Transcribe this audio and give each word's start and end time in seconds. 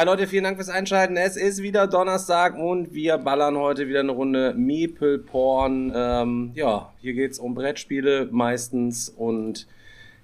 Hi 0.00 0.06
Leute, 0.06 0.26
vielen 0.26 0.44
Dank 0.44 0.56
fürs 0.56 0.70
Einschalten. 0.70 1.18
Es 1.18 1.36
ist 1.36 1.62
wieder 1.62 1.86
Donnerstag 1.86 2.56
und 2.56 2.94
wir 2.94 3.18
ballern 3.18 3.58
heute 3.58 3.86
wieder 3.86 4.00
eine 4.00 4.12
Runde 4.12 4.54
Meeple 4.56 5.18
Porn. 5.18 5.92
Ähm, 5.94 6.52
ja, 6.54 6.90
hier 7.02 7.12
geht's 7.12 7.38
um 7.38 7.54
Brettspiele 7.54 8.26
meistens 8.30 9.10
und 9.10 9.66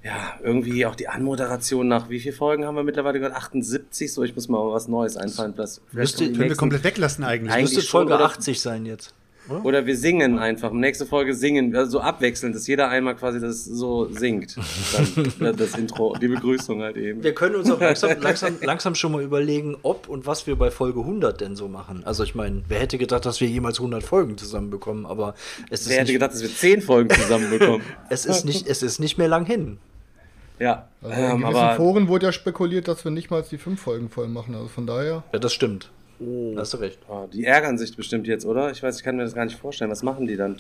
ja, 0.03 0.39
irgendwie 0.43 0.87
auch 0.87 0.95
die 0.95 1.09
Anmoderation 1.09 1.89
nach 1.89 2.09
wie 2.09 2.21
viele 2.21 2.35
Folgen 2.35 2.65
haben 2.65 2.75
wir 2.75 2.85
mittlerweile 2.85 3.19
gehört? 3.19 3.37
78, 3.37 4.11
so 4.11 4.23
ich 4.23 4.35
muss 4.35 4.49
mal 4.49 4.61
was 4.73 4.89
Neues 4.89 5.19
einfallen. 5.19 5.53
Das 5.55 5.83
Müsste, 5.93 6.25
können 6.33 6.49
wir 6.49 6.57
komplett 6.57 6.83
weglassen 6.83 7.23
eigentlich. 7.25 7.53
Eigentlich 7.53 7.75
Müsste 7.75 7.91
Folge 7.91 8.15
oder? 8.15 8.25
80 8.25 8.59
sein 8.59 8.87
jetzt. 8.87 9.13
Oder 9.63 9.87
wir 9.87 9.97
singen 9.97 10.39
einfach. 10.39 10.73
Nächste 10.73 11.07
Folge 11.07 11.35
singen, 11.35 11.75
also 11.75 11.93
so 11.93 12.01
abwechselnd, 12.01 12.55
dass 12.55 12.67
jeder 12.67 12.89
einmal 12.89 13.15
quasi 13.17 13.41
das 13.41 13.65
so 13.65 14.09
singt. 14.11 14.57
Dann, 15.39 15.57
das 15.57 15.77
Intro, 15.77 16.17
die 16.21 16.29
Begrüßung 16.29 16.83
halt 16.83 16.97
eben. 16.97 17.23
Wir 17.23 17.35
können 17.35 17.57
uns 17.57 17.71
auch 17.71 17.81
langsam, 17.87 18.21
langsam, 18.21 18.57
langsam 18.61 18.95
schon 18.95 19.13
mal 19.13 19.23
überlegen, 19.23 19.77
ob 19.83 20.09
und 20.09 20.27
was 20.27 20.47
wir 20.47 20.57
bei 20.57 20.71
Folge 20.71 21.01
100 21.01 21.41
denn 21.41 21.57
so 21.57 21.69
machen. 21.69 22.03
Also 22.05 22.25
ich 22.25 22.35
meine, 22.35 22.63
wer 22.69 22.81
hätte 22.81 22.99
gedacht, 22.99 23.25
dass 23.27 23.41
wir 23.41 23.49
jemals 23.49 23.79
100 23.79 24.03
Folgen 24.03 24.37
zusammenbekommen, 24.37 25.07
aber 25.07 25.35
es 25.71 25.83
ist, 25.83 25.91
Wer 25.91 25.97
hätte 25.97 26.05
nicht, 26.05 26.13
gedacht, 26.15 26.33
dass 26.35 26.43
wir 26.43 26.55
zehn 26.55 26.83
Folgen 26.83 27.11
zusammenbekommen? 27.11 27.83
es 28.11 28.27
ist 28.27 28.45
nicht, 28.45 28.67
es 28.67 28.83
ist 28.83 28.99
nicht 28.99 29.19
mehr 29.19 29.29
lang 29.29 29.47
hin. 29.47 29.79
ja, 30.59 30.89
Also 31.03 31.15
in 31.15 31.23
ähm, 31.23 31.41
gewissen 31.41 31.57
aber 31.57 31.77
Foren 31.77 32.09
wurde 32.09 32.27
ja 32.27 32.33
spekuliert, 32.33 32.89
dass 32.89 33.05
wir 33.05 33.11
nicht 33.13 33.31
mal 33.31 33.45
die 33.49 33.59
fünf 33.59 33.81
Folgen 33.81 34.11
voll 34.11 34.29
machen. 34.29 34.55
Also 34.55 34.69
von 34.69 34.87
daher. 34.87 35.23
Ja, 35.33 35.39
das 35.39 35.53
stimmt. 35.53 35.91
Da 36.19 36.61
hast 36.61 36.73
du 36.73 36.79
recht. 36.79 36.99
Oh, 37.09 37.27
die 37.33 37.45
ärgern 37.45 37.77
sich 37.77 37.95
bestimmt 37.97 38.27
jetzt, 38.27 38.47
oder? 38.47 38.71
Ich 38.71 38.83
weiß, 38.83 38.97
ich 38.99 39.05
kann 39.05 39.17
mir 39.17 39.23
das 39.25 39.35
gar 39.35 39.45
nicht 39.45 39.59
vorstellen. 39.59 39.91
Was 39.91 40.03
machen 40.03 40.27
die 40.27 40.37
dann? 40.37 40.57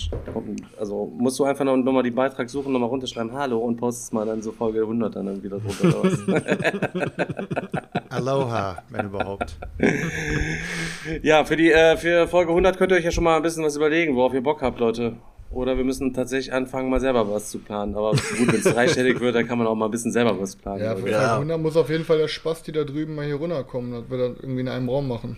Also 0.79 1.11
musst 1.17 1.39
du 1.39 1.45
einfach 1.45 1.65
noch, 1.65 1.77
noch 1.77 1.93
mal 1.93 2.03
die 2.03 2.11
Beitrag 2.11 2.51
suchen, 2.51 2.73
nochmal 2.73 2.89
runterschreiben, 2.91 3.33
hallo 3.33 3.59
und 3.59 3.77
postest 3.77 4.13
mal 4.13 4.27
dann 4.27 4.43
so 4.43 4.53
Folge 4.53 4.81
100 4.83 5.17
dann, 5.17 5.27
dann 5.27 5.43
wieder 5.43 5.59
drunter. 5.59 6.11
Aloha, 8.11 8.83
wenn 8.91 9.07
überhaupt. 9.07 9.57
ja, 11.23 11.45
für 11.45 11.57
die 11.57 11.73
äh, 11.73 11.97
für 11.97 12.29
Folge 12.29 12.51
100 12.51 12.77
könnt 12.77 12.93
ihr 12.93 12.99
euch 12.99 13.05
ja 13.05 13.11
schon 13.11 13.25
mal 13.25 13.37
ein 13.37 13.43
bisschen 13.43 13.65
was 13.65 13.77
überlegen, 13.77 14.15
worauf 14.17 14.35
ihr 14.35 14.43
Bock 14.43 14.63
habt, 14.63 14.79
Leute. 14.81 15.15
Oder 15.51 15.77
wir 15.77 15.85
müssen 15.85 16.13
tatsächlich 16.13 16.53
anfangen, 16.53 16.91
mal 16.91 17.01
selber 17.01 17.31
was 17.31 17.51
zu 17.51 17.61
planen. 17.61 17.95
Aber 17.95 18.11
gut, 18.11 18.49
wenn 18.53 18.57
es 18.61 18.65
dreistellig 18.75 19.21
wird, 19.21 19.37
dann 19.37 19.47
kann 19.47 19.59
man 19.59 19.67
auch 19.69 19.77
mal 19.77 19.85
ein 19.87 19.91
bisschen 19.93 20.11
selber 20.11 20.39
was 20.41 20.57
planen. 20.57 20.83
Ja, 20.83 20.97
für 20.97 21.09
Ja. 21.09 21.19
Folge 21.21 21.33
100 21.53 21.61
muss 21.61 21.77
auf 21.77 21.89
jeden 21.89 22.05
Fall 22.05 22.19
der 22.19 22.29
Spasti 22.29 22.73
da 22.73 22.83
drüben 22.85 23.15
mal 23.15 23.25
hier 23.25 23.37
runterkommen, 23.37 23.93
dass 23.93 24.11
wir 24.11 24.19
dann 24.19 24.37
irgendwie 24.37 24.61
in 24.63 24.69
einem 24.69 24.89
Raum 24.89 25.07
machen. 25.09 25.37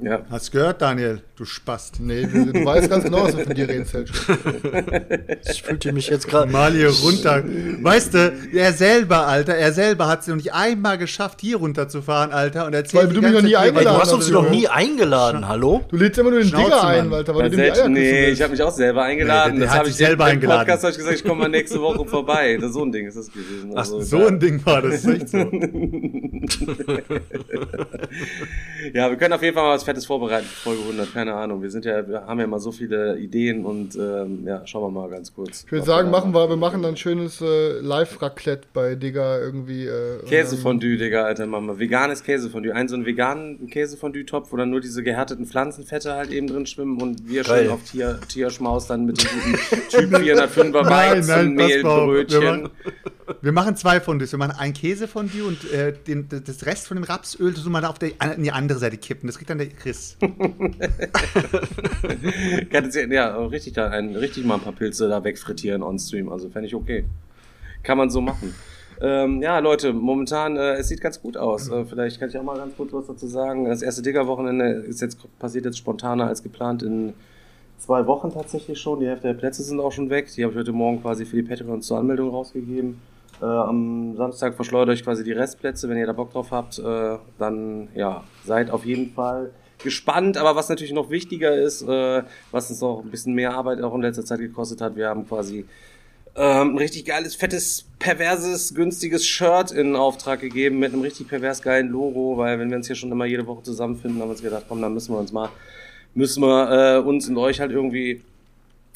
Ja. 0.00 0.22
Hast 0.30 0.48
du 0.48 0.58
gehört, 0.58 0.80
Daniel? 0.82 1.22
Du 1.36 1.44
Spast. 1.44 2.00
Nee, 2.00 2.26
wir- 2.30 2.52
du 2.52 2.64
weißt 2.64 2.90
ganz 2.90 3.04
genau, 3.04 3.22
was 3.24 3.36
wir 3.36 3.44
von 3.44 3.54
dir 3.54 3.68
reden. 3.68 3.86
Ich 5.50 5.62
fühlte 5.62 5.92
mich 5.92 6.08
jetzt 6.08 6.26
gerade. 6.28 6.50
Mal 6.50 6.72
hier 6.72 6.88
runter. 6.90 7.44
Weißt 7.82 8.12
du, 8.14 8.32
er 8.52 8.72
selber, 8.72 9.26
Alter, 9.26 9.54
er 9.54 9.72
selber 9.72 10.08
hat 10.08 10.22
es 10.22 10.26
noch 10.26 10.36
nicht 10.36 10.52
einmal 10.52 10.98
geschafft, 10.98 11.40
hier 11.40 11.56
runterzufahren, 11.58 12.32
Alter. 12.32 12.66
Und 12.66 12.74
erzählt 12.74 13.06
Weil 13.08 13.14
du 13.14 13.22
mich 13.22 13.32
noch 13.32 13.42
nie 13.42 13.52
Zeit, 13.52 13.66
Ey, 13.66 13.70
du 13.72 13.76
eingeladen 13.78 14.00
hast 14.00 14.12
uns 14.12 14.30
noch 14.30 14.50
nie 14.50 14.66
eingeladen, 14.68 15.46
hallo? 15.48 15.84
Du 15.88 15.96
lädst 15.96 16.18
immer 16.18 16.30
nur 16.30 16.40
den 16.40 16.48
Schnauze, 16.48 16.64
Digger 16.64 16.84
ein. 16.86 17.12
Alter, 17.12 17.34
weil 17.34 17.42
Ja, 17.54 17.74
du 17.74 17.88
nee, 17.90 18.00
willst. 18.12 18.32
ich 18.34 18.42
habe 18.42 18.50
mich 18.52 18.62
auch 18.62 18.72
selber 18.72 19.02
eingeladen. 19.04 19.54
Nee, 19.54 19.58
der 19.60 19.68
das 19.68 19.76
habe 19.78 19.88
ich 19.88 19.94
selber 19.94 20.24
im 20.26 20.32
eingeladen. 20.32 20.60
Podcast 20.66 20.82
habe 20.82 20.90
ich 20.92 20.98
gesagt, 20.98 21.16
ich 21.16 21.24
komme 21.24 21.40
mal 21.42 21.48
nächste 21.48 21.80
Woche 21.80 22.04
vorbei. 22.06 22.58
Das, 22.60 22.72
so 22.72 22.82
ein 22.84 22.90
Ding 22.92 23.06
ist 23.06 23.16
das 23.16 23.28
gewesen. 23.32 23.70
Ach, 23.74 23.78
Also, 23.78 24.00
so 24.00 24.26
ein 24.26 24.40
Ding 24.40 24.64
war 24.66 24.82
das, 24.82 25.04
ist 25.04 25.06
echt 25.06 25.28
so. 25.28 25.38
Ja, 28.94 29.10
wir 29.10 29.16
können 29.16 29.34
auf 29.34 29.42
jeden 29.42 29.54
Fall 29.54 29.64
mal 29.64 29.74
was 29.74 29.84
Fettes 29.88 30.04
vorbereiten 30.04 30.44
für 30.44 30.70
Folge 30.70 30.82
100. 30.82 31.14
Keine 31.14 31.32
Ahnung. 31.32 31.62
Wir 31.62 31.70
sind 31.70 31.86
ja, 31.86 32.06
wir 32.06 32.26
haben 32.26 32.38
ja 32.38 32.46
mal 32.46 32.60
so 32.60 32.72
viele 32.72 33.18
Ideen 33.18 33.64
und 33.64 33.96
ähm, 33.96 34.46
ja, 34.46 34.66
schauen 34.66 34.82
wir 34.82 35.00
mal 35.00 35.08
ganz 35.08 35.32
kurz. 35.32 35.64
Ich 35.64 35.72
würde 35.72 35.86
sagen, 35.86 36.10
machen 36.10 36.34
wir, 36.34 36.46
wir 36.50 36.56
machen 36.56 36.82
dann 36.82 36.92
ein 36.92 36.96
schönes 36.98 37.40
äh, 37.40 37.80
Live-Raclette 37.80 38.68
bei 38.74 38.96
Digger 38.96 39.40
irgendwie. 39.40 39.86
Äh, 39.86 40.18
Käsefondue, 40.26 40.98
Digga, 40.98 41.22
Alter, 41.24 41.46
machen 41.46 41.68
wir. 41.68 41.78
Veganes 41.78 42.22
Käsefondue. 42.22 42.74
Einen 42.74 42.90
so 42.90 42.96
einen 42.96 43.06
veganen 43.06 43.66
Käsefondue-Topf, 43.70 44.52
wo 44.52 44.58
dann 44.58 44.68
nur 44.68 44.82
diese 44.82 45.02
gehärteten 45.02 45.46
Pflanzenfette 45.46 46.12
halt 46.12 46.32
eben 46.32 46.48
drin 46.48 46.66
schwimmen 46.66 47.00
und 47.00 47.26
wir 47.26 47.44
Geil. 47.44 47.62
schön 47.62 47.72
auf 47.72 47.82
Tier, 47.84 48.20
Tierschmaus 48.28 48.88
dann 48.88 49.06
mit 49.06 49.22
dem 49.22 49.30
guten 49.40 49.88
Typ 49.88 50.14
405er 50.14 50.82
Nein, 50.84 51.24
nein, 51.26 51.56
pass 51.56 51.82
mal 51.82 51.90
auf. 51.90 52.08
Wir 52.08 52.24
Weizenmehlbrötchen. 52.26 52.68
Wir 53.40 53.52
machen 53.52 53.76
zwei 53.76 54.00
Fondues. 54.00 54.32
Wir 54.32 54.38
machen 54.38 54.54
ein 54.58 54.72
Käsefondue 54.72 55.44
und 55.44 55.70
äh, 55.72 55.92
den, 55.92 56.28
das 56.28 56.66
Rest 56.66 56.86
von 56.88 56.96
dem 56.96 57.04
Rapsöl 57.04 57.54
tun 57.54 57.72
wir 57.72 57.88
auf 57.88 57.98
der, 57.98 58.12
an 58.18 58.42
die 58.42 58.52
andere 58.52 58.78
Seite 58.78 58.96
kippen. 58.96 59.26
Das 59.26 59.36
kriegt 59.36 59.50
dann 59.50 59.58
der 59.58 59.68
Chris. 59.68 60.16
Ja, 63.10 63.36
richtig, 63.46 63.74
da 63.74 63.88
ein, 63.88 64.14
richtig 64.14 64.44
mal 64.44 64.54
ein 64.54 64.60
paar 64.60 64.72
Pilze 64.72 65.08
da 65.08 65.22
wegfrittieren 65.22 65.82
on 65.82 65.98
Stream. 65.98 66.28
Also 66.28 66.48
fände 66.48 66.68
ich 66.68 66.74
okay. 66.74 67.04
Kann 67.82 67.98
man 67.98 68.10
so 68.10 68.20
machen. 68.20 68.54
Ähm, 69.00 69.42
ja, 69.42 69.58
Leute, 69.58 69.92
momentan, 69.92 70.56
äh, 70.56 70.74
es 70.74 70.88
sieht 70.88 71.00
ganz 71.00 71.20
gut 71.20 71.36
aus. 71.36 71.68
Äh, 71.68 71.84
vielleicht 71.84 72.18
kann 72.18 72.28
ich 72.28 72.38
auch 72.38 72.42
mal 72.42 72.56
ganz 72.56 72.76
kurz 72.76 72.92
was 72.92 73.06
dazu 73.06 73.26
sagen. 73.26 73.66
Das 73.66 73.82
erste 73.82 74.02
Digger-Wochenende 74.02 74.70
ist 74.70 75.00
jetzt 75.00 75.18
passiert 75.38 75.64
jetzt 75.64 75.78
spontaner 75.78 76.26
als 76.26 76.42
geplant 76.42 76.82
in 76.82 77.14
zwei 77.78 78.06
Wochen 78.06 78.32
tatsächlich 78.32 78.80
schon. 78.80 79.00
Die 79.00 79.06
Hälfte 79.06 79.28
der 79.28 79.34
Plätze 79.34 79.62
sind 79.62 79.80
auch 79.80 79.92
schon 79.92 80.10
weg. 80.10 80.28
Die 80.34 80.42
habe 80.42 80.52
ich 80.52 80.58
heute 80.58 80.72
Morgen 80.72 81.00
quasi 81.00 81.24
für 81.24 81.36
die 81.36 81.42
Patreons 81.42 81.86
zur 81.86 81.98
Anmeldung 81.98 82.30
rausgegeben. 82.30 83.00
Äh, 83.40 83.44
am 83.44 84.16
Samstag 84.16 84.54
verschleudere 84.54 84.94
ich 84.94 85.04
quasi 85.04 85.24
die 85.24 85.32
Restplätze. 85.32 85.88
Wenn 85.88 85.98
ihr 85.98 86.06
da 86.06 86.12
Bock 86.12 86.32
drauf 86.32 86.50
habt, 86.50 86.78
äh, 86.78 87.16
dann 87.38 87.88
ja, 87.94 88.24
seid 88.44 88.70
auf 88.70 88.84
jeden 88.84 89.12
Fall 89.12 89.50
gespannt. 89.82 90.36
Aber 90.36 90.56
was 90.56 90.68
natürlich 90.68 90.92
noch 90.92 91.10
wichtiger 91.10 91.56
ist, 91.56 91.82
äh, 91.82 92.22
was 92.50 92.70
uns 92.70 92.82
auch 92.82 93.02
ein 93.02 93.10
bisschen 93.10 93.34
mehr 93.34 93.54
Arbeit 93.54 93.80
auch 93.82 93.94
in 93.94 94.02
letzter 94.02 94.24
Zeit 94.24 94.40
gekostet 94.40 94.80
hat, 94.80 94.96
wir 94.96 95.08
haben 95.08 95.26
quasi 95.26 95.66
ähm, 96.36 96.74
ein 96.74 96.78
richtig 96.78 97.04
geiles, 97.04 97.34
fettes, 97.34 97.86
perverses, 97.98 98.74
günstiges 98.74 99.26
Shirt 99.26 99.72
in 99.72 99.96
Auftrag 99.96 100.40
gegeben 100.40 100.78
mit 100.78 100.92
einem 100.92 101.02
richtig 101.02 101.28
pervers 101.28 101.62
geilen 101.62 101.88
Logo, 101.88 102.36
weil 102.36 102.58
wenn 102.58 102.70
wir 102.70 102.76
uns 102.76 102.86
hier 102.86 102.96
schon 102.96 103.10
immer 103.10 103.24
jede 103.24 103.46
Woche 103.46 103.64
zusammenfinden, 103.64 104.20
haben 104.20 104.28
wir 104.28 104.32
uns 104.32 104.42
gedacht, 104.42 104.66
komm, 104.68 104.80
dann 104.80 104.94
müssen 104.94 105.12
wir 105.14 105.18
uns 105.18 105.32
mal, 105.32 105.48
müssen 106.14 106.42
wir 106.42 106.96
äh, 106.96 106.98
uns 107.00 107.28
und 107.28 107.36
euch 107.38 107.60
halt 107.60 107.72
irgendwie 107.72 108.22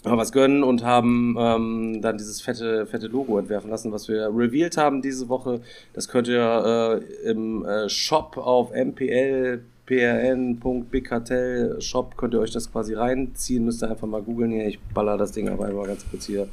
was 0.04 0.32
gönnen 0.32 0.62
und 0.62 0.84
haben 0.84 1.36
ähm, 1.38 2.02
dann 2.02 2.18
dieses 2.18 2.40
fette, 2.40 2.86
fette 2.86 3.06
Logo 3.06 3.38
entwerfen 3.38 3.70
lassen, 3.70 3.92
was 3.92 4.08
wir 4.08 4.28
revealed 4.34 4.76
haben 4.76 5.00
diese 5.00 5.28
Woche. 5.28 5.60
Das 5.92 6.08
könnt 6.08 6.28
ihr 6.28 7.00
äh, 7.24 7.30
im 7.30 7.64
äh, 7.64 7.88
Shop 7.88 8.36
auf 8.36 8.72
MPL 8.72 9.62
prn.bigcartel 9.86 11.80
Shop 11.80 12.16
könnt 12.16 12.34
ihr 12.34 12.40
euch 12.40 12.52
das 12.52 12.70
quasi 12.70 12.94
reinziehen, 12.94 13.64
müsst 13.64 13.82
ihr 13.82 13.90
einfach 13.90 14.06
mal 14.06 14.22
googeln 14.22 14.52
hier. 14.52 14.66
Ich 14.66 14.78
baller 14.94 15.18
das 15.18 15.32
Ding 15.32 15.48
aber 15.48 15.66
einmal 15.66 15.86
ganz 15.86 16.04
kurz 16.08 16.26
hier 16.26 16.48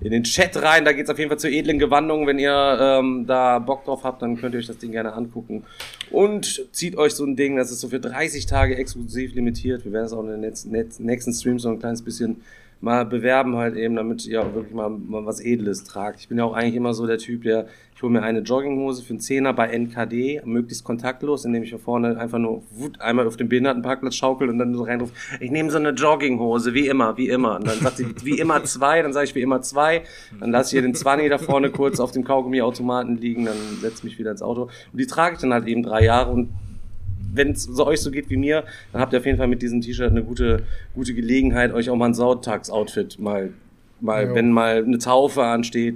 in 0.00 0.10
den 0.10 0.24
Chat 0.24 0.62
rein. 0.62 0.84
Da 0.84 0.92
geht's 0.92 1.08
auf 1.08 1.18
jeden 1.18 1.30
Fall 1.30 1.38
zu 1.38 1.48
edlen 1.48 1.78
Gewandungen. 1.78 2.26
Wenn 2.26 2.38
ihr 2.38 2.78
ähm, 2.80 3.24
da 3.26 3.58
Bock 3.58 3.84
drauf 3.84 4.04
habt, 4.04 4.22
dann 4.22 4.36
könnt 4.36 4.54
ihr 4.54 4.58
euch 4.58 4.66
das 4.66 4.78
Ding 4.78 4.92
gerne 4.92 5.14
angucken. 5.14 5.64
Und 6.10 6.66
zieht 6.72 6.96
euch 6.96 7.14
so 7.14 7.24
ein 7.24 7.36
Ding, 7.36 7.56
das 7.56 7.70
ist 7.70 7.80
so 7.80 7.88
für 7.88 8.00
30 8.00 8.46
Tage 8.46 8.76
exklusiv 8.76 9.34
limitiert. 9.34 9.84
Wir 9.84 9.92
werden 9.92 10.06
es 10.06 10.12
auch 10.12 10.22
in 10.22 10.28
den 10.28 10.40
nächsten, 10.40 10.70
nächsten 10.70 11.32
Streams 11.32 11.62
so 11.62 11.70
ein 11.70 11.78
kleines 11.78 12.02
bisschen 12.02 12.42
mal 12.80 13.06
bewerben 13.06 13.56
halt 13.56 13.76
eben, 13.76 13.96
damit 13.96 14.26
ihr 14.26 14.42
auch 14.42 14.54
wirklich 14.54 14.74
mal, 14.74 14.90
mal 14.90 15.24
was 15.24 15.40
Edles 15.40 15.84
tragt. 15.84 16.20
Ich 16.20 16.28
bin 16.28 16.38
ja 16.38 16.44
auch 16.44 16.52
eigentlich 16.52 16.74
immer 16.74 16.92
so 16.92 17.06
der 17.06 17.18
Typ, 17.18 17.42
der, 17.42 17.66
ich 17.94 18.02
hole 18.02 18.12
mir 18.12 18.22
eine 18.22 18.40
Jogginghose 18.40 19.02
für 19.02 19.10
einen 19.10 19.20
Zehner 19.20 19.54
bei 19.54 19.68
NKD, 19.68 20.42
möglichst 20.44 20.84
kontaktlos, 20.84 21.44
indem 21.46 21.62
ich 21.62 21.70
hier 21.70 21.78
vorne 21.78 22.18
einfach 22.18 22.38
nur 22.38 22.62
wut, 22.70 23.00
einmal 23.00 23.26
auf 23.26 23.38
dem 23.38 23.48
Behindertenparkplatz 23.48 24.14
schaukel 24.14 24.50
und 24.50 24.58
dann 24.58 24.74
so 24.74 24.82
reinrufe, 24.82 25.12
ich 25.40 25.50
nehme 25.50 25.70
so 25.70 25.78
eine 25.78 25.90
Jogginghose, 25.90 26.74
wie 26.74 26.86
immer, 26.86 27.16
wie 27.16 27.28
immer. 27.28 27.56
Und 27.56 27.66
dann 27.66 27.80
sagt 27.80 27.96
sie, 27.96 28.06
wie 28.22 28.38
immer 28.38 28.62
zwei, 28.64 29.00
dann 29.00 29.14
sage 29.14 29.24
ich 29.24 29.34
wie 29.34 29.42
immer 29.42 29.62
zwei, 29.62 30.02
dann 30.38 30.50
lasse 30.50 30.70
ich 30.70 30.74
ihr 30.74 30.82
den 30.82 30.94
Zwanni 30.94 31.28
da 31.30 31.38
vorne 31.38 31.70
kurz 31.70 31.98
auf 31.98 32.12
dem 32.12 32.24
Kaugummiautomaten 32.24 33.16
liegen, 33.16 33.46
dann 33.46 33.56
setze 33.80 34.04
mich 34.04 34.18
wieder 34.18 34.32
ins 34.32 34.42
Auto. 34.42 34.64
Und 34.92 35.00
die 35.00 35.06
trage 35.06 35.36
ich 35.36 35.40
dann 35.40 35.54
halt 35.54 35.66
eben 35.66 35.82
drei 35.82 36.04
Jahre 36.04 36.30
und 36.30 36.50
wenn 37.36 37.52
es 37.52 37.64
so 37.64 37.86
euch 37.86 38.00
so 38.00 38.10
geht 38.10 38.30
wie 38.30 38.36
mir, 38.36 38.64
dann 38.92 39.00
habt 39.00 39.12
ihr 39.12 39.18
auf 39.18 39.26
jeden 39.26 39.38
Fall 39.38 39.48
mit 39.48 39.62
diesem 39.62 39.80
T-Shirt 39.80 40.10
eine 40.10 40.22
gute, 40.22 40.62
gute 40.94 41.14
Gelegenheit, 41.14 41.72
euch 41.72 41.90
auch 41.90 41.96
mal 41.96 42.06
ein 42.06 42.14
Sauttagsoutfit 42.14 43.18
mal 43.18 43.50
mal, 44.00 44.26
Ja. 44.26 44.34
wenn 44.34 44.50
mal 44.52 44.84
eine 44.84 44.98
Taufe 44.98 45.42
ansteht, 45.42 45.94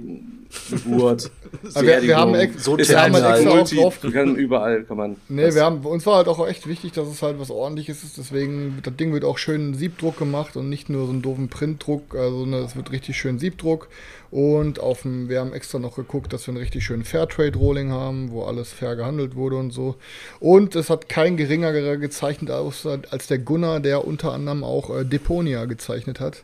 Geburt, 0.69 1.31
wir, 1.61 2.01
wir 2.03 2.17
haben, 2.17 2.35
So 2.57 2.77
wir 2.77 3.01
haben 3.01 3.13
halt 3.13 3.45
extra 3.45 3.81
drauf 3.81 3.99
du 3.99 4.11
kannst 4.11 4.37
überall 4.37 4.83
kann 4.83 4.97
man. 4.97 5.15
Nee, 5.29 5.53
wir 5.53 5.63
haben, 5.63 5.85
uns 5.85 6.05
war 6.05 6.17
halt 6.17 6.27
auch 6.27 6.45
echt 6.45 6.67
wichtig, 6.67 6.91
dass 6.91 7.07
es 7.07 7.21
halt 7.21 7.39
was 7.39 7.49
ordentliches 7.49 8.03
ist. 8.03 8.17
Deswegen, 8.17 8.79
das 8.83 8.95
Ding 8.97 9.13
wird 9.13 9.23
auch 9.23 9.37
schön 9.37 9.73
Siebdruck 9.73 10.17
gemacht 10.17 10.57
und 10.57 10.67
nicht 10.67 10.89
nur 10.89 11.05
so 11.05 11.11
einen 11.13 11.21
doofen 11.21 11.47
Printdruck. 11.47 12.15
Also, 12.15 12.45
ne, 12.45 12.57
es 12.57 12.75
wird 12.75 12.91
richtig 12.91 13.17
schön 13.17 13.39
Siebdruck. 13.39 13.87
Und 14.31 14.79
auf 14.79 15.01
dem, 15.01 15.27
wir 15.27 15.41
haben 15.41 15.51
extra 15.51 15.77
noch 15.77 15.97
geguckt, 15.97 16.31
dass 16.31 16.47
wir 16.47 16.53
einen 16.53 16.61
richtig 16.61 16.85
schönen 16.85 17.03
Fairtrade-Rolling 17.03 17.91
haben, 17.91 18.31
wo 18.31 18.43
alles 18.43 18.71
fair 18.71 18.95
gehandelt 18.95 19.35
wurde 19.35 19.57
und 19.57 19.71
so. 19.71 19.95
Und 20.39 20.75
es 20.75 20.89
hat 20.89 21.09
kein 21.09 21.35
geringerer 21.35 21.97
gezeichnet 21.97 22.49
als 22.49 23.27
der 23.27 23.39
Gunnar, 23.39 23.81
der 23.81 24.07
unter 24.07 24.31
anderem 24.31 24.63
auch 24.63 24.89
äh, 24.97 25.03
Deponia 25.03 25.65
gezeichnet 25.65 26.21
hat. 26.21 26.43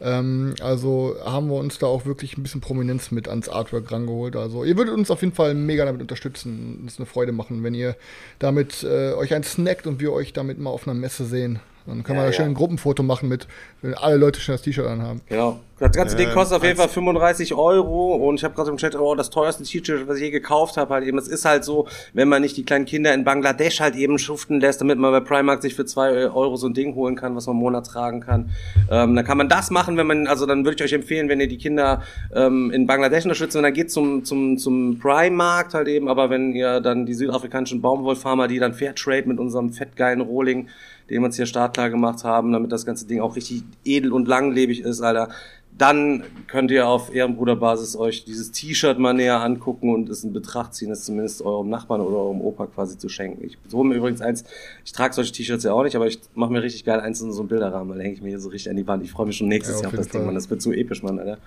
Ähm, 0.00 0.54
also 0.60 1.16
haben 1.24 1.48
wir 1.48 1.56
uns 1.56 1.78
da 1.78 1.86
auch 1.86 2.04
wirklich 2.04 2.36
ein 2.36 2.42
bisschen 2.42 2.60
Prominenz 2.60 3.10
mit 3.12 3.28
ans 3.28 3.48
Artwork 3.48 3.92
rangeholt. 3.92 4.34
Also 4.34 4.64
ihr 4.64 4.76
würdet 4.76 4.94
uns 4.94 5.10
auf 5.10 5.22
jeden 5.22 5.34
Fall 5.34 5.54
mega 5.54 5.84
damit 5.84 6.00
unterstützen 6.00 6.80
uns 6.82 6.98
eine 6.98 7.06
Freude 7.06 7.32
machen, 7.32 7.62
wenn 7.62 7.74
ihr 7.74 7.96
damit 8.38 8.82
äh, 8.82 9.12
euch 9.12 9.34
einen 9.34 9.44
snackt 9.44 9.86
und 9.86 10.00
wir 10.00 10.12
euch 10.12 10.32
damit 10.32 10.58
mal 10.58 10.70
auf 10.70 10.88
einer 10.88 10.98
Messe 10.98 11.24
sehen. 11.24 11.60
Dann 11.86 12.02
können 12.02 12.18
Ja, 12.18 12.24
wir 12.24 12.26
da 12.26 12.30
ja. 12.30 12.32
schön 12.32 12.46
ein 12.46 12.54
Gruppenfoto 12.54 13.02
machen 13.02 13.28
mit, 13.28 13.46
wenn 13.82 13.94
alle 13.94 14.16
Leute 14.16 14.40
schon 14.40 14.54
das 14.54 14.62
T-Shirt 14.62 14.86
anhaben. 14.86 15.20
Genau. 15.28 15.58
Das 15.78 15.92
ganze 15.92 16.14
Ding 16.14 16.28
kostet 16.32 16.58
auf 16.58 16.62
jeden 16.62 16.76
Fall 16.76 16.84
als- 16.86 16.92
35 16.92 17.54
Euro 17.54 18.14
und 18.14 18.34
ich 18.34 18.44
habe 18.44 18.54
gerade 18.54 18.68
im 18.70 18.76
Chat, 18.76 18.94
oh, 19.00 19.14
das 19.14 19.30
teuerste 19.30 19.64
T-Shirt, 19.64 20.06
was 20.06 20.16
ich 20.18 20.24
je 20.24 20.30
gekauft 20.30 20.76
habe, 20.76 20.92
halt 20.92 21.06
eben. 21.06 21.16
Es 21.16 21.26
ist 21.26 21.46
halt 21.46 21.64
so, 21.64 21.88
wenn 22.12 22.28
man 22.28 22.42
nicht 22.42 22.54
die 22.58 22.64
kleinen 22.64 22.84
Kinder 22.84 23.14
in 23.14 23.24
Bangladesch 23.24 23.80
halt 23.80 23.96
eben 23.96 24.18
schuften 24.18 24.60
lässt, 24.60 24.82
damit 24.82 24.98
man 24.98 25.10
bei 25.10 25.20
Primark 25.20 25.62
sich 25.62 25.74
für 25.74 25.86
2 25.86 26.30
Euro 26.32 26.56
so 26.56 26.66
ein 26.66 26.74
Ding 26.74 26.94
holen 26.94 27.16
kann, 27.16 27.34
was 27.34 27.46
man 27.46 27.56
im 27.56 27.60
Monat 27.60 27.86
tragen 27.86 28.20
kann. 28.20 28.50
Ähm, 28.90 29.16
dann 29.16 29.24
kann 29.24 29.38
man 29.38 29.48
das 29.48 29.70
machen, 29.70 29.96
wenn 29.96 30.06
man, 30.06 30.26
also 30.26 30.44
dann 30.44 30.66
würde 30.66 30.76
ich 30.76 30.82
euch 30.84 30.92
empfehlen, 30.92 31.30
wenn 31.30 31.40
ihr 31.40 31.48
die 31.48 31.56
Kinder 31.56 32.02
ähm, 32.34 32.70
in 32.72 32.86
Bangladesch 32.86 33.24
unterstützt, 33.24 33.56
und 33.56 33.62
dann 33.62 33.72
geht 33.72 33.90
zum, 33.90 34.22
zum, 34.26 34.58
zum 34.58 34.98
Primarkt 34.98 35.72
halt 35.72 35.88
eben, 35.88 36.08
aber 36.10 36.28
wenn 36.28 36.52
ihr 36.52 36.80
dann 36.82 37.06
die 37.06 37.14
südafrikanischen 37.14 37.80
Baumwollfarmer, 37.80 38.48
die 38.48 38.58
dann 38.58 38.74
Fairtrade 38.74 39.26
mit 39.26 39.38
unserem 39.38 39.72
fettgeilen 39.72 40.20
Rohling 40.20 40.68
den 41.10 41.20
wir 41.20 41.26
uns 41.26 41.36
hier 41.36 41.46
startklar 41.46 41.90
gemacht 41.90 42.24
haben, 42.24 42.52
damit 42.52 42.72
das 42.72 42.86
ganze 42.86 43.06
Ding 43.06 43.20
auch 43.20 43.36
richtig 43.36 43.64
edel 43.84 44.12
und 44.12 44.28
langlebig 44.28 44.80
ist, 44.80 45.00
Alter. 45.02 45.28
Dann 45.76 46.24
könnt 46.46 46.70
ihr 46.70 46.86
auf 46.86 47.14
Ehrenbruderbasis 47.14 47.96
euch 47.96 48.24
dieses 48.24 48.50
T-Shirt 48.50 48.98
mal 48.98 49.14
näher 49.14 49.40
angucken 49.40 49.94
und 49.94 50.10
es 50.10 50.24
in 50.24 50.32
Betracht 50.32 50.74
ziehen, 50.74 50.90
es 50.90 51.04
zumindest 51.04 51.42
eurem 51.42 51.70
Nachbarn 51.70 52.00
oder 52.02 52.18
eurem 52.18 52.40
Opa 52.42 52.66
quasi 52.66 52.98
zu 52.98 53.08
schenken. 53.08 53.44
Ich 53.44 53.56
hole 53.72 53.88
mir 53.88 53.94
übrigens 53.94 54.20
eins, 54.20 54.44
ich 54.84 54.92
trage 54.92 55.14
solche 55.14 55.32
T-Shirts 55.32 55.64
ja 55.64 55.72
auch 55.72 55.82
nicht, 55.82 55.96
aber 55.96 56.06
ich 56.06 56.20
mache 56.34 56.52
mir 56.52 56.62
richtig 56.62 56.84
geil 56.84 57.00
eins 57.00 57.20
in 57.22 57.32
so 57.32 57.40
einen 57.40 57.48
Bilderrahmen, 57.48 57.94
weil 57.94 58.02
hänge 58.02 58.14
ich 58.14 58.20
mir 58.20 58.28
hier 58.28 58.40
so 58.40 58.50
richtig 58.50 58.70
an 58.70 58.76
die 58.76 58.86
Wand. 58.86 59.02
Ich 59.04 59.10
freue 59.10 59.26
mich 59.26 59.36
schon 59.36 59.48
nächstes 59.48 59.76
Ja, 59.76 59.82
Jahr 59.82 59.92
auf 59.92 59.96
das 59.96 60.06
jeden 60.06 60.12
Ding, 60.12 60.20
Fall. 60.20 60.26
Mann. 60.26 60.34
Das 60.34 60.50
wird 60.50 60.60
so 60.60 60.72
episch, 60.72 61.02
Mann, 61.02 61.18
Alter. 61.18 61.38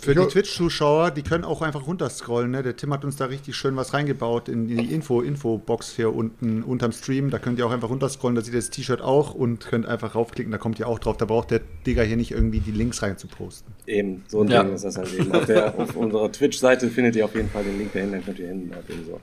Für 0.00 0.14
die 0.14 0.24
Twitch-Zuschauer, 0.26 1.10
die 1.10 1.22
können 1.22 1.44
auch 1.44 1.62
einfach 1.62 1.86
runterscrollen. 1.86 2.50
Ne? 2.50 2.62
Der 2.62 2.76
Tim 2.76 2.92
hat 2.92 3.04
uns 3.04 3.16
da 3.16 3.24
richtig 3.24 3.56
schön 3.56 3.74
was 3.76 3.92
reingebaut 3.92 4.48
in 4.48 4.68
die 4.68 4.92
Info, 4.94 5.20
Info-Box 5.20 5.96
hier 5.96 6.14
unten 6.14 6.62
unterm 6.62 6.92
Stream. 6.92 7.30
Da 7.30 7.38
könnt 7.38 7.58
ihr 7.58 7.66
auch 7.66 7.72
einfach 7.72 7.88
runterscrollen, 7.88 8.36
da 8.36 8.42
seht 8.42 8.54
ihr 8.54 8.60
das 8.60 8.70
T-Shirt 8.70 9.00
auch 9.00 9.34
und 9.34 9.66
könnt 9.66 9.86
einfach 9.86 10.14
raufklicken, 10.14 10.52
da 10.52 10.58
kommt 10.58 10.78
ihr 10.78 10.86
auch 10.86 10.98
drauf. 10.98 11.16
Da 11.16 11.24
braucht 11.24 11.50
der 11.50 11.60
Digger 11.86 12.04
hier 12.04 12.16
nicht 12.16 12.30
irgendwie 12.30 12.60
die 12.60 12.70
Links 12.70 13.02
rein 13.02 13.18
zu 13.18 13.26
posten. 13.26 13.72
Eben, 13.86 14.24
so 14.28 14.42
ein 14.42 14.48
Ja. 14.48 14.62
Ding 14.62 14.74
ist 14.74 14.84
das 14.84 14.96
halt 14.96 15.12
eben. 15.12 15.32
Auf, 15.32 15.46
der, 15.46 15.78
auf 15.78 15.96
unserer 15.96 16.30
Twitch-Seite 16.30 16.88
findet 16.88 17.16
ihr 17.16 17.24
auf 17.24 17.34
jeden 17.34 17.50
Fall 17.50 17.64
den 17.64 17.78
Link 17.78 17.92
dahin, 17.92 18.12
dann 18.12 18.24
könnt 18.24 18.38
ihr 18.38 18.48
hin. 18.48 18.70
Halt 18.74 18.88
eben 18.90 19.04
so. 19.06 19.20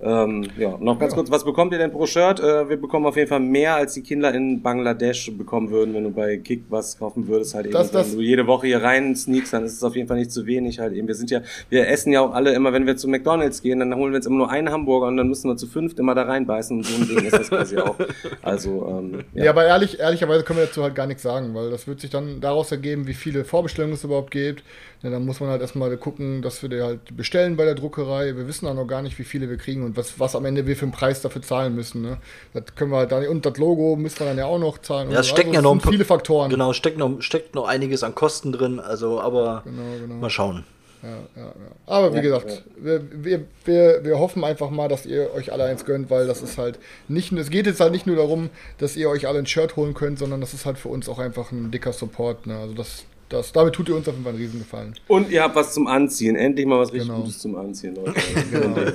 Ähm, 0.00 0.46
ja, 0.58 0.76
noch 0.78 0.98
ganz 0.98 1.14
kurz, 1.14 1.30
was 1.30 1.44
bekommt 1.44 1.72
ihr 1.72 1.78
denn 1.78 1.90
pro 1.90 2.04
Shirt? 2.06 2.38
Äh, 2.40 2.68
wir 2.68 2.76
bekommen 2.76 3.06
auf 3.06 3.16
jeden 3.16 3.28
Fall 3.28 3.40
mehr, 3.40 3.76
als 3.76 3.94
die 3.94 4.02
Kinder 4.02 4.32
in 4.34 4.60
Bangladesch 4.62 5.32
bekommen 5.36 5.70
würden, 5.70 5.94
wenn 5.94 6.04
du 6.04 6.10
bei 6.10 6.36
Kick 6.36 6.64
was 6.68 6.98
kaufen 6.98 7.26
würdest. 7.28 7.54
Halt 7.54 7.66
eben, 7.66 7.72
Das- 7.72 7.90
das- 7.90 8.10
wenn 8.10 8.18
du 8.18 8.22
jede 8.24 8.46
Woche 8.46 8.66
hier 8.66 8.82
rein 8.82 9.16
sneakst, 9.16 9.52
dann 9.54 9.64
ist 9.64 9.72
es 9.72 9.82
auf 9.82 9.96
jeden 9.96 10.06
Fall 10.08 10.18
nicht 10.18 10.30
zu 10.32 10.46
wenig. 10.46 10.78
Halt 10.80 10.92
eben, 10.92 11.08
wir 11.08 11.14
sind 11.14 11.30
ja, 11.30 11.40
wir 11.70 11.88
essen 11.88 12.12
ja 12.12 12.20
auch 12.20 12.34
alle 12.34 12.52
immer, 12.54 12.72
wenn 12.72 12.86
wir 12.86 12.96
zu 12.96 13.08
McDonalds 13.08 13.62
gehen, 13.62 13.78
dann 13.78 13.94
holen 13.94 14.12
wir 14.12 14.16
uns 14.18 14.26
immer 14.26 14.36
nur 14.36 14.50
einen 14.50 14.70
Hamburger 14.70 15.06
und 15.06 15.16
dann 15.16 15.28
müssen 15.28 15.48
wir 15.48 15.56
zu 15.56 15.66
fünft 15.66 15.98
immer 15.98 16.14
da 16.14 16.22
reinbeißen 16.24 16.76
und 16.76 16.84
so 16.84 16.94
ein 17.00 17.08
Ding 17.08 17.24
ist 17.24 17.32
das 17.32 17.48
quasi 17.48 17.78
auch. 17.78 17.96
Also, 18.42 18.86
ähm, 18.98 19.24
Ja, 19.34 19.50
aber 19.50 19.64
ehrlich, 19.66 19.98
ehrlicherweise 19.98 20.44
können 20.44 20.58
wir 20.58 20.66
dazu 20.66 20.82
halt 20.82 20.94
gar 20.94 21.06
nichts 21.06 21.22
sagen, 21.22 21.54
weil 21.54 21.70
das 21.70 21.86
wird 21.88 22.00
sich 22.00 22.10
dann 22.10 22.40
daraus 22.40 22.70
ergeben, 22.70 23.06
wie 23.06 23.14
viele 23.14 23.44
Vorbestellungen 23.44 23.94
es 23.94 24.04
überhaupt 24.04 24.30
gibt. 24.30 24.62
Ja, 25.06 25.12
dann 25.12 25.24
muss 25.24 25.38
man 25.38 25.50
halt 25.50 25.60
erstmal 25.60 25.96
gucken, 25.98 26.42
dass 26.42 26.62
wir 26.62 26.68
die 26.68 26.82
halt 26.82 27.16
bestellen 27.16 27.54
bei 27.54 27.64
der 27.64 27.76
Druckerei. 27.76 28.36
Wir 28.36 28.48
wissen 28.48 28.66
auch 28.66 28.74
noch 28.74 28.88
gar 28.88 29.02
nicht, 29.02 29.16
wie 29.20 29.22
viele 29.22 29.48
wir 29.48 29.56
kriegen 29.56 29.84
und 29.84 29.96
was, 29.96 30.18
was 30.18 30.34
am 30.34 30.44
Ende 30.44 30.66
wir 30.66 30.74
für 30.74 30.82
einen 30.82 30.90
Preis 30.90 31.22
dafür 31.22 31.42
zahlen 31.42 31.76
müssen. 31.76 32.02
Ne? 32.02 32.16
Das 32.54 32.64
können 32.74 32.90
wir 32.90 32.96
halt 32.96 33.12
dann, 33.12 33.24
und 33.28 33.46
das 33.46 33.56
Logo 33.56 33.94
müssen 33.94 34.18
wir 34.18 34.26
dann 34.26 34.36
ja 34.38 34.46
auch 34.46 34.58
noch 34.58 34.78
zahlen. 34.78 35.12
Ja, 35.12 35.20
es 35.20 35.28
so. 35.28 35.34
stecken 35.34 35.50
Also 35.56 35.68
ja 35.68 35.74
noch 35.74 35.88
viele 35.88 36.04
Faktoren. 36.04 36.50
Genau, 36.50 36.72
steckt 36.72 36.98
noch, 36.98 37.22
steckt 37.22 37.54
noch 37.54 37.68
einiges 37.68 38.02
an 38.02 38.16
Kosten 38.16 38.50
drin, 38.50 38.80
also 38.80 39.20
aber 39.20 39.62
Genau, 39.64 39.82
genau. 40.00 40.14
mal 40.16 40.28
schauen. 40.28 40.64
Ja, 41.04 41.10
ja, 41.36 41.46
ja. 41.46 41.52
Aber 41.86 42.12
wie 42.12 42.16
Ja, 42.16 42.22
gesagt, 42.22 42.64
Wir, 42.80 43.00
wir, 43.12 43.44
wir, 43.64 44.00
wir 44.02 44.18
hoffen 44.18 44.42
einfach 44.42 44.70
mal, 44.70 44.88
dass 44.88 45.06
ihr 45.06 45.32
euch 45.34 45.52
alle 45.52 45.62
eins 45.66 45.84
gönnt, 45.84 46.10
weil 46.10 46.26
das 46.26 46.42
ist 46.42 46.58
halt 46.58 46.80
nicht, 47.06 47.30
es 47.30 47.50
geht 47.50 47.66
jetzt 47.66 47.78
halt 47.78 47.92
nicht 47.92 48.08
nur 48.08 48.16
darum, 48.16 48.50
dass 48.78 48.96
ihr 48.96 49.08
euch 49.08 49.28
alle 49.28 49.38
ein 49.38 49.46
Shirt 49.46 49.76
holen 49.76 49.94
könnt, 49.94 50.18
sondern 50.18 50.40
das 50.40 50.52
ist 50.52 50.66
halt 50.66 50.78
für 50.78 50.88
uns 50.88 51.08
auch 51.08 51.20
einfach 51.20 51.52
ein 51.52 51.70
dicker 51.70 51.92
Support. 51.92 52.48
Ne? 52.48 52.58
Also 52.58 52.74
das, 52.74 53.04
das, 53.28 53.52
damit 53.52 53.74
tut 53.74 53.88
ihr 53.88 53.96
uns 53.96 54.06
auf 54.06 54.14
jeden 54.14 54.24
Fall 54.24 54.34
einen 54.34 54.42
Riesengefallen. 54.42 54.94
Und 55.08 55.30
ihr 55.30 55.42
habt 55.42 55.56
was 55.56 55.74
zum 55.74 55.88
Anziehen. 55.88 56.36
Endlich 56.36 56.64
mal 56.64 56.78
was 56.78 56.92
richtig 56.92 57.08
genau. 57.08 57.22
Gutes 57.22 57.40
zum 57.40 57.56
Anziehen, 57.56 57.96
Leute. 57.96 58.14
genau. 58.52 58.74
genau. 58.74 58.90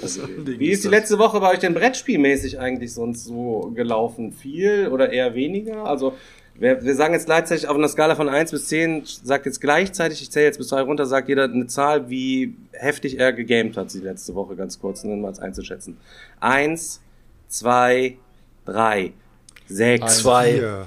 Also, 0.00 0.22
wie 0.44 0.68
ist 0.68 0.84
die 0.84 0.88
letzte 0.88 1.18
Woche 1.18 1.40
bei 1.40 1.52
euch 1.52 1.58
denn 1.58 1.74
Brettspielmäßig 1.74 2.60
eigentlich 2.60 2.94
sonst 2.94 3.24
so 3.24 3.72
gelaufen? 3.74 4.32
Viel 4.32 4.88
oder 4.92 5.12
eher 5.12 5.34
weniger? 5.34 5.86
Also, 5.86 6.14
wir, 6.56 6.84
wir 6.84 6.94
sagen 6.94 7.14
jetzt 7.14 7.26
gleichzeitig 7.26 7.66
auf 7.66 7.76
einer 7.76 7.88
Skala 7.88 8.14
von 8.14 8.28
1 8.28 8.52
bis 8.52 8.68
10, 8.68 9.02
sagt 9.04 9.46
jetzt 9.46 9.60
gleichzeitig, 9.60 10.22
ich 10.22 10.30
zähle 10.30 10.46
jetzt 10.46 10.58
bis 10.58 10.68
2 10.68 10.82
runter, 10.82 11.06
sagt 11.06 11.28
jeder 11.28 11.44
eine 11.44 11.66
Zahl, 11.66 12.08
wie 12.08 12.54
heftig 12.72 13.18
er 13.18 13.32
gegamed 13.32 13.76
hat 13.76 13.92
die 13.92 13.98
letzte 13.98 14.36
Woche, 14.36 14.54
ganz 14.54 14.78
kurz, 14.78 15.02
um 15.02 15.20
mal 15.20 15.36
einzuschätzen. 15.40 15.96
1, 16.38 17.00
2, 17.48 18.18
3, 18.66 19.12
6, 19.66 20.18
2, 20.18 20.86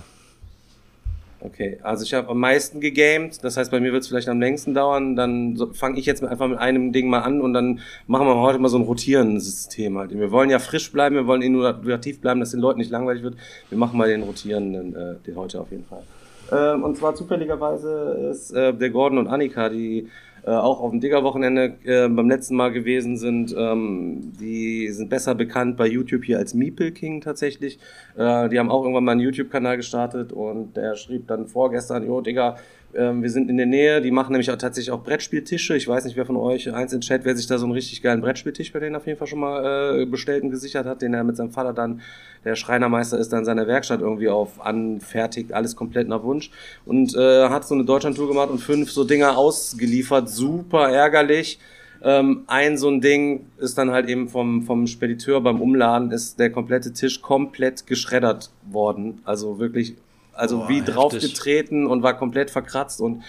Okay, 1.47 1.79
also 1.81 2.03
ich 2.03 2.13
habe 2.13 2.27
am 2.27 2.39
meisten 2.39 2.81
gegamed, 2.81 3.41
das 3.41 3.55
heißt, 3.55 3.71
bei 3.71 3.79
mir 3.79 3.93
wird 3.93 4.03
es 4.03 4.09
vielleicht 4.09 4.27
am 4.27 4.41
längsten 4.41 4.73
dauern. 4.73 5.15
Dann 5.15 5.55
so, 5.55 5.71
fange 5.71 5.97
ich 5.97 6.05
jetzt 6.05 6.21
einfach 6.21 6.47
mit 6.49 6.59
einem 6.59 6.91
Ding 6.91 7.09
mal 7.09 7.21
an 7.21 7.39
und 7.39 7.53
dann 7.53 7.79
machen 8.05 8.27
wir 8.27 8.35
heute 8.35 8.59
mal 8.59 8.67
so 8.67 8.77
ein 8.77 8.83
rotierendes 8.83 9.45
System 9.45 9.97
halt. 9.97 10.11
Wir 10.11 10.31
wollen 10.31 10.49
ja 10.49 10.59
frisch 10.59 10.91
bleiben, 10.91 11.15
wir 11.15 11.25
wollen 11.25 11.41
innovativ 11.41 12.19
bleiben, 12.19 12.41
dass 12.41 12.51
den 12.51 12.59
Leuten 12.59 12.79
nicht 12.79 12.91
langweilig 12.91 13.23
wird. 13.23 13.35
Wir 13.69 13.77
machen 13.77 13.97
mal 13.97 14.09
den 14.09 14.23
rotierenden, 14.23 14.93
äh, 14.93 15.15
den 15.25 15.37
heute 15.37 15.61
auf 15.61 15.71
jeden 15.71 15.85
Fall. 15.85 16.03
Ähm, 16.51 16.83
und 16.83 16.97
zwar 16.97 17.15
zufälligerweise 17.15 18.29
ist 18.29 18.51
äh, 18.51 18.73
der 18.73 18.89
Gordon 18.89 19.17
und 19.17 19.27
Annika, 19.27 19.69
die 19.69 20.09
äh, 20.47 20.51
auch 20.51 20.79
auf 20.79 20.91
dem 20.91 21.01
Digger-Wochenende 21.01 21.75
äh, 21.83 22.07
beim 22.07 22.29
letzten 22.29 22.55
Mal 22.55 22.71
gewesen 22.71 23.17
sind. 23.17 23.53
Ähm, 23.57 24.31
die 24.39 24.87
sind 24.91 25.09
besser 25.09 25.35
bekannt 25.35 25.75
bei 25.75 25.87
YouTube 25.87 26.23
hier 26.23 26.37
als 26.37 26.53
Meeple 26.53 26.93
King 26.93 27.19
tatsächlich. 27.19 27.79
Äh, 28.15 28.47
die 28.47 28.57
haben 28.57 28.71
auch 28.71 28.81
irgendwann 28.83 29.03
mal 29.03 29.11
einen 29.11 29.19
YouTube-Kanal 29.19 29.75
gestartet 29.75 30.31
und 30.31 30.77
der 30.77 30.95
schrieb 30.95 31.27
dann 31.27 31.47
vorgestern, 31.47 32.05
jo 32.05 32.21
Digga, 32.21 32.55
ähm, 32.95 33.21
wir 33.21 33.29
sind 33.29 33.49
in 33.49 33.57
der 33.57 33.65
Nähe, 33.65 34.01
die 34.01 34.11
machen 34.11 34.31
nämlich 34.31 34.49
auch 34.49 34.57
tatsächlich 34.57 34.91
auch 34.91 35.03
Brettspieltische. 35.03 35.75
Ich 35.75 35.87
weiß 35.87 36.05
nicht, 36.05 36.15
wer 36.15 36.25
von 36.25 36.37
euch, 36.37 36.73
eins 36.73 36.93
in 36.93 37.01
Chat, 37.01 37.25
wer 37.25 37.35
sich 37.35 37.47
da 37.47 37.57
so 37.57 37.65
einen 37.65 37.73
richtig 37.73 38.01
geilen 38.01 38.21
Brettspieltisch 38.21 38.71
bei 38.71 38.79
denen 38.79 38.95
auf 38.95 39.05
jeden 39.05 39.19
Fall 39.19 39.27
schon 39.27 39.39
mal 39.39 40.01
äh, 40.01 40.05
bestellt 40.05 40.43
und 40.43 40.51
gesichert 40.51 40.85
hat, 40.85 41.01
den 41.01 41.13
er 41.13 41.23
mit 41.23 41.35
seinem 41.37 41.51
Vater 41.51 41.73
dann, 41.73 42.01
der 42.45 42.55
Schreinermeister 42.55 43.17
ist, 43.17 43.33
dann 43.33 43.39
in 43.39 43.45
seiner 43.45 43.67
Werkstatt 43.67 44.01
irgendwie 44.01 44.29
auf 44.29 44.65
anfertigt, 44.65 45.53
alles 45.53 45.75
komplett 45.75 46.07
nach 46.07 46.23
Wunsch. 46.23 46.49
Und 46.85 47.15
äh, 47.15 47.49
hat 47.49 47.67
so 47.67 47.75
eine 47.75 47.83
Deutschlandtour 47.83 48.27
gemacht 48.27 48.49
und 48.49 48.59
fünf 48.59 48.91
so 48.91 49.03
Dinger 49.03 49.37
ausgeliefert, 49.37 50.29
super 50.29 50.89
ärgerlich. 50.89 51.59
Ähm, 52.01 52.43
ein 52.47 52.77
so 52.77 52.89
ein 52.89 53.01
Ding 53.01 53.47
ist 53.57 53.77
dann 53.77 53.91
halt 53.91 54.07
eben 54.07 54.29
vom, 54.29 54.63
vom 54.63 54.87
Spediteur 54.87 55.41
beim 55.41 55.61
Umladen 55.61 56.11
ist 56.11 56.39
der 56.39 56.51
komplette 56.51 56.93
Tisch 56.93 57.21
komplett 57.21 57.87
geschreddert 57.87 58.51
worden. 58.69 59.19
Also 59.25 59.59
wirklich, 59.59 59.95
also 60.37 60.59
Boah, 60.59 60.69
wie 60.69 60.77
heftig. 60.77 60.95
draufgetreten 60.95 61.87
und 61.87 62.03
war 62.03 62.17
komplett 62.17 62.51
verkratzt 62.51 63.01
und 63.01 63.23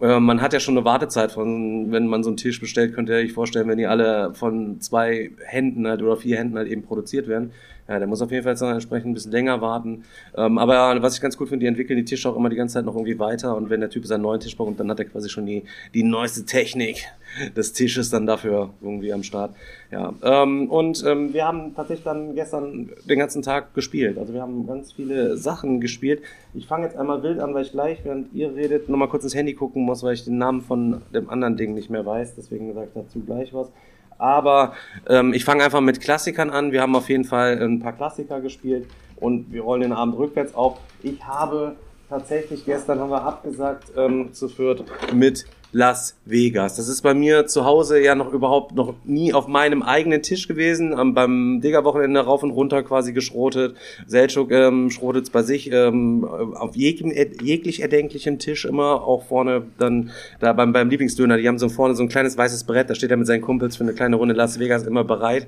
äh, 0.00 0.18
man 0.18 0.40
hat 0.40 0.52
ja 0.52 0.60
schon 0.60 0.76
eine 0.76 0.84
Wartezeit 0.84 1.32
von, 1.32 1.92
wenn 1.92 2.06
man 2.06 2.22
so 2.22 2.30
einen 2.30 2.36
Tisch 2.36 2.60
bestellt, 2.60 2.94
könnt 2.94 3.08
ihr 3.08 3.16
euch 3.16 3.32
vorstellen, 3.32 3.68
wenn 3.68 3.78
die 3.78 3.86
alle 3.86 4.34
von 4.34 4.80
zwei 4.80 5.30
Händen 5.44 5.86
halt 5.86 6.02
oder 6.02 6.16
vier 6.16 6.38
Händen 6.38 6.56
halt 6.56 6.68
eben 6.68 6.82
produziert 6.82 7.28
werden. 7.28 7.52
Ja, 7.90 7.98
der 7.98 8.06
muss 8.06 8.22
auf 8.22 8.30
jeden 8.30 8.44
Fall 8.44 8.52
jetzt 8.52 8.62
entsprechend 8.62 9.10
ein 9.10 9.14
bisschen 9.14 9.32
länger 9.32 9.60
warten. 9.60 10.04
Ähm, 10.36 10.58
aber 10.58 11.02
was 11.02 11.16
ich 11.16 11.20
ganz 11.20 11.36
cool 11.40 11.48
finde, 11.48 11.64
die 11.64 11.66
entwickeln 11.66 11.96
die 11.96 12.04
Tische 12.04 12.28
auch 12.28 12.36
immer 12.36 12.48
die 12.48 12.54
ganze 12.54 12.74
Zeit 12.74 12.84
noch 12.84 12.94
irgendwie 12.94 13.18
weiter 13.18 13.56
und 13.56 13.68
wenn 13.68 13.80
der 13.80 13.90
Typ 13.90 14.06
seinen 14.06 14.22
neuen 14.22 14.38
Tisch 14.38 14.56
baut, 14.56 14.78
dann 14.78 14.88
hat 14.88 15.00
er 15.00 15.06
quasi 15.06 15.28
schon 15.28 15.44
die, 15.44 15.64
die 15.92 16.04
neueste 16.04 16.44
Technik 16.44 17.08
des 17.56 17.72
Tisches 17.72 18.08
dann 18.10 18.26
dafür 18.26 18.70
irgendwie 18.80 19.12
am 19.12 19.24
Start. 19.24 19.56
Ja, 19.90 20.14
ähm, 20.22 20.70
und 20.70 21.02
ähm, 21.04 21.34
wir 21.34 21.44
haben 21.44 21.74
tatsächlich 21.74 22.04
dann 22.04 22.36
gestern 22.36 22.90
den 23.08 23.18
ganzen 23.18 23.42
Tag 23.42 23.74
gespielt. 23.74 24.18
Also 24.18 24.34
wir 24.34 24.42
haben 24.42 24.68
ganz 24.68 24.92
viele 24.92 25.36
Sachen 25.36 25.80
gespielt. 25.80 26.22
Ich 26.54 26.68
fange 26.68 26.86
jetzt 26.86 26.96
einmal 26.96 27.24
wild 27.24 27.40
an, 27.40 27.54
weil 27.54 27.64
ich 27.64 27.72
gleich, 27.72 28.04
während 28.04 28.32
ihr 28.32 28.54
redet, 28.54 28.88
nochmal 28.88 29.08
kurz 29.08 29.24
ins 29.24 29.34
Handy 29.34 29.54
gucken 29.54 29.82
muss, 29.82 30.04
weil 30.04 30.14
ich 30.14 30.24
den 30.24 30.38
Namen 30.38 30.60
von 30.60 31.02
dem 31.12 31.28
anderen 31.28 31.56
Ding 31.56 31.74
nicht 31.74 31.90
mehr 31.90 32.06
weiß. 32.06 32.36
Deswegen 32.36 32.72
sage 32.72 32.86
ich 32.86 33.02
dazu 33.02 33.18
gleich 33.18 33.52
was. 33.52 33.72
Aber 34.20 34.74
ähm, 35.08 35.32
ich 35.32 35.44
fange 35.46 35.64
einfach 35.64 35.80
mit 35.80 36.00
Klassikern 36.00 36.50
an. 36.50 36.72
Wir 36.72 36.82
haben 36.82 36.94
auf 36.94 37.08
jeden 37.08 37.24
Fall 37.24 37.58
ein 37.60 37.80
paar 37.80 37.94
Klassiker 37.94 38.40
gespielt 38.40 38.86
und 39.16 39.50
wir 39.50 39.62
rollen 39.62 39.80
den 39.80 39.92
Abend 39.92 40.16
rückwärts 40.18 40.54
auf. 40.54 40.78
Ich 41.02 41.24
habe 41.24 41.76
tatsächlich 42.10 42.66
gestern 42.66 43.00
haben 43.00 43.10
wir 43.10 43.22
abgesagt 43.22 43.92
ähm, 43.96 44.32
zu 44.34 44.48
Fürth 44.48 44.84
mit 45.14 45.46
Las 45.72 46.16
Vegas. 46.24 46.76
Das 46.76 46.88
ist 46.88 47.02
bei 47.02 47.14
mir 47.14 47.46
zu 47.46 47.64
Hause 47.64 48.00
ja 48.00 48.16
noch 48.16 48.32
überhaupt 48.32 48.74
noch 48.74 48.94
nie 49.04 49.32
auf 49.32 49.46
meinem 49.46 49.82
eigenen 49.82 50.22
Tisch 50.22 50.48
gewesen. 50.48 50.96
Ähm, 50.98 51.14
beim 51.14 51.60
Digger-Wochenende 51.60 52.20
rauf 52.20 52.42
und 52.42 52.50
runter 52.50 52.82
quasi 52.82 53.12
geschrotet. 53.12 53.76
Selchuk 54.06 54.50
ähm, 54.50 54.90
schrotet 54.90 55.24
es 55.24 55.30
bei 55.30 55.42
sich 55.42 55.70
ähm, 55.70 56.24
auf 56.24 56.74
jeg 56.74 57.00
jeglich 57.40 57.82
erdenklichem 57.82 58.38
Tisch 58.40 58.64
immer. 58.64 59.04
Auch 59.04 59.24
vorne 59.24 59.62
dann 59.78 60.10
da 60.40 60.52
beim, 60.52 60.72
beim 60.72 60.90
Lieblingsdöner. 60.90 61.36
Die 61.36 61.46
haben 61.46 61.58
so 61.58 61.68
vorne 61.68 61.94
so 61.94 62.02
ein 62.02 62.08
kleines 62.08 62.36
weißes 62.36 62.64
Brett. 62.64 62.90
Da 62.90 62.96
steht 62.96 63.12
er 63.12 63.16
mit 63.16 63.28
seinen 63.28 63.42
Kumpels 63.42 63.76
für 63.76 63.84
eine 63.84 63.92
kleine 63.92 64.16
Runde 64.16 64.34
Las 64.34 64.58
Vegas 64.58 64.82
immer 64.82 65.04
bereit. 65.04 65.46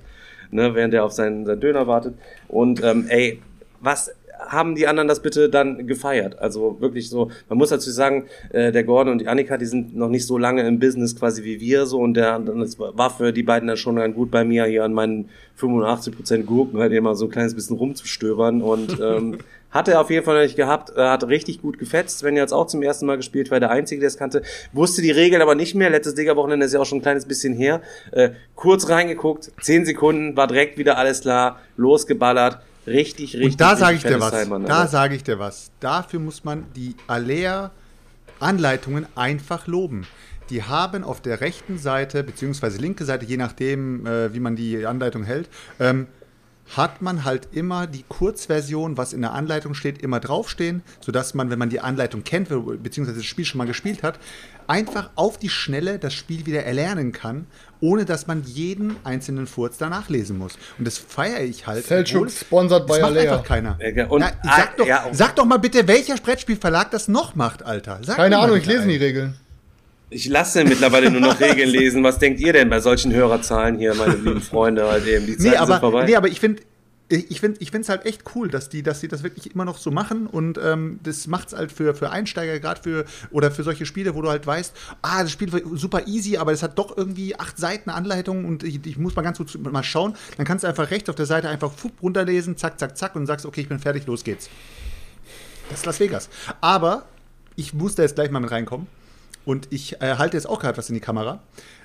Ne, 0.52 0.74
während 0.74 0.92
er 0.92 1.04
auf 1.04 1.12
seinen, 1.12 1.46
seinen 1.46 1.60
Döner 1.60 1.86
wartet. 1.86 2.14
Und 2.46 2.84
ähm, 2.84 3.06
ey, 3.08 3.40
was 3.80 4.14
haben 4.48 4.74
die 4.74 4.86
anderen 4.86 5.08
das 5.08 5.20
bitte 5.20 5.48
dann 5.48 5.86
gefeiert? 5.86 6.38
Also 6.38 6.80
wirklich 6.80 7.08
so, 7.08 7.30
man 7.48 7.58
muss 7.58 7.70
dazu 7.70 7.90
sagen, 7.90 8.26
äh, 8.50 8.72
der 8.72 8.84
Gordon 8.84 9.12
und 9.12 9.18
die 9.18 9.28
Annika, 9.28 9.56
die 9.56 9.66
sind 9.66 9.96
noch 9.96 10.08
nicht 10.08 10.26
so 10.26 10.38
lange 10.38 10.66
im 10.66 10.78
Business 10.78 11.16
quasi 11.16 11.44
wie 11.44 11.60
wir 11.60 11.86
so 11.86 11.98
und 11.98 12.14
der, 12.14 12.38
das 12.38 12.78
war 12.78 13.10
für 13.10 13.32
die 13.32 13.42
beiden 13.42 13.68
dann 13.68 13.76
schon 13.76 13.96
ganz 13.96 14.14
gut 14.14 14.30
bei 14.30 14.44
mir 14.44 14.64
hier 14.64 14.84
an 14.84 14.92
meinen 14.92 15.28
85% 15.60 16.44
Gurken 16.44 16.78
halt 16.78 16.92
immer 16.92 17.14
so 17.14 17.26
ein 17.26 17.30
kleines 17.30 17.54
bisschen 17.54 17.76
rumzustöbern 17.76 18.62
und 18.62 18.98
ähm, 19.02 19.38
hat 19.72 19.88
er 19.88 20.00
auf 20.00 20.10
jeden 20.10 20.24
Fall 20.24 20.34
noch 20.34 20.42
nicht 20.42 20.56
gehabt, 20.56 20.90
er 20.90 21.10
hat 21.10 21.26
richtig 21.26 21.62
gut 21.62 21.78
gefetzt, 21.78 22.22
wenn 22.22 22.36
er 22.36 22.42
jetzt 22.42 22.52
auch 22.52 22.66
zum 22.66 22.82
ersten 22.82 23.06
Mal 23.06 23.16
gespielt 23.16 23.50
war, 23.50 23.58
der 23.58 23.70
Einzige, 23.70 24.00
der 24.00 24.08
es 24.08 24.18
kannte, 24.18 24.42
wusste 24.72 25.02
die 25.02 25.10
Regeln 25.10 25.42
aber 25.42 25.54
nicht 25.54 25.74
mehr, 25.74 25.90
letztes 25.90 26.14
Digger-Wochenende 26.14 26.66
ist 26.66 26.74
ja 26.74 26.80
auch 26.80 26.86
schon 26.86 26.98
ein 26.98 27.02
kleines 27.02 27.24
bisschen 27.26 27.54
her, 27.54 27.80
äh, 28.12 28.30
kurz 28.54 28.88
reingeguckt, 28.88 29.50
10 29.62 29.86
Sekunden, 29.86 30.36
war 30.36 30.46
direkt 30.46 30.76
wieder 30.76 30.98
alles 30.98 31.22
klar, 31.22 31.58
losgeballert, 31.76 32.58
Richtig, 32.86 33.34
richtig. 33.34 33.52
Und 33.52 33.60
da 33.60 33.76
sage 33.76 33.96
ich 33.96 34.02
dir 34.02 34.20
was. 34.20 34.32
Heilmann, 34.32 34.64
da 34.64 34.86
sage 34.86 35.14
ich 35.14 35.22
dir 35.22 35.38
was. 35.38 35.70
Dafür 35.80 36.20
muss 36.20 36.44
man 36.44 36.64
die 36.74 36.96
Alea-Anleitungen 37.06 39.06
einfach 39.14 39.66
loben. 39.66 40.06
Die 40.50 40.64
haben 40.64 41.04
auf 41.04 41.20
der 41.20 41.40
rechten 41.40 41.78
Seite, 41.78 42.24
beziehungsweise 42.24 42.78
linke 42.78 43.04
Seite, 43.04 43.24
je 43.24 43.36
nachdem, 43.36 44.06
äh, 44.06 44.34
wie 44.34 44.40
man 44.40 44.56
die 44.56 44.84
Anleitung 44.84 45.22
hält, 45.22 45.48
ähm, 45.78 46.08
hat 46.76 47.02
man 47.02 47.24
halt 47.24 47.48
immer 47.52 47.86
die 47.86 48.04
Kurzversion, 48.08 48.96
was 48.96 49.12
in 49.12 49.20
der 49.20 49.32
Anleitung 49.32 49.74
steht, 49.74 50.00
immer 50.00 50.20
draufstehen, 50.20 50.82
sodass 51.00 51.34
man, 51.34 51.50
wenn 51.50 51.58
man 51.58 51.70
die 51.70 51.80
Anleitung 51.80 52.24
kennt, 52.24 52.48
beziehungsweise 52.82 53.18
das 53.18 53.26
Spiel 53.26 53.44
schon 53.44 53.58
mal 53.58 53.66
gespielt 53.66 54.02
hat, 54.02 54.18
einfach 54.66 55.10
auf 55.16 55.38
die 55.38 55.48
Schnelle 55.48 55.98
das 55.98 56.14
Spiel 56.14 56.46
wieder 56.46 56.64
erlernen 56.64 57.12
kann, 57.12 57.46
ohne 57.82 58.06
dass 58.06 58.26
man 58.26 58.42
jeden 58.44 58.96
einzelnen 59.04 59.46
Furz 59.46 59.76
danach 59.76 60.08
lesen 60.08 60.38
muss. 60.38 60.54
Und 60.78 60.86
das 60.86 60.96
feiere 60.96 61.40
ich 61.42 61.66
halt. 61.66 61.84
Selchuk 61.84 62.30
sponsert 62.30 62.86
bei 62.86 63.02
Alea. 63.02 63.32
einfach 63.32 63.44
keiner. 63.44 63.76
Und- 64.08 64.20
Na, 64.20 64.30
sag, 64.42 64.76
doch, 64.78 64.86
ja, 64.86 65.02
und- 65.04 65.14
sag 65.14 65.36
doch 65.36 65.44
mal 65.44 65.58
bitte, 65.58 65.86
welcher 65.88 66.14
Brettspielverlag 66.14 66.90
das 66.92 67.08
noch 67.08 67.34
macht, 67.34 67.62
Alter. 67.62 67.98
Sag 68.02 68.16
Keine 68.16 68.38
Ahnung, 68.38 68.56
ich 68.56 68.64
lese 68.66 68.86
nie 68.86 68.94
einen. 68.94 69.02
Regeln. 69.02 69.34
Ich 70.10 70.28
lasse 70.28 70.64
mittlerweile 70.64 71.10
nur 71.10 71.20
noch 71.22 71.40
Regeln 71.40 71.68
lesen. 71.70 72.04
Was 72.04 72.18
denkt 72.18 72.38
ihr 72.40 72.52
denn 72.52 72.68
bei 72.70 72.80
solchen 72.80 73.12
Hörerzahlen 73.12 73.78
hier, 73.78 73.94
meine 73.94 74.14
lieben 74.14 74.42
Freunde? 74.42 74.86
Halt 74.88 75.06
eben, 75.06 75.26
die 75.26 75.32
Zeiten 75.36 75.42
Nee, 75.42 75.48
sind 75.50 75.58
aber, 75.58 75.80
vorbei. 75.80 76.04
nee, 76.04 76.14
aber 76.16 76.28
ich 76.28 76.38
finde. 76.38 76.62
Ich 77.08 77.40
finde 77.40 77.58
es 77.60 77.88
halt 77.90 78.06
echt 78.06 78.22
cool, 78.34 78.48
dass 78.48 78.70
die, 78.70 78.82
dass 78.82 79.00
die 79.00 79.08
das 79.08 79.22
wirklich 79.22 79.54
immer 79.54 79.66
noch 79.66 79.76
so 79.76 79.90
machen 79.90 80.26
und 80.26 80.58
ähm, 80.62 80.98
das 81.02 81.26
macht 81.26 81.48
es 81.48 81.54
halt 81.54 81.70
für, 81.70 81.94
für 81.94 82.10
Einsteiger, 82.10 82.58
gerade 82.58 82.80
für 82.80 83.04
oder 83.30 83.50
für 83.50 83.64
solche 83.64 83.84
Spiele, 83.84 84.14
wo 84.14 84.22
du 84.22 84.30
halt 84.30 84.46
weißt, 84.46 84.74
ah, 85.02 85.22
das 85.22 85.30
Spiel 85.30 85.52
war 85.52 85.60
super 85.76 86.06
easy, 86.06 86.38
aber 86.38 86.52
es 86.52 86.62
hat 86.62 86.78
doch 86.78 86.96
irgendwie 86.96 87.38
acht 87.38 87.58
Seiten 87.58 87.90
Anleitung 87.90 88.46
und 88.46 88.62
ich, 88.62 88.86
ich 88.86 88.96
muss 88.96 89.14
mal 89.14 89.22
ganz 89.22 89.36
kurz 89.36 89.54
mal 89.58 89.82
schauen. 89.82 90.14
Dann 90.38 90.46
kannst 90.46 90.64
du 90.64 90.68
einfach 90.68 90.90
rechts 90.90 91.10
auf 91.10 91.16
der 91.16 91.26
Seite 91.26 91.50
einfach 91.50 91.72
fupp 91.72 92.00
runterlesen, 92.00 92.56
zack, 92.56 92.78
zack, 92.78 92.96
zack 92.96 93.14
und 93.14 93.26
sagst, 93.26 93.44
okay, 93.44 93.60
ich 93.60 93.68
bin 93.68 93.78
fertig, 93.78 94.06
los 94.06 94.24
geht's. 94.24 94.48
Das 95.68 95.80
ist 95.80 95.86
Las 95.86 96.00
Vegas. 96.00 96.28
Aber 96.60 97.04
ich 97.56 97.74
muss 97.74 97.94
da 97.94 98.02
jetzt 98.02 98.14
gleich 98.14 98.30
mal 98.30 98.40
mit 98.40 98.50
reinkommen. 98.50 98.86
Und 99.44 99.68
ich 99.70 100.00
äh, 100.00 100.16
halte 100.18 100.36
jetzt 100.36 100.46
auch 100.46 100.60
gerade 100.60 100.78
was 100.78 100.88
in 100.88 100.94
die 100.94 101.00
Kamera. 101.00 101.40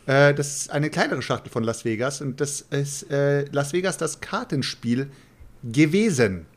Äh, 0.07 0.33
das 0.33 0.55
ist 0.55 0.71
eine 0.71 0.89
kleinere 0.89 1.21
Schachtel 1.21 1.51
von 1.51 1.63
Las 1.63 1.85
Vegas. 1.85 2.21
Und 2.21 2.41
das 2.41 2.61
ist 2.61 3.11
äh, 3.11 3.45
Las 3.51 3.73
Vegas 3.73 3.97
das 3.97 4.19
Kartenspiel 4.19 5.11
gewesen. 5.63 6.47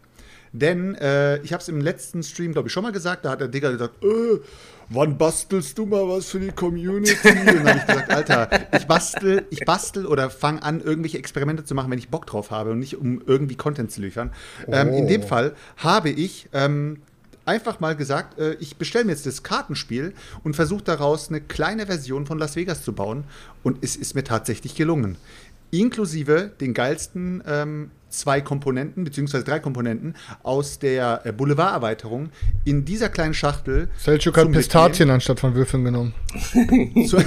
Denn 0.53 0.97
äh, 0.97 1.39
ich 1.43 1.53
habe 1.53 1.61
es 1.61 1.69
im 1.69 1.81
letzten 1.81 2.23
Stream, 2.23 2.53
glaube 2.53 2.69
ich, 2.69 2.73
schon 2.73 2.83
mal 2.83 2.93
gesagt. 2.93 3.25
Da 3.25 3.31
hat 3.31 3.41
der 3.41 3.49
Digger 3.49 3.71
gesagt, 3.71 4.03
äh, 4.03 4.41
wann 4.89 5.17
bastelst 5.17 5.79
du 5.79 5.87
mal 5.87 6.09
was 6.09 6.27
für 6.27 6.41
die 6.41 6.51
Community? 6.51 7.29
Und 7.29 7.47
dann 7.47 7.69
habe 7.69 7.79
ich 7.79 7.87
gesagt, 7.87 8.11
Alter, 8.31 8.51
ich 8.77 8.87
bastel, 8.87 9.45
ich 9.51 9.65
bastel 9.65 10.07
oder 10.07 10.29
fange 10.29 10.63
an, 10.63 10.81
irgendwelche 10.81 11.19
Experimente 11.19 11.65
zu 11.65 11.75
machen, 11.75 11.91
wenn 11.91 11.99
ich 11.99 12.09
Bock 12.09 12.27
drauf 12.27 12.51
habe 12.51 12.71
und 12.71 12.81
nicht 12.81 12.97
um 12.97 13.23
irgendwie 13.27 13.57
Content 13.57 13.93
zu 13.93 14.01
liefern. 14.01 14.33
Ähm, 14.67 14.93
in 14.93 15.07
dem 15.07 15.23
Fall 15.23 15.55
habe 15.77 16.11
ich 16.11 16.49
ähm, 16.53 17.01
einfach 17.45 17.81
mal 17.81 17.97
gesagt, 17.97 18.39
äh, 18.39 18.55
ich 18.55 18.77
bestelle 18.77 19.05
mir 19.05 19.13
jetzt 19.13 19.27
das 19.27 19.43
Kartenspiel 19.43 20.15
und 20.45 20.57
versuche 20.57 20.85
daraus 20.85 21.29
eine 21.29 21.41
kleine 21.41 21.87
Version 21.87 22.27
von 22.27 22.39
Las 22.39 22.57
Vegas 22.57 22.83
zu 22.83 22.93
bauen. 22.93 23.25
Und 23.63 23.79
es 23.83 23.97
ist 23.97 24.15
mir 24.15 24.25
tatsächlich 24.25 24.75
gelungen. 24.75 25.17
Inklusive 25.71 26.51
den 26.61 26.75
geilsten 26.75 27.43
ähm, 27.47 27.91
zwei 28.09 28.41
Komponenten, 28.41 29.05
beziehungsweise 29.05 29.45
drei 29.45 29.61
Komponenten 29.61 30.15
aus 30.43 30.79
der 30.79 31.23
äh, 31.25 31.33
Boulevard-Erweiterung 31.33 32.31
in 32.65 32.85
dieser 32.85 33.09
kleinen 33.09 33.35
Schachtel. 33.35 33.89
Selchuk 33.97 34.37
hat 34.37 34.51
Pistazien 34.51 35.11
anstatt 35.11 35.41
von 35.41 35.55
Würfeln 35.55 35.85
genommen. 35.85 36.13
Mitnehmen, 36.55 37.07
zu, 37.07 37.19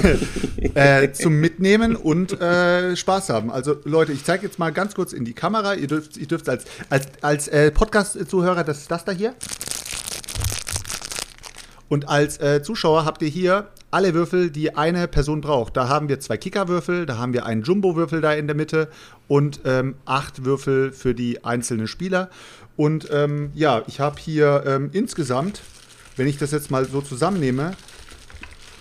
äh, 0.75 1.11
zum 1.13 1.39
Mitnehmen 1.39 1.95
und 1.95 2.39
äh, 2.39 2.95
Spaß 2.95 3.29
haben. 3.29 3.49
Also 3.49 3.77
Leute, 3.85 4.11
ich 4.11 4.23
zeige 4.23 4.45
jetzt 4.45 4.59
mal 4.59 4.71
ganz 4.71 4.93
kurz 4.93 5.13
in 5.13 5.23
die 5.25 5.33
Kamera. 5.33 5.75
Ihr 5.75 5.87
dürft, 5.87 6.17
ihr 6.17 6.27
dürft 6.27 6.49
als, 6.49 6.65
als, 6.89 7.07
als 7.21 7.47
äh, 7.47 7.71
Podcast-Zuhörer, 7.71 8.63
das 8.63 8.79
ist 8.79 8.91
das 8.91 9.05
da 9.05 9.13
hier. 9.13 9.33
Und 11.93 12.09
als 12.09 12.39
äh, 12.39 12.63
Zuschauer 12.63 13.05
habt 13.05 13.21
ihr 13.21 13.27
hier 13.27 13.67
alle 13.91 14.15
Würfel, 14.15 14.49
die 14.49 14.75
eine 14.75 15.07
Person 15.07 15.41
braucht. 15.41 15.77
Da 15.77 15.89
haben 15.89 16.09
wir 16.09 16.19
zwei 16.19 16.37
Kickerwürfel, 16.37 17.05
da 17.05 17.19
haben 17.19 17.33
wir 17.33 17.45
einen 17.45 17.61
Jumbo-Würfel 17.61 18.19
da 18.19 18.33
in 18.33 18.47
der 18.47 18.55
Mitte 18.55 18.89
und 19.27 19.59
ähm, 19.63 19.93
acht 20.05 20.43
Würfel 20.43 20.91
für 20.91 21.13
die 21.13 21.45
einzelnen 21.45 21.87
Spieler. 21.87 22.31
Und 22.77 23.09
ähm, 23.11 23.51
ja, 23.53 23.83
ich 23.85 23.99
habe 23.99 24.19
hier 24.19 24.63
ähm, 24.65 24.89
insgesamt, 24.91 25.61
wenn 26.17 26.25
ich 26.25 26.39
das 26.39 26.49
jetzt 26.49 26.71
mal 26.71 26.83
so 26.85 26.99
zusammennehme, 26.99 27.75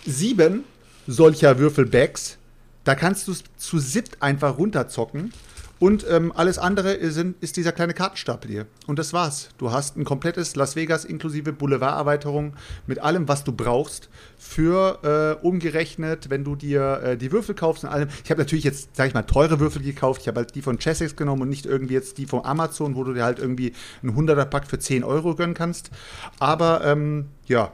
sieben 0.07 0.65
solcher 1.07 1.59
Würfelbacks. 1.59 2.39
Da 2.85 2.95
kannst 2.95 3.29
du 3.29 3.33
es 3.33 3.45
zu 3.59 3.79
siebt 3.79 4.23
einfach 4.23 4.57
runterzocken. 4.57 5.35
Und 5.83 6.07
ähm, 6.09 6.31
alles 6.37 6.61
andere 6.61 7.11
sind, 7.11 7.43
ist 7.43 7.57
dieser 7.57 7.73
kleine 7.73 7.93
Kartenstapel 7.93 8.49
hier. 8.49 8.67
Und 8.87 9.01
das 9.01 9.13
war's. 9.13 9.49
Du 9.59 9.73
hast 9.73 9.97
ein 9.97 10.05
komplettes 10.05 10.55
Las 10.55 10.77
Vegas 10.77 11.05
inklusive 11.05 11.53
Boulevard-Erweiterung 11.53 12.53
mit 12.87 13.01
allem, 13.01 13.27
was 13.27 13.43
du 13.43 13.51
brauchst, 13.51 14.09
für 14.39 15.01
äh, 15.43 15.45
umgerechnet, 15.45 16.31
wenn 16.31 16.45
du 16.45 16.55
dir 16.55 17.01
äh, 17.03 17.17
die 17.17 17.33
Würfel 17.33 17.57
kaufst 17.57 17.83
und 17.83 17.91
allem. 17.91 18.09
Ich 18.23 18.31
habe 18.31 18.41
natürlich 18.41 18.63
jetzt, 18.63 18.95
sag 18.95 19.09
ich 19.09 19.15
mal, 19.15 19.25
teure 19.25 19.59
Würfel 19.59 19.83
gekauft. 19.83 20.21
Ich 20.21 20.29
habe 20.29 20.39
halt 20.39 20.55
die 20.55 20.63
von 20.63 20.79
Chessex 20.79 21.17
genommen 21.17 21.43
und 21.43 21.49
nicht 21.49 21.67
irgendwie 21.67 21.95
jetzt 21.95 22.17
die 22.17 22.27
von 22.27 22.45
Amazon, 22.45 22.95
wo 22.95 23.03
du 23.03 23.13
dir 23.13 23.25
halt 23.25 23.41
irgendwie 23.41 23.73
einen 24.05 24.17
100er-Pack 24.17 24.69
für 24.69 24.79
10 24.79 25.03
Euro 25.03 25.35
gönnen 25.35 25.55
kannst. 25.55 25.91
Aber 26.39 26.85
ähm, 26.85 27.31
ja, 27.47 27.73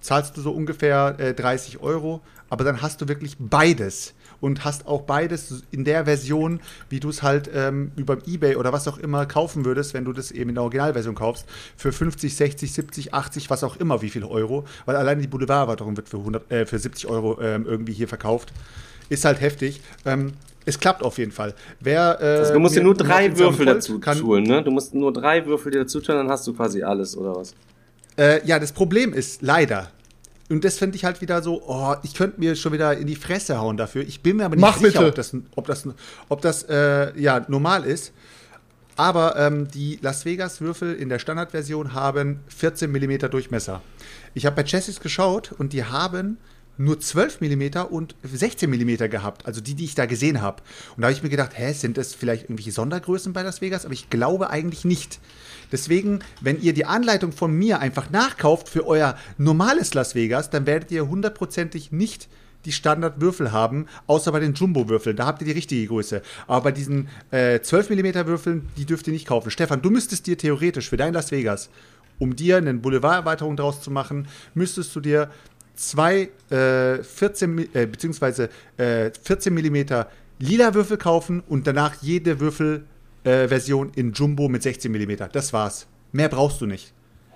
zahlst 0.00 0.34
du 0.34 0.40
so 0.40 0.52
ungefähr 0.52 1.16
äh, 1.18 1.34
30 1.34 1.82
Euro, 1.82 2.22
aber 2.48 2.64
dann 2.64 2.80
hast 2.80 3.02
du 3.02 3.08
wirklich 3.08 3.36
beides 3.38 4.14
und 4.40 4.64
hast 4.64 4.86
auch 4.86 5.02
beides 5.02 5.62
in 5.70 5.84
der 5.84 6.04
Version, 6.06 6.60
wie 6.88 7.00
du 7.00 7.08
es 7.10 7.22
halt 7.22 7.50
ähm, 7.54 7.92
über 7.96 8.18
Ebay 8.26 8.56
oder 8.56 8.72
was 8.72 8.88
auch 8.88 8.98
immer 8.98 9.26
kaufen 9.26 9.64
würdest, 9.64 9.94
wenn 9.94 10.04
du 10.04 10.12
das 10.12 10.30
eben 10.30 10.50
in 10.50 10.54
der 10.54 10.62
Originalversion 10.64 11.14
kaufst, 11.14 11.46
für 11.76 11.92
50, 11.92 12.34
60, 12.34 12.72
70, 12.72 13.14
80, 13.14 13.50
was 13.50 13.64
auch 13.64 13.76
immer, 13.76 14.02
wie 14.02 14.10
viel 14.10 14.24
Euro, 14.24 14.64
weil 14.86 14.96
alleine 14.96 15.20
die 15.20 15.28
Boulevard-Erweiterung 15.28 15.96
wird 15.96 16.08
für, 16.08 16.18
100, 16.18 16.50
äh, 16.50 16.66
für 16.66 16.78
70 16.78 17.06
Euro 17.08 17.40
ähm, 17.40 17.66
irgendwie 17.66 17.92
hier 17.92 18.08
verkauft. 18.08 18.52
Ist 19.08 19.24
halt 19.24 19.40
heftig. 19.40 19.80
Ähm, 20.06 20.32
es 20.66 20.78
klappt 20.78 21.02
auf 21.02 21.18
jeden 21.18 21.32
Fall. 21.32 21.54
Wer, 21.80 22.18
äh, 22.20 22.24
Also, 22.38 22.52
du 22.52 22.60
musst 22.60 22.76
dir 22.76 22.82
nur 22.82 22.94
drei 22.94 23.36
Würfel 23.36 23.66
dazu 23.66 23.98
kann- 23.98 24.18
tun, 24.18 24.42
ne? 24.44 24.62
Du 24.62 24.70
musst 24.70 24.94
nur 24.94 25.12
drei 25.12 25.44
Würfel 25.46 25.72
dir 25.72 25.80
dazu 25.80 26.00
tun, 26.00 26.14
dann 26.16 26.28
hast 26.28 26.46
du 26.46 26.52
quasi 26.54 26.82
alles, 26.82 27.16
oder 27.16 27.34
was? 27.34 27.54
Äh, 28.16 28.46
ja, 28.46 28.58
das 28.58 28.72
Problem 28.72 29.12
ist 29.12 29.42
leider. 29.42 29.90
Und 30.50 30.64
das 30.64 30.78
finde 30.78 30.96
ich 30.96 31.04
halt 31.04 31.20
wieder 31.20 31.42
so, 31.42 31.62
oh, 31.66 31.94
ich 32.02 32.14
könnte 32.14 32.40
mir 32.40 32.56
schon 32.56 32.72
wieder 32.72 32.96
in 32.96 33.06
die 33.06 33.16
Fresse 33.16 33.58
hauen 33.58 33.76
dafür. 33.76 34.02
Ich 34.02 34.20
bin 34.20 34.36
mir 34.36 34.44
aber 34.44 34.56
nicht 34.56 34.62
Mach 34.62 34.78
sicher, 34.78 35.04
bitte. 35.04 35.06
ob 35.06 35.14
das, 35.14 35.36
ob 35.54 35.66
das, 35.66 35.88
ob 36.28 36.42
das 36.42 36.62
äh, 36.64 37.18
ja, 37.18 37.44
normal 37.48 37.84
ist. 37.84 38.12
Aber 38.96 39.36
ähm, 39.36 39.68
die 39.68 39.98
Las 40.02 40.24
Vegas-Würfel 40.24 40.94
in 40.94 41.08
der 41.08 41.20
Standardversion 41.20 41.94
haben 41.94 42.40
14 42.48 42.90
mm 42.90 43.30
Durchmesser. 43.30 43.80
Ich 44.34 44.44
habe 44.44 44.56
bei 44.56 44.64
Chassis 44.64 45.00
geschaut 45.00 45.52
und 45.52 45.72
die 45.72 45.84
haben 45.84 46.36
nur 46.76 46.98
12 46.98 47.40
mm 47.40 47.78
und 47.90 48.16
16 48.22 48.68
mm 48.68 49.08
gehabt, 49.10 49.46
also 49.46 49.60
die, 49.60 49.74
die 49.74 49.84
ich 49.84 49.94
da 49.94 50.06
gesehen 50.06 50.40
habe. 50.40 50.62
Und 50.96 51.02
da 51.02 51.06
habe 51.06 51.12
ich 51.12 51.22
mir 51.22 51.28
gedacht, 51.28 51.52
hä, 51.54 51.72
sind 51.72 51.96
das 51.96 52.14
vielleicht 52.14 52.44
irgendwelche 52.44 52.72
Sondergrößen 52.72 53.32
bei 53.32 53.42
Las 53.42 53.60
Vegas? 53.60 53.84
Aber 53.84 53.94
ich 53.94 54.10
glaube 54.10 54.50
eigentlich 54.50 54.84
nicht. 54.84 55.20
Deswegen, 55.72 56.20
wenn 56.40 56.60
ihr 56.60 56.72
die 56.72 56.84
Anleitung 56.84 57.32
von 57.32 57.52
mir 57.52 57.80
einfach 57.80 58.10
nachkauft 58.10 58.68
für 58.68 58.86
euer 58.86 59.16
normales 59.38 59.94
Las 59.94 60.14
Vegas, 60.14 60.50
dann 60.50 60.66
werdet 60.66 60.90
ihr 60.90 61.08
hundertprozentig 61.08 61.92
nicht 61.92 62.28
die 62.66 62.72
Standardwürfel 62.72 63.52
haben, 63.52 63.86
außer 64.06 64.32
bei 64.32 64.40
den 64.40 64.52
Jumbo-Würfeln. 64.52 65.16
Da 65.16 65.24
habt 65.26 65.40
ihr 65.40 65.46
die 65.46 65.52
richtige 65.52 65.86
Größe. 65.86 66.20
Aber 66.46 66.64
bei 66.64 66.72
diesen 66.72 67.08
äh, 67.30 67.60
12 67.60 67.90
mm 67.90 68.26
Würfeln, 68.26 68.68
die 68.76 68.84
dürft 68.84 69.06
ihr 69.06 69.14
nicht 69.14 69.26
kaufen. 69.26 69.50
Stefan, 69.50 69.80
du 69.80 69.90
müsstest 69.90 70.26
dir 70.26 70.36
theoretisch 70.36 70.90
für 70.90 70.96
dein 70.96 71.14
Las 71.14 71.30
Vegas 71.30 71.70
um 72.20 72.36
dir 72.36 72.58
eine 72.58 72.74
Boulevarderweiterung 72.74 73.56
draus 73.56 73.80
zu 73.80 73.90
machen, 73.90 74.28
müsstest 74.54 74.94
du 74.94 75.00
dir 75.00 75.30
zwei 75.74 76.28
äh, 76.50 77.02
14, 77.02 77.58
Mi- 77.58 77.68
äh, 77.74 77.86
beziehungsweise 77.86 78.50
äh, 78.76 79.10
14 79.22 79.54
mm 79.54 80.04
lila 80.38 80.74
Würfel 80.74 80.98
kaufen 80.98 81.42
und 81.48 81.66
danach 81.66 81.94
jede 82.02 82.38
Würfelversion 82.38 82.86
äh, 83.24 83.48
Version 83.48 83.90
in 83.94 84.12
Jumbo 84.12 84.48
mit 84.48 84.62
16 84.62 84.90
mm. 84.90 85.28
Das 85.32 85.52
war's. 85.52 85.86
Mehr 86.12 86.28
brauchst 86.28 86.60
du 86.60 86.66
nicht. 86.66 86.92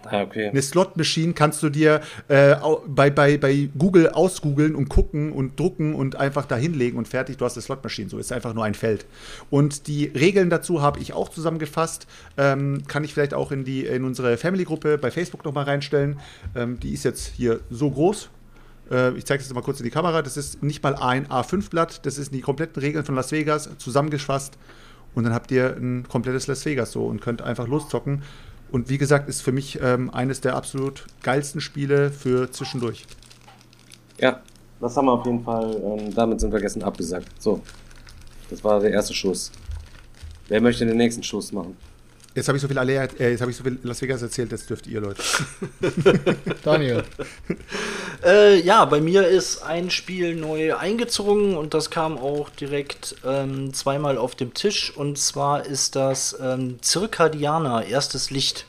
Ah, 0.07 0.23
okay. 0.23 0.49
Eine 0.49 0.63
Slot-Machine 0.63 1.33
kannst 1.33 1.63
du 1.63 1.71
dir 1.71 2.01
äh, 2.29 2.57
bei, 2.87 3.11
bei, 3.11 3.39
bei 3.39 3.69
Google 3.77 4.11
ausgoogeln 4.11 4.75
und 4.75 4.89
gucken 4.89 5.33
und 5.33 5.59
drucken 5.59 5.95
und 5.95 6.17
einfach 6.17 6.47
da 6.47 6.57
hinlegen 6.57 6.99
und 6.99 7.09
fertig. 7.09 7.39
Du 7.39 7.45
hast 7.45 7.57
eine 7.57 7.63
Slot-Machine. 7.63 8.11
So 8.11 8.19
ist 8.19 8.33
einfach 8.33 8.55
nur 8.55 8.65
ein 8.65 8.75
Feld. 8.75 9.07
Und 9.51 9.87
die 9.87 10.07
Regeln 10.07 10.51
dazu 10.51 10.83
habe 10.83 11.01
ich 11.01 11.13
auch 11.13 11.29
zusammengefasst. 11.29 12.07
Ähm, 12.37 12.83
kann 12.87 13.05
ich 13.05 13.15
vielleicht 13.15 13.35
auch 13.35 13.53
in, 13.53 13.65
die, 13.65 13.87
in 13.87 14.05
unsere 14.05 14.37
Family-Gruppe 14.37 14.99
bei 14.99 15.11
Facebook 15.11 15.45
nochmal 15.45 15.65
reinstellen. 15.65 16.21
Ähm, 16.55 16.79
die 16.81 16.93
ist 16.93 17.05
jetzt 17.05 17.27
hier 17.27 17.61
so 17.71 17.91
groß. 17.91 18.29
Äh, 18.91 19.17
ich 19.17 19.25
zeige 19.25 19.41
es 19.41 19.49
jetzt 19.49 19.55
mal 19.55 19.63
kurz 19.63 19.81
in 19.81 19.85
die 19.85 19.91
Kamera. 19.91 20.23
Das 20.23 20.37
ist 20.37 20.63
nicht 20.63 20.83
mal 20.83 20.97
ein 20.97 21.27
A5-Blatt. 21.29 22.05
Das 22.05 22.19
ist 22.19 22.35
die 22.35 22.41
kompletten 22.41 22.81
Regeln 22.81 23.05
von 23.05 23.15
Las 23.15 23.33
Vegas 23.33 23.71
zusammengefasst. 23.79 24.59
Und 25.15 25.25
dann 25.25 25.33
habt 25.33 25.51
ihr 25.51 25.77
ein 25.77 26.07
komplettes 26.09 26.47
Las 26.47 26.65
Vegas 26.65 26.93
so 26.93 27.07
und 27.07 27.21
könnt 27.21 27.43
einfach 27.43 27.69
loszocken. 27.69 28.23
Und 28.71 28.89
wie 28.89 28.99
gesagt, 28.99 29.29
ist 29.29 29.43
für 29.43 29.53
mich 29.53 29.79
ähm, 29.81 30.11
eines 30.11 30.41
der 30.41 30.57
absolut 30.57 31.07
geilsten 31.23 31.61
Spiele 31.61 32.11
für 32.11 32.51
zwischendurch. 32.51 33.07
Ja, 34.21 34.43
das 34.81 34.97
haben 34.97 35.07
wir 35.07 35.13
auf 35.13 35.25
jeden 35.27 35.45
Fall. 35.45 35.81
Ähm, 35.83 36.15
damit 36.15 36.41
sind 36.41 36.53
wir 36.53 36.61
gestern 36.61 36.83
abgesagt. 36.83 37.29
So, 37.39 37.61
das 38.51 38.65
war 38.65 38.81
der 38.81 38.91
erste 38.91 39.15
Schuss. 39.15 39.53
Wer 40.49 40.61
möchte 40.61 40.85
den 40.85 40.97
nächsten 40.97 41.23
Schuss 41.23 41.53
machen? 41.53 41.77
Jetzt 42.35 42.49
habe 42.49 42.59
ich 42.59 42.63
so 42.63 42.69
viel 42.69 42.79
alle, 42.79 42.95
äh, 42.95 43.31
jetzt 43.31 43.41
habe 43.41 43.53
ich 43.53 43.57
so 43.57 43.63
viel 43.63 43.79
Las 43.85 44.03
Vegas 44.03 44.21
erzählt, 44.21 44.51
jetzt 44.51 44.69
dürft 44.69 44.89
ihr 44.89 45.01
Leute. 45.01 45.23
Daniel. 46.65 47.05
Äh, 48.23 48.61
ja, 48.61 48.85
bei 48.85 49.01
mir 49.01 49.27
ist 49.27 49.63
ein 49.63 49.91
Spiel 49.91 50.35
neu 50.35 50.77
eingezogen 50.77 51.57
und 51.57 51.75
das 51.75 51.91
kam 51.91 52.19
auch 52.19 52.51
direkt 52.51 53.17
ähm, 53.25 53.73
zweimal 53.75 54.19
auf 54.19 54.35
dem 54.35 54.55
Tisch. 54.55 54.93
Und 54.95 55.19
zwar 55.19 55.67
ist 55.67 55.97
das 55.97 56.37
ähm, 56.41 56.79
Circadiana, 56.83 57.83
erstes 57.83 58.31
Licht 58.31 58.67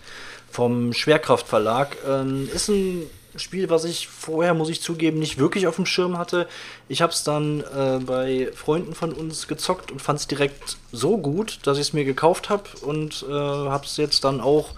vom 0.49 0.93
Schwerkraftverlag. 0.93 1.97
Ähm, 2.07 2.49
ist 2.53 2.69
ein 2.69 3.09
Spiel, 3.35 3.69
was 3.69 3.83
ich 3.83 4.07
vorher, 4.07 4.53
muss 4.53 4.69
ich 4.69 4.81
zugeben, 4.81 5.19
nicht 5.19 5.37
wirklich 5.37 5.67
auf 5.67 5.75
dem 5.75 5.85
Schirm 5.85 6.17
hatte. 6.17 6.47
Ich 6.87 7.01
habe 7.01 7.11
es 7.11 7.23
dann 7.23 7.61
äh, 7.61 7.99
bei 7.99 8.49
Freunden 8.55 8.95
von 8.95 9.11
uns 9.11 9.47
gezockt 9.47 9.91
und 9.91 10.01
fand 10.01 10.19
es 10.19 10.27
direkt 10.27 10.77
so 10.91 11.17
gut, 11.17 11.59
dass 11.63 11.77
ich 11.77 11.87
es 11.87 11.93
mir 11.93 12.05
gekauft 12.05 12.49
habe 12.49 12.63
und 12.81 13.25
äh, 13.27 13.33
habe 13.33 13.85
es 13.85 13.97
jetzt 13.97 14.23
dann 14.23 14.39
auch 14.39 14.69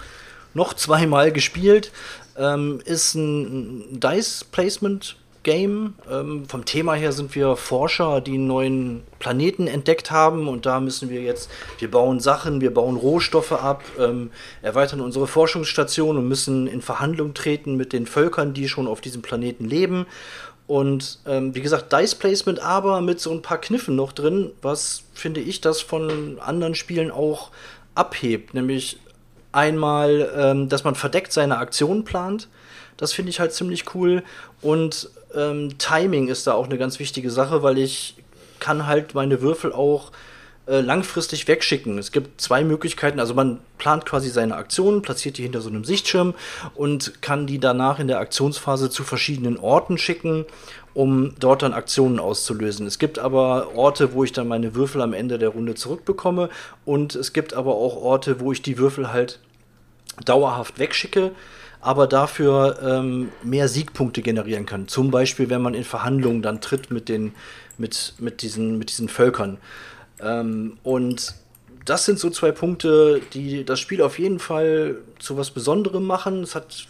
noch 0.54 0.74
zweimal 0.74 1.32
gespielt. 1.32 1.92
Ähm, 2.38 2.80
ist 2.86 3.16
ein 3.16 4.00
Dice 4.00 4.46
Placement 4.52 5.16
Game. 5.48 5.96
Ähm, 6.12 6.46
vom 6.46 6.66
Thema 6.66 6.94
her 6.94 7.14
sind 7.14 7.34
wir 7.34 7.56
Forscher, 7.56 8.20
die 8.20 8.34
einen 8.34 8.48
neuen 8.48 9.04
Planeten 9.18 9.68
entdeckt 9.68 10.12
haben 10.12 10.50
und 10.50 10.66
da 10.66 10.82
müssen 10.82 11.10
wir 11.10 11.22
jetzt, 11.22 11.50
wir 11.80 11.90
bauen 11.90 12.20
Sachen, 12.20 12.60
wir 12.60 12.74
bauen 12.74 12.98
Rohstoffe 12.98 13.54
ab, 13.54 13.82
ähm, 13.98 14.30
erweitern 14.62 15.00
unsere 15.00 15.26
Forschungsstation 15.26 16.18
und 16.18 16.28
müssen 16.28 16.68
in 16.68 16.82
Verhandlung 16.82 17.34
treten 17.34 17.76
mit 17.76 17.94
den 17.94 18.08
Völkern, 18.08 18.54
die 18.54 18.68
schon 18.68 18.88
auf 18.88 19.00
diesem 19.00 19.22
Planeten 19.22 19.64
leben. 19.64 20.06
Und 20.68 21.20
ähm, 21.26 21.56
wie 21.56 21.62
gesagt, 21.62 21.94
Dice 21.94 22.16
Placement, 22.16 22.60
aber 22.60 23.00
mit 23.00 23.22
so 23.22 23.32
ein 23.32 23.42
paar 23.42 23.62
Kniffen 23.62 23.96
noch 23.96 24.12
drin, 24.12 24.52
was 24.62 25.04
finde 25.14 25.40
ich 25.40 25.62
das 25.62 25.80
von 25.80 26.40
anderen 26.40 26.76
Spielen 26.76 27.10
auch 27.10 27.52
abhebt. 27.96 28.54
Nämlich 28.54 29.00
einmal, 29.52 30.32
ähm, 30.36 30.70
dass 30.70 30.84
man 30.84 30.96
verdeckt 30.96 31.32
seine 31.32 31.58
Aktionen 31.58 32.04
plant. 32.04 32.48
Das 32.98 33.14
finde 33.14 33.30
ich 33.30 33.40
halt 33.40 33.54
ziemlich 33.54 33.94
cool. 33.96 34.24
Und 34.62 35.10
ähm, 35.36 35.78
Timing 35.78 36.28
ist 36.28 36.48
da 36.48 36.54
auch 36.54 36.66
eine 36.66 36.78
ganz 36.78 37.00
wichtige 37.00 37.32
Sache, 37.32 37.64
weil 37.64 37.78
ich 37.78 38.16
kann 38.60 38.88
halt 38.88 39.14
meine 39.14 39.42
Würfel 39.42 39.72
auch 39.72 40.12
äh, 40.68 40.82
langfristig 40.82 41.48
wegschicken. 41.48 41.98
Es 41.98 42.12
gibt 42.12 42.42
zwei 42.42 42.64
Möglichkeiten. 42.64 43.20
Also 43.20 43.34
man 43.34 43.60
plant 43.78 44.06
quasi 44.06 44.30
seine 44.30 44.56
Aktionen, 44.56 45.02
platziert 45.02 45.38
die 45.38 45.44
hinter 45.44 45.62
so 45.62 45.70
einem 45.70 45.86
Sichtschirm 45.86 46.34
und 46.76 47.22
kann 47.22 47.48
die 47.48 47.60
danach 47.60 48.00
in 48.00 48.08
der 48.08 48.20
Aktionsphase 48.20 48.90
zu 48.90 49.04
verschiedenen 49.04 49.58
Orten 49.58 49.98
schicken, 49.98 50.46
um 50.98 51.36
dort 51.40 51.62
dann 51.62 51.74
Aktionen 51.74 52.20
auszulösen. 52.20 52.88
Es 52.88 52.98
gibt 52.98 53.20
aber 53.20 53.76
Orte, 53.76 54.14
wo 54.14 54.24
ich 54.24 54.32
dann 54.32 54.48
meine 54.48 54.74
Würfel 54.74 55.04
am 55.04 55.14
Ende 55.14 55.38
der 55.38 55.50
Runde 55.50 55.76
zurückbekomme 55.76 56.50
und 56.86 57.14
es 57.14 57.34
gibt 57.34 57.54
aber 57.54 57.76
auch 57.76 57.98
Orte, 57.98 58.40
wo 58.40 58.52
ich 58.52 58.64
die 58.64 58.80
Würfel 58.80 59.14
halt 59.14 59.40
dauerhaft 60.26 60.80
wegschicke, 60.80 61.34
aber 61.82 62.08
dafür 62.08 62.80
ähm, 62.82 63.30
mehr 63.44 63.68
Siegpunkte 63.68 64.24
generieren 64.24 64.66
kann. 64.66 64.88
Zum 64.88 65.12
Beispiel, 65.12 65.52
wenn 65.52 65.62
man 65.62 65.76
in 65.76 65.84
Verhandlungen 65.84 66.42
dann 66.42 66.62
tritt 66.62 66.90
mit, 66.90 67.10
den, 67.10 67.34
mit, 67.78 68.16
mit, 68.18 68.42
diesen, 68.42 68.80
mit 68.80 68.90
diesen 68.90 69.08
Völkern. 69.08 69.60
Ähm, 70.20 70.80
und 70.82 71.36
das 71.86 72.06
sind 72.06 72.18
so 72.18 72.32
zwei 72.32 72.52
Punkte, 72.52 73.22
die 73.36 73.64
das 73.64 73.80
Spiel 73.80 74.02
auf 74.02 74.18
jeden 74.18 74.40
Fall 74.40 74.96
zu 75.20 75.38
was 75.38 75.52
Besonderem 75.52 76.06
machen. 76.06 76.42
Es 76.42 76.56
hat 76.56 76.88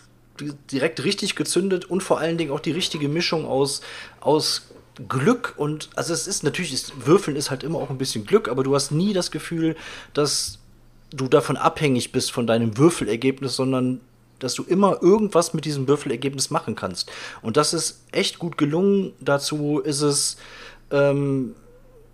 direkt 0.72 1.04
richtig 1.04 1.36
gezündet 1.36 1.86
und 1.86 2.04
vor 2.04 2.20
allen 2.20 2.38
Dingen 2.38 2.52
auch 2.52 2.60
die 2.60 2.72
richtige 2.72 3.10
Mischung 3.10 3.46
aus, 3.46 3.82
aus 4.20 4.70
Glück 5.08 5.54
und 5.58 5.90
also 5.96 6.14
es 6.14 6.28
ist 6.28 6.44
natürlich, 6.44 6.74
ist, 6.74 7.06
Würfeln 7.06 7.38
ist 7.38 7.52
halt 7.52 7.64
immer 7.64 7.80
auch 7.80 7.90
ein 7.90 7.98
bisschen 7.98 8.26
Glück, 8.26 8.48
aber 8.48 8.64
du 8.64 8.74
hast 8.74 8.92
nie 8.92 9.14
das 9.14 9.32
Gefühl, 9.32 9.76
dass 10.14 10.60
du 11.12 11.28
davon 11.28 11.58
abhängig 11.58 12.12
bist 12.12 12.32
von 12.32 12.48
deinem 12.48 12.78
Würfelergebnis, 12.78 13.56
sondern 13.56 14.02
dass 14.40 14.54
du 14.54 14.64
immer 14.64 15.02
irgendwas 15.02 15.54
mit 15.54 15.66
diesem 15.66 15.88
Würfelergebnis 15.88 16.50
machen 16.50 16.76
kannst. 16.76 17.12
Und 17.42 17.58
das 17.58 17.74
ist 17.74 18.04
echt 18.12 18.40
gut 18.40 18.58
gelungen. 18.58 19.14
Dazu 19.20 19.80
ist 19.80 20.02
es 20.02 20.38
ähm, 20.92 21.56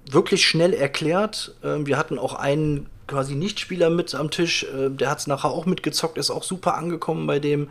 wirklich 0.10 0.46
schnell 0.46 0.74
erklärt. 0.74 1.56
Ähm, 1.64 1.86
wir 1.86 1.98
hatten 1.98 2.18
auch 2.18 2.34
einen 2.36 2.88
quasi 3.14 3.36
Nichtspieler 3.36 3.92
mit 3.92 4.16
am 4.16 4.32
Tisch, 4.32 4.64
äh, 4.64 4.90
der 4.90 5.10
hat 5.10 5.20
es 5.20 5.28
nachher 5.28 5.52
auch 5.52 5.68
mitgezockt, 5.68 6.18
ist 6.18 6.32
auch 6.32 6.44
super 6.44 6.76
angekommen 6.76 7.28
bei 7.28 7.40
dem. 7.40 7.70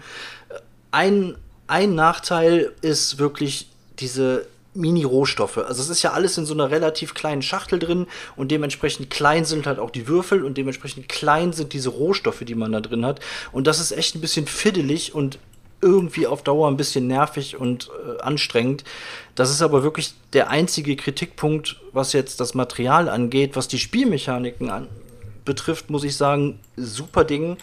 Äh, 0.48 0.54
Ein, 0.92 1.36
ein 1.66 1.94
Nachteil 1.96 2.72
ist 2.80 3.18
wirklich 3.18 3.68
diese 3.98 4.46
Mini-Rohstoffe. 4.74 5.58
Also 5.58 5.82
es 5.82 5.88
ist 5.88 6.02
ja 6.02 6.12
alles 6.12 6.38
in 6.38 6.46
so 6.46 6.54
einer 6.54 6.70
relativ 6.70 7.12
kleinen 7.14 7.42
Schachtel 7.42 7.78
drin 7.80 8.06
und 8.36 8.50
dementsprechend 8.52 9.10
klein 9.10 9.44
sind 9.44 9.66
halt 9.66 9.78
auch 9.80 9.90
die 9.90 10.06
Würfel 10.06 10.44
und 10.44 10.56
dementsprechend 10.56 11.08
klein 11.08 11.52
sind 11.52 11.72
diese 11.72 11.90
Rohstoffe, 11.90 12.44
die 12.44 12.54
man 12.54 12.72
da 12.72 12.80
drin 12.80 13.04
hat. 13.04 13.20
Und 13.50 13.66
das 13.66 13.80
ist 13.80 13.92
echt 13.92 14.14
ein 14.14 14.20
bisschen 14.20 14.46
fiddelig 14.46 15.14
und 15.14 15.38
irgendwie 15.80 16.28
auf 16.28 16.42
Dauer 16.42 16.68
ein 16.68 16.76
bisschen 16.76 17.08
nervig 17.08 17.56
und 17.56 17.90
äh, 18.06 18.22
anstrengend. 18.22 18.84
Das 19.34 19.50
ist 19.50 19.60
aber 19.60 19.82
wirklich 19.82 20.14
der 20.32 20.48
einzige 20.48 20.94
Kritikpunkt, 20.94 21.80
was 21.92 22.12
jetzt 22.12 22.38
das 22.38 22.54
Material 22.54 23.08
angeht, 23.08 23.56
was 23.56 23.66
die 23.66 23.80
Spielmechaniken 23.80 24.70
an 24.70 24.86
betrifft, 25.44 25.90
muss 25.90 26.04
ich 26.04 26.16
sagen, 26.16 26.60
super 26.76 27.24
Ding. 27.24 27.56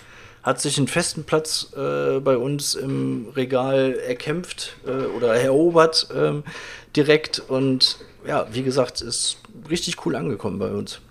Hat 0.44 0.62
sich 0.62 0.78
einen 0.78 0.88
festen 0.88 1.26
Platz 1.26 1.74
äh, 1.76 2.20
bei 2.20 2.38
uns 2.38 2.76
im 2.76 3.28
Regal 3.36 4.00
erkämpft 4.00 4.78
äh, 4.86 5.06
oder 5.06 5.36
erobert 5.36 6.08
ähm, 6.16 6.44
direkt. 6.96 7.40
Und 7.40 7.98
ja, 8.26 8.48
wie 8.52 8.64
gesagt, 8.64 9.02
ist 9.02 9.40
richtig 9.70 10.06
cool 10.06 10.16
angekommen 10.16 10.60
bei 10.60 10.72
uns. 10.72 11.02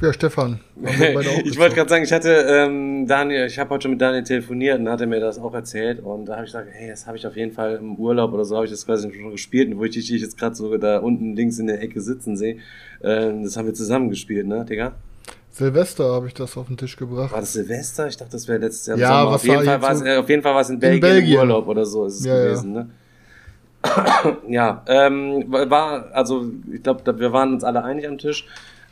Ja, 0.00 0.12
Stefan. 0.12 0.60
ich 1.44 1.58
wollte 1.58 1.76
gerade 1.76 1.88
sagen, 1.88 2.04
ich 2.04 2.12
hatte 2.12 2.30
ähm, 2.30 3.06
Daniel, 3.06 3.46
ich 3.46 3.58
habe 3.58 3.70
heute 3.70 3.82
schon 3.82 3.92
mit 3.92 4.00
Daniel 4.00 4.22
telefoniert 4.24 4.78
und 4.80 4.88
hat 4.88 5.00
er 5.00 5.06
mir 5.06 5.20
das 5.20 5.38
auch 5.38 5.54
erzählt 5.54 6.00
und 6.02 6.26
da 6.26 6.34
habe 6.34 6.44
ich 6.44 6.52
gesagt, 6.52 6.68
hey, 6.72 6.90
das 6.90 7.06
habe 7.06 7.16
ich 7.16 7.26
auf 7.26 7.36
jeden 7.36 7.52
Fall 7.52 7.76
im 7.76 7.94
Urlaub 7.96 8.32
oder 8.32 8.44
so 8.44 8.56
habe 8.56 8.66
ich 8.66 8.70
das 8.72 8.84
quasi 8.84 9.10
schon 9.14 9.30
gespielt 9.30 9.70
und 9.72 9.78
wo 9.78 9.84
ich 9.84 9.92
dich 9.92 10.10
jetzt 10.10 10.36
gerade 10.36 10.54
so 10.56 10.76
da 10.76 10.98
unten 10.98 11.34
links 11.36 11.58
in 11.58 11.68
der 11.68 11.80
Ecke 11.80 12.00
sitzen 12.00 12.36
sehe, 12.36 12.58
ähm, 13.02 13.44
das 13.44 13.56
haben 13.56 13.66
wir 13.66 13.74
zusammen 13.74 14.10
gespielt, 14.10 14.46
ne, 14.46 14.64
Digga? 14.64 14.92
Silvester 15.52 16.12
habe 16.12 16.26
ich 16.26 16.34
das 16.34 16.56
auf 16.56 16.66
den 16.66 16.76
Tisch 16.76 16.96
gebracht. 16.96 17.32
War 17.32 17.40
das 17.40 17.52
Silvester? 17.52 18.08
Ich 18.08 18.16
dachte, 18.16 18.32
das 18.32 18.48
wäre 18.48 18.58
letztes 18.58 18.86
Jahr 18.88 18.98
Ja, 18.98 19.26
was 19.26 19.34
Auf 19.36 19.44
jeden, 19.44 19.56
war 19.58 19.64
Fall 19.64 19.82
war 19.82 19.92
es, 19.92 19.98
so- 20.00 20.04
äh, 20.04 20.16
auf 20.16 20.28
jeden 20.28 20.42
Fall 20.42 20.54
war 20.54 20.60
es 20.62 20.70
in 20.70 20.80
Belgien, 20.80 21.00
Belgien. 21.00 21.32
im 21.34 21.38
Urlaub 21.38 21.68
oder 21.68 21.86
so 21.86 22.04
ist 22.06 22.18
es 22.18 22.26
Ja, 22.26 22.36
ja. 22.36 22.42
gewesen, 22.46 22.72
ne? 22.72 22.90
ja, 24.48 24.82
ähm, 24.88 25.44
war, 25.48 26.08
also 26.12 26.46
ich 26.72 26.82
glaube, 26.82 27.18
wir 27.18 27.32
waren 27.32 27.52
uns 27.54 27.62
alle 27.64 27.84
einig 27.84 28.08
am 28.08 28.18
Tisch. 28.18 28.46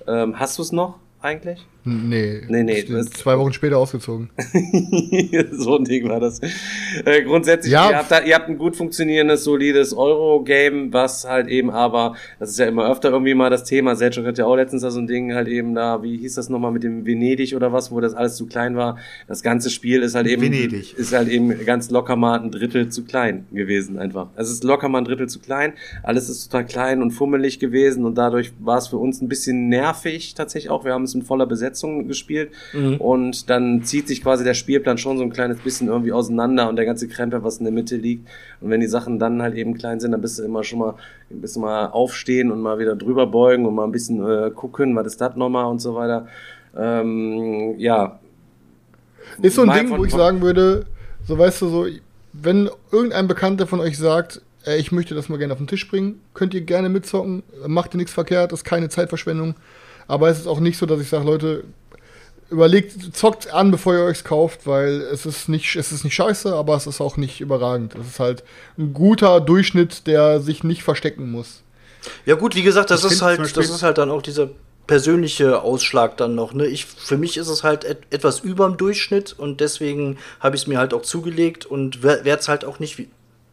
Ähm, 0.06 0.38
hast 0.38 0.58
du 0.58 0.62
es 0.62 0.72
noch 0.72 0.98
eigentlich? 1.20 1.66
Nee. 1.84 2.42
Nee, 2.48 2.62
nee, 2.62 2.84
zwei 3.12 3.36
Wochen 3.38 3.52
später 3.52 3.76
ausgezogen. 3.78 4.30
so 5.52 5.78
ein 5.78 5.84
Ding 5.84 6.08
war 6.08 6.20
das. 6.20 6.40
Äh, 7.04 7.22
grundsätzlich, 7.22 7.72
Ja. 7.72 7.90
ihr, 7.90 7.96
habt 7.98 8.10
da, 8.10 8.20
ihr 8.22 8.34
habt 8.36 8.48
ein 8.48 8.56
gut 8.56 8.76
funktionierendes, 8.76 9.42
solides 9.42 9.92
Euro-Game, 9.92 10.92
was 10.92 11.28
halt 11.28 11.48
eben 11.48 11.70
aber, 11.70 12.14
das 12.38 12.50
ist 12.50 12.58
ja 12.60 12.66
immer 12.66 12.88
öfter 12.88 13.10
irgendwie 13.10 13.34
mal 13.34 13.50
das 13.50 13.64
Thema, 13.64 13.96
Selchuk 13.96 14.26
hat 14.26 14.38
ja 14.38 14.46
auch 14.46 14.54
letztens 14.54 14.82
da 14.82 14.92
so 14.92 15.00
ein 15.00 15.08
Ding 15.08 15.34
halt 15.34 15.48
eben 15.48 15.74
da, 15.74 16.02
wie 16.04 16.16
hieß 16.18 16.36
das 16.36 16.48
nochmal 16.48 16.70
mit 16.70 16.84
dem 16.84 17.04
Venedig 17.04 17.56
oder 17.56 17.72
was, 17.72 17.90
wo 17.90 18.00
das 18.00 18.14
alles 18.14 18.36
zu 18.36 18.46
klein 18.46 18.76
war. 18.76 18.98
Das 19.26 19.42
ganze 19.42 19.68
Spiel 19.68 20.02
ist 20.02 20.14
halt 20.14 20.28
eben, 20.28 20.42
Venedig. 20.42 20.96
ist 20.96 21.12
halt 21.12 21.28
eben 21.28 21.64
ganz 21.64 21.90
locker 21.90 22.14
mal 22.14 22.38
ein 22.40 22.52
Drittel 22.52 22.90
zu 22.90 23.02
klein 23.04 23.46
gewesen 23.52 23.98
einfach. 23.98 24.28
Es 24.36 24.50
ist 24.50 24.62
locker 24.62 24.88
mal 24.88 24.98
ein 24.98 25.04
Drittel 25.04 25.28
zu 25.28 25.40
klein, 25.40 25.72
alles 26.04 26.28
ist 26.28 26.44
total 26.44 26.64
klein 26.64 27.02
und 27.02 27.10
fummelig 27.10 27.58
gewesen 27.58 28.04
und 28.04 28.16
dadurch 28.16 28.52
war 28.60 28.78
es 28.78 28.86
für 28.86 28.98
uns 28.98 29.20
ein 29.20 29.28
bisschen 29.28 29.68
nervig 29.68 30.34
tatsächlich 30.34 30.70
auch. 30.70 30.84
Wir 30.84 30.92
haben 30.92 31.02
es 31.04 31.14
in 31.16 31.22
voller 31.22 31.46
Besetzung 31.46 31.71
gespielt 32.08 32.50
und 32.98 33.48
dann 33.50 33.82
zieht 33.84 34.08
sich 34.08 34.22
quasi 34.22 34.44
der 34.44 34.54
Spielplan 34.54 34.98
schon 34.98 35.16
so 35.18 35.22
ein 35.22 35.30
kleines 35.30 35.58
bisschen 35.58 35.88
irgendwie 35.88 36.12
auseinander 36.12 36.68
und 36.68 36.76
der 36.76 36.84
ganze 36.84 37.08
Krempel, 37.08 37.42
was 37.44 37.58
in 37.58 37.64
der 37.64 37.72
Mitte 37.72 37.96
liegt. 37.96 38.28
Und 38.60 38.70
wenn 38.70 38.80
die 38.80 38.86
Sachen 38.86 39.18
dann 39.18 39.40
halt 39.42 39.54
eben 39.56 39.74
klein 39.74 40.00
sind, 40.00 40.12
dann 40.12 40.20
bist 40.20 40.38
du 40.38 40.42
immer 40.42 40.64
schon 40.64 40.78
mal 40.80 40.94
ein 41.30 41.40
bisschen 41.40 41.62
mal 41.62 41.86
aufstehen 41.86 42.50
und 42.50 42.60
mal 42.60 42.78
wieder 42.78 42.96
drüber 42.96 43.26
beugen 43.26 43.66
und 43.66 43.74
mal 43.74 43.84
ein 43.84 43.92
bisschen 43.92 44.24
äh, 44.26 44.50
gucken, 44.50 44.94
was 44.96 45.06
ist 45.06 45.20
das 45.20 45.36
nochmal 45.36 45.66
und 45.66 45.80
so 45.80 45.94
weiter. 45.94 46.26
Ähm, 46.76 47.74
ja, 47.78 48.18
Ist 49.40 49.56
so 49.56 49.62
ein 49.62 49.68
Mal 49.68 49.78
Ding, 49.78 49.88
von- 49.88 49.98
wo 50.00 50.04
ich 50.04 50.12
sagen 50.12 50.40
würde, 50.40 50.86
so 51.26 51.38
weißt 51.38 51.62
du, 51.62 51.68
so, 51.68 51.86
wenn 52.32 52.70
irgendein 52.90 53.28
Bekannter 53.28 53.66
von 53.66 53.80
euch 53.80 53.98
sagt, 53.98 54.40
ey, 54.64 54.78
ich 54.78 54.92
möchte 54.92 55.14
das 55.14 55.28
mal 55.28 55.38
gerne 55.38 55.52
auf 55.52 55.58
den 55.58 55.66
Tisch 55.66 55.88
bringen, 55.88 56.20
könnt 56.34 56.54
ihr 56.54 56.60
gerne 56.62 56.88
mitzocken, 56.88 57.42
macht 57.66 57.94
ihr 57.94 57.98
nichts 57.98 58.12
verkehrt, 58.12 58.52
ist 58.52 58.64
keine 58.64 58.88
Zeitverschwendung. 58.88 59.54
Aber 60.06 60.28
es 60.28 60.38
ist 60.38 60.46
auch 60.46 60.60
nicht 60.60 60.78
so, 60.78 60.86
dass 60.86 61.00
ich 61.00 61.08
sage, 61.08 61.24
Leute, 61.24 61.64
überlegt, 62.50 63.16
zockt 63.16 63.52
an, 63.52 63.70
bevor 63.70 63.94
ihr 63.94 64.04
euch 64.04 64.24
kauft, 64.24 64.66
weil 64.66 65.00
es 65.00 65.26
ist 65.26 65.48
nicht, 65.48 65.74
es 65.74 65.90
ist 65.90 66.04
nicht 66.04 66.14
scheiße, 66.14 66.54
aber 66.54 66.76
es 66.76 66.86
ist 66.86 67.00
auch 67.00 67.16
nicht 67.16 67.40
überragend. 67.40 67.94
Es 67.94 68.06
ist 68.06 68.20
halt 68.20 68.44
ein 68.78 68.92
guter 68.92 69.40
Durchschnitt, 69.40 70.06
der 70.06 70.40
sich 70.40 70.62
nicht 70.62 70.82
verstecken 70.82 71.30
muss. 71.30 71.62
Ja 72.26 72.34
gut, 72.34 72.54
wie 72.54 72.62
gesagt, 72.62 72.90
das 72.90 73.04
Ich 73.04 73.12
ist 73.12 73.22
halt, 73.22 73.40
das 73.56 73.70
ist 73.70 73.82
halt 73.82 73.98
dann 73.98 74.10
auch 74.10 74.22
dieser 74.22 74.50
persönliche 74.86 75.62
Ausschlag 75.62 76.16
dann 76.16 76.34
noch. 76.34 76.52
Ne? 76.52 76.66
Ich, 76.66 76.84
für 76.84 77.16
mich 77.16 77.36
ist 77.36 77.48
es 77.48 77.62
halt 77.62 77.84
et 77.84 77.98
etwas 78.10 78.40
überm 78.40 78.76
Durchschnitt 78.76 79.34
und 79.38 79.60
deswegen 79.60 80.18
habe 80.40 80.56
ich 80.56 80.62
es 80.62 80.68
mir 80.68 80.78
halt 80.78 80.92
auch 80.92 81.02
zugelegt 81.02 81.64
und 81.64 82.02
werde 82.02 82.30
es 82.30 82.48
halt 82.48 82.64
auch 82.64 82.78
nicht 82.78 82.98
wie 82.98 83.08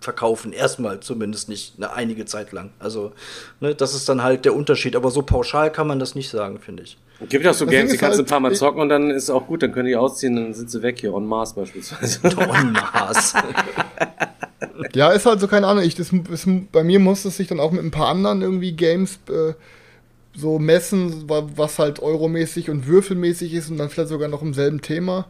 verkaufen. 0.09 0.51
Erstmal 0.53 0.99
zumindest 1.01 1.49
nicht 1.49 1.73
eine 1.77 1.93
einige 1.93 2.25
Zeit 2.25 2.51
lang. 2.51 2.71
Also 2.79 3.11
ne, 3.59 3.75
das 3.75 3.93
ist 3.93 4.09
dann 4.09 4.23
halt 4.23 4.45
der 4.45 4.55
Unterschied. 4.55 4.95
Aber 4.95 5.11
so 5.11 5.21
pauschal 5.21 5.71
kann 5.71 5.85
man 5.87 5.99
das 5.99 6.15
nicht 6.15 6.29
sagen, 6.29 6.59
finde 6.59 6.83
ich. 6.83 6.97
Gibt 7.29 7.43
ja 7.45 7.51
auch 7.51 7.53
so 7.53 7.65
Das 7.65 7.71
Games, 7.73 7.91
die 7.91 7.97
kannst 7.97 8.17
du 8.17 8.23
ein 8.23 8.25
halt- 8.25 8.29
paar 8.31 8.39
Mal 8.39 8.55
zocken 8.55 8.81
und 8.81 8.89
dann 8.89 9.11
ist 9.11 9.23
es 9.23 9.29
auch 9.29 9.45
gut, 9.45 9.61
dann 9.61 9.71
können 9.73 9.87
die 9.87 9.95
ausziehen, 9.95 10.35
dann 10.35 10.53
sind 10.53 10.71
sie 10.71 10.81
weg 10.81 10.99
hier, 10.99 11.13
on 11.13 11.25
Mars 11.27 11.53
beispielsweise. 11.53 12.19
En 12.23 12.71
masse. 12.71 13.37
Ja, 14.93 15.11
ist 15.11 15.25
halt 15.25 15.39
so 15.39 15.47
keine 15.47 15.67
Ahnung. 15.67 15.83
Ich, 15.83 15.95
das, 15.95 16.11
ist, 16.11 16.47
bei 16.71 16.83
mir 16.83 16.99
muss 16.99 17.25
es 17.25 17.37
sich 17.37 17.47
dann 17.47 17.59
auch 17.59 17.71
mit 17.71 17.83
ein 17.83 17.91
paar 17.91 18.07
anderen 18.07 18.41
irgendwie 18.41 18.71
Games 18.71 19.19
äh, 19.29 19.53
so 20.35 20.57
messen, 20.59 21.29
wa- 21.29 21.47
was 21.55 21.79
halt 21.79 21.99
euromäßig 22.01 22.69
und 22.69 22.87
würfelmäßig 22.87 23.53
ist 23.53 23.69
und 23.69 23.77
dann 23.77 23.89
vielleicht 23.89 24.09
sogar 24.09 24.27
noch 24.29 24.41
im 24.41 24.53
selben 24.53 24.81
Thema. 24.81 25.25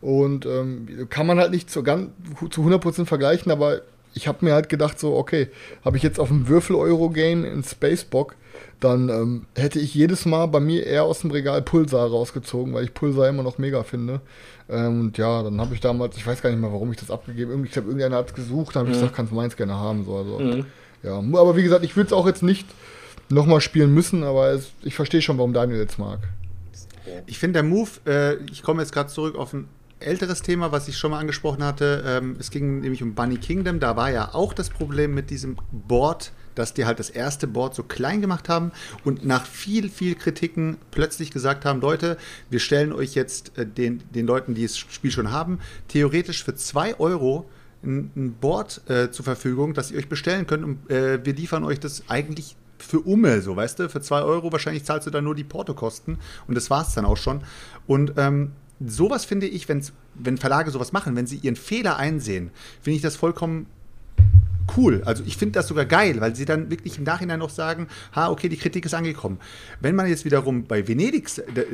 Und 0.00 0.46
ähm, 0.46 1.06
kann 1.10 1.26
man 1.26 1.38
halt 1.38 1.50
nicht 1.52 1.70
zu, 1.70 1.82
ganz, 1.82 2.10
zu 2.50 2.62
100% 2.62 3.06
vergleichen, 3.06 3.52
aber 3.52 3.82
ich 4.14 4.28
habe 4.28 4.44
mir 4.44 4.54
halt 4.54 4.68
gedacht, 4.68 4.98
so, 4.98 5.16
okay, 5.16 5.48
habe 5.84 5.96
ich 5.96 6.02
jetzt 6.02 6.20
auf 6.20 6.28
dem 6.28 6.48
Würfel-Euro-Game 6.48 7.44
in 7.44 7.62
Spacebock, 7.62 8.34
dann 8.80 9.08
ähm, 9.08 9.46
hätte 9.56 9.78
ich 9.78 9.94
jedes 9.94 10.26
Mal 10.26 10.46
bei 10.46 10.60
mir 10.60 10.86
eher 10.86 11.04
aus 11.04 11.20
dem 11.20 11.30
Regal 11.30 11.62
Pulsar 11.62 12.08
rausgezogen, 12.08 12.74
weil 12.74 12.84
ich 12.84 12.94
Pulsar 12.94 13.28
immer 13.28 13.42
noch 13.42 13.58
mega 13.58 13.82
finde. 13.82 14.20
Ähm, 14.68 15.00
und 15.00 15.18
ja, 15.18 15.42
dann 15.42 15.60
habe 15.60 15.74
ich 15.74 15.80
damals, 15.80 16.16
ich 16.16 16.26
weiß 16.26 16.42
gar 16.42 16.50
nicht 16.50 16.60
mehr, 16.60 16.72
warum 16.72 16.90
ich 16.90 16.98
das 16.98 17.10
abgegeben 17.10 17.52
habe. 17.52 17.64
Ich 17.66 17.72
glaube, 17.72 17.88
irgendeiner 17.88 18.16
hat 18.16 18.28
es 18.28 18.34
gesucht, 18.34 18.74
dann 18.74 18.80
habe 18.80 18.90
ich 18.90 18.96
gesagt, 18.96 19.14
kannst 19.14 19.32
du 19.32 19.36
meins 19.36 19.56
gerne 19.56 19.74
haben. 19.74 20.04
So, 20.04 20.16
also, 20.16 20.38
Ja, 21.02 21.18
aber 21.18 21.56
wie 21.56 21.62
gesagt, 21.62 21.84
ich 21.84 21.96
würde 21.96 22.08
es 22.08 22.12
auch 22.12 22.26
jetzt 22.26 22.42
nicht 22.42 22.66
nochmal 23.28 23.60
spielen 23.60 23.92
müssen, 23.92 24.22
aber 24.24 24.50
es, 24.50 24.72
ich 24.82 24.94
verstehe 24.94 25.22
schon, 25.22 25.38
warum 25.38 25.52
Daniel 25.52 25.78
jetzt 25.78 25.98
mag. 25.98 26.20
Ich 27.26 27.38
finde 27.38 27.54
der 27.54 27.62
Move, 27.64 27.90
äh, 28.06 28.34
ich 28.50 28.62
komme 28.62 28.82
jetzt 28.82 28.92
gerade 28.92 29.10
zurück 29.10 29.36
auf 29.36 29.52
ein 29.52 29.68
älteres 30.02 30.42
Thema, 30.42 30.72
was 30.72 30.88
ich 30.88 30.96
schon 30.96 31.10
mal 31.10 31.18
angesprochen 31.18 31.64
hatte. 31.64 32.04
Ähm, 32.06 32.36
es 32.38 32.50
ging 32.50 32.80
nämlich 32.80 33.02
um 33.02 33.14
Bunny 33.14 33.36
Kingdom. 33.36 33.80
Da 33.80 33.96
war 33.96 34.10
ja 34.10 34.34
auch 34.34 34.52
das 34.52 34.70
Problem 34.70 35.14
mit 35.14 35.30
diesem 35.30 35.56
Board, 35.70 36.32
dass 36.54 36.74
die 36.74 36.84
halt 36.84 36.98
das 36.98 37.10
erste 37.10 37.46
Board 37.46 37.74
so 37.74 37.82
klein 37.82 38.20
gemacht 38.20 38.48
haben 38.48 38.72
und 39.04 39.24
nach 39.24 39.46
viel, 39.46 39.88
viel 39.88 40.14
Kritiken 40.14 40.76
plötzlich 40.90 41.30
gesagt 41.30 41.64
haben, 41.64 41.80
Leute, 41.80 42.18
wir 42.50 42.60
stellen 42.60 42.92
euch 42.92 43.14
jetzt 43.14 43.56
äh, 43.58 43.66
den, 43.66 44.02
den 44.10 44.26
Leuten, 44.26 44.54
die 44.54 44.62
das 44.62 44.76
Spiel 44.78 45.10
schon 45.10 45.30
haben, 45.30 45.58
theoretisch 45.88 46.44
für 46.44 46.54
2 46.54 46.98
Euro 46.98 47.48
ein, 47.82 48.36
Board 48.40 48.82
äh, 48.88 49.10
zur 49.10 49.24
Verfügung, 49.24 49.74
das 49.74 49.90
ihr 49.90 49.98
euch 49.98 50.08
bestellen 50.08 50.46
könnt 50.46 50.64
und 50.64 50.90
äh, 50.90 51.24
wir 51.24 51.34
liefern 51.34 51.64
euch 51.64 51.80
das 51.80 52.04
eigentlich 52.08 52.56
für 52.78 53.00
Umme, 53.00 53.40
so 53.42 53.56
weißt 53.56 53.78
du, 53.78 53.88
für 53.88 54.00
2 54.00 54.22
Euro 54.22 54.52
wahrscheinlich 54.52 54.84
zahlst 54.84 55.06
du 55.06 55.10
dann 55.10 55.24
nur 55.24 55.34
die 55.34 55.44
Portokosten 55.44 56.18
und 56.46 56.54
das 56.54 56.70
war 56.70 56.82
es 56.82 56.94
dann 56.94 57.04
auch 57.04 57.16
schon. 57.16 57.42
Und 57.86 58.14
ähm, 58.16 58.52
sowas 58.86 59.24
finde 59.24 59.46
ich, 59.46 59.68
wenn 59.68 60.38
Verlage 60.38 60.70
sowas 60.70 60.92
machen, 60.92 61.16
wenn 61.16 61.26
sie 61.26 61.36
ihren 61.36 61.56
Fehler 61.56 61.96
einsehen, 61.96 62.50
finde 62.80 62.96
ich 62.96 63.02
das 63.02 63.16
vollkommen 63.16 63.66
cool. 64.76 65.02
Also 65.04 65.22
ich 65.26 65.36
finde 65.36 65.54
das 65.54 65.68
sogar 65.68 65.84
geil, 65.84 66.20
weil 66.20 66.34
sie 66.36 66.44
dann 66.44 66.70
wirklich 66.70 66.98
im 66.98 67.04
Nachhinein 67.04 67.38
noch 67.38 67.50
sagen, 67.50 67.88
ha, 68.14 68.30
okay, 68.30 68.48
die 68.48 68.56
Kritik 68.56 68.84
ist 68.84 68.94
angekommen. 68.94 69.38
Wenn 69.80 69.94
man 69.94 70.06
jetzt 70.08 70.24
wiederum 70.24 70.64
bei 70.64 70.86
Venedig 70.86 71.28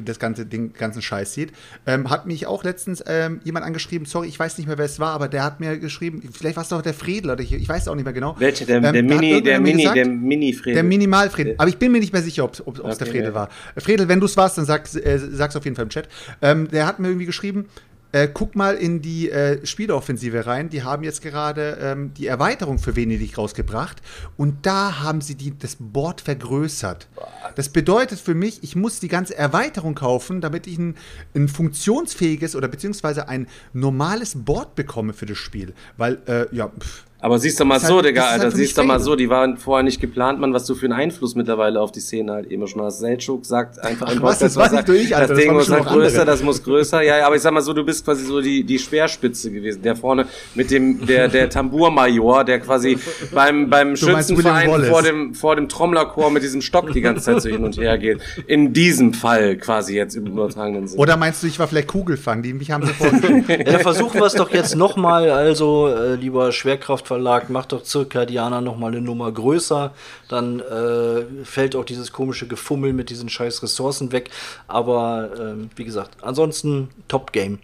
das 0.05 0.19
ganze 0.19 0.47
den 0.47 0.73
ganzen 0.73 1.03
Scheiß 1.03 1.35
sieht, 1.35 1.53
ähm, 1.87 2.11
hat 2.11 2.27
mich 2.27 2.47
auch 2.47 2.65
letztens 2.65 3.03
ähm, 3.07 3.41
jemand 3.45 3.65
angeschrieben, 3.67 4.07
sorry, 4.07 4.29
ich 4.29 4.39
weiß 4.39 4.59
nicht 4.59 4.67
mehr, 4.67 4.79
wer 4.79 4.85
es 4.87 4.99
war, 5.01 5.13
aber 5.13 5.29
der 5.29 5.45
hat 5.45 5.61
mir 5.61 5.79
geschrieben, 5.79 6.23
vielleicht 6.33 6.57
war 6.57 6.63
es 6.63 6.69
doch 6.69 6.83
der 6.83 6.95
Fredel 6.95 7.31
oder 7.31 7.41
ich, 7.43 7.53
ich 7.53 7.69
weiß 7.69 7.89
auch 7.89 7.95
nicht 7.95 8.05
mehr 8.05 8.13
genau. 8.13 8.35
Welcher? 8.39 8.67
Der, 8.67 8.83
Ähm, 8.83 8.93
der 8.93 9.03
Mini, 9.03 9.43
der 9.43 9.61
Mini, 9.61 9.83
gesagt, 9.83 9.97
der 9.97 10.07
Mini-Fred. 10.07 10.77
der 10.77 10.83
Minimalfredel. 10.83 11.55
Aber 11.59 11.69
ich 11.69 11.77
bin 11.79 11.93
mir 11.93 12.01
nicht 12.01 12.13
mehr 12.13 12.23
sicher, 12.23 12.45
ob 12.45 12.53
es 12.55 12.63
der 12.65 12.85
Okay, 12.85 13.05
Fredel 13.07 13.29
ja. 13.29 13.35
war. 13.35 13.49
Fredel, 13.77 14.09
wenn 14.09 14.21
du 14.21 14.27
es 14.27 14.37
warst, 14.37 14.59
dann 14.59 14.65
sag, 14.65 14.93
äh, 14.95 15.19
sag's 15.19 15.57
auf 15.57 15.65
jeden 15.65 15.77
Fall 15.77 15.85
im 15.85 15.91
Chat. 15.91 16.09
Ähm, 16.43 16.69
der 16.69 16.87
hat 16.87 16.99
mir 16.99 17.09
irgendwie 17.09 17.27
geschrieben, 17.27 17.67
äh, 18.13 18.29
guck 18.33 18.55
mal 18.55 18.75
in 18.75 19.03
die 19.03 19.31
äh, 19.31 19.65
Spieleoffensive 19.67 20.47
rein. 20.47 20.71
Die 20.71 20.83
haben 20.83 21.05
jetzt 21.05 21.23
gerade 21.23 21.79
ähm, 21.81 22.15
die 22.15 22.27
Erweiterung 22.27 22.79
für 22.79 22.97
Venedig 22.97 23.37
rausgebracht 23.37 24.01
und 24.37 24.67
da 24.67 25.01
haben 25.01 25.21
sie 25.21 25.35
die, 25.35 25.59
das 25.59 25.77
Board 25.79 26.21
vergrößert. 26.21 27.09
Das 27.55 27.69
bedeutet 27.69 28.19
für 28.19 28.35
mich, 28.35 28.63
ich 28.63 28.77
muss 28.77 29.01
die 29.01 29.09
ganze 29.09 29.37
Erweiterung 29.37 29.95
kaufen, 29.95 30.41
damit 30.41 30.67
ich 30.67 30.79
ein, 30.79 30.97
ein 31.35 31.49
funktionsfähiges 31.49 32.57
oder 32.57 32.69
beziehungsweise 32.69 33.29
ein 33.29 33.47
normales 33.73 34.35
Board 34.37 34.75
bekomme 34.75 35.13
für 35.13 35.27
das 35.27 35.39
Spiel. 35.39 35.75
Weil, 35.97 36.19
äh, 36.27 36.47
ja, 36.55 36.69
pff, 36.69 37.05
Aber 37.21 37.39
siehst 37.41 37.59
du 37.59 37.65
mal 37.65 37.81
Das 37.81 37.89
so, 37.89 37.97
halt- 37.97 38.07
Digga, 38.07 38.21
das 38.23 38.31
halt 38.31 38.41
Alter, 38.45 38.57
mich 38.57 38.67
siehst 38.69 38.79
du 38.79 38.83
mal 38.85 39.01
so, 39.01 39.17
die 39.17 39.29
waren 39.29 39.57
vorher 39.57 39.83
nicht 39.83 40.01
geplant, 40.01 40.39
man, 40.39 40.55
was 40.55 40.67
du 40.67 40.77
für 40.77 40.87
einen 40.87 40.93
Einfluss 40.93 41.35
mittlerweile 41.35 41.81
auf 41.81 41.91
die 41.91 41.99
Szene 41.99 42.31
halt 42.33 42.51
eben 42.51 42.67
schon 42.69 42.81
hast. 42.83 43.01
Selchuk 43.01 43.45
sagt 43.45 43.79
einfach 43.83 44.07
was, 44.23 44.39
das 44.39 44.55
Podcast, 44.55 44.57
war 44.57 44.65
was 44.67 44.73
nicht 44.73 44.89
er- 44.89 44.95
nur 44.95 45.03
ich, 45.03 45.17
Alter, 45.17 45.27
das 45.27 45.37
das 45.37 45.45
Ding 45.45 45.53
muss 45.53 45.69
halt 45.71 45.83
auch 45.83 45.87
andere. 45.87 46.01
größer, 46.05 46.25
das 46.25 46.43
muss 46.45 46.63
größer. 46.63 47.03
Ja, 47.03 47.19
ja, 47.19 47.27
aber 47.27 47.35
ich 47.35 47.43
sag 47.43 47.53
mal 47.53 47.61
so, 47.61 47.73
du 47.73 47.85
bist 47.85 48.05
quasi 48.05 48.25
so 48.25 48.41
die, 48.41 48.63
die 48.63 48.79
Speerspitze 48.79 49.51
gewesen. 49.51 49.83
Der 49.83 49.97
vorne 49.97 50.27
mit 50.55 50.71
dem, 50.71 51.05
der, 51.07 51.27
der 51.27 51.51
Tambourmajor, 51.83 52.45
der 52.45 52.61
quasi 52.61 52.99
beim, 53.33 53.69
beim 53.69 53.97
Schützenverein 53.97 54.85
vor 54.85 55.03
dem, 55.03 55.35
vor 55.35 55.57
dem 55.57 55.69
Trommlerchor 55.69 56.31
mit 56.31 56.43
diesem 56.45 56.63
Stock 56.63 56.93
die 56.93 57.01
ganze 57.01 57.23
Zeit 57.25 57.43
so 57.43 57.49
hin 57.49 57.65
und 57.65 57.77
her 57.79 57.99
geht. 57.99 58.21
In 58.47 58.73
diesem 58.73 59.13
Fall 59.13 59.57
quasi 59.57 59.97
jetzt 59.97 60.15
im 60.15 60.27
übertragenen 60.27 60.87
Sinne. 60.87 61.01
oder 61.03 61.17
meinst 61.17 61.43
du, 61.43 61.49
ich 61.49 61.59
war 61.59 61.67
vielleicht 61.67 61.89
Kugelfang? 61.89 62.43
Die 62.43 62.53
mich 62.53 62.71
haben 62.71 62.87
vorgestellt. 62.87 63.45
Ja, 63.49 63.65
dann 63.73 63.81
versuchen 63.81 64.21
wir 64.21 64.27
es 64.27 64.35
doch 64.35 64.51
jetzt 64.53 64.77
nochmal. 64.77 65.31
Also, 65.31 65.89
äh, 65.89 66.15
lieber 66.15 66.53
Schwerkraftverlag, 67.09 67.51
macht 67.51 67.73
doch 67.73 67.85
circa 67.85 68.27
Diana 68.27 68.61
nochmal 68.61 68.93
eine 68.93 69.01
Nummer 69.01 69.33
größer. 69.33 69.93
Dann 70.29 70.61
äh, 70.61 71.45
fällt 71.45 71.75
auch 71.75 71.85
dieses 71.85 72.13
komische 72.13 72.47
Gefummel 72.47 72.93
mit 72.93 73.11
diesen 73.11 73.29
scheiß 73.29 73.63
Ressourcen 73.63 74.13
weg. 74.13 74.31
Aber 74.67 75.31
ähm, 75.39 75.71
wie 75.77 75.85
gesagt, 75.85 76.23
ansonsten 76.23 76.91
Top-Game. 77.09 77.59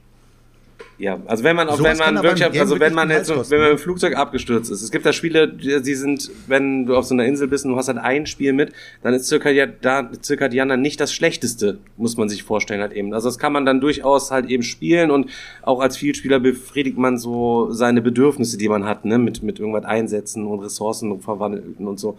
Ja, 0.96 1.20
also 1.26 1.42
wenn 1.42 1.56
man 1.56 1.68
auch 1.68 1.76
Sowas 1.76 1.98
wenn 1.98 2.14
man 2.14 2.22
wirklich, 2.22 2.46
im 2.46 2.52
Game 2.52 2.60
also 2.62 2.78
wenn 2.78 2.94
man 2.94 3.10
jetzt, 3.10 3.26
so, 3.26 3.34
kosten, 3.34 3.52
wenn 3.52 3.58
man 3.58 3.68
ne? 3.68 3.72
im 3.72 3.78
Flugzeug 3.78 4.16
abgestürzt 4.16 4.70
ist. 4.70 4.80
Es 4.80 4.92
gibt 4.92 5.04
da 5.04 5.12
Spiele, 5.12 5.48
die 5.48 5.94
sind, 5.94 6.30
wenn 6.46 6.86
du 6.86 6.96
auf 6.96 7.04
so 7.04 7.14
einer 7.14 7.24
Insel 7.24 7.48
bist 7.48 7.64
und 7.64 7.72
du 7.72 7.76
hast 7.76 7.88
halt 7.88 7.98
ein 7.98 8.26
Spiel 8.26 8.52
mit, 8.52 8.72
dann 9.02 9.12
ist 9.12 9.26
circa 9.26 9.50
da 9.66 10.10
circa 10.22 10.48
Diana 10.48 10.76
nicht 10.76 11.00
das 11.00 11.12
schlechteste, 11.12 11.78
muss 11.96 12.16
man 12.16 12.28
sich 12.28 12.44
vorstellen 12.44 12.80
halt 12.80 12.92
eben. 12.92 13.12
Also 13.12 13.28
das 13.28 13.38
kann 13.38 13.52
man 13.52 13.66
dann 13.66 13.80
durchaus 13.80 14.30
halt 14.30 14.48
eben 14.48 14.62
spielen 14.62 15.10
und 15.10 15.30
auch 15.62 15.80
als 15.80 15.96
Vielspieler 15.96 16.38
befriedigt 16.38 16.96
man 16.96 17.18
so 17.18 17.72
seine 17.72 18.00
Bedürfnisse, 18.00 18.56
die 18.56 18.68
man 18.68 18.84
hat, 18.84 19.04
ne, 19.04 19.18
mit 19.18 19.42
mit 19.42 19.58
irgendwas 19.58 19.84
einsetzen 19.84 20.46
und 20.46 20.60
Ressourcen 20.60 21.20
verwandeln 21.20 21.74
und 21.78 21.98
so. 21.98 22.18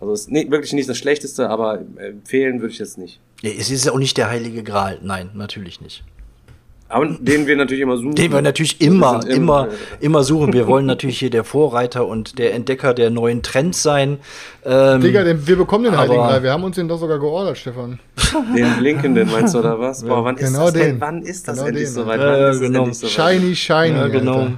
Also 0.00 0.12
es 0.12 0.20
ist 0.22 0.32
nicht, 0.32 0.50
wirklich 0.50 0.72
nicht 0.72 0.88
das 0.88 0.98
schlechteste, 0.98 1.48
aber 1.48 1.80
empfehlen 1.96 2.60
würde 2.60 2.72
ich 2.72 2.78
jetzt 2.80 2.98
nicht. 2.98 3.20
Es 3.42 3.70
ist 3.70 3.84
ja 3.84 3.92
auch 3.92 3.98
nicht 3.98 4.16
der 4.16 4.30
heilige 4.30 4.62
Gral. 4.62 4.98
Nein, 5.02 5.30
natürlich 5.34 5.80
nicht. 5.80 6.02
Aber 6.88 7.06
den 7.06 7.46
wir 7.46 7.56
natürlich 7.56 7.82
immer 7.82 7.96
suchen. 7.96 8.14
Den 8.14 8.30
wir 8.32 8.42
natürlich 8.42 8.80
immer, 8.80 9.26
immer, 9.26 9.68
immer 10.00 10.22
suchen. 10.22 10.52
Wir 10.52 10.66
wollen 10.66 10.86
natürlich 10.86 11.18
hier 11.18 11.30
der 11.30 11.42
Vorreiter 11.42 12.06
und 12.06 12.38
der 12.38 12.54
Entdecker 12.54 12.94
der 12.94 13.10
neuen 13.10 13.42
Trends 13.42 13.82
sein. 13.82 14.18
Ähm, 14.64 15.00
Digga, 15.00 15.24
den, 15.24 15.46
wir 15.46 15.56
bekommen 15.56 15.84
den 15.84 15.94
aber- 15.94 16.02
Heiligen 16.02 16.18
Gral. 16.22 16.42
Wir 16.42 16.52
haben 16.52 16.62
uns 16.62 16.76
den 16.76 16.86
doch 16.86 16.98
sogar 16.98 17.18
geordert, 17.18 17.56
Stefan. 17.58 17.98
Den 18.56 18.76
blinkenden 18.78 19.30
meinst 19.30 19.54
du, 19.54 19.58
oder 19.60 19.78
was? 19.80 20.04
Boah, 20.04 20.24
wann 20.24 20.36
Genau 20.36 20.48
ist 20.48 20.56
das 20.58 20.72
denn? 20.74 20.82
den. 20.96 21.00
Wann 21.00 21.22
ist 21.22 21.48
das 21.48 21.56
Genau 21.56 21.68
endlich 21.68 21.90
soweit? 21.90 22.20
ja. 22.20 22.26
Wann 22.26 22.40
es 22.50 22.60
genau. 22.60 22.78
endlich 22.80 22.98
soweit? 22.98 23.12
Shiny, 23.40 23.56
shiny. 23.56 23.88
ja, 23.96 24.08
genau. 24.08 24.38
Alter. 24.38 24.52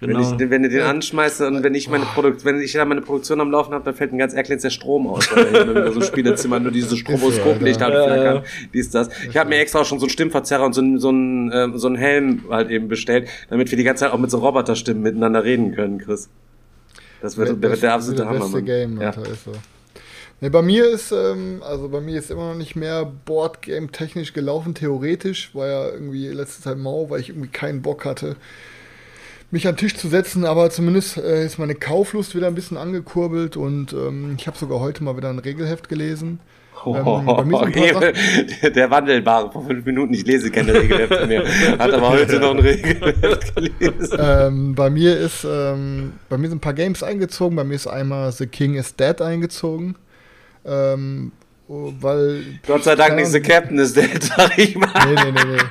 Wenn, 0.00 0.10
genau. 0.10 0.34
ich, 0.34 0.50
wenn 0.50 0.62
du 0.62 0.68
den 0.70 0.80
anschmeißt 0.80 1.42
und 1.42 1.62
wenn 1.62 1.74
ich 1.74 1.90
meine 1.90 2.06
Produkt, 2.06 2.44
wenn 2.46 2.58
ich 2.60 2.72
da 2.72 2.84
meine 2.86 3.02
Produktion 3.02 3.40
am 3.40 3.50
Laufen 3.50 3.74
habe, 3.74 3.84
dann 3.84 3.94
fällt 3.94 4.12
mir 4.12 4.18
ganz 4.18 4.32
erklärt 4.32 4.64
der 4.64 4.70
Strom 4.70 5.06
aus, 5.06 5.30
weil 5.34 5.50
hier 5.50 5.62
immer 5.62 5.92
so 5.92 6.00
Spielezimmer 6.00 6.58
nur 6.58 6.72
diese 6.72 6.96
Stroboskoplicht 6.96 7.82
halt 7.82 7.94
Ja, 7.94 8.04
flackern, 8.04 8.36
ja. 8.36 8.42
dies, 8.72 8.90
das. 8.90 9.10
Ich 9.28 9.36
habe 9.36 9.50
mir 9.50 9.58
extra 9.58 9.80
auch 9.80 9.84
schon 9.84 9.98
so 9.98 10.06
einen 10.06 10.10
Stimmverzerrer 10.10 10.64
und 10.64 10.72
so 10.72 10.80
einen, 10.80 10.98
so 10.98 11.10
einen, 11.10 11.52
ähm, 11.52 11.78
so 11.78 11.86
einen 11.86 11.96
Helm 11.96 12.44
halt 12.50 12.70
eben 12.70 12.88
bestellt, 12.88 13.28
damit 13.50 13.70
wir 13.70 13.76
die 13.76 13.84
ganze 13.84 14.04
Zeit 14.04 14.12
auch 14.12 14.18
mit 14.18 14.30
so 14.30 14.38
Roboterstimmen 14.38 15.02
miteinander 15.02 15.44
reden 15.44 15.74
können, 15.74 15.98
Chris. 15.98 16.30
Das 17.20 17.36
wird, 17.36 17.62
der, 17.62 17.70
wird 17.70 17.82
der 17.82 17.92
absolute 17.92 18.22
das 18.22 18.28
Hammer, 18.28 18.40
beste 18.40 18.56
Mann. 18.56 18.64
Game, 18.64 19.00
ja. 19.00 19.08
Alter, 19.08 19.30
ist 19.30 19.44
so. 19.44 19.52
Ne, 20.40 20.50
bei 20.50 20.62
mir 20.62 20.88
ist, 20.88 21.12
ähm, 21.12 21.62
also 21.62 21.90
bei 21.90 22.00
mir 22.00 22.18
ist 22.18 22.30
immer 22.30 22.48
noch 22.48 22.56
nicht 22.56 22.74
mehr 22.74 23.04
Boardgame 23.26 23.88
technisch 23.88 24.32
gelaufen, 24.32 24.74
theoretisch, 24.74 25.54
war 25.54 25.66
ja 25.66 25.90
irgendwie 25.90 26.28
letzte 26.28 26.62
Zeit 26.62 26.78
mau, 26.78 27.10
weil 27.10 27.20
ich 27.20 27.28
irgendwie 27.28 27.50
keinen 27.50 27.82
Bock 27.82 28.06
hatte, 28.06 28.36
mich 29.50 29.66
an 29.66 29.74
den 29.74 29.78
Tisch 29.78 29.96
zu 29.96 30.08
setzen, 30.08 30.44
aber 30.44 30.70
zumindest 30.70 31.16
äh, 31.16 31.44
ist 31.44 31.58
meine 31.58 31.74
Kauflust 31.74 32.34
wieder 32.36 32.46
ein 32.46 32.54
bisschen 32.54 32.76
angekurbelt 32.76 33.56
und 33.56 33.92
ähm, 33.92 34.34
ich 34.38 34.46
habe 34.46 34.56
sogar 34.56 34.80
heute 34.80 35.02
mal 35.02 35.16
wieder 35.16 35.30
ein 35.30 35.38
Regelheft 35.38 35.88
gelesen. 35.88 36.40
Oh, 36.84 36.96
Ähm, 36.96 37.52
okay. 37.54 37.92
Der 38.74 38.90
Wandelbare 38.90 39.50
vor 39.52 39.66
fünf 39.66 39.84
Minuten, 39.84 40.14
ich 40.14 40.24
lese 40.24 40.50
keine 40.50 40.72
Regelhefte 40.72 41.26
mehr. 41.26 41.44
Hat 41.78 41.92
aber 41.92 42.10
heute 42.10 42.38
noch 42.40 42.52
ein 42.52 42.60
Regelheft 42.60 43.54
gelesen. 43.54 44.18
ähm, 44.18 44.74
bei 44.74 44.88
mir 44.88 45.18
ist, 45.18 45.44
ähm, 45.48 46.14
bei 46.30 46.38
mir 46.38 46.48
sind 46.48 46.58
ein 46.58 46.60
paar 46.60 46.72
Games 46.72 47.02
eingezogen. 47.02 47.54
Bei 47.56 47.64
mir 47.64 47.74
ist 47.74 47.86
einmal 47.86 48.32
The 48.32 48.46
King 48.46 48.76
is 48.76 48.96
Dead 48.96 49.20
eingezogen. 49.20 49.96
Ähm, 50.64 51.32
oh, 51.68 51.92
weil. 52.00 52.44
Gott 52.66 52.84
sei 52.84 52.94
Dank 52.94 53.16
nicht 53.16 53.30
The 53.30 53.40
Captain 53.40 53.78
ist 53.78 53.96
dead, 53.96 54.22
sag 54.22 54.56
ich 54.56 54.74
mal. 54.76 54.88
Nee, 55.06 55.14
nee, 55.24 55.32
nee, 55.32 55.52
nee. 55.56 55.62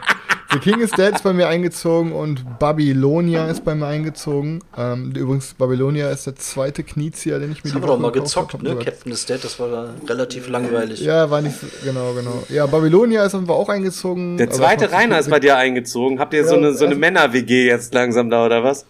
The 0.51 0.57
King 0.57 0.79
is 0.79 0.89
Dead 0.91 1.13
ist 1.13 1.23
bei 1.23 1.31
mir 1.31 1.47
eingezogen 1.47 2.11
und 2.11 2.57
Babylonia 2.57 3.45
ist 3.47 3.63
bei 3.63 3.75
mir 3.75 3.85
eingezogen. 3.85 4.61
Ähm, 4.75 5.11
übrigens, 5.15 5.53
Babylonia 5.53 6.09
ist 6.09 6.25
der 6.25 6.35
zweite 6.37 6.81
Kniezieher, 6.83 7.37
den 7.37 7.51
ich 7.51 7.63
mir 7.63 7.69
Das 7.69 7.75
haben 7.75 7.83
wir 7.83 7.87
doch 7.87 7.99
mal 7.99 8.11
gezockt, 8.11 8.53
hab. 8.53 8.63
ne? 8.63 8.75
Captain 8.77 9.11
is 9.11 9.27
Dead, 9.27 9.43
das 9.43 9.59
war 9.59 9.89
relativ 10.07 10.49
langweilig. 10.49 11.01
Ja, 11.01 11.29
war 11.29 11.41
nicht 11.43 11.55
so, 11.59 11.67
genau, 11.85 12.13
genau. 12.13 12.43
Ja, 12.49 12.65
Babylonia 12.65 13.25
ist 13.25 13.35
einfach 13.35 13.53
auch 13.53 13.69
eingezogen. 13.69 14.37
Der 14.37 14.47
Also 14.47 14.59
zweite 14.59 14.91
Rainer 14.91 15.19
ist 15.19 15.29
bei 15.29 15.39
dir 15.39 15.55
eingezogen. 15.55 16.19
Habt 16.19 16.33
ihr 16.33 16.43
so 16.43 16.53
Ja, 16.55 16.57
eine, 16.57 16.73
so 16.73 16.85
eine 16.85 16.93
erst- 16.93 16.99
Männer-WG 17.01 17.67
jetzt 17.67 17.93
langsam 17.93 18.31
da, 18.31 18.43
oder 18.45 18.63
was? 18.63 18.85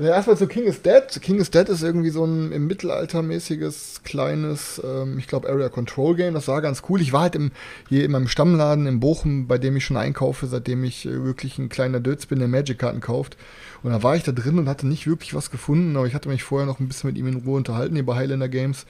Ja, 0.00 0.14
erstmal 0.14 0.38
zu 0.38 0.46
King 0.46 0.64
is 0.64 0.80
Dead. 0.80 1.04
King 1.20 1.40
is 1.40 1.50
Dead 1.50 1.68
ist 1.68 1.82
irgendwie 1.82 2.08
so 2.08 2.24
ein 2.24 2.52
im 2.52 2.66
Mittelaltermäßiges, 2.66 4.00
kleines, 4.02 4.80
ähm, 4.82 5.18
ich 5.18 5.26
glaube, 5.26 5.46
Area 5.46 5.68
Control 5.68 6.16
Game. 6.16 6.32
Das 6.32 6.48
war 6.48 6.62
ganz 6.62 6.82
cool. 6.88 7.02
Ich 7.02 7.12
war 7.12 7.20
halt 7.20 7.34
im, 7.34 7.50
hier 7.90 8.06
in 8.06 8.12
meinem 8.12 8.26
Stammladen 8.26 8.86
in 8.86 8.98
Bochum, 8.98 9.46
bei 9.46 9.58
dem 9.58 9.76
ich 9.76 9.84
schon 9.84 9.98
einkaufe, 9.98 10.46
seitdem 10.46 10.84
ich 10.84 11.04
äh, 11.04 11.22
wirklich 11.22 11.58
ein 11.58 11.68
kleiner 11.68 12.00
Dötz 12.00 12.24
bin, 12.24 12.38
der 12.38 12.48
Magic-Karten 12.48 13.00
kauft. 13.00 13.36
Und 13.82 13.90
da 13.90 14.02
war 14.02 14.16
ich 14.16 14.22
da 14.22 14.32
drin 14.32 14.58
und 14.58 14.70
hatte 14.70 14.86
nicht 14.86 15.06
wirklich 15.06 15.34
was 15.34 15.50
gefunden, 15.50 15.94
aber 15.98 16.06
ich 16.06 16.14
hatte 16.14 16.30
mich 16.30 16.44
vorher 16.44 16.66
noch 16.66 16.80
ein 16.80 16.88
bisschen 16.88 17.08
mit 17.08 17.18
ihm 17.18 17.26
in 17.26 17.36
Ruhe 17.36 17.58
unterhalten, 17.58 17.94
hier 17.94 18.06
bei 18.06 18.16
Highlander 18.16 18.48
Games. 18.48 18.86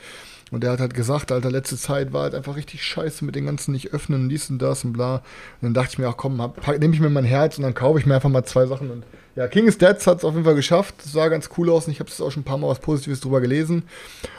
Und 0.51 0.65
der 0.65 0.73
hat 0.73 0.81
halt 0.81 0.95
gesagt, 0.95 1.31
Alter, 1.31 1.51
letzte 1.51 1.77
Zeit 1.77 2.13
war 2.13 2.23
halt 2.23 2.35
einfach 2.35 2.57
richtig 2.57 2.83
scheiße 2.83 3.25
mit 3.25 3.37
den 3.37 3.47
ganzen 3.47 3.73
nicht 3.73 3.93
öffnen, 3.93 4.29
dies 4.29 4.51
und 4.51 4.59
das 4.59 4.85
und 4.85 4.93
bla. 4.93 5.17
Und 5.17 5.23
dann 5.63 5.75
dachte 5.75 5.91
ich 5.93 5.99
mir, 5.99 6.09
ach 6.09 6.17
komm, 6.17 6.37
nehme 6.79 6.95
ich 6.95 7.01
mir 7.01 7.11
mein 7.11 7.25
Herz 7.25 7.57
und 7.57 7.63
dann 7.63 7.75
kaufe 7.75 8.01
ich 8.01 8.07
mir 8.07 8.17
einfach 8.17 8.31
mal 8.31 8.45
zwei 8.45 8.67
Sachen. 8.67 8.91
Und 8.91 9.05
ja, 9.37 9.47
King 9.47 9.67
is 9.67 9.79
Dead 9.79 9.95
hat 10.07 10.19
es 10.19 10.25
auf 10.25 10.33
jeden 10.35 10.45
Fall 10.45 10.57
geschafft. 10.57 10.97
Das 10.99 11.13
sah 11.13 11.29
ganz 11.29 11.51
cool 11.57 11.71
aus 11.71 11.87
und 11.87 11.93
ich 11.93 12.01
habe 12.01 12.11
es 12.11 12.21
auch 12.21 12.33
schon 12.33 12.41
ein 12.41 12.45
paar 12.45 12.59
Mal 12.59 12.69
was 12.69 12.81
Positives 12.81 13.21
drüber 13.21 13.41
gelesen. 13.41 13.85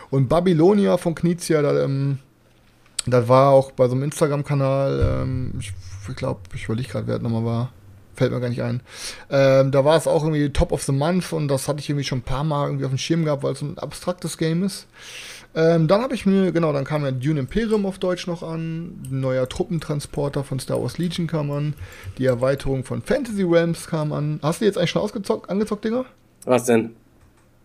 Und 0.09 0.27
Babylonia 0.27 0.97
von 0.97 1.15
Knizia, 1.15 1.61
da, 1.61 1.81
ähm, 1.81 2.19
das 3.05 3.27
war 3.29 3.51
auch 3.51 3.71
bei 3.71 3.87
so 3.87 3.93
einem 3.93 4.03
Instagram-Kanal, 4.03 5.21
ähm, 5.23 5.53
ich, 5.59 5.71
ich 6.09 6.15
glaube, 6.15 6.41
ich 6.53 6.65
überlege 6.65 6.89
gerade, 6.89 7.07
wer 7.07 7.15
das 7.15 7.23
nochmal 7.23 7.45
war. 7.45 7.73
Fällt 8.13 8.33
mir 8.33 8.41
gar 8.41 8.49
nicht 8.49 8.61
ein. 8.61 8.81
Ähm, 9.29 9.71
da 9.71 9.85
war 9.85 9.95
es 9.95 10.05
auch 10.05 10.23
irgendwie 10.23 10.49
Top 10.49 10.73
of 10.73 10.83
the 10.83 10.91
Month 10.91 11.31
und 11.31 11.47
das 11.47 11.69
hatte 11.69 11.79
ich 11.79 11.89
irgendwie 11.89 12.03
schon 12.03 12.19
ein 12.19 12.23
paar 12.23 12.43
Mal 12.43 12.67
irgendwie 12.67 12.83
auf 12.83 12.91
dem 12.91 12.97
Schirm 12.97 13.23
gehabt, 13.23 13.41
weil 13.41 13.53
es 13.53 13.59
so 13.59 13.65
ein 13.65 13.77
abstraktes 13.77 14.37
Game 14.37 14.63
ist. 14.63 14.85
Ähm, 15.53 15.87
dann 15.87 16.01
habe 16.01 16.15
ich 16.15 16.25
mir, 16.25 16.51
genau, 16.51 16.71
dann 16.71 16.85
kam 16.85 17.03
ja 17.03 17.11
Dune 17.11 17.41
Imperium 17.41 17.85
auf 17.85 17.99
Deutsch 17.99 18.25
noch 18.25 18.41
an, 18.41 19.01
ein 19.11 19.19
neuer 19.19 19.49
Truppentransporter 19.49 20.43
von 20.43 20.59
Star 20.59 20.81
Wars 20.81 20.97
Legion 20.97 21.27
kam 21.27 21.51
an, 21.51 21.73
die 22.17 22.25
Erweiterung 22.25 22.85
von 22.85 23.01
Fantasy 23.01 23.43
Realms 23.43 23.87
kam 23.87 24.13
an. 24.13 24.39
Hast 24.41 24.61
du 24.61 24.65
jetzt 24.65 24.77
eigentlich 24.77 24.91
schon 24.91 25.01
ausgezockt, 25.01 25.49
angezockt, 25.49 25.83
Dinger? 25.83 26.05
Was 26.45 26.65
denn? 26.65 26.91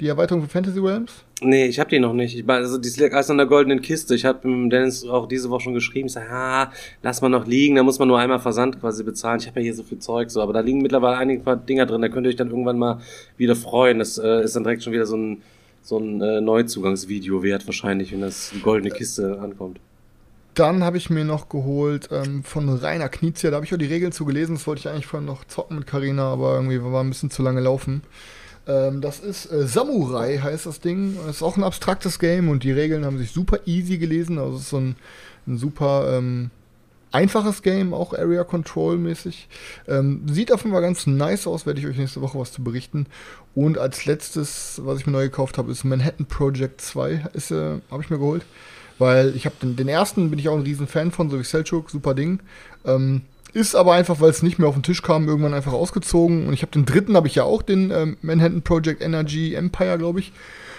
Die 0.01 0.09
Erweiterung 0.09 0.43
von 0.43 0.51
Fantasy 0.51 0.81
Realms? 0.81 1.25
Nee, 1.41 1.67
ich 1.67 1.79
hab 1.79 1.89
die 1.89 1.99
noch 1.99 2.13
nicht. 2.13 2.37
Ich 2.37 2.45
meine, 2.45 2.65
also 2.65 2.77
die 2.77 2.89
liegt 2.89 3.15
alles 3.15 3.31
in 3.31 3.37
der 3.37 3.47
goldenen 3.47 3.81
Kiste. 3.81 4.15
Ich 4.15 4.25
habe 4.25 4.49
mit 4.49 4.73
Dennis 4.73 5.07
auch 5.07 5.29
diese 5.29 5.49
Woche 5.49 5.63
schon 5.65 5.75
geschrieben. 5.75 6.07
Ich 6.07 6.15
sag, 6.15 6.31
ah, 6.31 6.73
lass 7.03 7.23
mal 7.23 7.29
noch 7.29 7.47
liegen. 7.47 7.77
Da 7.77 7.83
muss 7.83 7.99
man 7.99 8.09
nur 8.09 8.19
einmal 8.19 8.41
Versand 8.41 8.81
quasi 8.81 9.05
bezahlen. 9.05 9.41
Ich 9.41 9.47
habe 9.47 9.61
ja 9.61 9.65
hier 9.65 9.75
so 9.75 9.83
viel 9.83 9.99
Zeug 9.99 10.31
so, 10.31 10.43
aber 10.43 10.53
da 10.53 10.61
liegen 10.61 10.83
mittlerweile 10.83 11.17
einige 11.17 11.43
paar 11.43 11.57
Dinger 11.57 11.87
drin. 11.87 12.03
Da 12.03 12.09
könnt 12.09 12.27
ihr 12.27 12.31
euch 12.31 12.37
dann 12.37 12.51
irgendwann 12.51 12.79
mal 12.79 13.01
wieder 13.37 13.55
freuen. 13.55 13.99
Das 13.99 14.19
äh, 14.19 14.43
ist 14.43 14.57
dann 14.57 14.65
direkt 14.65 14.83
schon 14.83 14.93
wieder 14.93 15.07
so 15.07 15.17
ein 15.17 15.43
so 15.87 15.99
ein 15.99 16.21
äh, 16.21 16.41
Neuzugangsvideo 16.41 17.45
wert 17.45 17.67
wahrscheinlich, 17.67 18.11
wenn 18.11 18.21
das 18.21 18.51
die 18.53 18.61
goldene 18.61 18.93
Kiste 18.93 19.39
ankommt. 19.41 19.79
Dann 20.55 20.83
habe 20.83 20.97
ich 20.97 21.11
mir 21.11 21.25
noch 21.25 21.49
geholt 21.49 22.09
ähm, 22.11 22.43
von 22.43 22.69
Rainer 22.69 23.09
Knizia, 23.09 23.51
da 23.51 23.57
habe 23.57 23.67
ich 23.67 23.73
auch 23.73 23.79
die 23.79 23.87
Regeln 23.87 24.11
zu 24.11 24.25
gelesen. 24.25 24.57
Das 24.57 24.67
wollte 24.67 24.81
ich 24.81 24.89
eigentlich 24.89 25.07
vorhin 25.07 25.27
noch 25.27 25.45
zocken 25.45 25.79
mit 25.79 25.87
Karina, 25.87 26.33
aber 26.33 26.55
irgendwie 26.55 26.83
war 26.83 27.05
ein 27.05 27.11
bisschen 27.11 27.31
zu 27.31 27.43
lange 27.43 27.61
laufen. 27.61 28.03
Ähm, 28.67 29.01
das 29.01 29.21
ist 29.21 29.53
äh, 29.53 29.69
Samurai, 29.69 30.39
heißt 30.39 30.67
das 30.67 30.81
Ding. 30.81 31.17
Das 31.25 31.37
ist 31.37 31.43
auch 31.43 31.57
ein 31.57 31.63
abstraktes 31.63 32.19
Game 32.19 32.49
und 32.49 32.65
die 32.65 32.73
Regeln 32.73 33.05
haben 33.05 33.19
sich 33.19 33.31
super 33.31 33.61
easy 33.67 33.99
gelesen. 33.99 34.39
Also 34.39 34.57
es 34.57 34.63
ist 34.63 34.71
so 34.71 34.79
ein, 34.79 34.97
ein 35.47 35.57
super 35.57 36.19
ähm, 36.19 36.51
einfaches 37.13 37.63
Game, 37.63 37.95
auch 37.95 38.13
Area 38.13 38.45
Control 38.45 38.99
mäßig. 38.99 39.49
Ähm, 39.89 40.23
sieht 40.29 40.53
auf 40.53 40.63
jeden 40.63 40.73
Fall 40.73 40.83
ganz 40.83 41.07
nice 41.07 41.47
aus, 41.47 41.67
werde 41.67 41.81
ich 41.81 41.87
euch 41.87 41.97
nächste 41.97 42.21
Woche 42.21 42.39
was 42.39 42.53
zu 42.53 42.63
berichten. 42.63 43.07
Und 43.55 43.79
als 43.79 44.05
letztes, 44.05 44.81
was 44.85 45.01
ich 45.01 45.07
mir 45.07 45.13
neu 45.13 45.25
gekauft 45.25 45.59
habe, 45.59 45.73
ist 45.73 45.85
Manhattan 45.85 46.27
Project 46.27 46.81
2. 46.81 47.27
Ist, 47.33 47.51
äh, 47.51 47.79
habe 47.91 48.03
ich 48.03 48.11
mir 48.11 48.19
geholt. 48.19 48.45
Weil 48.99 49.37
ich 49.37 49.45
habe 49.45 49.57
den, 49.61 49.77
den 49.77 49.89
ersten, 49.89 50.31
bin 50.31 50.39
ich 50.39 50.49
auch 50.49 50.57
ein 50.57 50.63
riesen 50.63 50.87
Fan 50.87 51.11
von, 51.11 51.31
so 51.31 51.39
wie 51.39 51.45
Selchuk, 51.45 51.91
super 51.91 52.15
Ding. 52.15 52.41
Ähm, 52.85 53.23
ist 53.53 53.75
aber 53.75 53.95
einfach, 53.95 54.21
weil 54.21 54.31
es 54.31 54.43
nicht 54.43 54.59
mehr 54.59 54.69
auf 54.69 54.75
den 54.75 54.83
Tisch 54.83 55.03
kam, 55.03 55.29
irgendwann 55.29 55.55
einfach 55.55 55.73
ausgezogen. 55.73 56.47
Und 56.47 56.53
ich 56.53 56.63
habe 56.63 56.73
den 56.73 56.85
dritten, 56.85 57.17
habe 57.17 57.29
ich 57.29 57.35
ja 57.35 57.45
auch, 57.45 57.63
den 57.63 57.91
ähm, 57.91 58.17
Manhattan 58.21 58.63
Project 58.63 59.03
Energy 59.03 59.55
Empire, 59.55 59.99
glaube 59.99 60.21
ich. 60.21 60.33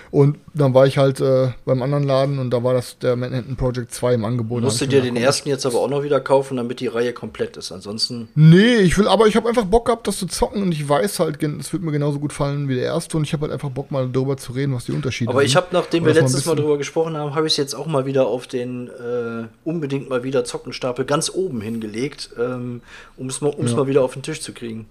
Und 0.09 0.37
dann 0.53 0.73
war 0.73 0.87
ich 0.87 0.97
halt 0.97 1.19
äh, 1.19 1.49
beim 1.65 1.81
anderen 1.81 2.03
Laden 2.03 2.39
und 2.39 2.49
da 2.51 2.63
war 2.63 2.73
das 2.73 2.97
der 2.99 3.15
Manhattan 3.15 3.55
Project 3.57 3.93
2 3.93 4.13
im 4.13 4.25
Angebot. 4.25 4.63
Musst 4.63 4.79
du 4.81 4.85
dir 4.87 5.01
den 5.01 5.15
ersten 5.17 5.49
jetzt 5.49 5.65
aber 5.65 5.79
auch 5.79 5.89
noch 5.89 6.03
wieder 6.03 6.19
kaufen, 6.19 6.57
damit 6.57 6.79
die 6.79 6.87
Reihe 6.87 7.11
komplett 7.13 7.57
ist. 7.57 7.71
Ansonsten. 7.71 8.29
Nee, 8.35 8.77
ich 8.77 8.97
will, 8.97 9.07
aber 9.07 9.27
ich 9.27 9.35
habe 9.35 9.49
einfach 9.49 9.65
Bock 9.65 9.85
gehabt, 9.85 10.07
das 10.07 10.17
zu 10.17 10.27
zocken 10.27 10.61
und 10.61 10.71
ich 10.71 10.87
weiß 10.87 11.19
halt, 11.19 11.41
es 11.43 11.73
wird 11.73 11.83
mir 11.83 11.91
genauso 11.91 12.19
gut 12.19 12.31
fallen 12.33 12.69
wie 12.69 12.75
der 12.75 12.85
erste 12.85 13.17
und 13.17 13.23
ich 13.23 13.33
habe 13.33 13.43
halt 13.43 13.51
einfach 13.53 13.69
Bock 13.69 13.91
mal 13.91 14.07
darüber 14.09 14.37
zu 14.37 14.53
reden, 14.53 14.73
was 14.73 14.85
die 14.85 14.93
Unterschiede 14.93 15.29
Aber 15.29 15.39
sind. 15.41 15.47
ich 15.47 15.55
habe, 15.55 15.67
nachdem 15.71 16.05
wir 16.05 16.13
letztes 16.13 16.45
Mal 16.45 16.53
bisschen- 16.53 16.63
drüber 16.65 16.77
gesprochen 16.77 17.17
haben, 17.17 17.35
habe 17.35 17.45
ich 17.47 17.53
es 17.53 17.57
jetzt 17.57 17.75
auch 17.75 17.85
mal 17.87 18.05
wieder 18.05 18.27
auf 18.27 18.47
den 18.47 18.87
äh, 18.87 19.47
unbedingt 19.65 20.09
mal 20.09 20.23
wieder 20.23 20.45
Zockenstapel 20.45 21.05
ganz 21.05 21.29
oben 21.33 21.61
hingelegt, 21.61 22.29
ähm, 22.39 22.81
um 23.17 23.27
es 23.27 23.41
mal, 23.41 23.49
um's 23.49 23.71
Ja. 23.71 23.77
mal 23.77 23.87
wieder 23.87 24.03
auf 24.03 24.13
den 24.13 24.23
Tisch 24.23 24.41
zu 24.41 24.53
kriegen. 24.53 24.87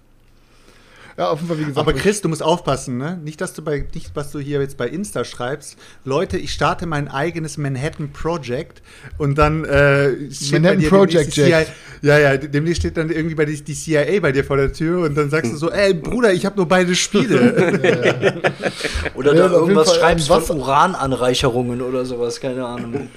Ja, 1.17 1.35
Fall, 1.35 1.57
wie 1.57 1.63
gesagt. 1.65 1.77
Aber 1.79 1.93
Chris, 1.93 2.21
du 2.21 2.29
musst 2.29 2.43
aufpassen, 2.43 2.97
ne? 2.99 3.19
Nicht, 3.23 3.41
dass 3.41 3.53
du 3.53 3.63
bei, 3.63 3.83
nicht, 3.95 4.11
was 4.13 4.31
du 4.31 4.37
hier 4.39 4.61
jetzt 4.61 4.77
bei 4.77 4.87
Insta 4.87 5.25
schreibst. 5.25 5.75
Leute, 6.05 6.37
ich 6.37 6.53
starte 6.53 6.85
mein 6.85 7.07
eigenes 7.07 7.57
Manhattan 7.57 8.11
Project 8.13 8.83
und 9.17 9.35
dann 9.39 9.65
äh, 9.65 10.09
Manhattan 10.51 10.83
Project. 10.83 11.33
CIA, 11.33 11.65
ja, 12.03 12.19
ja, 12.19 12.37
demnächst 12.37 12.81
steht 12.81 12.97
dann 12.97 13.09
irgendwie 13.09 13.33
bei 13.33 13.45
die, 13.45 13.59
die 13.63 13.73
CIA 13.73 14.19
bei 14.19 14.31
dir 14.31 14.43
vor 14.43 14.57
der 14.57 14.71
Tür 14.71 15.05
und 15.05 15.15
dann 15.17 15.31
sagst 15.31 15.51
du 15.51 15.57
so, 15.57 15.71
ey 15.71 15.95
Bruder, 15.95 16.31
ich 16.33 16.45
habe 16.45 16.55
nur 16.55 16.67
beide 16.67 16.93
Spiele. 16.93 17.81
Oder 19.15 19.33
Ja, 19.33 19.39
da 19.39 19.45
auf 19.45 19.51
jeden 19.51 19.53
irgendwas 19.55 19.95
schreibst 19.95 20.29
ähm, 20.29 20.35
was- 20.35 20.45
von 20.47 20.59
Urananreicherungen 20.59 21.81
oder 21.81 22.05
sowas, 22.05 22.39
keine 22.39 22.63
Ahnung. 22.63 23.09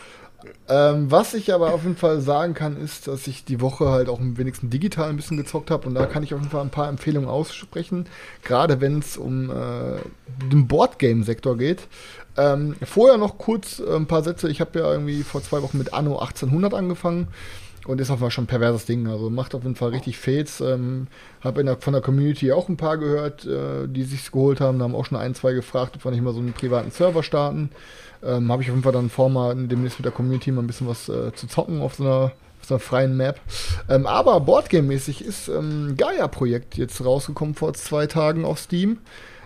Ähm, 0.68 1.10
was 1.10 1.34
ich 1.34 1.52
aber 1.52 1.72
auf 1.74 1.82
jeden 1.82 1.96
Fall 1.96 2.20
sagen 2.20 2.54
kann, 2.54 2.76
ist, 2.76 3.08
dass 3.08 3.26
ich 3.26 3.44
die 3.44 3.60
Woche 3.60 3.88
halt 3.88 4.08
auch 4.08 4.20
am 4.20 4.38
wenigsten 4.38 4.70
digital 4.70 5.08
ein 5.08 5.16
bisschen 5.16 5.36
gezockt 5.36 5.70
habe 5.70 5.88
und 5.88 5.94
da 5.94 6.06
kann 6.06 6.22
ich 6.22 6.32
auf 6.34 6.40
jeden 6.40 6.50
Fall 6.50 6.62
ein 6.62 6.70
paar 6.70 6.88
Empfehlungen 6.88 7.28
aussprechen, 7.28 8.06
gerade 8.42 8.80
wenn 8.80 8.98
es 8.98 9.16
um 9.16 9.50
äh, 9.50 9.98
den 10.50 10.66
Boardgame-Sektor 10.66 11.56
geht. 11.56 11.88
Ähm, 12.36 12.76
vorher 12.82 13.18
noch 13.18 13.38
kurz 13.38 13.80
äh, 13.80 13.96
ein 13.96 14.06
paar 14.06 14.22
Sätze. 14.22 14.48
Ich 14.48 14.60
habe 14.60 14.78
ja 14.78 14.90
irgendwie 14.90 15.22
vor 15.22 15.42
zwei 15.42 15.62
Wochen 15.62 15.78
mit 15.78 15.92
Anno 15.92 16.18
1800 16.18 16.74
angefangen 16.74 17.28
und 17.86 18.00
ist 18.00 18.10
auf 18.10 18.16
jeden 18.16 18.20
Fall 18.20 18.30
schon 18.30 18.44
ein 18.44 18.48
perverses 18.48 18.86
Ding. 18.86 19.06
Also 19.08 19.30
macht 19.30 19.54
auf 19.54 19.62
jeden 19.62 19.74
Fall 19.74 19.90
richtig 19.90 20.18
Fates. 20.18 20.60
Ähm, 20.60 21.08
habe 21.40 21.64
der, 21.64 21.76
von 21.78 21.92
der 21.92 22.02
Community 22.02 22.52
auch 22.52 22.68
ein 22.68 22.76
paar 22.76 22.98
gehört, 22.98 23.46
äh, 23.46 23.88
die 23.88 24.04
sich's 24.04 24.30
geholt 24.32 24.60
haben. 24.60 24.78
Da 24.78 24.84
haben 24.84 24.94
auch 24.94 25.06
schon 25.06 25.18
ein, 25.18 25.34
zwei 25.34 25.52
gefragt, 25.52 25.96
ob 25.96 26.04
wir 26.04 26.10
nicht 26.10 26.22
mal 26.22 26.34
so 26.34 26.40
einen 26.40 26.52
privaten 26.52 26.90
Server 26.90 27.22
starten. 27.22 27.70
Ähm, 28.22 28.50
habe 28.52 28.62
ich 28.62 28.68
auf 28.68 28.74
jeden 28.74 28.82
Fall 28.82 28.92
dann 28.92 29.10
vor, 29.10 29.30
mal 29.30 29.54
demnächst 29.54 29.98
mit 29.98 30.04
der 30.04 30.12
Community 30.12 30.50
mal 30.50 30.62
ein 30.62 30.66
bisschen 30.66 30.88
was 30.88 31.08
äh, 31.08 31.32
zu 31.34 31.46
zocken 31.46 31.80
auf 31.80 31.94
so 31.94 32.04
einer, 32.04 32.24
auf 32.60 32.66
so 32.66 32.74
einer 32.74 32.80
freien 32.80 33.16
Map. 33.16 33.40
Ähm, 33.88 34.06
aber 34.06 34.40
Boardgame-mäßig 34.40 35.24
ist 35.24 35.48
ähm, 35.48 35.94
Gaia-Projekt 35.96 36.76
jetzt 36.76 37.04
rausgekommen 37.04 37.54
vor 37.54 37.72
zwei 37.74 38.06
Tagen 38.06 38.44
auf 38.44 38.58
Steam. 38.58 38.98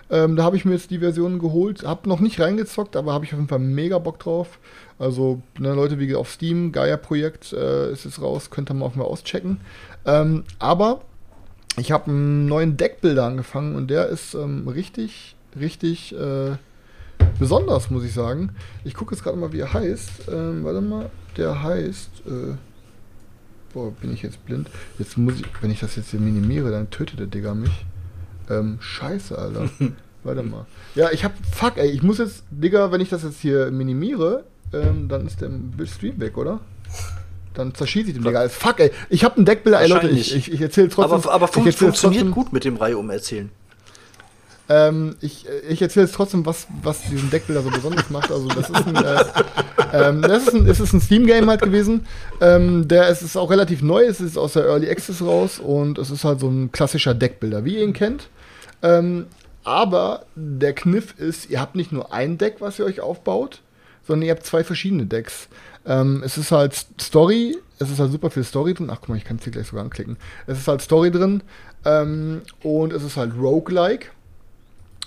Ähm, 0.09 0.35
da 0.35 0.43
habe 0.43 0.55
ich 0.55 0.65
mir 0.65 0.73
jetzt 0.73 0.91
die 0.91 0.99
Version 0.99 1.39
geholt, 1.39 1.83
habe 1.83 2.07
noch 2.07 2.19
nicht 2.19 2.39
reingezockt, 2.39 2.95
aber 2.95 3.13
habe 3.13 3.25
ich 3.25 3.33
auf 3.33 3.39
jeden 3.39 3.49
Fall 3.49 3.59
mega 3.59 3.97
Bock 3.97 4.19
drauf. 4.19 4.59
Also, 4.99 5.41
ne, 5.57 5.73
Leute, 5.73 5.99
wie 5.99 6.13
auf 6.15 6.29
Steam, 6.29 6.71
Gaia-Projekt 6.71 7.53
äh, 7.53 7.91
ist 7.91 8.05
jetzt 8.05 8.21
raus, 8.21 8.49
könnt 8.49 8.69
ihr 8.69 8.75
mal 8.75 8.85
auf 8.85 8.95
mal 8.95 9.05
auschecken. 9.05 9.61
Ähm, 10.05 10.43
aber 10.59 11.01
ich 11.77 11.91
habe 11.91 12.11
einen 12.11 12.45
neuen 12.45 12.77
Deckbilder 12.77 13.25
angefangen 13.25 13.75
und 13.75 13.89
der 13.89 14.07
ist 14.07 14.35
ähm, 14.35 14.67
richtig, 14.67 15.35
richtig 15.59 16.15
äh, 16.15 16.51
besonders, 17.39 17.89
muss 17.89 18.03
ich 18.03 18.13
sagen. 18.13 18.51
Ich 18.83 18.93
gucke 18.93 19.13
jetzt 19.13 19.23
gerade 19.23 19.37
mal, 19.37 19.51
wie 19.51 19.59
er 19.59 19.73
heißt. 19.73 20.29
Ähm, 20.31 20.63
warte 20.63 20.81
mal, 20.81 21.09
der 21.37 21.63
heißt. 21.63 22.09
Äh, 22.27 22.55
boah, 23.73 23.91
bin 23.91 24.13
ich 24.13 24.21
jetzt 24.21 24.43
blind? 24.45 24.69
Jetzt 24.97 25.17
muss 25.17 25.39
ich, 25.39 25.45
wenn 25.61 25.71
ich 25.71 25.79
das 25.79 25.95
jetzt 25.95 26.11
hier 26.11 26.19
minimiere, 26.19 26.71
dann 26.71 26.89
tötet 26.89 27.19
der 27.19 27.27
Digger 27.27 27.55
mich. 27.55 27.85
Ähm, 28.49 28.77
scheiße, 28.79 29.37
Alter. 29.37 29.69
warte 30.23 30.43
mal. 30.43 30.65
Ja, 30.95 31.11
ich 31.11 31.23
hab. 31.23 31.33
Fuck, 31.53 31.77
ey, 31.77 31.89
ich 31.89 32.03
muss 32.03 32.17
jetzt, 32.17 32.43
Digga, 32.49 32.91
wenn 32.91 33.01
ich 33.01 33.09
das 33.09 33.23
jetzt 33.23 33.39
hier 33.39 33.71
minimiere, 33.71 34.43
ähm, 34.73 35.07
dann 35.07 35.27
ist 35.27 35.41
der 35.41 35.49
Stream 35.85 36.19
weg, 36.19 36.37
oder? 36.37 36.59
Dann 37.53 37.73
zerschieße 37.73 38.09
ich 38.09 38.13
den 38.15 38.23
Digga. 38.23 38.49
Fuck, 38.49 38.79
ey. 38.79 38.91
Ich 39.09 39.23
habe 39.23 39.37
einen 39.37 39.45
Deckbilder, 39.45 39.81
ey 39.81 39.87
Leute, 39.87 40.09
ich, 40.09 40.35
ich, 40.35 40.51
ich 40.51 40.61
erzähle 40.61 40.89
trotzdem. 40.89 41.19
Aber, 41.19 41.31
aber 41.31 41.47
fun 41.47 41.63
funktioniert 41.63 41.97
trotzdem, 42.01 42.31
gut 42.31 42.51
mit 42.53 42.65
dem 42.65 42.75
Reihe 42.75 42.97
um 42.97 43.09
erzählen. 43.09 43.49
Ähm, 44.67 45.15
ich 45.21 45.45
ich 45.69 45.81
erzähle 45.81 46.05
jetzt 46.05 46.15
trotzdem, 46.15 46.45
was, 46.45 46.67
was 46.81 47.01
diesen 47.03 47.29
Deckbilder 47.29 47.61
so 47.61 47.69
besonders 47.69 48.09
macht. 48.09 48.31
Also, 48.31 48.47
das 48.47 48.69
ist 48.69 48.87
ein, 48.87 48.95
äh, 48.95 49.23
ähm, 49.93 50.21
das 50.21 50.47
ist 50.47 50.53
ein, 50.53 50.65
ist 50.65 50.93
ein 50.93 51.01
Steam-Game 51.01 51.49
halt 51.49 51.61
gewesen. 51.61 52.07
Ähm, 52.41 52.87
der 52.87 53.09
es 53.09 53.21
ist 53.21 53.37
auch 53.37 53.51
relativ 53.51 53.81
neu, 53.81 54.03
es 54.05 54.21
ist 54.21 54.37
aus 54.37 54.53
der 54.53 54.65
Early 54.65 54.89
Access 54.89 55.21
raus 55.21 55.59
und 55.59 55.97
es 55.97 56.09
ist 56.09 56.23
halt 56.23 56.39
so 56.39 56.47
ein 56.47 56.71
klassischer 56.71 57.13
Deckbilder, 57.13 57.63
wie 57.63 57.75
ihr 57.75 57.83
ihn 57.83 57.93
kennt. 57.93 58.29
Ähm, 58.81 59.27
aber 59.63 60.25
der 60.35 60.73
Kniff 60.73 61.15
ist, 61.17 61.49
ihr 61.49 61.59
habt 61.59 61.75
nicht 61.75 61.91
nur 61.91 62.13
ein 62.13 62.37
Deck, 62.37 62.57
was 62.59 62.79
ihr 62.79 62.85
euch 62.85 63.01
aufbaut, 63.01 63.61
sondern 64.07 64.27
ihr 64.27 64.33
habt 64.33 64.45
zwei 64.45 64.63
verschiedene 64.63 65.05
Decks. 65.05 65.47
Ähm, 65.85 66.21
es 66.23 66.37
ist 66.37 66.51
halt 66.51 66.85
Story, 66.99 67.57
es 67.79 67.89
ist 67.89 67.99
halt 67.99 68.11
super 68.11 68.29
viel 68.29 68.43
Story 68.43 68.73
drin. 68.73 68.89
Ach 68.91 68.97
guck 68.99 69.09
mal, 69.09 69.17
ich 69.17 69.25
kann 69.25 69.37
es 69.37 69.43
hier 69.43 69.51
gleich 69.51 69.67
sogar 69.67 69.83
anklicken. 69.83 70.17
Es 70.47 70.59
ist 70.59 70.67
halt 70.67 70.81
Story 70.81 71.11
drin 71.11 71.41
ähm, 71.83 72.41
und 72.63 72.93
es 72.93 73.03
ist 73.03 73.17
halt 73.17 73.33
Roguelike. 73.37 74.07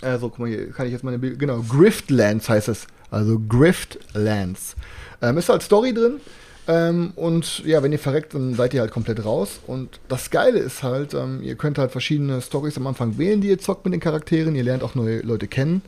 Also, 0.00 0.28
guck 0.28 0.38
mal, 0.40 0.48
hier 0.48 0.70
kann 0.70 0.86
ich 0.86 0.92
jetzt 0.92 1.04
meine 1.04 1.18
Bild 1.18 1.38
Genau, 1.38 1.62
Griftlands 1.62 2.48
heißt 2.48 2.68
es. 2.68 2.86
Also 3.10 3.40
Griftlands. 3.48 4.76
Ähm, 5.22 5.38
ist 5.38 5.48
halt 5.48 5.62
Story 5.62 5.94
drin. 5.94 6.20
Ähm, 6.68 7.12
und 7.16 7.64
ja, 7.64 7.82
wenn 7.82 7.92
ihr 7.92 7.98
verreckt, 7.98 8.34
dann 8.34 8.54
seid 8.54 8.74
ihr 8.74 8.80
halt 8.80 8.90
komplett 8.90 9.24
raus. 9.24 9.60
Und 9.66 10.00
das 10.08 10.30
Geile 10.30 10.58
ist 10.58 10.82
halt, 10.82 11.14
ähm, 11.14 11.42
ihr 11.42 11.54
könnt 11.54 11.78
halt 11.78 11.90
verschiedene 11.90 12.42
Stories 12.42 12.76
am 12.76 12.86
Anfang 12.86 13.16
wählen, 13.16 13.40
die 13.40 13.48
ihr 13.48 13.58
zockt 13.58 13.86
mit 13.86 13.94
den 13.94 14.00
Charakteren. 14.00 14.54
Ihr 14.54 14.64
lernt 14.64 14.82
auch 14.82 14.94
neue 14.94 15.20
Leute 15.20 15.48
kennen. 15.48 15.82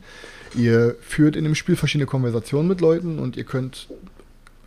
Ihr 0.55 0.95
führt 1.01 1.35
in 1.35 1.43
dem 1.43 1.55
Spiel 1.55 1.75
verschiedene 1.75 2.07
Konversationen 2.07 2.67
mit 2.67 2.81
Leuten 2.81 3.19
und 3.19 3.37
ihr 3.37 3.45
könnt 3.45 3.87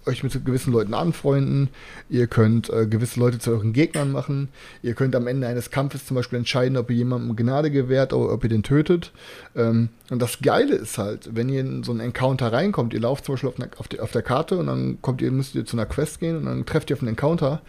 euch 0.06 0.22
mit 0.22 0.44
gewissen 0.44 0.72
Leuten 0.72 0.94
anfreunden, 0.94 1.68
ihr 2.08 2.26
könnt 2.26 2.70
äh, 2.70 2.86
gewisse 2.86 3.20
Leute 3.20 3.38
zu 3.38 3.50
euren 3.50 3.72
Gegnern 3.72 4.12
machen, 4.12 4.48
ihr 4.82 4.94
könnt 4.94 5.16
am 5.16 5.26
Ende 5.26 5.46
eines 5.46 5.70
Kampfes 5.70 6.06
zum 6.06 6.14
Beispiel 6.14 6.38
entscheiden, 6.38 6.76
ob 6.76 6.90
ihr 6.90 6.96
jemandem 6.96 7.36
Gnade 7.36 7.70
gewährt 7.70 8.12
oder 8.12 8.32
ob 8.32 8.44
ihr 8.44 8.50
den 8.50 8.62
tötet. 8.62 9.12
Ähm, 9.56 9.88
und 10.10 10.20
das 10.20 10.40
Geile 10.40 10.74
ist 10.74 10.98
halt, 10.98 11.34
wenn 11.34 11.48
ihr 11.48 11.60
in 11.60 11.82
so 11.82 11.92
einen 11.92 12.00
Encounter 12.00 12.52
reinkommt, 12.52 12.94
ihr 12.94 13.00
lauft 13.00 13.24
zum 13.24 13.34
Beispiel 13.34 13.50
auf, 13.50 13.80
auf, 13.80 13.88
die, 13.88 14.00
auf 14.00 14.12
der 14.12 14.22
Karte 14.22 14.58
und 14.58 14.66
dann 14.66 14.98
kommt 15.00 15.22
ihr, 15.22 15.30
müsst 15.30 15.54
ihr 15.54 15.64
zu 15.64 15.76
einer 15.76 15.86
Quest 15.86 16.20
gehen 16.20 16.36
und 16.36 16.46
dann 16.46 16.66
trefft 16.66 16.90
ihr 16.90 16.96
auf 16.96 17.02
einen 17.02 17.10
Encounter, 17.10 17.62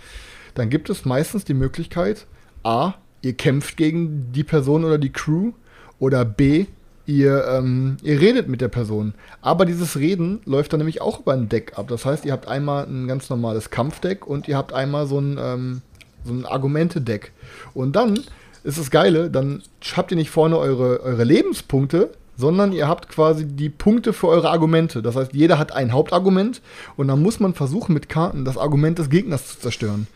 dann 0.53 0.69
gibt 0.69 0.89
es 0.89 1.05
meistens 1.05 1.45
die 1.45 1.53
Möglichkeit, 1.53 2.25
A, 2.63 2.95
ihr 3.21 3.33
kämpft 3.33 3.77
gegen 3.77 4.31
die 4.31 4.43
Person 4.43 4.83
oder 4.83 4.97
die 4.97 5.11
Crew 5.11 5.51
oder 5.99 6.25
B, 6.25 6.65
ihr, 7.05 7.45
ähm, 7.47 7.97
ihr 8.03 8.19
redet 8.19 8.47
mit 8.47 8.61
der 8.61 8.67
Person. 8.67 9.13
Aber 9.41 9.65
dieses 9.65 9.97
Reden 9.97 10.41
läuft 10.45 10.73
dann 10.73 10.79
nämlich 10.79 11.01
auch 11.01 11.19
über 11.19 11.33
ein 11.33 11.49
Deck 11.49 11.73
ab. 11.77 11.87
Das 11.87 12.05
heißt, 12.05 12.25
ihr 12.25 12.31
habt 12.31 12.47
einmal 12.47 12.85
ein 12.85 13.07
ganz 13.07 13.29
normales 13.29 13.69
Kampfdeck 13.69 14.27
und 14.27 14.47
ihr 14.47 14.57
habt 14.57 14.73
einmal 14.73 15.07
so 15.07 15.19
ein, 15.19 15.37
ähm, 15.39 15.81
so 16.23 16.33
ein 16.33 16.45
Argumente-Deck. 16.45 17.31
Und 17.73 17.95
dann 17.95 18.19
ist 18.63 18.79
das 18.79 18.89
Geile, 18.89 19.29
dann 19.29 19.61
habt 19.95 20.11
ihr 20.11 20.17
nicht 20.17 20.31
vorne 20.31 20.57
eure, 20.57 21.01
eure 21.03 21.23
Lebenspunkte, 21.23 22.11
sondern 22.37 22.73
ihr 22.73 22.87
habt 22.87 23.07
quasi 23.07 23.45
die 23.45 23.69
Punkte 23.69 24.11
für 24.11 24.27
eure 24.27 24.49
Argumente. 24.49 25.01
Das 25.01 25.15
heißt, 25.15 25.33
jeder 25.33 25.57
hat 25.57 25.71
ein 25.71 25.93
Hauptargument 25.93 26.61
und 26.97 27.07
dann 27.07 27.21
muss 27.21 27.39
man 27.39 27.53
versuchen, 27.53 27.93
mit 27.93 28.09
Karten 28.09 28.43
das 28.43 28.57
Argument 28.57 28.99
des 28.99 29.09
Gegners 29.09 29.47
zu 29.47 29.59
zerstören. 29.59 30.07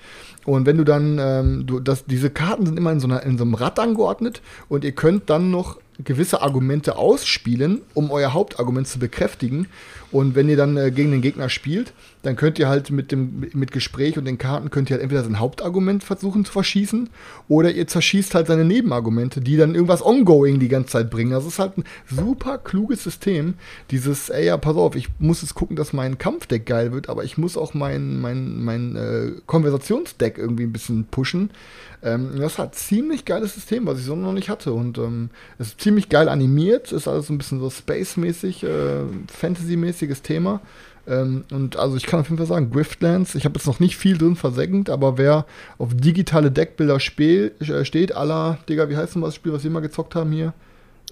Und 0.45 0.65
wenn 0.65 0.78
du 0.78 0.84
dann, 0.84 1.19
ähm, 1.21 1.65
du, 1.65 1.80
das, 1.80 2.06
diese 2.06 2.30
Karten 2.30 2.65
sind 2.65 2.78
immer 2.78 2.91
in 2.91 2.99
so, 2.99 3.08
einer, 3.08 3.23
in 3.23 3.38
so 3.38 3.43
einem 3.43 3.54
Rad 3.54 3.80
angeordnet 3.80 4.41
und 4.67 4.84
ihr 4.84 4.93
könnt 4.93 5.30
dann 5.30 5.52
noch 5.52 5.78
gewisse 6.04 6.42
Argumente 6.42 6.98
ausspielen, 6.98 7.82
um 7.94 8.12
euer 8.12 8.34
Hauptargument 8.34 8.88
zu 8.88 9.00
bekräftigen. 9.00 9.68
Und 10.12 10.36
wenn 10.36 10.50
ihr 10.50 10.58
dann 10.58 10.76
äh, 10.78 10.91
gegen 10.91 11.12
den 11.12 11.22
Gegner 11.22 11.50
spielt, 11.50 11.93
dann 12.24 12.36
könnt 12.36 12.60
ihr 12.60 12.67
halt 12.67 12.91
mit 12.91 13.12
dem 13.12 13.48
mit 13.54 13.72
Gespräch 13.72 14.17
und 14.17 14.26
den 14.26 14.38
Karten 14.38 14.69
könnt 14.69 14.89
ihr 14.89 14.95
halt 14.95 15.04
entweder 15.04 15.24
sein 15.24 15.39
Hauptargument 15.39 16.04
versuchen 16.04 16.43
zu 16.43 16.52
verschießen 16.52 17.10
oder 17.48 17.72
ihr 17.72 17.88
zerschießt 17.88 18.36
halt 18.36 18.48
seine 18.48 18.65
Nebenargumente, 18.65 19.39
die 19.39 19.56
dann 19.56 19.74
irgendwas 19.74 20.06
ongoing 20.06 20.60
die 20.60 20.67
ganze 20.67 20.89
Zeit 20.89 21.10
bringen. 21.10 21.32
Das 21.32 21.45
ist 21.45 21.60
halt 21.60 21.78
ein 21.78 21.86
super 22.10 22.58
kluges 22.58 23.04
System. 23.04 23.54
Dieses, 23.91 24.30
ey 24.30 24.48
ja, 24.48 24.58
pass 24.58 24.76
auf, 24.76 24.95
ich 24.95 25.08
muss 25.19 25.41
jetzt 25.41 25.56
gucken, 25.56 25.78
dass 25.78 25.93
mein 25.93 26.17
Kampfdeck 26.17 26.65
geil 26.65 26.91
wird, 26.91 27.08
aber 27.08 27.24
ich 27.24 27.38
muss 27.38 27.56
auch 27.56 27.74
mein 27.74 28.19
mein 28.19 28.63
mein 28.63 28.95
äh, 28.95 29.32
Konversationsdeck 29.45 30.38
irgendwie 30.38 30.63
ein 30.63 30.74
bisschen 30.74 31.06
pushen. 31.06 31.52
Ähm, 32.02 32.32
das 32.38 32.58
hat 32.58 32.76
ziemlich 32.76 33.26
geiles 33.26 33.56
System, 33.56 33.86
was 33.86 34.00
ich 34.00 34.06
so 34.06 34.15
noch 34.15 34.34
nicht 34.34 34.50
hatte. 34.50 34.74
Und 34.74 34.98
ähm, 34.98 35.30
es 35.58 35.69
ist 35.69 35.82
ziemlich 35.82 36.10
geil 36.10 36.30
animiert, 36.30 36.91
ist 36.91 37.08
alles 37.08 37.30
ein 37.30 37.38
bisschen 37.38 37.60
so 37.60 37.69
Space-mäßig, 37.69 38.63
äh, 38.63 39.04
Fantasy-mäßiges 40.00 40.22
Thema. 40.22 40.62
Ähm, 41.08 41.44
und 41.52 41.78
also 41.78 41.98
ich 41.98 42.06
kann 42.06 42.20
auf 42.20 42.28
jeden 42.28 42.38
Fall 42.38 42.48
sagen, 42.48 42.72
Griftlands, 42.72 43.36
ich 43.36 43.46
habe 43.46 43.56
jetzt 43.58 43.66
noch 43.66 43.80
nicht 43.80 43.98
viel 43.98 44.18
drin 44.18 44.36
versenkt, 44.36 44.90
aber 44.90 45.18
wer 45.18 45.46
auf 45.78 45.90
digitale 45.94 46.52
Deckbilder 46.52 47.00
spiel, 47.00 47.54
äh, 47.60 47.86
steht, 47.86 48.16
aller, 48.16 48.60
Digga, 48.68 48.90
wie 48.90 48.98
heißt 48.98 49.16
denn 49.16 49.22
das 49.22 49.36
Spiel, 49.36 49.54
was 49.54 49.64
wir 49.64 49.72
mal 49.72 49.80
gezockt 49.80 50.16
haben 50.16 50.32
hier? 50.32 50.54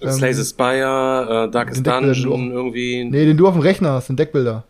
Ähm, 0.00 0.12
Slay 0.12 0.32
the 0.32 0.44
Spire, 0.44 1.46
äh, 1.48 1.50
Darkest 1.50 1.84
Dungeon, 1.84 2.52
irgendwie. 2.52 3.04
Nee, 3.04 3.24
den 3.24 3.36
du 3.36 3.48
auf 3.48 3.54
dem 3.54 3.62
Rechner 3.62 3.92
hast, 3.92 4.08
den 4.08 4.16
Deckbilder. 4.16 4.64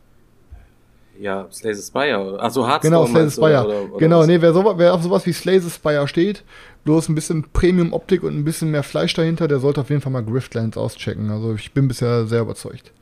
Ja, 1.20 1.48
Slay 1.50 1.74
the 1.74 1.82
Spire. 1.82 2.38
Achso, 2.40 2.66
Hearthstone. 2.66 2.94
Genau, 2.94 3.06
Slay 3.06 3.28
the 3.28 3.32
Spire. 3.32 3.66
Oder, 3.66 3.82
oder 3.82 3.98
genau, 3.98 4.20
was? 4.20 4.26
nee, 4.28 4.40
wer, 4.40 4.54
so, 4.54 4.78
wer 4.78 4.94
auf 4.94 5.02
sowas 5.02 5.26
wie 5.26 5.32
Slay 5.32 5.58
the 5.58 5.68
Spire 5.68 6.06
steht, 6.06 6.44
bloß 6.84 7.08
ein 7.08 7.14
bisschen 7.14 7.44
Premium-Optik 7.52 8.22
und 8.22 8.38
ein 8.38 8.44
bisschen 8.44 8.70
mehr 8.70 8.84
Fleisch 8.84 9.12
dahinter, 9.14 9.48
der 9.48 9.58
sollte 9.58 9.80
auf 9.80 9.90
jeden 9.90 10.00
Fall 10.00 10.12
mal 10.12 10.24
Griftlands 10.24 10.78
auschecken. 10.78 11.30
Also 11.30 11.54
ich 11.54 11.72
bin 11.72 11.88
bisher 11.88 12.24
sehr 12.26 12.40
überzeugt. 12.40 12.92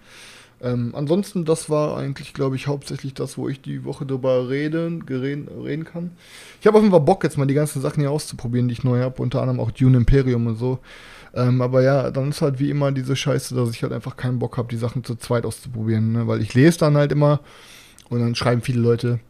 Ähm, 0.63 0.95
ansonsten, 0.95 1.45
das 1.45 1.69
war 1.69 1.99
eigentlich, 1.99 2.33
glaube 2.33 2.57
ich, 2.57 2.67
hauptsächlich 2.67 3.13
das, 3.13 3.37
wo 3.37 3.49
ich 3.49 3.61
die 3.61 3.85
Woche 3.85 4.07
drüber 4.07 4.49
reden, 4.49 5.03
reden, 5.03 5.49
reden 5.49 5.85
kann. 5.85 6.13
Ich 6.61 6.67
habe 6.67 6.79
auf 6.79 6.83
jeden 6.83 6.93
Fall 6.93 7.03
Bock, 7.03 7.25
jetzt 7.25 7.37
mal 7.37 7.47
die 7.47 7.55
ganzen 7.55 7.83
Sachen 7.83 8.01
hier 8.01 8.11
auszuprobieren, 8.11 8.69
die 8.69 8.73
ich 8.73 8.85
neu 8.85 9.01
habe, 9.01 9.23
unter 9.23 9.43
anderem 9.43 9.61
auch 9.61 9.71
Dune 9.71 9.99
Imperium 9.99 10.47
und 10.47 10.57
so. 10.57 10.79
Ähm, 11.35 11.61
aber 11.61 11.83
ja, 11.83 12.11
dann 12.11 12.31
ist 12.31 12.41
halt 12.41 12.59
wie 12.59 12.71
immer 12.71 12.91
diese 12.91 13.15
Scheiße, 13.15 13.55
dass 13.55 13.71
ich 13.71 13.83
halt 13.83 13.93
einfach 13.93 14.17
keinen 14.17 14.39
Bock 14.39 14.57
habe, 14.57 14.69
die 14.69 14.79
Sachen 14.79 15.05
zu 15.05 15.17
zweit 15.17 15.45
auszuprobieren. 15.45 16.13
Ne? 16.13 16.27
Weil 16.27 16.41
ich 16.41 16.55
lese 16.55 16.79
dann 16.79 16.97
halt 16.97 17.13
immer, 17.13 17.41
und 18.09 18.21
dann 18.21 18.35
schreiben 18.35 18.63
viele 18.63 18.81
Leute, 18.81 19.21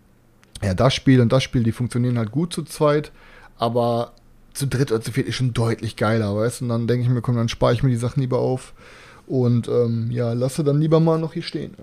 ja, 0.62 0.74
das 0.74 0.94
Spiel 0.94 1.20
und 1.20 1.32
das 1.32 1.42
Spiel, 1.42 1.64
die 1.64 1.72
funktionieren 1.72 2.18
halt 2.18 2.30
gut 2.30 2.52
zu 2.52 2.62
zweit, 2.62 3.10
aber 3.58 4.12
zu 4.54 4.66
dritt 4.66 4.90
oder 4.92 5.00
zu 5.00 5.12
viert 5.12 5.26
ist 5.26 5.34
schon 5.34 5.52
deutlich 5.52 5.96
geiler, 5.96 6.34
weißt 6.34 6.60
du? 6.60 6.64
Und 6.64 6.68
dann 6.70 6.86
denke 6.86 7.04
ich 7.04 7.10
mir, 7.10 7.20
komm, 7.20 7.36
dann 7.36 7.48
spare 7.48 7.74
ich 7.74 7.82
mir 7.82 7.90
die 7.90 7.96
Sachen 7.96 8.20
lieber 8.20 8.38
auf 8.38 8.72
und 9.26 9.68
ähm, 9.68 10.08
ja, 10.10 10.32
lasse 10.32 10.64
dann 10.64 10.80
lieber 10.80 11.00
mal 11.00 11.18
noch 11.18 11.32
hier 11.32 11.42
stehen. 11.42 11.74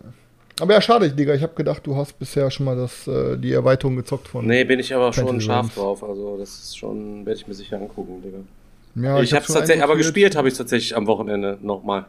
Aber 0.60 0.73
ja, 0.73 0.82
schade, 0.82 1.10
Digga, 1.10 1.34
ich 1.34 1.41
habe 1.41 1.56
gedacht, 1.56 1.86
du 1.86 1.95
hast 1.95 2.17
bisher 2.19 2.51
schon 2.51 2.65
mal 2.65 2.75
das, 2.75 3.08
äh, 3.08 3.38
die 3.38 3.53
Erweiterung 3.53 3.95
gezockt 3.95 4.27
von. 4.27 4.45
Nee, 4.45 4.63
bin 4.63 4.79
ich 4.79 4.93
aber 4.93 5.12
Fantasy 5.12 5.27
schon 5.27 5.41
scharf 5.41 5.73
drauf, 5.73 6.03
also 6.03 6.38
das 6.38 6.49
ist 6.49 6.77
schon, 6.77 7.25
werde 7.25 7.39
ich 7.39 7.47
mir 7.47 7.56
sicher 7.56 7.77
angucken, 7.77 8.21
Digga. 8.21 8.38
Ja, 8.95 9.17
ich, 9.17 9.25
ich 9.25 9.34
habe 9.34 9.45
tatsächlich, 9.45 9.84
aber 9.84 9.95
gespielt 9.95 10.36
habe 10.36 10.47
ich 10.47 10.53
tatsächlich 10.53 10.95
am 10.95 11.08
Wochenende 11.08 11.58
nochmal. 11.62 12.06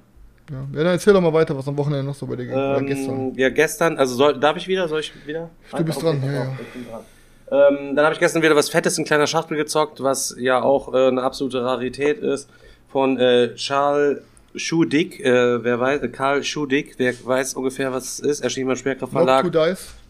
Ja. 0.50 0.56
ja, 0.56 0.84
dann 0.84 0.92
erzähl 0.92 1.14
doch 1.14 1.22
mal 1.22 1.32
weiter, 1.32 1.56
was 1.56 1.66
am 1.66 1.76
Wochenende 1.78 2.04
noch 2.04 2.14
so 2.14 2.26
bei 2.26 2.36
dir 2.36 2.44
ging. 2.44 2.54
Ähm, 2.54 2.86
gestern. 2.86 3.34
Ja, 3.34 3.48
gestern, 3.48 3.96
also 3.96 4.14
soll, 4.14 4.38
darf 4.38 4.58
ich 4.58 4.68
wieder? 4.68 4.86
Soll 4.88 5.00
ich 5.00 5.12
wieder? 5.26 5.48
Du 5.74 5.82
bist 5.82 5.98
okay, 5.98 6.18
dran, 6.20 6.22
ja, 6.22 6.32
ja. 6.32 7.68
Ähm, 7.68 7.96
dann 7.96 8.04
habe 8.04 8.14
ich 8.14 8.20
gestern 8.20 8.42
wieder 8.42 8.56
was 8.56 8.68
Fettes 8.68 8.98
in 8.98 9.04
kleiner 9.04 9.26
Schachtel 9.26 9.56
gezockt, 9.56 10.02
was 10.02 10.34
ja 10.38 10.60
auch 10.62 10.92
äh, 10.92 11.08
eine 11.08 11.22
absolute 11.22 11.64
Rarität 11.64 12.18
ist. 12.18 12.50
Von 12.88 13.18
äh, 13.18 13.54
Charles 13.54 14.22
Schudig, 14.56 15.20
äh, 15.20 15.64
wer 15.64 15.80
weiß, 15.80 16.00
Karl 16.12 16.44
Schudig, 16.44 16.94
wer 16.98 17.12
weiß 17.24 17.54
ungefähr, 17.54 17.92
was 17.92 18.04
es 18.04 18.20
ist. 18.20 18.40
Erschien 18.40 18.66
beim 18.66 18.76
Schwerkraft 18.76 19.12
Verlag. 19.12 19.50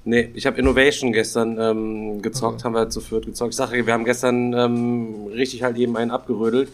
Nee, 0.07 0.29
ich 0.35 0.45
habe 0.45 0.59
Innovation 0.59 1.13
gestern 1.13 1.59
ähm, 1.59 2.21
gezockt, 2.21 2.57
okay. 2.57 2.65
haben 2.65 2.75
wir 2.75 2.91
zu 2.91 3.01
viert 3.01 3.25
gezockt. 3.25 3.53
Ich 3.53 3.57
sage, 3.57 3.87
wir 3.87 3.93
haben 3.93 4.05
gestern 4.05 4.53
ähm, 4.53 5.27
richtig 5.33 5.63
halt 5.63 5.79
jedem 5.79 5.97
einen 5.97 6.11
abgerödelt. 6.11 6.69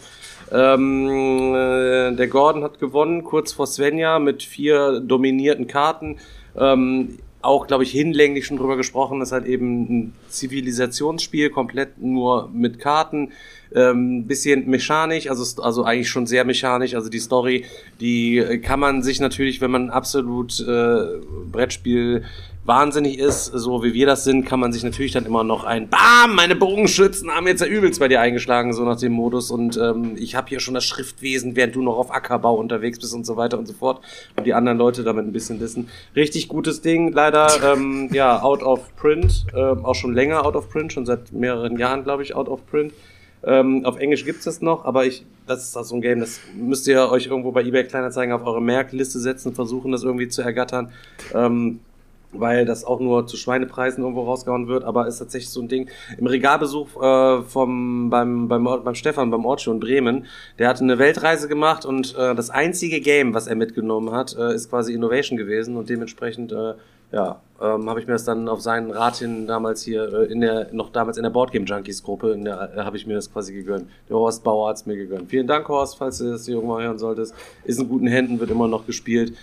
Ähm, 0.51 1.07
äh, 1.55 2.11
der 2.13 2.27
Gordon 2.27 2.63
hat 2.63 2.79
gewonnen, 2.79 3.23
kurz 3.23 3.53
vor 3.53 3.67
Svenja, 3.67 4.19
mit 4.19 4.43
vier 4.43 4.99
dominierten 4.99 5.67
Karten. 5.67 6.17
Ähm, 6.57 7.19
auch, 7.41 7.67
glaube 7.67 7.83
ich, 7.83 7.91
hinlänglich 7.91 8.45
schon 8.45 8.57
drüber 8.57 8.75
gesprochen, 8.75 9.19
das 9.19 9.29
ist 9.29 9.33
halt 9.33 9.45
eben 9.45 9.83
ein 9.83 10.13
Zivilisationsspiel, 10.29 11.49
komplett 11.49 12.01
nur 12.01 12.49
mit 12.53 12.79
Karten, 12.79 13.31
ähm, 13.75 14.25
bisschen 14.27 14.69
mechanisch, 14.69 15.29
also, 15.29 15.61
also 15.61 15.83
eigentlich 15.83 16.09
schon 16.09 16.27
sehr 16.27 16.45
mechanisch, 16.45 16.95
also 16.95 17.09
die 17.09 17.19
Story, 17.19 17.65
die 17.99 18.59
kann 18.63 18.79
man 18.79 19.03
sich 19.03 19.19
natürlich, 19.19 19.61
wenn 19.61 19.71
man 19.71 19.89
absolut 19.89 20.59
äh, 20.59 21.19
Brettspiel 21.51 22.23
wahnsinnig 22.63 23.17
ist, 23.17 23.45
so 23.45 23.83
wie 23.83 23.93
wir 23.93 24.05
das 24.05 24.23
sind, 24.23 24.45
kann 24.45 24.59
man 24.59 24.71
sich 24.71 24.83
natürlich 24.83 25.11
dann 25.13 25.25
immer 25.25 25.43
noch 25.43 25.63
ein 25.63 25.89
Bam, 25.89 26.35
meine 26.35 26.55
Bogenschützen 26.55 27.31
haben 27.31 27.47
jetzt 27.47 27.61
ja 27.61 27.67
übelst 27.67 27.99
bei 27.99 28.07
dir 28.07 28.21
eingeschlagen, 28.21 28.73
so 28.73 28.83
nach 28.83 28.99
dem 28.99 29.13
Modus. 29.13 29.49
Und 29.49 29.77
ähm, 29.77 30.15
ich 30.15 30.35
habe 30.35 30.49
hier 30.49 30.59
schon 30.59 30.75
das 30.75 30.85
Schriftwesen, 30.85 31.55
während 31.55 31.75
du 31.75 31.81
noch 31.81 31.97
auf 31.97 32.11
Ackerbau 32.11 32.55
unterwegs 32.55 32.99
bist 32.99 33.15
und 33.15 33.25
so 33.25 33.35
weiter 33.35 33.57
und 33.57 33.67
so 33.67 33.73
fort. 33.73 34.01
Und 34.35 34.45
die 34.45 34.53
anderen 34.53 34.77
Leute 34.77 35.03
damit 35.03 35.25
ein 35.25 35.33
bisschen 35.33 35.59
wissen. 35.59 35.89
Richtig 36.15 36.47
gutes 36.47 36.81
Ding, 36.81 37.11
leider 37.11 37.49
ähm, 37.73 38.09
ja, 38.11 38.41
out 38.41 38.61
of 38.61 38.95
print, 38.95 39.45
äh, 39.53 39.57
auch 39.57 39.95
schon 39.95 40.13
länger 40.13 40.45
out 40.45 40.55
of 40.55 40.69
print, 40.69 40.93
schon 40.93 41.05
seit 41.05 41.31
mehreren 41.31 41.77
Jahren, 41.77 42.03
glaube 42.03 42.21
ich, 42.21 42.35
out 42.35 42.47
of 42.47 42.65
print. 42.67 42.93
Ähm, 43.43 43.85
auf 43.85 43.97
Englisch 43.97 44.25
gibt's 44.25 44.45
das 44.45 44.61
noch, 44.61 44.85
aber 44.85 45.05
ich, 45.05 45.25
das 45.47 45.63
ist 45.63 45.75
auch 45.75 45.83
so 45.83 45.95
ein 45.95 46.01
Game, 46.01 46.19
das 46.19 46.39
müsst 46.55 46.87
ihr 46.87 47.09
euch 47.09 47.25
irgendwo 47.25 47.51
bei 47.51 47.63
eBay 47.63 47.85
Kleinanzeigen 47.85 48.33
auf 48.33 48.45
eure 48.45 48.61
Merkliste 48.61 49.19
setzen, 49.19 49.55
versuchen 49.55 49.91
das 49.91 50.03
irgendwie 50.03 50.27
zu 50.27 50.41
ergattern. 50.41 50.91
Ähm, 51.33 51.79
weil 52.33 52.65
das 52.65 52.85
auch 52.85 52.99
nur 52.99 53.27
zu 53.27 53.37
Schweinepreisen 53.37 54.03
irgendwo 54.03 54.23
rausgehauen 54.23 54.67
wird, 54.67 54.83
aber 54.83 55.07
ist 55.07 55.19
tatsächlich 55.19 55.49
so 55.49 55.61
ein 55.61 55.67
Ding. 55.67 55.89
Im 56.17 56.27
Regalbesuch 56.27 57.01
äh, 57.01 57.41
vom, 57.43 58.09
beim, 58.09 58.47
beim, 58.47 58.63
beim 58.63 58.95
Stefan, 58.95 59.31
beim 59.31 59.45
Ortschuh 59.45 59.71
in 59.71 59.79
Bremen, 59.79 60.25
der 60.59 60.69
hatte 60.69 60.83
eine 60.83 60.97
Weltreise 60.97 61.47
gemacht 61.47 61.85
und 61.85 62.15
äh, 62.17 62.35
das 62.35 62.49
einzige 62.49 63.01
Game, 63.01 63.33
was 63.33 63.47
er 63.47 63.55
mitgenommen 63.55 64.11
hat, 64.11 64.35
äh, 64.37 64.53
ist 64.53 64.69
quasi 64.69 64.93
Innovation 64.93 65.37
gewesen 65.37 65.75
und 65.75 65.89
dementsprechend, 65.89 66.51
äh, 66.51 66.73
ja, 67.11 67.41
ähm, 67.61 67.89
habe 67.89 67.99
ich 67.99 68.07
mir 68.07 68.13
das 68.13 68.25
dann 68.25 68.47
auf 68.47 68.61
seinen 68.61 68.91
Rat 68.91 69.17
hin 69.17 69.45
damals 69.47 69.83
hier 69.83 70.11
äh, 70.11 70.31
in 70.31 70.41
der, 70.41 70.67
noch 70.71 70.91
damals 70.91 71.17
in 71.17 71.23
der 71.23 71.29
Boardgame 71.29 71.65
Junkies 71.65 72.01
Gruppe, 72.03 72.31
in 72.31 72.45
der, 72.45 72.71
äh, 72.75 72.79
habe 72.81 72.97
ich 72.97 73.05
mir 73.05 73.15
das 73.15 73.31
quasi 73.31 73.53
gegönnt. 73.53 73.87
Der 74.09 74.15
Horst 74.15 74.43
Bauer 74.43 74.69
hat's 74.69 74.85
mir 74.85 74.95
gegönnt. 74.95 75.29
Vielen 75.29 75.47
Dank, 75.47 75.67
Horst, 75.67 75.97
falls 75.97 76.17
du 76.17 76.31
das 76.31 76.45
hier 76.45 76.55
irgendwann 76.55 76.83
hören 76.83 76.99
solltest. 76.99 77.35
Ist 77.63 77.79
in 77.79 77.87
guten 77.87 78.07
Händen, 78.07 78.39
wird 78.39 78.49
immer 78.49 78.67
noch 78.67 78.85
gespielt 78.85 79.33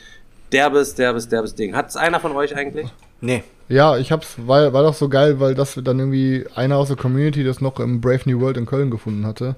derbes, 0.53 0.95
derbes, 0.95 1.29
derbes 1.29 1.55
Ding. 1.55 1.75
Hat 1.75 1.89
es 1.89 1.97
einer 1.97 2.21
von 2.21 2.33
euch 2.33 2.55
eigentlich? 2.57 2.89
Nee. 3.21 3.43
Ja, 3.69 3.97
ich 3.99 4.13
hab's, 4.13 4.37
war, 4.39 4.73
war 4.73 4.83
doch 4.83 4.95
so 4.95 5.09
geil, 5.09 5.41
weil 5.41 5.55
das 5.55 5.79
dann 5.83 5.99
irgendwie 5.99 6.47
einer 6.55 6.77
aus 6.77 6.89
der 6.89 6.97
Community 6.97 7.45
das 7.45 7.61
noch 7.61 7.81
im 7.81 8.01
Brave 8.01 8.21
New 8.25 8.41
World 8.41 8.57
in 8.57 8.67
Köln 8.67 8.91
gefunden 8.91 9.27
hatte. 9.27 9.57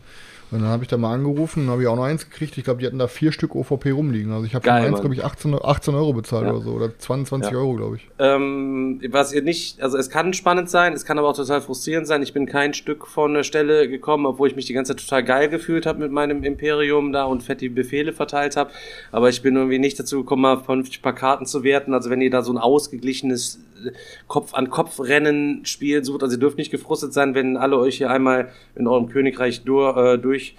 Und 0.52 0.62
dann 0.62 0.68
habe 0.70 0.82
ich 0.82 0.88
da 0.88 0.96
mal 0.96 1.14
angerufen 1.14 1.64
und 1.64 1.70
habe 1.70 1.82
ich 1.82 1.88
auch 1.88 1.94
noch 1.96 2.04
eins 2.04 2.28
gekriegt. 2.28 2.58
Ich 2.58 2.64
glaube, 2.64 2.80
die 2.80 2.86
hatten 2.86 2.98
da 2.98 3.06
vier 3.06 3.30
Stück 3.30 3.54
OVP 3.54 3.90
rumliegen. 3.92 4.32
Also 4.32 4.46
ich 4.46 4.54
habe 4.54 4.64
für 4.64 4.72
eins, 4.72 5.00
glaube 5.00 5.14
ich, 5.14 5.24
18, 5.24 5.54
18 5.62 5.94
Euro 5.94 6.12
bezahlt 6.12 6.46
Ja. 6.46 6.52
oder 6.52 6.60
so. 6.62 6.70
Oder 6.72 6.98
22 6.98 7.52
Ja. 7.52 7.58
Euro, 7.58 7.74
glaube 7.74 7.96
ich. 7.96 8.08
Ähm, 8.18 9.00
was 9.10 9.32
ihr 9.32 9.42
nicht, 9.42 9.80
also 9.80 9.96
es 9.96 10.10
kann 10.10 10.32
spannend 10.34 10.68
sein, 10.68 10.92
es 10.92 11.04
kann 11.04 11.18
aber 11.18 11.28
auch 11.28 11.36
total 11.36 11.60
frustrierend 11.60 12.06
sein. 12.08 12.22
Ich 12.22 12.32
bin 12.32 12.46
kein 12.46 12.74
Stück 12.74 13.06
von 13.06 13.32
der 13.34 13.44
Stelle 13.44 13.88
gekommen, 13.88 14.26
obwohl 14.26 14.48
ich 14.48 14.56
mich 14.56 14.66
die 14.66 14.72
ganze 14.72 14.96
Zeit 14.96 15.04
total 15.04 15.22
geil 15.24 15.48
gefühlt 15.48 15.86
habe 15.86 16.00
mit 16.00 16.10
meinem 16.10 16.42
Imperium 16.42 17.12
da 17.12 17.24
und 17.24 17.42
fette 17.42 17.70
Befehle 17.70 18.12
verteilt 18.12 18.56
habe. 18.56 18.70
Aber 19.12 19.28
ich 19.28 19.42
bin 19.42 19.54
irgendwie 19.54 19.78
nicht 19.78 20.00
dazu 20.00 20.18
gekommen, 20.18 20.42
mal 20.42 20.58
vernünftig 20.58 20.98
ein 20.98 21.02
paar 21.02 21.14
Karten 21.14 21.46
zu 21.46 21.62
werten. 21.62 21.94
Also 21.94 22.10
wenn 22.10 22.20
ihr 22.20 22.30
da 22.30 22.42
so 22.42 22.52
ein 22.52 22.58
ausgeglichenes 22.58 23.60
Kopf-an-Kopf-Rennen 24.26 25.64
Spiel 25.64 26.04
sucht, 26.04 26.22
also 26.22 26.36
ihr 26.36 26.40
dürft 26.40 26.58
nicht 26.58 26.70
gefrustet 26.70 27.12
sein, 27.12 27.34
wenn 27.34 27.56
alle 27.56 27.78
euch 27.78 27.98
hier 27.98 28.10
einmal 28.10 28.48
in 28.74 28.86
eurem 28.86 29.08
Königreich 29.08 29.64
dur, 29.64 29.96
äh, 29.96 30.18
durch 30.18 30.56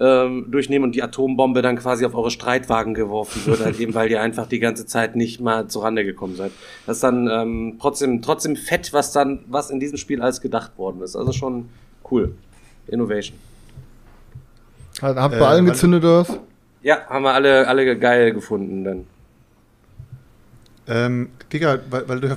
ähm, 0.00 0.46
durchnehmen 0.50 0.84
und 0.84 0.94
die 0.94 1.02
Atombombe 1.02 1.62
dann 1.62 1.76
quasi 1.76 2.04
auf 2.04 2.14
eure 2.14 2.30
Streitwagen 2.30 2.94
geworfen 2.94 3.46
wird, 3.46 3.64
halt 3.64 3.78
eben, 3.78 3.94
weil 3.94 4.10
ihr 4.10 4.20
einfach 4.20 4.46
die 4.46 4.58
ganze 4.58 4.86
Zeit 4.86 5.14
nicht 5.16 5.40
mal 5.40 5.68
zur 5.68 5.84
Rande 5.84 6.04
gekommen 6.04 6.34
seid. 6.34 6.52
Das 6.86 6.96
ist 6.96 7.04
dann 7.04 7.28
ähm, 7.30 7.76
trotzdem, 7.80 8.22
trotzdem 8.22 8.56
fett, 8.56 8.92
was 8.92 9.12
dann, 9.12 9.44
was 9.46 9.70
in 9.70 9.80
diesem 9.80 9.96
Spiel 9.96 10.20
alles 10.20 10.40
gedacht 10.40 10.76
worden 10.78 11.02
ist. 11.02 11.16
Also 11.16 11.32
schon 11.32 11.68
cool. 12.10 12.34
Innovation. 12.88 13.38
Hat, 15.00 15.16
habt 15.16 15.34
Äh, 15.34 15.38
bei 15.38 15.46
allen 15.46 15.66
gezündet 15.66 16.02
oder 16.02 16.20
was? 16.20 16.38
Ja, 16.82 17.06
haben 17.08 17.22
wir 17.22 17.32
alle, 17.32 17.66
alle 17.66 17.98
geil 17.98 18.32
gefunden 18.32 18.84
dann. 18.84 19.06
Ähm, 20.86 21.30
Digga, 21.52 21.78
weil, 21.90 22.08
weil 22.08 22.20
du 22.20 22.28
ja, 22.28 22.36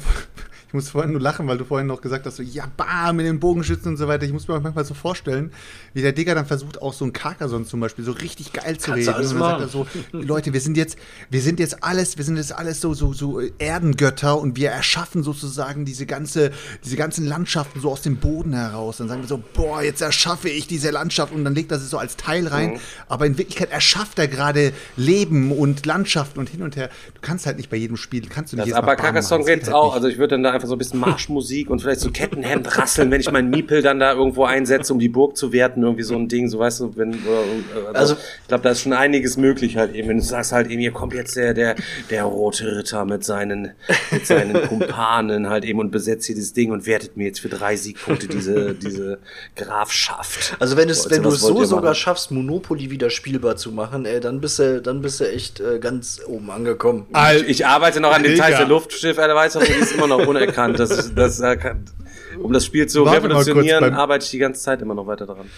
ich 0.67 0.73
muss 0.73 0.89
vorhin 0.89 1.13
nur 1.13 1.21
lachen, 1.21 1.47
weil 1.47 1.57
du 1.57 1.63
vorhin 1.63 1.87
noch 1.87 2.01
gesagt 2.01 2.25
hast, 2.25 2.35
so, 2.35 2.43
ja, 2.43 2.65
bam, 2.75 3.15
mit 3.15 3.25
den 3.25 3.39
Bogenschützen 3.39 3.91
und 3.93 3.97
so 3.97 4.07
weiter. 4.09 4.25
Ich 4.25 4.33
muss 4.33 4.49
mir 4.49 4.59
manchmal 4.59 4.83
so 4.83 4.93
vorstellen, 4.93 5.51
wie 5.93 6.01
der 6.01 6.11
Digga 6.11 6.35
dann 6.35 6.45
versucht, 6.45 6.81
auch 6.81 6.91
so 6.91 7.05
ein 7.05 7.13
Carcassonne 7.13 7.63
zum 7.65 7.79
Beispiel 7.79 8.03
so 8.03 8.11
richtig 8.11 8.51
geil 8.51 8.77
zu 8.77 8.91
Kannst 8.91 9.07
reden. 9.07 9.15
alles 9.15 9.31
und 9.31 9.39
dann 9.39 9.49
sagt 9.49 9.61
er 9.61 9.67
so, 9.69 9.87
Leute, 10.11 10.51
wir 10.51 10.59
sind 10.59 10.75
jetzt, 10.75 10.97
wir 11.29 11.41
sind 11.41 11.61
jetzt 11.61 11.83
alles, 11.85 12.17
wir 12.17 12.25
sind 12.25 12.35
jetzt 12.35 12.51
alles 12.53 12.81
so, 12.81 12.93
so, 12.93 13.13
so 13.13 13.39
Erdengötter 13.59 14.37
und 14.37 14.57
wir 14.57 14.69
erschaffen 14.71 15.23
sozusagen 15.23 15.85
diese 15.85 16.05
ganze, 16.05 16.51
diese 16.83 16.97
ganzen 16.97 17.25
Landschaften 17.25 17.79
so 17.79 17.89
aus 17.89 18.01
dem 18.01 18.17
Boden 18.17 18.51
heraus. 18.53 18.97
Dann 18.97 19.07
sagen 19.07 19.21
wir 19.21 19.27
so, 19.29 19.41
boah, 19.53 19.81
jetzt 19.81 20.01
erschaffe 20.01 20.49
ich 20.49 20.67
diese 20.67 20.89
Landschaft 20.91 21.31
und 21.33 21.45
dann 21.45 21.55
legt 21.55 21.71
er 21.71 21.79
sie 21.79 21.87
so 21.87 21.97
als 21.97 22.17
Teil 22.17 22.45
rein. 22.45 22.71
Mhm. 22.71 22.79
Aber 23.07 23.25
in 23.25 23.37
Wirklichkeit 23.37 23.71
erschafft 23.71 24.19
er 24.19 24.27
gerade 24.27 24.73
Leben 24.97 25.53
und 25.53 25.85
Landschaften 25.85 26.39
und 26.39 26.49
hin 26.49 26.61
und 26.61 26.75
her. 26.75 26.89
Du 27.13 27.21
kannst 27.21 27.45
halt 27.45 27.55
nicht 27.55 27.69
bei 27.69 27.77
jedem 27.77 27.95
Spiel, 27.95 28.27
kannst 28.27 28.51
du 28.51 28.57
nicht 28.57 28.67
Das, 28.67 28.75
aber 28.77 28.97
Carcassonne 28.97 29.45
geht's 29.45 29.67
geht 29.67 29.73
auch. 29.73 29.93
halt 29.93 30.03
nicht. 30.03 30.07
Also 30.07 30.07
ich 30.09 30.17
würde 30.17 30.35
dann 30.35 30.43
da 30.43 30.56
einfach 30.57 30.67
so 30.67 30.75
ein 30.75 30.77
bisschen 30.77 30.99
Marschmusik 30.99 31.69
und 31.69 31.81
vielleicht 31.81 32.01
so 32.01 32.11
Kettenhemd 32.11 32.77
rasseln, 32.77 33.09
wenn 33.11 33.21
ich 33.21 33.31
meinen 33.31 33.49
Miepel 33.49 33.81
dann 33.81 33.99
da 33.99 34.13
irgendwo 34.13 34.43
einsetze, 34.43 34.91
um 34.93 34.99
die 34.99 35.09
Burg 35.09 35.37
zu 35.37 35.53
werten, 35.53 35.83
irgendwie 35.83 36.03
so 36.03 36.15
ein 36.15 36.27
Ding, 36.27 36.49
so 36.49 36.59
weißt 36.59 36.81
du, 36.81 36.95
wenn, 36.97 37.13
oder, 37.13 37.87
also, 37.87 38.13
Also- 38.13 38.13
ich 38.41 38.47
glaube, 38.47 38.63
da 38.63 38.69
ist 38.71 38.81
schon 38.81 38.93
einiges 38.93 39.37
möglich 39.37 39.77
halt 39.77 39.93
eben. 39.95 40.09
Wenn 40.09 40.17
du 40.17 40.23
sagst 40.23 40.51
halt 40.51 40.69
eben, 40.69 40.81
hier 40.81 40.91
kommt 40.91 41.13
jetzt 41.13 41.35
der, 41.35 41.53
der, 41.53 41.75
der 42.09 42.23
rote 42.23 42.77
Ritter 42.77 43.05
mit 43.05 43.23
seinen, 43.23 43.71
mit 44.11 44.25
seinen 44.27 44.53
Kumpanen 44.67 45.49
halt 45.49 45.63
eben 45.65 45.79
und 45.79 45.91
besetzt 45.91 46.25
hier 46.25 46.35
dieses 46.35 46.53
Ding 46.53 46.71
und 46.71 46.85
wertet 46.85 47.15
mir 47.17 47.25
jetzt 47.27 47.39
für 47.39 47.49
drei 47.49 47.75
Siegpunkte 47.75 48.27
diese, 48.27 48.73
diese 48.73 49.19
Grafschaft. 49.55 50.55
Also 50.59 50.77
wenn, 50.77 50.89
es, 50.89 51.09
wenn 51.09 51.23
du 51.23 51.29
was 51.29 51.35
es 51.35 51.41
so 51.41 51.63
sogar 51.65 51.83
machen? 51.83 51.95
schaffst, 51.95 52.31
Monopoly 52.31 52.89
wieder 52.89 53.09
spielbar 53.09 53.57
zu 53.57 53.71
machen, 53.71 54.05
ey, 54.05 54.19
dann 54.19 54.39
bist 54.41 54.59
du, 54.59 54.81
dann 54.81 55.01
bist 55.01 55.19
du 55.19 55.29
echt 55.29 55.59
äh, 55.59 55.79
ganz 55.79 56.21
oben 56.27 56.49
angekommen. 56.49 57.05
Ich, 57.37 57.47
ich 57.49 57.65
arbeite 57.65 57.99
noch 57.99 58.13
an 58.13 58.23
Details 58.23 58.47
Digga. 58.47 58.57
der 58.59 58.67
Luftschiff-Erweiterung, 58.67 59.67
die 59.67 59.73
ist 59.73 59.91
immer 59.93 60.07
noch 60.07 60.25
unerkannt. 60.47 60.79
Das, 60.79 61.13
das, 61.13 61.41
kann, 61.59 61.85
um 62.41 62.53
das 62.53 62.65
Spiel 62.65 62.87
zu 62.87 63.05
Warte 63.05 63.23
revolutionieren, 63.23 63.93
arbeite 63.93 64.25
ich 64.25 64.31
die 64.31 64.37
ganze 64.37 64.61
Zeit 64.61 64.81
immer 64.81 64.95
noch 64.95 65.07
weiter 65.07 65.25
daran. 65.25 65.49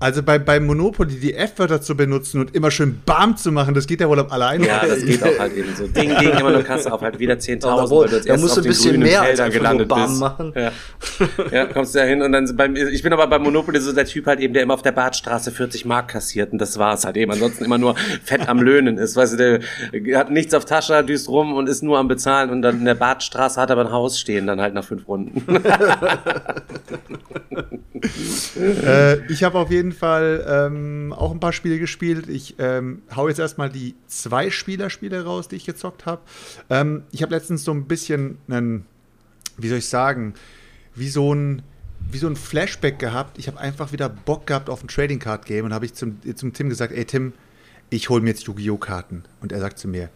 Also 0.00 0.22
bei, 0.22 0.38
bei 0.38 0.58
Monopoly 0.60 1.14
die 1.16 1.34
F-Wörter 1.34 1.82
zu 1.82 1.94
benutzen 1.94 2.40
und 2.40 2.54
immer 2.54 2.70
schön 2.70 3.02
BAM 3.04 3.36
zu 3.36 3.52
machen, 3.52 3.74
das 3.74 3.86
geht 3.86 4.00
ja 4.00 4.08
wohl 4.08 4.18
am 4.18 4.30
alleine. 4.30 4.66
Ja, 4.66 4.86
das 4.86 5.04
geht 5.04 5.22
auch 5.22 5.38
halt 5.38 5.54
eben 5.54 5.76
so. 5.76 5.86
Ding, 5.88 6.16
ding, 6.16 6.30
immer 6.30 6.52
nur 6.52 6.62
Kasse 6.62 6.90
auf, 6.90 7.02
halt 7.02 7.18
wieder 7.18 7.34
10.000, 7.34 7.66
Jawohl, 7.66 8.10
weil 8.10 8.20
du 8.20 8.26
da 8.26 8.36
musst 8.38 8.56
auf 8.56 8.62
du 8.64 8.68
ein 8.68 8.72
bisschen 8.72 8.98
mehr 8.98 9.20
als 9.20 9.38
Feldern 9.38 9.50
gelandet 9.50 9.88
Bam 9.88 10.08
bist. 10.08 10.20
machen. 10.20 10.54
Ja. 10.56 10.72
ja, 11.52 11.66
kommst 11.66 11.94
du 11.94 11.98
da 11.98 12.06
hin 12.06 12.22
und 12.22 12.32
dann 12.32 12.56
beim, 12.56 12.76
ich 12.76 13.02
bin 13.02 13.12
aber 13.12 13.26
bei 13.26 13.38
Monopoly 13.38 13.78
so 13.78 13.92
der 13.92 14.06
Typ 14.06 14.24
halt 14.26 14.40
eben, 14.40 14.54
der 14.54 14.62
immer 14.62 14.72
auf 14.72 14.80
der 14.80 14.92
Badstraße 14.92 15.50
40 15.50 15.84
Mark 15.84 16.08
kassiert 16.08 16.50
und 16.50 16.58
das 16.58 16.78
war's 16.78 17.04
halt 17.04 17.18
eben. 17.18 17.30
Ansonsten 17.30 17.66
immer 17.66 17.76
nur 17.76 17.94
fett 18.24 18.48
am 18.48 18.62
Löhnen 18.62 18.96
ist, 18.96 19.16
weißt 19.16 19.38
du, 19.38 19.60
der 19.92 20.18
hat 20.18 20.30
nichts 20.30 20.54
auf 20.54 20.64
Tasche, 20.64 21.04
düst 21.04 21.28
rum 21.28 21.52
und 21.52 21.68
ist 21.68 21.82
nur 21.82 21.98
am 21.98 22.08
Bezahlen 22.08 22.48
und 22.48 22.62
dann 22.62 22.78
in 22.78 22.84
der 22.86 22.94
Badstraße 22.94 23.60
hat 23.60 23.70
aber 23.70 23.82
ein 23.82 23.92
Haus 23.92 24.18
stehen, 24.18 24.46
dann 24.46 24.62
halt 24.62 24.72
nach 24.72 24.84
fünf 24.84 25.06
Runden. 25.06 25.44
Äh, 28.02 29.30
ich 29.30 29.42
habe 29.44 29.58
auf 29.58 29.70
jeden 29.70 29.89
Fall 29.92 30.44
ähm, 30.48 31.12
auch 31.16 31.30
ein 31.30 31.40
paar 31.40 31.52
Spiele 31.52 31.78
gespielt. 31.78 32.28
Ich 32.28 32.56
ähm, 32.58 33.02
hau 33.14 33.28
jetzt 33.28 33.38
erstmal 33.38 33.70
die 33.70 33.94
zwei 34.06 34.50
Spieler-Spiele 34.50 35.24
raus, 35.24 35.48
die 35.48 35.56
ich 35.56 35.66
gezockt 35.66 36.06
habe. 36.06 36.22
Ähm, 36.68 37.04
ich 37.12 37.22
habe 37.22 37.34
letztens 37.34 37.64
so 37.64 37.72
ein 37.72 37.86
bisschen 37.86 38.38
einen, 38.48 38.86
wie 39.56 39.68
soll 39.68 39.78
ich 39.78 39.88
sagen, 39.88 40.34
wie 40.94 41.08
so 41.08 41.34
ein 41.34 41.62
wie 42.10 42.18
so 42.18 42.26
ein 42.26 42.34
Flashback 42.36 42.98
gehabt. 42.98 43.38
Ich 43.38 43.46
habe 43.46 43.60
einfach 43.60 43.92
wieder 43.92 44.08
Bock 44.08 44.46
gehabt 44.46 44.70
auf 44.70 44.82
ein 44.82 44.88
Trading 44.88 45.18
Card 45.18 45.44
Game 45.44 45.66
und 45.66 45.74
habe 45.74 45.84
ich 45.84 45.94
zum, 45.94 46.18
zum 46.34 46.52
Tim 46.52 46.68
gesagt, 46.68 46.92
ey 46.92 47.04
Tim, 47.04 47.34
ich 47.90 48.08
hole 48.08 48.22
mir 48.22 48.30
jetzt 48.30 48.44
Yu-Gi-Oh 48.44 48.78
Karten. 48.78 49.24
Und 49.40 49.52
er 49.52 49.60
sagt 49.60 49.78
zu 49.78 49.86
mir, 49.86 50.08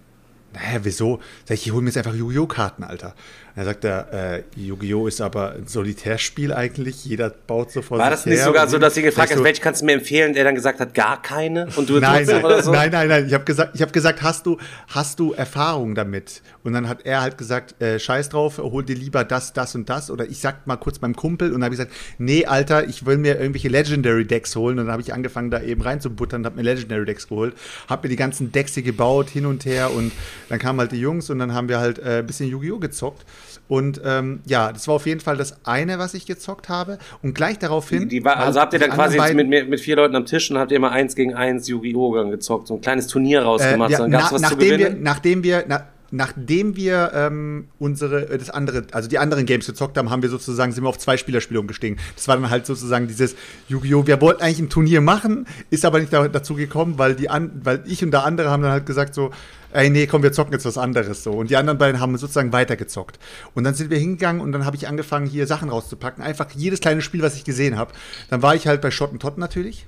naja, 0.54 0.80
wieso? 0.84 1.20
Sag 1.44 1.54
ich, 1.56 1.66
ich 1.66 1.72
hol 1.72 1.82
mir 1.82 1.88
jetzt 1.88 1.98
einfach 1.98 2.14
Yu-Gi-Oh 2.14 2.46
karten 2.46 2.84
Alter. 2.84 3.14
Und 3.56 3.60
er 3.60 3.66
sagt 3.66 3.84
er, 3.84 4.12
äh, 4.12 4.42
Yu-Gi-Oh 4.56 5.06
ist 5.06 5.20
aber 5.20 5.52
ein 5.52 5.68
Solitärspiel 5.68 6.52
eigentlich. 6.52 7.04
Jeder 7.04 7.30
baut 7.30 7.70
so 7.70 7.82
vor 7.82 7.98
War 7.98 8.10
das 8.10 8.26
nicht 8.26 8.42
sogar 8.42 8.64
und 8.64 8.70
so, 8.70 8.78
dass 8.78 8.94
sie 8.94 9.02
gefragt 9.02 9.30
hast, 9.30 9.38
so, 9.38 9.44
welche 9.44 9.62
kannst 9.62 9.80
du 9.80 9.86
mir 9.86 9.92
empfehlen, 9.92 10.34
der 10.34 10.42
dann 10.42 10.56
gesagt 10.56 10.80
hat, 10.80 10.92
gar 10.92 11.22
keine? 11.22 11.68
Und 11.76 11.88
du 11.88 12.00
Nein, 12.00 12.26
nein, 12.26 12.44
oder 12.44 12.62
so? 12.64 12.72
nein, 12.72 12.90
nein, 12.90 13.06
nein. 13.06 13.26
Ich 13.28 13.32
habe 13.32 13.44
gesagt, 13.44 13.76
ich 13.76 13.82
habe 13.82 13.92
gesagt, 13.92 14.22
hast 14.22 14.46
du, 14.46 14.58
hast 14.88 15.20
du 15.20 15.34
Erfahrung 15.34 15.94
damit? 15.94 16.42
Und 16.64 16.72
dann 16.72 16.88
hat 16.88 17.06
er 17.06 17.20
halt 17.20 17.38
gesagt, 17.38 17.80
äh, 17.80 18.00
Scheiß 18.00 18.30
drauf, 18.30 18.58
hol 18.58 18.84
dir 18.84 18.96
lieber 18.96 19.22
das, 19.22 19.52
das 19.52 19.76
und 19.76 19.88
das. 19.88 20.10
Oder 20.10 20.26
ich 20.26 20.40
sag 20.40 20.66
mal 20.66 20.76
kurz 20.76 21.00
meinem 21.00 21.14
Kumpel 21.14 21.48
und 21.48 21.60
dann 21.60 21.64
habe 21.64 21.74
ich 21.74 21.78
gesagt, 21.78 21.94
nee, 22.18 22.46
Alter, 22.46 22.88
ich 22.88 23.06
will 23.06 23.18
mir 23.18 23.38
irgendwelche 23.38 23.68
Legendary 23.68 24.24
Decks 24.24 24.56
holen. 24.56 24.80
Und 24.80 24.86
dann 24.86 24.92
habe 24.92 25.02
ich 25.02 25.14
angefangen, 25.14 25.52
da 25.52 25.62
eben 25.62 25.80
reinzubuttern 25.80 26.40
und 26.40 26.46
habe 26.46 26.56
mir 26.56 26.62
Legendary 26.62 27.04
Decks 27.04 27.28
geholt, 27.28 27.54
habe 27.88 28.08
mir 28.08 28.10
die 28.10 28.16
ganzen 28.16 28.50
Decks 28.50 28.74
hier 28.74 28.82
gebaut 28.82 29.30
hin 29.30 29.46
und 29.46 29.64
her 29.64 29.92
und 29.92 30.10
dann 30.48 30.58
kamen 30.58 30.80
halt 30.80 30.90
die 30.90 31.00
Jungs 31.00 31.30
und 31.30 31.38
dann 31.38 31.54
haben 31.54 31.68
wir 31.68 31.78
halt 31.78 32.00
äh, 32.00 32.18
ein 32.18 32.26
bisschen 32.26 32.48
Yu-Gi-Oh 32.48 32.80
gezockt. 32.80 33.24
Und 33.68 34.00
ähm, 34.04 34.40
ja, 34.46 34.72
das 34.72 34.86
war 34.88 34.94
auf 34.94 35.06
jeden 35.06 35.20
Fall 35.20 35.36
das 35.36 35.64
eine, 35.64 35.98
was 35.98 36.14
ich 36.14 36.26
gezockt 36.26 36.68
habe. 36.68 36.98
Und 37.22 37.34
gleich 37.34 37.58
daraufhin. 37.58 38.08
Die 38.08 38.24
war, 38.24 38.36
also 38.36 38.60
habt 38.60 38.72
ihr 38.72 38.78
dann 38.78 38.90
die 38.90 38.96
quasi 38.96 39.34
mit, 39.34 39.68
mit 39.68 39.80
vier 39.80 39.96
Leuten 39.96 40.16
am 40.16 40.26
Tisch 40.26 40.50
und 40.50 40.58
habt 40.58 40.70
ihr 40.70 40.76
immer 40.76 40.90
eins 40.92 41.14
gegen 41.14 41.34
eins 41.34 41.68
Yu-Gi-Oh! 41.68 42.14
dann 42.16 42.30
gezockt, 42.30 42.68
so 42.68 42.74
ein 42.74 42.80
kleines 42.80 43.06
Turnier 43.06 43.42
rausgemacht, 43.42 43.90
Äh, 43.90 43.92
ja, 43.94 43.98
dann 44.00 44.10
gab's 44.10 44.24
na, 44.26 44.32
was 44.32 44.42
zu 44.42 44.48
nachdem 44.48 44.70
wir, 44.70 44.78
gewinnen? 44.78 45.02
nachdem 45.02 45.42
wir, 45.42 45.64
na, 45.66 45.86
nachdem 46.10 46.76
wir 46.76 47.10
ähm, 47.14 47.68
unsere, 47.78 48.30
äh, 48.30 48.38
das 48.38 48.50
andere, 48.50 48.84
also 48.92 49.08
die 49.08 49.18
anderen 49.18 49.46
Games 49.46 49.66
gezockt 49.66 49.98
haben, 49.98 50.10
haben 50.10 50.22
wir 50.22 50.28
sozusagen, 50.28 50.72
sind 50.72 50.84
wir 50.84 50.88
auf 50.88 50.98
zwei 50.98 51.16
Spielerspiele 51.16 51.58
umgestiegen. 51.58 51.98
Das 52.14 52.28
war 52.28 52.36
dann 52.36 52.50
halt 52.50 52.66
sozusagen 52.66 53.08
dieses 53.08 53.34
Yu-Gi-Oh! 53.68 54.06
Wir 54.06 54.20
wollten 54.20 54.42
eigentlich 54.42 54.60
ein 54.60 54.68
Turnier 54.70 55.00
machen, 55.00 55.46
ist 55.70 55.84
aber 55.84 55.98
nicht 55.98 56.12
da, 56.12 56.28
dazu 56.28 56.54
gekommen, 56.54 56.94
weil 56.98 57.14
die 57.16 57.28
an, 57.28 57.50
weil 57.64 57.82
ich 57.86 58.02
und 58.04 58.12
der 58.12 58.24
andere 58.24 58.50
haben 58.50 58.62
dann 58.62 58.72
halt 58.72 58.86
gesagt 58.86 59.14
so, 59.14 59.30
ey, 59.74 59.90
nee, 59.90 60.06
komm, 60.06 60.22
wir 60.22 60.32
zocken 60.32 60.52
jetzt 60.52 60.64
was 60.64 60.78
anderes 60.78 61.24
so. 61.24 61.32
Und 61.32 61.50
die 61.50 61.56
anderen 61.56 61.78
beiden 61.78 62.00
haben 62.00 62.16
sozusagen 62.16 62.52
weitergezockt. 62.52 63.18
Und 63.54 63.64
dann 63.64 63.74
sind 63.74 63.90
wir 63.90 63.98
hingegangen 63.98 64.40
und 64.40 64.52
dann 64.52 64.64
habe 64.64 64.76
ich 64.76 64.88
angefangen, 64.88 65.26
hier 65.26 65.46
Sachen 65.46 65.68
rauszupacken. 65.68 66.22
Einfach 66.22 66.50
jedes 66.52 66.80
kleine 66.80 67.02
Spiel, 67.02 67.22
was 67.22 67.36
ich 67.36 67.44
gesehen 67.44 67.76
habe. 67.76 67.92
Dann 68.30 68.40
war 68.40 68.54
ich 68.54 68.66
halt 68.66 68.80
bei 68.80 68.90
Schottentott 68.90 69.36
natürlich. 69.36 69.86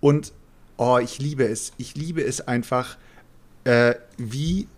Und 0.00 0.32
oh, 0.78 0.98
ich 0.98 1.18
liebe 1.18 1.44
es. 1.46 1.72
Ich 1.76 1.94
liebe 1.94 2.22
es 2.24 2.48
einfach, 2.48 2.96
äh, 3.64 3.94
wie 4.16 4.68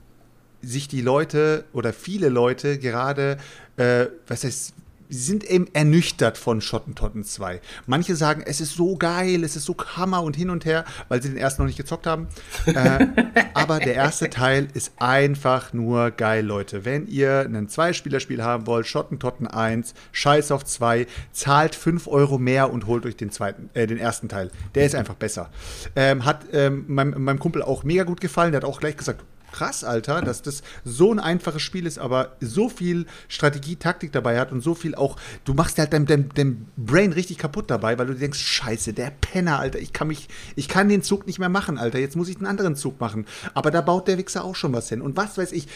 sich 0.60 0.88
die 0.88 1.02
Leute 1.02 1.64
oder 1.72 1.92
viele 1.92 2.28
Leute 2.28 2.78
gerade, 2.78 3.38
äh, 3.76 4.06
was 4.26 4.42
heißt, 4.42 4.74
sind 5.08 5.44
eben 5.44 5.66
ernüchtert 5.72 6.38
von 6.38 6.60
Schottentotten 6.60 7.24
2. 7.24 7.60
Manche 7.86 8.16
sagen, 8.16 8.42
es 8.46 8.60
ist 8.60 8.74
so 8.74 8.96
geil, 8.96 9.44
es 9.44 9.56
ist 9.56 9.64
so 9.64 9.76
Hammer 9.96 10.22
und 10.22 10.36
hin 10.36 10.50
und 10.50 10.64
her, 10.64 10.84
weil 11.08 11.22
sie 11.22 11.28
den 11.28 11.38
ersten 11.38 11.62
noch 11.62 11.66
nicht 11.66 11.76
gezockt 11.76 12.06
haben. 12.06 12.28
äh, 12.66 13.06
aber 13.54 13.78
der 13.78 13.94
erste 13.94 14.30
Teil 14.30 14.68
ist 14.74 14.92
einfach 14.98 15.72
nur 15.72 16.10
geil, 16.10 16.44
Leute. 16.44 16.84
Wenn 16.84 17.06
ihr 17.06 17.40
ein 17.40 17.68
Zweispielerspiel 17.68 18.42
haben 18.42 18.66
wollt, 18.66 18.86
Schottentotten 18.86 19.46
1, 19.46 19.94
Scheiß 20.12 20.50
auf 20.50 20.64
2, 20.64 21.06
zahlt 21.32 21.74
5 21.74 22.06
Euro 22.08 22.38
mehr 22.38 22.72
und 22.72 22.86
holt 22.86 23.06
euch 23.06 23.16
den 23.16 23.30
zweiten, 23.30 23.70
äh, 23.74 23.86
den 23.86 23.98
ersten 23.98 24.28
Teil. 24.28 24.50
Der 24.74 24.86
ist 24.86 24.94
einfach 24.94 25.14
besser. 25.14 25.50
Ähm, 25.94 26.24
hat 26.24 26.46
ähm, 26.52 26.84
meinem, 26.88 27.22
meinem 27.22 27.38
Kumpel 27.38 27.62
auch 27.62 27.84
mega 27.84 28.04
gut 28.04 28.20
gefallen. 28.20 28.52
Der 28.52 28.60
hat 28.62 28.68
auch 28.68 28.80
gleich 28.80 28.96
gesagt, 28.96 29.24
krass, 29.56 29.84
Alter, 29.84 30.20
dass 30.20 30.42
das 30.42 30.62
so 30.84 31.10
ein 31.12 31.18
einfaches 31.18 31.62
Spiel 31.62 31.86
ist, 31.86 31.98
aber 31.98 32.36
so 32.40 32.68
viel 32.68 33.06
Strategie, 33.26 33.76
Taktik 33.76 34.12
dabei 34.12 34.38
hat 34.38 34.52
und 34.52 34.60
so 34.60 34.74
viel 34.74 34.94
auch, 34.94 35.16
du 35.44 35.54
machst 35.54 35.78
halt 35.78 35.94
dein, 35.94 36.04
dein, 36.04 36.28
dein 36.34 36.66
Brain 36.76 37.12
richtig 37.12 37.38
kaputt 37.38 37.70
dabei, 37.70 37.98
weil 37.98 38.06
du 38.06 38.14
denkst, 38.14 38.38
scheiße, 38.38 38.92
der 38.92 39.10
Penner, 39.20 39.58
Alter, 39.58 39.78
ich 39.78 39.94
kann 39.94 40.08
mich, 40.08 40.28
ich 40.56 40.68
kann 40.68 40.90
den 40.90 41.02
Zug 41.02 41.26
nicht 41.26 41.38
mehr 41.38 41.48
machen, 41.48 41.78
Alter, 41.78 41.98
jetzt 41.98 42.16
muss 42.16 42.28
ich 42.28 42.36
einen 42.36 42.46
anderen 42.46 42.76
Zug 42.76 43.00
machen. 43.00 43.24
Aber 43.54 43.70
da 43.70 43.80
baut 43.80 44.08
der 44.08 44.18
Wichser 44.18 44.44
auch 44.44 44.56
schon 44.56 44.74
was 44.74 44.90
hin. 44.90 45.00
Und 45.00 45.16
was 45.16 45.38
weiß 45.38 45.52
ich, 45.52 45.68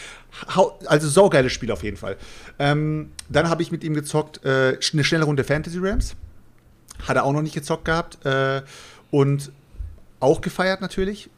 also 0.85 1.09
saugeiles 1.09 1.51
Spiel 1.51 1.71
auf 1.71 1.83
jeden 1.83 1.97
Fall. 1.97 2.17
Ähm, 2.59 3.11
dann 3.29 3.49
habe 3.49 3.63
ich 3.63 3.71
mit 3.71 3.83
ihm 3.83 3.95
gezockt, 3.95 4.45
äh, 4.45 4.77
eine 4.93 5.03
schnelle 5.03 5.25
Runde 5.25 5.43
Fantasy 5.43 5.79
Rams. 5.79 6.15
Hat 7.07 7.15
er 7.15 7.23
auch 7.23 7.33
noch 7.33 7.41
nicht 7.41 7.55
gezockt 7.55 7.85
gehabt. 7.85 8.23
Äh, 8.25 8.61
und 9.09 9.51
auch 10.19 10.41
gefeiert 10.41 10.81
natürlich 10.81 11.31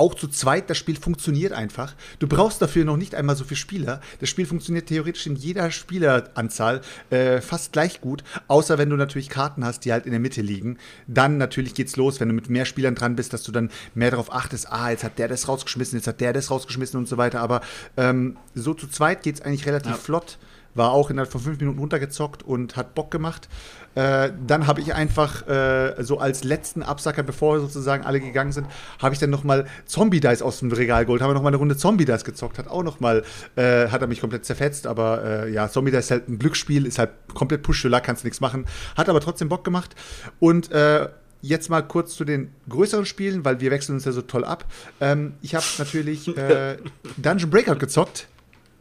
auch 0.00 0.14
zu 0.14 0.28
zweit, 0.28 0.70
das 0.70 0.78
Spiel 0.78 0.96
funktioniert 0.96 1.52
einfach. 1.52 1.94
Du 2.20 2.26
brauchst 2.26 2.62
dafür 2.62 2.86
noch 2.86 2.96
nicht 2.96 3.14
einmal 3.14 3.36
so 3.36 3.44
viele 3.44 3.58
Spieler. 3.58 4.00
Das 4.18 4.30
Spiel 4.30 4.46
funktioniert 4.46 4.86
theoretisch 4.86 5.26
in 5.26 5.36
jeder 5.36 5.70
Spieleranzahl 5.70 6.80
äh, 7.10 7.42
fast 7.42 7.72
gleich 7.72 8.00
gut, 8.00 8.24
außer 8.48 8.78
wenn 8.78 8.88
du 8.88 8.96
natürlich 8.96 9.28
Karten 9.28 9.62
hast, 9.62 9.84
die 9.84 9.92
halt 9.92 10.06
in 10.06 10.12
der 10.12 10.20
Mitte 10.20 10.40
liegen. 10.40 10.78
Dann 11.06 11.36
natürlich 11.36 11.74
geht's 11.74 11.96
los, 11.96 12.18
wenn 12.18 12.28
du 12.28 12.34
mit 12.34 12.48
mehr 12.48 12.64
Spielern 12.64 12.94
dran 12.94 13.14
bist, 13.14 13.34
dass 13.34 13.42
du 13.42 13.52
dann 13.52 13.70
mehr 13.94 14.10
darauf 14.10 14.32
achtest, 14.32 14.72
ah, 14.72 14.88
jetzt 14.88 15.04
hat 15.04 15.18
der 15.18 15.28
das 15.28 15.48
rausgeschmissen, 15.48 15.98
jetzt 15.98 16.06
hat 16.06 16.22
der 16.22 16.32
das 16.32 16.50
rausgeschmissen 16.50 16.98
und 16.98 17.06
so 17.06 17.18
weiter. 17.18 17.40
Aber 17.40 17.60
ähm, 17.98 18.38
so 18.54 18.72
zu 18.72 18.88
zweit 18.88 19.22
geht's 19.22 19.42
eigentlich 19.42 19.66
relativ 19.66 19.92
ja. 19.92 19.98
flott 19.98 20.38
war 20.74 20.92
auch 20.92 21.10
innerhalb 21.10 21.30
von 21.30 21.40
fünf 21.40 21.58
Minuten 21.60 21.78
runtergezockt 21.78 22.42
und 22.42 22.76
hat 22.76 22.94
Bock 22.94 23.10
gemacht. 23.10 23.48
Äh, 23.96 24.30
dann 24.46 24.68
habe 24.68 24.80
ich 24.80 24.94
einfach 24.94 25.46
äh, 25.48 25.96
so 26.02 26.18
als 26.18 26.44
letzten 26.44 26.82
Absacker, 26.82 27.24
bevor 27.24 27.58
sozusagen 27.58 28.04
alle 28.04 28.20
gegangen 28.20 28.52
sind, 28.52 28.68
habe 29.00 29.14
ich 29.14 29.20
dann 29.20 29.30
nochmal 29.30 29.66
Zombie 29.84 30.20
Dice 30.20 30.42
aus 30.42 30.60
dem 30.60 30.70
Regal 30.70 31.04
geholt, 31.06 31.22
habe 31.22 31.34
nochmal 31.34 31.50
eine 31.50 31.56
Runde 31.56 31.76
Zombie 31.76 32.04
Dice 32.04 32.22
gezockt, 32.22 32.58
hat 32.58 32.68
auch 32.68 32.84
nochmal, 32.84 33.24
äh, 33.56 33.88
hat 33.88 34.00
er 34.00 34.06
mich 34.06 34.20
komplett 34.20 34.44
zerfetzt, 34.44 34.86
aber 34.86 35.24
äh, 35.24 35.52
ja, 35.52 35.68
Zombie 35.68 35.90
Dice 35.90 36.04
ist 36.04 36.10
halt 36.12 36.28
ein 36.28 36.38
Glücksspiel, 36.38 36.86
ist 36.86 36.98
halt 36.98 37.10
komplett 37.34 37.62
push 37.62 37.86
kannst 38.02 38.24
nichts 38.24 38.40
machen, 38.40 38.66
hat 38.96 39.08
aber 39.08 39.20
trotzdem 39.20 39.48
Bock 39.48 39.64
gemacht. 39.64 39.94
Und 40.38 40.70
äh, 40.70 41.08
Jetzt 41.42 41.70
mal 41.70 41.80
kurz 41.80 42.16
zu 42.16 42.26
den 42.26 42.50
größeren 42.68 43.06
Spielen, 43.06 43.46
weil 43.46 43.60
wir 43.60 43.70
wechseln 43.70 43.94
uns 43.94 44.04
ja 44.04 44.12
so 44.12 44.20
toll 44.20 44.44
ab. 44.44 44.66
Ähm, 45.00 45.32
ich 45.40 45.54
habe 45.54 45.64
natürlich 45.78 46.28
äh, 46.36 46.76
Dungeon 47.16 47.48
Breakout 47.48 47.78
gezockt 47.78 48.28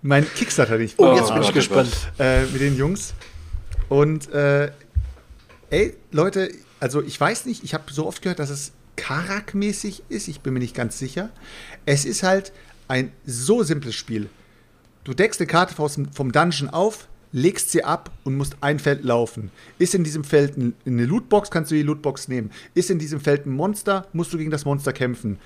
mein 0.01 0.25
Kickstarter 0.33 0.77
nicht. 0.77 0.97
Oh, 0.97 1.15
jetzt 1.15 1.33
bin 1.33 1.41
ich 1.41 1.53
gespannt. 1.53 1.91
Äh, 2.17 2.45
mit 2.45 2.61
den 2.61 2.77
Jungs. 2.77 3.13
Und 3.89 4.31
äh, 4.31 4.71
ey, 5.69 5.95
Leute, 6.11 6.51
also 6.79 7.01
ich 7.01 7.19
weiß 7.19 7.45
nicht, 7.45 7.63
ich 7.63 7.73
habe 7.73 7.91
so 7.91 8.07
oft 8.07 8.21
gehört, 8.21 8.39
dass 8.39 8.49
es 8.49 8.71
Karak-mäßig 8.95 10.03
ist. 10.09 10.27
Ich 10.27 10.41
bin 10.41 10.53
mir 10.53 10.59
nicht 10.59 10.75
ganz 10.75 10.99
sicher. 10.99 11.29
Es 11.85 12.05
ist 12.05 12.23
halt 12.23 12.51
ein 12.87 13.11
so 13.25 13.63
simples 13.63 13.95
Spiel. 13.95 14.29
Du 15.03 15.13
deckst 15.13 15.39
eine 15.39 15.47
Karte 15.47 15.73
vom 15.75 16.31
Dungeon 16.31 16.69
auf, 16.69 17.07
legst 17.31 17.71
sie 17.71 17.83
ab 17.83 18.11
und 18.23 18.35
musst 18.35 18.57
ein 18.61 18.79
Feld 18.79 19.03
laufen. 19.03 19.51
Ist 19.77 19.95
in 19.95 20.03
diesem 20.03 20.23
Feld 20.23 20.55
eine 20.57 21.05
Lootbox, 21.05 21.49
kannst 21.49 21.71
du 21.71 21.75
die 21.75 21.83
Lootbox 21.83 22.27
nehmen. 22.27 22.51
Ist 22.73 22.89
in 22.89 22.99
diesem 22.99 23.19
Feld 23.19 23.45
ein 23.45 23.51
Monster, 23.51 24.07
musst 24.13 24.33
du 24.33 24.37
gegen 24.37 24.51
das 24.51 24.65
Monster 24.65 24.93
kämpfen. 24.93 25.39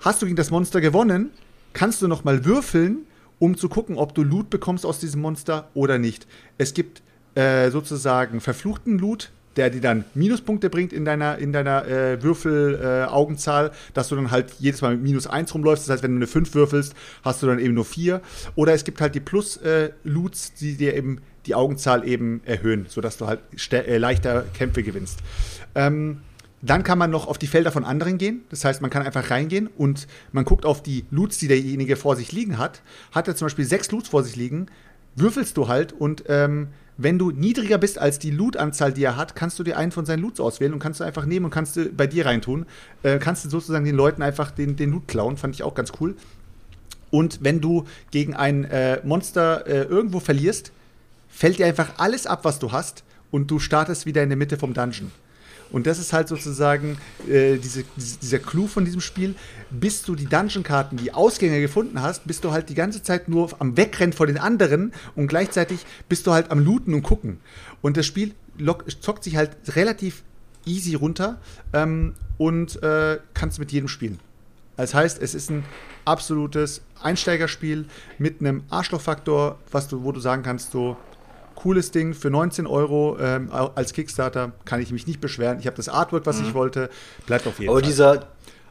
Hast 0.00 0.22
du 0.22 0.26
gegen 0.26 0.36
das 0.36 0.50
Monster 0.50 0.80
gewonnen, 0.80 1.30
kannst 1.72 2.00
du 2.00 2.08
noch 2.08 2.24
mal 2.24 2.44
würfeln 2.44 3.06
um 3.40 3.56
zu 3.56 3.68
gucken, 3.68 3.96
ob 3.96 4.14
du 4.14 4.22
Loot 4.22 4.50
bekommst 4.50 4.86
aus 4.86 5.00
diesem 5.00 5.20
Monster 5.22 5.68
oder 5.74 5.98
nicht. 5.98 6.28
Es 6.58 6.72
gibt 6.74 7.02
äh, 7.34 7.70
sozusagen 7.70 8.40
verfluchten 8.40 8.98
Loot, 8.98 9.32
der 9.56 9.70
dir 9.70 9.80
dann 9.80 10.04
Minuspunkte 10.14 10.70
bringt 10.70 10.92
in 10.92 11.04
deiner, 11.04 11.38
in 11.38 11.52
deiner 11.52 11.86
äh, 11.86 12.22
Würfel-Augenzahl, 12.22 13.66
äh, 13.66 13.70
dass 13.94 14.08
du 14.08 14.16
dann 14.16 14.30
halt 14.30 14.52
jedes 14.60 14.80
Mal 14.82 14.92
mit 14.92 15.02
minus 15.02 15.26
1 15.26 15.52
rumläufst. 15.54 15.86
Das 15.86 15.94
heißt, 15.94 16.02
wenn 16.04 16.12
du 16.12 16.18
eine 16.18 16.26
5 16.28 16.54
würfelst, 16.54 16.94
hast 17.24 17.42
du 17.42 17.46
dann 17.46 17.58
eben 17.58 17.74
nur 17.74 17.84
4. 17.84 18.20
Oder 18.54 18.74
es 18.74 18.84
gibt 18.84 19.00
halt 19.00 19.14
die 19.14 19.20
Plus-Loots, 19.20 20.48
äh, 20.48 20.52
die 20.60 20.76
dir 20.76 20.94
eben 20.94 21.18
die 21.46 21.54
Augenzahl 21.54 22.06
eben 22.06 22.42
erhöhen, 22.44 22.86
sodass 22.88 23.16
du 23.16 23.26
halt 23.26 23.40
äh, 23.72 23.98
leichter 23.98 24.44
Kämpfe 24.54 24.82
gewinnst. 24.82 25.20
Ähm, 25.74 26.20
dann 26.62 26.82
kann 26.82 26.98
man 26.98 27.10
noch 27.10 27.26
auf 27.26 27.38
die 27.38 27.46
Felder 27.46 27.72
von 27.72 27.84
anderen 27.84 28.18
gehen. 28.18 28.42
Das 28.50 28.64
heißt, 28.64 28.82
man 28.82 28.90
kann 28.90 29.02
einfach 29.02 29.30
reingehen 29.30 29.68
und 29.78 30.06
man 30.32 30.44
guckt 30.44 30.66
auf 30.66 30.82
die 30.82 31.04
Loots, 31.10 31.38
die 31.38 31.48
derjenige 31.48 31.96
vor 31.96 32.16
sich 32.16 32.32
liegen 32.32 32.58
hat. 32.58 32.82
Hat 33.12 33.28
er 33.28 33.36
zum 33.36 33.46
Beispiel 33.46 33.64
sechs 33.64 33.90
Loots 33.90 34.08
vor 34.08 34.22
sich 34.22 34.36
liegen, 34.36 34.66
würfelst 35.16 35.56
du 35.56 35.68
halt 35.68 35.92
und 35.92 36.24
ähm, 36.28 36.68
wenn 37.02 37.18
du 37.18 37.30
niedriger 37.30 37.78
bist 37.78 37.98
als 37.98 38.18
die 38.18 38.30
Loot-Anzahl, 38.30 38.92
die 38.92 39.02
er 39.02 39.16
hat, 39.16 39.34
kannst 39.34 39.58
du 39.58 39.62
dir 39.62 39.78
einen 39.78 39.90
von 39.90 40.04
seinen 40.04 40.20
Loots 40.20 40.38
auswählen 40.38 40.74
und 40.74 40.80
kannst 40.80 41.00
du 41.00 41.04
einfach 41.04 41.24
nehmen 41.24 41.46
und 41.46 41.50
kannst 41.50 41.76
du 41.76 41.86
bei 41.88 42.06
dir 42.06 42.26
reintun. 42.26 42.66
Äh, 43.02 43.18
kannst 43.18 43.42
du 43.44 43.48
sozusagen 43.48 43.86
den 43.86 43.96
Leuten 43.96 44.20
einfach 44.20 44.50
den, 44.50 44.76
den 44.76 44.90
Loot 44.90 45.08
klauen. 45.08 45.38
Fand 45.38 45.54
ich 45.54 45.62
auch 45.62 45.74
ganz 45.74 45.92
cool. 45.98 46.14
Und 47.10 47.42
wenn 47.42 47.62
du 47.62 47.86
gegen 48.10 48.34
ein 48.34 48.64
äh, 48.64 49.00
Monster 49.02 49.66
äh, 49.66 49.84
irgendwo 49.84 50.20
verlierst, 50.20 50.72
fällt 51.30 51.58
dir 51.58 51.64
einfach 51.64 51.94
alles 51.96 52.26
ab, 52.26 52.40
was 52.44 52.58
du 52.58 52.70
hast 52.70 53.02
und 53.30 53.50
du 53.50 53.58
startest 53.58 54.04
wieder 54.04 54.22
in 54.22 54.28
der 54.28 54.36
Mitte 54.36 54.58
vom 54.58 54.74
Dungeon. 54.74 55.10
Und 55.72 55.86
das 55.86 55.98
ist 55.98 56.12
halt 56.12 56.28
sozusagen 56.28 56.98
äh, 57.28 57.56
diese, 57.56 57.84
dieser 57.96 58.38
Clou 58.38 58.66
von 58.66 58.84
diesem 58.84 59.00
Spiel. 59.00 59.34
Bis 59.70 60.02
du 60.02 60.14
die 60.14 60.26
Dungeon-Karten, 60.26 60.96
die 60.96 61.12
Ausgänge 61.12 61.60
gefunden 61.60 62.02
hast, 62.02 62.26
bist 62.26 62.44
du 62.44 62.52
halt 62.52 62.68
die 62.68 62.74
ganze 62.74 63.02
Zeit 63.02 63.28
nur 63.28 63.50
am 63.60 63.76
Wegrennen 63.76 64.12
vor 64.12 64.26
den 64.26 64.38
anderen 64.38 64.92
und 65.14 65.28
gleichzeitig 65.28 65.86
bist 66.08 66.26
du 66.26 66.32
halt 66.32 66.50
am 66.50 66.58
Looten 66.58 66.94
und 66.94 67.02
gucken. 67.02 67.38
Und 67.82 67.96
das 67.96 68.06
Spiel 68.06 68.34
zockt 69.00 69.24
sich 69.24 69.36
halt 69.36 69.56
relativ 69.68 70.22
easy 70.66 70.94
runter 70.94 71.40
ähm, 71.72 72.14
und 72.38 72.82
äh, 72.82 73.18
kannst 73.34 73.58
mit 73.58 73.72
jedem 73.72 73.88
spielen. 73.88 74.18
Das 74.76 74.94
heißt, 74.94 75.20
es 75.20 75.34
ist 75.34 75.50
ein 75.50 75.64
absolutes 76.04 76.80
Einsteigerspiel 77.02 77.86
mit 78.18 78.40
einem 78.40 78.64
Arschlochfaktor, 78.70 79.58
was 79.70 79.88
du, 79.88 80.04
wo 80.04 80.12
du 80.12 80.20
sagen 80.20 80.42
kannst, 80.42 80.72
so, 80.72 80.96
cooles 81.62 81.90
Ding 81.90 82.14
für 82.14 82.30
19 82.30 82.66
Euro 82.66 83.18
ähm, 83.20 83.50
als 83.52 83.92
Kickstarter. 83.92 84.52
Kann 84.64 84.80
ich 84.80 84.92
mich 84.92 85.06
nicht 85.06 85.20
beschweren. 85.20 85.58
Ich 85.60 85.66
habe 85.66 85.76
das 85.76 85.88
Artwork, 85.88 86.26
was 86.26 86.40
mhm. 86.40 86.48
ich 86.48 86.54
wollte. 86.54 86.90
Bleibt 87.26 87.46
auf 87.46 87.58
jeden 87.58 87.70
Aber 87.70 87.80
Fall. 87.80 87.88
Dieser, 87.88 88.26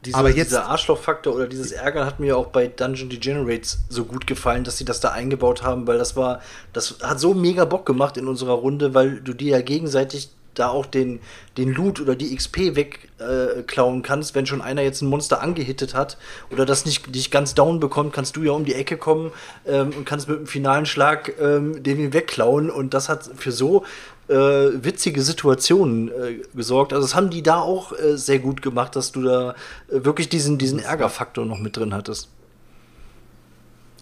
dieser, 0.06 0.18
Aber 0.18 0.30
jetzt, 0.30 0.52
dieser 0.52 0.66
Arschlochfaktor 0.66 1.36
oder 1.36 1.48
dieses 1.48 1.72
Ärgern 1.72 2.06
hat 2.06 2.20
mir 2.20 2.38
auch 2.38 2.48
bei 2.48 2.68
Dungeon 2.68 3.10
Degenerates 3.10 3.80
so 3.90 4.06
gut 4.06 4.26
gefallen, 4.28 4.64
dass 4.64 4.78
sie 4.78 4.86
das 4.86 5.00
da 5.02 5.12
eingebaut 5.12 5.62
haben, 5.62 5.88
weil 5.88 5.98
das 5.98 6.16
war, 6.16 6.42
das 6.74 6.98
hat 7.04 7.20
so 7.20 7.34
mega 7.34 7.66
Bock 7.66 7.86
gemacht 7.86 8.18
in 8.18 8.28
unserer 8.28 8.54
Runde, 8.54 8.94
weil 8.94 9.20
du 9.20 9.34
dir 9.34 9.58
ja 9.58 9.62
gegenseitig 9.62 10.30
da 10.54 10.70
auch 10.70 10.86
den, 10.86 11.20
den 11.58 11.74
Loot 11.74 12.00
oder 12.00 12.16
die 12.16 12.36
XP 12.36 12.76
wegklauen 12.76 14.00
äh, 14.00 14.02
kannst, 14.02 14.36
wenn 14.36 14.45
schon 14.45 14.62
einer 14.62 14.82
jetzt 14.82 15.02
ein 15.02 15.10
Monster 15.10 15.41
angehittet 15.41 15.93
hat 15.93 16.18
oder 16.52 16.66
das 16.66 16.86
nicht 16.86 17.14
dich 17.14 17.32
ganz 17.32 17.56
down 17.56 17.80
bekommt, 17.80 18.14
kannst 18.14 18.36
du 18.36 18.43
ja 18.43 18.52
um 18.52 18.66
die 18.66 18.76
Ecke 18.76 18.97
kommen 18.97 19.32
ähm, 19.66 19.91
und 19.95 20.06
kannst 20.06 20.28
mit 20.28 20.39
dem 20.39 20.47
finalen 20.47 20.86
Schlag 20.86 21.34
ähm, 21.39 21.82
den 21.84 22.14
wegklauen 22.14 22.70
und 22.70 22.93
das 22.93 23.10
hat 23.10 23.30
für 23.36 23.52
so 23.52 23.84
äh, 24.28 24.34
witzige 24.34 25.22
Situationen 25.22 26.10
äh, 26.10 26.41
gesorgt. 26.54 26.93
Also 26.93 27.06
das 27.06 27.16
haben 27.16 27.30
die 27.30 27.41
da 27.41 27.60
auch 27.60 27.93
äh, 27.93 28.18
sehr 28.18 28.39
gut 28.39 28.62
gemacht, 28.62 28.95
dass 28.95 29.12
du 29.12 29.24
da 29.24 29.56
äh, 29.89 30.06
wirklich 30.06 30.30
diesen, 30.30 30.58
diesen 30.58 30.80
Ärgerfaktor 30.80 31.45
noch 31.45 31.60
mit 31.60 31.78
drin 31.78 31.93
hattest 31.93 32.30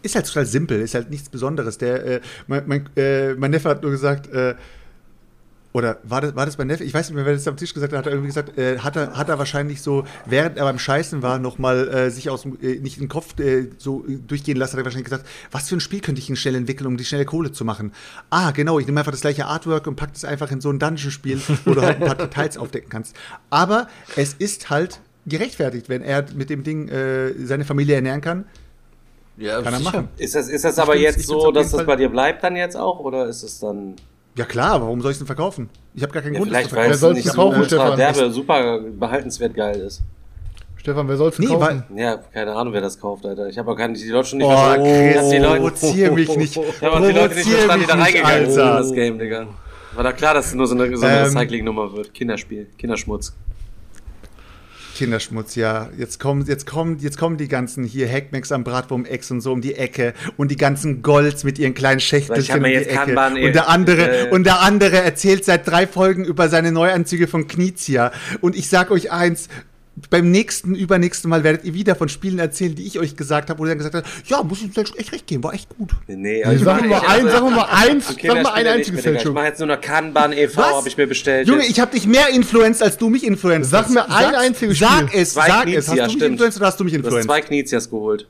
ist 0.04 0.16
halt 0.16 0.28
total 0.28 0.46
simpel, 0.46 0.82
ist 0.82 0.96
halt 0.96 1.10
nichts 1.10 1.30
Besonderes. 1.30 1.78
Der, 1.78 2.06
äh, 2.06 2.22
mein, 2.48 2.64
mein, 2.68 2.90
äh, 2.96 3.34
mein 3.36 3.52
Neffe 3.52 3.70
hat 3.70 3.82
nur 3.82 3.92
gesagt, 3.92 4.32
äh, 4.32 4.56
oder 5.78 6.00
war 6.04 6.22
das, 6.22 6.36
war 6.36 6.46
das 6.46 6.58
bei 6.58 6.64
Neffe? 6.64 6.84
Ich 6.84 6.94
weiß 6.94 7.10
nicht 7.10 7.16
mehr, 7.16 7.26
wer 7.26 7.34
das 7.34 7.48
am 7.48 7.56
Tisch 7.56 7.74
gesagt 7.74 7.94
hat. 7.94 8.00
Hat 8.00 8.06
er 8.08 8.14
irgendwie 8.14 8.28
gesagt, 8.28 8.58
äh, 8.58 8.80
hat, 8.80 8.96
er, 8.96 9.16
hat 9.16 9.30
er 9.30 9.38
wahrscheinlich 9.38 9.82
so, 9.82 10.06
während 10.26 10.58
er 10.58 10.66
beim 10.66 10.80
Scheißen 10.80 11.22
war, 11.22 11.38
nochmal 11.38 11.88
äh, 11.88 12.10
sich 12.10 12.30
aus 12.30 12.42
dem, 12.42 12.58
äh, 12.62 12.80
nicht 12.80 13.00
den 13.00 13.08
Kopf 13.08 13.40
äh, 13.40 13.70
so 13.78 14.04
durchgehen 14.28 14.58
lassen, 14.58 14.74
hat 14.74 14.80
er 14.80 14.86
wahrscheinlich 14.86 15.06
gesagt, 15.06 15.28
was 15.52 15.70
für 15.70 15.76
ein 15.76 15.80
Spiel 15.80 16.02
könnte 16.02 16.20
ich 16.20 16.28
denn 16.28 16.36
schnell 16.36 16.56
entwickeln, 16.56 16.88
um 16.88 16.98
die 16.98 17.06
schnelle 17.06 17.26
Kohle 17.26 17.52
zu 17.52 17.64
machen? 17.64 17.94
Ah, 18.32 18.52
genau, 18.52 18.80
ich 18.80 18.88
nehme 18.88 19.00
einfach 19.00 19.12
das 19.12 19.22
gleiche 19.22 19.46
Artwork 19.46 19.86
und 19.86 19.96
packe 19.96 20.14
das 20.14 20.26
einfach 20.26 20.52
in 20.52 20.62
so 20.62 20.72
ein 20.72 20.80
Dungeon-Spiel, 20.80 21.40
wo 21.66 21.76
du 21.76 21.82
halt 21.82 22.02
ein 22.02 22.08
paar 22.08 22.16
Details 22.28 22.58
aufdecken 22.58 22.90
kannst. 22.90 23.16
Aber 23.52 23.88
es 24.16 24.34
ist 24.34 24.72
halt 24.72 25.00
gerechtfertigt, 25.28 25.90
wenn 25.90 26.02
er 26.02 26.26
mit 26.36 26.50
dem 26.50 26.64
Ding 26.64 26.88
äh, 26.90 27.34
seine 27.46 27.66
Familie 27.66 27.96
ernähren 27.96 28.22
kann. 28.22 28.46
Ja, 29.38 29.62
kann 29.62 29.74
er 29.74 29.80
machen. 29.80 30.08
Ist 30.18 30.34
das, 30.34 30.50
ist 30.50 30.66
das 30.66 30.80
aber 30.80 30.98
jetzt 30.98 31.24
so, 31.24 31.52
dass 31.52 31.72
das 31.72 31.86
bei 31.86 31.96
dir 31.96 32.10
bleibt 32.10 32.44
dann 32.44 32.56
jetzt 32.56 32.76
auch? 32.76 33.00
Oder 33.00 33.28
ist 33.28 33.44
es 33.44 33.60
dann. 33.60 33.96
Ja 34.38 34.46
klar, 34.46 34.80
warum 34.82 35.02
soll 35.02 35.12
ich 35.12 35.16
es 35.16 35.20
denn 35.20 35.28
verkaufen? 35.28 35.70
Ich 35.96 36.04
habe 36.04 36.14
gar 36.14 36.22
keinen 36.22 36.34
ja, 36.34 36.40
Grund, 36.40 36.52
vielleicht, 36.52 36.66
das 36.66 36.70
zu 36.70 36.76
verkaufen. 36.76 37.00
Vielleicht 37.00 37.02
weil 37.02 37.20
es 37.20 37.26
nicht 37.26 37.72
so 37.72 37.78
ultra 37.78 37.96
derbe, 37.96 38.32
super 38.32 38.80
behaltenswert 38.80 39.56
geil 39.56 39.80
ist. 39.80 40.04
Stefan, 40.78 41.08
wer 41.08 41.18
soll's 41.18 41.40
Nee, 41.40 41.48
kaufen? 41.48 41.84
Ja, 41.96 42.18
keine 42.18 42.54
Ahnung, 42.54 42.72
wer 42.72 42.82
das 42.82 43.00
kauft, 43.00 43.26
Alter. 43.26 43.50
Ich 43.50 43.58
habe 43.58 43.72
auch 43.72 43.76
gar 43.76 43.88
nicht 43.88 44.04
die 44.04 44.10
Leute 44.10 44.30
schon 44.30 44.38
nicht 44.38 44.48
Oh, 44.48 44.52
verstanden. 44.56 45.12
Chris, 45.12 45.30
die 45.30 45.38
Leute, 45.38 45.56
provozier 45.58 46.12
mich 46.12 46.38
nicht. 46.38 46.56
ich 46.58 46.82
hab 46.84 46.94
auch 46.94 47.00
die 47.00 47.12
Leute 47.12 47.36
nicht 47.36 47.48
Provozier 47.48 47.58
verstanden, 47.58 47.82
die 47.82 47.88
da 47.88 47.96
mich 47.96 48.14
nicht, 48.14 48.24
reingegangen 48.26 48.52
sind 48.52 48.68
in 48.68 48.74
das 48.76 48.94
Game, 48.94 49.20
Digga. 49.20 49.48
War 49.96 50.04
da 50.04 50.12
klar, 50.14 50.34
dass 50.36 50.46
es 50.46 50.54
nur 50.54 50.68
so 50.68 50.76
eine, 50.76 50.96
so 50.96 51.06
eine 51.06 51.18
Ähm, 51.18 51.24
Recycling-Nummer 51.24 51.94
wird. 51.94 52.14
Kinderspiel, 52.14 52.68
Kinderschmutz. 52.78 53.34
Kinderschmutz, 54.98 55.54
ja. 55.54 55.92
Jetzt 55.96 56.20
kommen, 56.20 56.44
jetzt 56.48 56.66
kommen, 56.66 56.98
jetzt 56.98 57.20
kommen 57.20 57.38
die 57.38 57.48
ganzen 57.48 57.84
hier 57.84 58.10
Hackmacks 58.10 58.52
am 58.52 58.64
Bratwurm-Ex 58.64 59.30
und 59.30 59.42
so 59.42 59.52
um 59.52 59.62
die 59.62 59.76
Ecke 59.76 60.16
und 60.38 60.50
die 60.50 60.56
ganzen 60.56 61.04
Golds 61.04 61.44
mit 61.44 61.60
ihren 61.60 61.76
kleinen 61.76 62.00
Schächtelchen 62.00 62.58
um 62.58 62.64
die 62.64 62.74
Ecke. 62.74 62.96
Kanban, 62.96 63.38
und 63.38 63.54
der 63.54 63.70
andere, 63.70 64.28
äh, 64.28 64.32
und 64.32 64.46
der 64.46 64.62
andere 64.62 64.98
erzählt 64.98 65.46
seit 65.46 65.68
drei 65.68 65.86
Folgen 65.86 66.26
über 66.26 66.50
seine 66.50 66.72
Neuanzüge 66.72 67.28
von 67.28 67.46
Knizia. 67.46 68.12
Und 68.42 68.56
ich 68.56 68.70
sag 68.70 68.90
euch 68.90 69.12
eins, 69.12 69.50
beim 70.10 70.30
nächsten, 70.32 70.76
übernächsten 70.76 71.30
Mal 71.30 71.44
werdet 71.44 71.64
ihr 71.66 71.74
wieder 71.74 71.96
von 71.96 72.08
Spielen 72.08 72.38
erzählen, 72.40 72.76
die 72.76 72.86
ich 72.86 73.00
euch 73.00 73.16
gesagt 73.16 73.50
habe, 73.50 73.60
wo 73.60 73.66
ihr 73.66 73.70
dann 73.70 73.78
gesagt 73.80 73.96
habt, 73.96 74.08
ja, 74.28 74.44
muss 74.44 74.60
ich 74.62 74.78
uns 74.78 74.96
echt 74.96 75.12
recht 75.12 75.26
geben, 75.28 75.44
war 75.44 75.54
echt 75.54 75.70
gut. 75.70 75.92
Nee, 76.08 76.42
Ich 76.42 76.62
sag 76.64 76.82
mach- 76.82 76.88
mal 76.90 76.98
ich- 77.04 77.10
ein, 77.10 77.26
also- 77.28 77.46
sag 77.46 77.56
mal 77.56 77.64
eins, 77.70 78.06
für 78.08 78.28
sag 78.28 78.44
mal 78.44 78.52
ein 78.54 78.68
einziges 78.68 79.02
Digga. 79.02 79.12
Ich 79.16 79.18
Selchuk. 79.22 79.34
mach 79.34 79.44
jetzt 79.46 79.60
nur 79.60 79.68
noch 79.68 79.82
Kanban 79.82 80.34
e.V., 80.34 80.62
habe 80.62 80.88
ich 80.88 80.98
mir 80.98 81.08
bestellt. 81.08 81.48
Junge, 81.48 81.62
jetzt. 81.62 81.72
ich 81.72 81.80
habe 81.80 81.92
dich 81.92 82.06
mehr 82.06 82.30
influenced, 82.30 82.84
als 82.84 82.98
du 82.98 83.10
mich 83.10 83.24
influenced 83.26 83.72
Sag 83.72 83.90
mir 83.90 84.10
ein 84.10 84.36
einziges 84.36 84.78
Sag 84.80 85.08
Spiel. 85.10 85.22
es, 85.22 85.34
Zwei 85.34 85.48
sag 85.48 85.64
Knizia, 85.64 85.80
es. 85.80 85.88
Hast 85.88 85.98
du 85.98 86.04
mich 86.04 86.12
stimmt. 86.14 86.32
influenced 86.34 86.58
oder 86.60 86.68
hast 86.68 86.80
du 86.80 86.84
mich 86.84 86.94
Du 86.94 87.00
hast 87.00 87.06
influenced? 87.06 87.28
zwei 87.30 87.42
Knizias 87.42 87.90
geholt. 87.90 88.28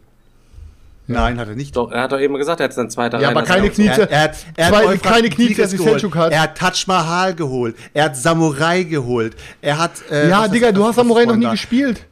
Nein, 1.08 1.40
hat 1.40 1.48
er 1.48 1.56
nicht. 1.56 1.76
Doch, 1.76 1.92
er 1.92 2.02
hat 2.04 2.12
doch 2.12 2.20
eben 2.20 2.36
gesagt, 2.36 2.60
er 2.60 2.66
hat 2.66 2.78
dann 2.78 2.90
zweiter 2.90 3.20
Ja, 3.20 3.30
aber 3.30 3.44
keine 3.44 3.70
Knie- 3.70 3.88
Er, 3.88 4.10
er 4.12 4.22
hat, 4.24 4.38
er 4.56 4.66
hat 4.68 4.74
Zwei- 4.84 4.98
keine 4.98 5.30
Knie, 5.30 5.48
Tigris 5.48 5.58
dass 5.58 5.72
die 5.72 5.78
geholt. 5.78 6.02
Selçuk 6.04 6.16
hat. 6.16 6.32
Er 6.34 6.42
hat 6.42 6.58
Taj 6.58 6.84
Mahal 6.88 7.34
geholt. 7.36 7.76
Er 7.94 8.06
hat 8.06 8.18
Samurai 8.18 8.84
geholt. 8.84 9.36
Er 9.62 9.78
hat. 9.78 9.92
Äh, 10.12 10.30
Ja, 10.30 10.48
Digga, 10.48 10.72
du 10.72 10.84
hast 10.86 10.96
Samurai 10.96 11.26
noch 11.26 11.36
nie 11.38 11.46
da? 11.46 11.52
gespielt. 11.52 12.06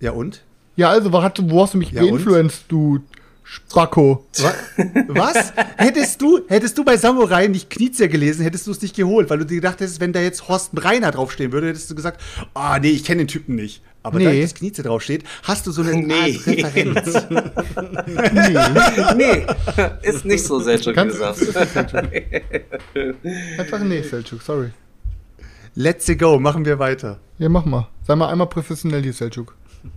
Ja, 0.00 0.10
und? 0.12 0.42
Ja, 0.76 0.90
also, 0.90 1.12
wo, 1.12 1.22
hat, 1.22 1.38
wo 1.50 1.62
hast 1.62 1.74
du 1.74 1.78
mich 1.78 1.90
Ja, 1.92 2.02
und? 2.02 2.08
geinfluenced, 2.10 2.64
du 2.68 2.98
Spacko? 3.44 4.26
Wa- 4.38 4.52
Was? 5.08 5.52
hättest 5.76 6.20
du, 6.20 6.40
hättest 6.48 6.76
du 6.76 6.84
bei 6.84 6.96
Samurai 6.96 7.46
nicht 7.48 7.70
Knizia 7.70 8.06
gelesen, 8.06 8.42
hättest 8.42 8.66
du 8.66 8.70
es 8.72 8.82
nicht 8.82 8.94
geholt, 8.94 9.30
weil 9.30 9.38
du 9.38 9.46
dir 9.46 9.56
gedacht 9.56 9.80
hättest, 9.80 10.00
wenn 10.00 10.12
da 10.12 10.20
jetzt 10.20 10.48
Horst 10.48 10.72
Breiner 10.72 11.10
draufstehen 11.10 11.50
würde, 11.52 11.68
hättest 11.68 11.90
du 11.90 11.94
gesagt, 11.94 12.20
ah, 12.54 12.78
nee, 12.78 12.90
ich 12.90 13.04
kenne 13.04 13.22
den 13.22 13.28
Typen 13.28 13.54
nicht. 13.54 13.82
Aber 14.08 14.18
da 14.20 14.30
Nee. 14.30 14.42
das 14.42 14.54
Knizia 14.54 14.82
draufsteht, 14.84 15.22
hast 15.44 15.66
du 15.66 15.70
so 15.72 15.82
eine 15.82 15.94
Nee. 15.96 16.12
Art 16.14 16.46
Referenz. 16.46 17.26
Nee, 19.16 19.46
ist 20.02 20.24
nicht 20.24 20.44
so 20.44 20.60
Kannst- 20.92 21.18
gesagt. 21.18 21.94
Einfach 23.58 23.80
nee, 23.80 24.02
Selchuk, 24.02 24.42
sorry. 24.42 24.70
Let's 25.74 26.10
go, 26.18 26.38
machen 26.40 26.64
wir 26.64 26.78
weiter. 26.78 27.18
Ja, 27.38 27.48
mach 27.48 27.64
mal. 27.64 27.88
Sei 28.06 28.16
mal 28.16 28.28
einmal 28.30 28.48
professionell 28.48 29.02
hier, 29.02 29.12
Selchuk. 29.12 29.54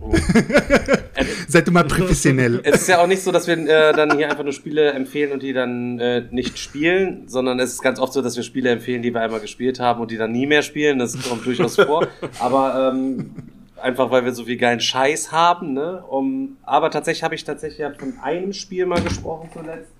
Seid 1.48 1.66
du 1.66 1.72
mal 1.72 1.84
professionell. 1.84 2.60
Es 2.62 2.82
ist 2.82 2.88
ja 2.88 3.00
auch 3.02 3.06
nicht 3.08 3.20
so, 3.22 3.32
dass 3.32 3.46
wir 3.48 3.58
äh, 3.58 3.92
dann 3.92 4.16
hier 4.16 4.30
einfach 4.30 4.44
nur 4.44 4.52
Spiele 4.52 4.92
empfehlen 4.92 5.32
und 5.32 5.42
die 5.42 5.52
dann 5.52 5.98
äh, 5.98 6.22
nicht 6.30 6.56
spielen, 6.58 7.24
sondern 7.26 7.58
es 7.58 7.72
ist 7.72 7.82
ganz 7.82 7.98
oft 7.98 8.12
so, 8.12 8.22
dass 8.22 8.36
wir 8.36 8.44
Spiele 8.44 8.70
empfehlen, 8.70 9.02
die 9.02 9.12
wir 9.12 9.20
einmal 9.20 9.40
gespielt 9.40 9.80
haben 9.80 10.00
und 10.00 10.10
die 10.12 10.16
dann 10.16 10.30
nie 10.32 10.46
mehr 10.46 10.62
spielen. 10.62 10.98
Das 11.00 11.20
kommt 11.28 11.44
durchaus 11.44 11.74
vor. 11.76 12.06
Aber 12.38 12.92
ähm, 12.94 13.30
einfach, 13.82 14.10
weil 14.10 14.24
wir 14.24 14.32
so 14.32 14.44
viel 14.44 14.56
geilen 14.56 14.80
Scheiß 14.80 15.32
haben. 15.32 15.72
Ne? 15.72 16.02
Um, 16.08 16.56
aber 16.62 16.90
tatsächlich 16.90 17.22
habe 17.22 17.34
ich 17.34 17.44
tatsächlich 17.44 17.86
von 17.98 18.14
einem 18.22 18.52
Spiel 18.52 18.86
mal 18.86 19.00
gesprochen 19.00 19.50
zuletzt 19.52 19.92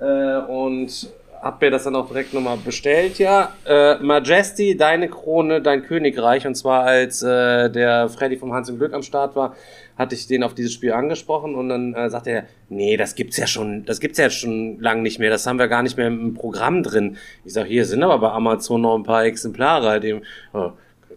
äh, 0.00 0.50
und 0.50 1.12
habe 1.44 1.66
mir 1.66 1.70
das 1.70 1.84
dann 1.84 1.94
auch 1.94 2.08
direkt 2.08 2.32
nochmal 2.32 2.56
bestellt, 2.56 3.18
ja. 3.18 3.52
Äh, 3.66 3.96
Majesty, 3.98 4.78
deine 4.78 5.10
Krone, 5.10 5.60
dein 5.60 5.82
Königreich. 5.82 6.46
Und 6.46 6.54
zwar 6.54 6.84
als 6.84 7.22
äh, 7.22 7.68
der 7.70 8.08
Freddy 8.08 8.38
vom 8.38 8.54
Hans 8.54 8.70
im 8.70 8.78
Glück 8.78 8.94
am 8.94 9.02
Start 9.02 9.36
war, 9.36 9.54
hatte 9.98 10.14
ich 10.14 10.26
den 10.26 10.42
auf 10.42 10.54
dieses 10.54 10.72
Spiel 10.72 10.92
angesprochen 10.92 11.54
und 11.54 11.68
dann 11.68 11.94
äh, 11.94 12.08
sagte 12.08 12.30
er, 12.30 12.44
nee, 12.70 12.96
das 12.96 13.14
gibt's 13.14 13.36
ja 13.36 13.46
schon, 13.46 13.84
das 13.84 14.00
gibt's 14.00 14.18
ja 14.18 14.30
schon 14.30 14.80
lang 14.80 15.02
nicht 15.02 15.18
mehr, 15.18 15.30
das 15.30 15.46
haben 15.46 15.58
wir 15.58 15.68
gar 15.68 15.82
nicht 15.82 15.96
mehr 15.98 16.06
im 16.06 16.34
Programm 16.34 16.82
drin. 16.82 17.18
Ich 17.44 17.52
sag, 17.52 17.66
hier 17.66 17.84
sind 17.84 18.02
aber 18.02 18.18
bei 18.18 18.30
Amazon 18.30 18.80
noch 18.80 18.96
ein 18.96 19.04
paar 19.04 19.24
Exemplare, 19.24 19.88
halt 19.88 20.04
eben, 20.04 20.22
äh, 20.54 20.70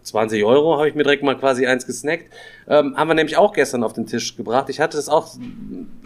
20 0.08 0.44
Euro 0.44 0.76
habe 0.76 0.88
ich 0.88 0.94
mir 0.94 1.02
direkt 1.02 1.22
mal 1.22 1.36
quasi 1.36 1.66
eins 1.66 1.86
gesnackt. 1.86 2.26
Ähm, 2.68 2.96
haben 2.96 3.08
wir 3.08 3.14
nämlich 3.14 3.36
auch 3.36 3.52
gestern 3.52 3.84
auf 3.84 3.92
den 3.92 4.06
Tisch 4.06 4.36
gebracht. 4.36 4.68
Ich 4.68 4.80
hatte 4.80 4.98
es 4.98 5.08
auch 5.08 5.28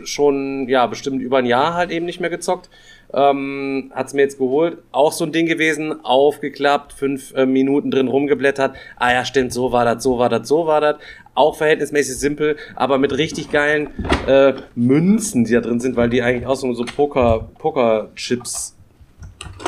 schon, 0.05 0.69
ja, 0.69 0.87
bestimmt 0.87 1.23
über 1.23 1.39
ein 1.39 1.47
Jahr 1.47 1.75
halt 1.75 1.91
eben 1.91 2.07
nicht 2.07 2.21
mehr 2.21 2.31
gezockt. 2.31 2.69
Ähm, 3.15 3.93
hat's 3.95 4.15
mir 4.15 4.23
jetzt 4.23 4.39
geholt. 4.39 4.79
Auch 4.91 5.13
so 5.13 5.25
ein 5.25 5.33
Ding 5.33 5.47
gewesen, 5.47 6.05
aufgeklappt, 6.05 6.93
fünf 6.93 7.35
äh, 7.35 7.47
Minuten 7.47 7.91
drin 7.91 8.09
rumgeblättert. 8.09 8.77
Ah 8.97 9.13
ja, 9.13 9.25
stimmt, 9.25 9.53
so 9.53 9.73
war 9.73 9.85
das, 9.85 10.03
so 10.03 10.19
war 10.19 10.29
das, 10.29 10.49
so 10.49 10.67
war 10.67 10.81
das. 10.81 10.97
Auch 11.35 11.57
verhältnismäßig 11.57 12.17
simpel, 12.17 12.57
aber 12.75 12.99
mit 12.99 13.17
richtig 13.17 13.51
geilen 13.51 13.89
äh, 14.27 14.55
Münzen, 14.75 15.45
die 15.45 15.55
da 15.55 15.61
drin 15.61 15.81
sind, 15.81 15.97
weil 15.97 16.11
die 16.11 16.23
eigentlich 16.23 16.47
auch 16.47 16.57
so, 16.57 16.73
so 16.75 16.85
Poker, 16.85 17.49
Poker-Chips 17.59 18.77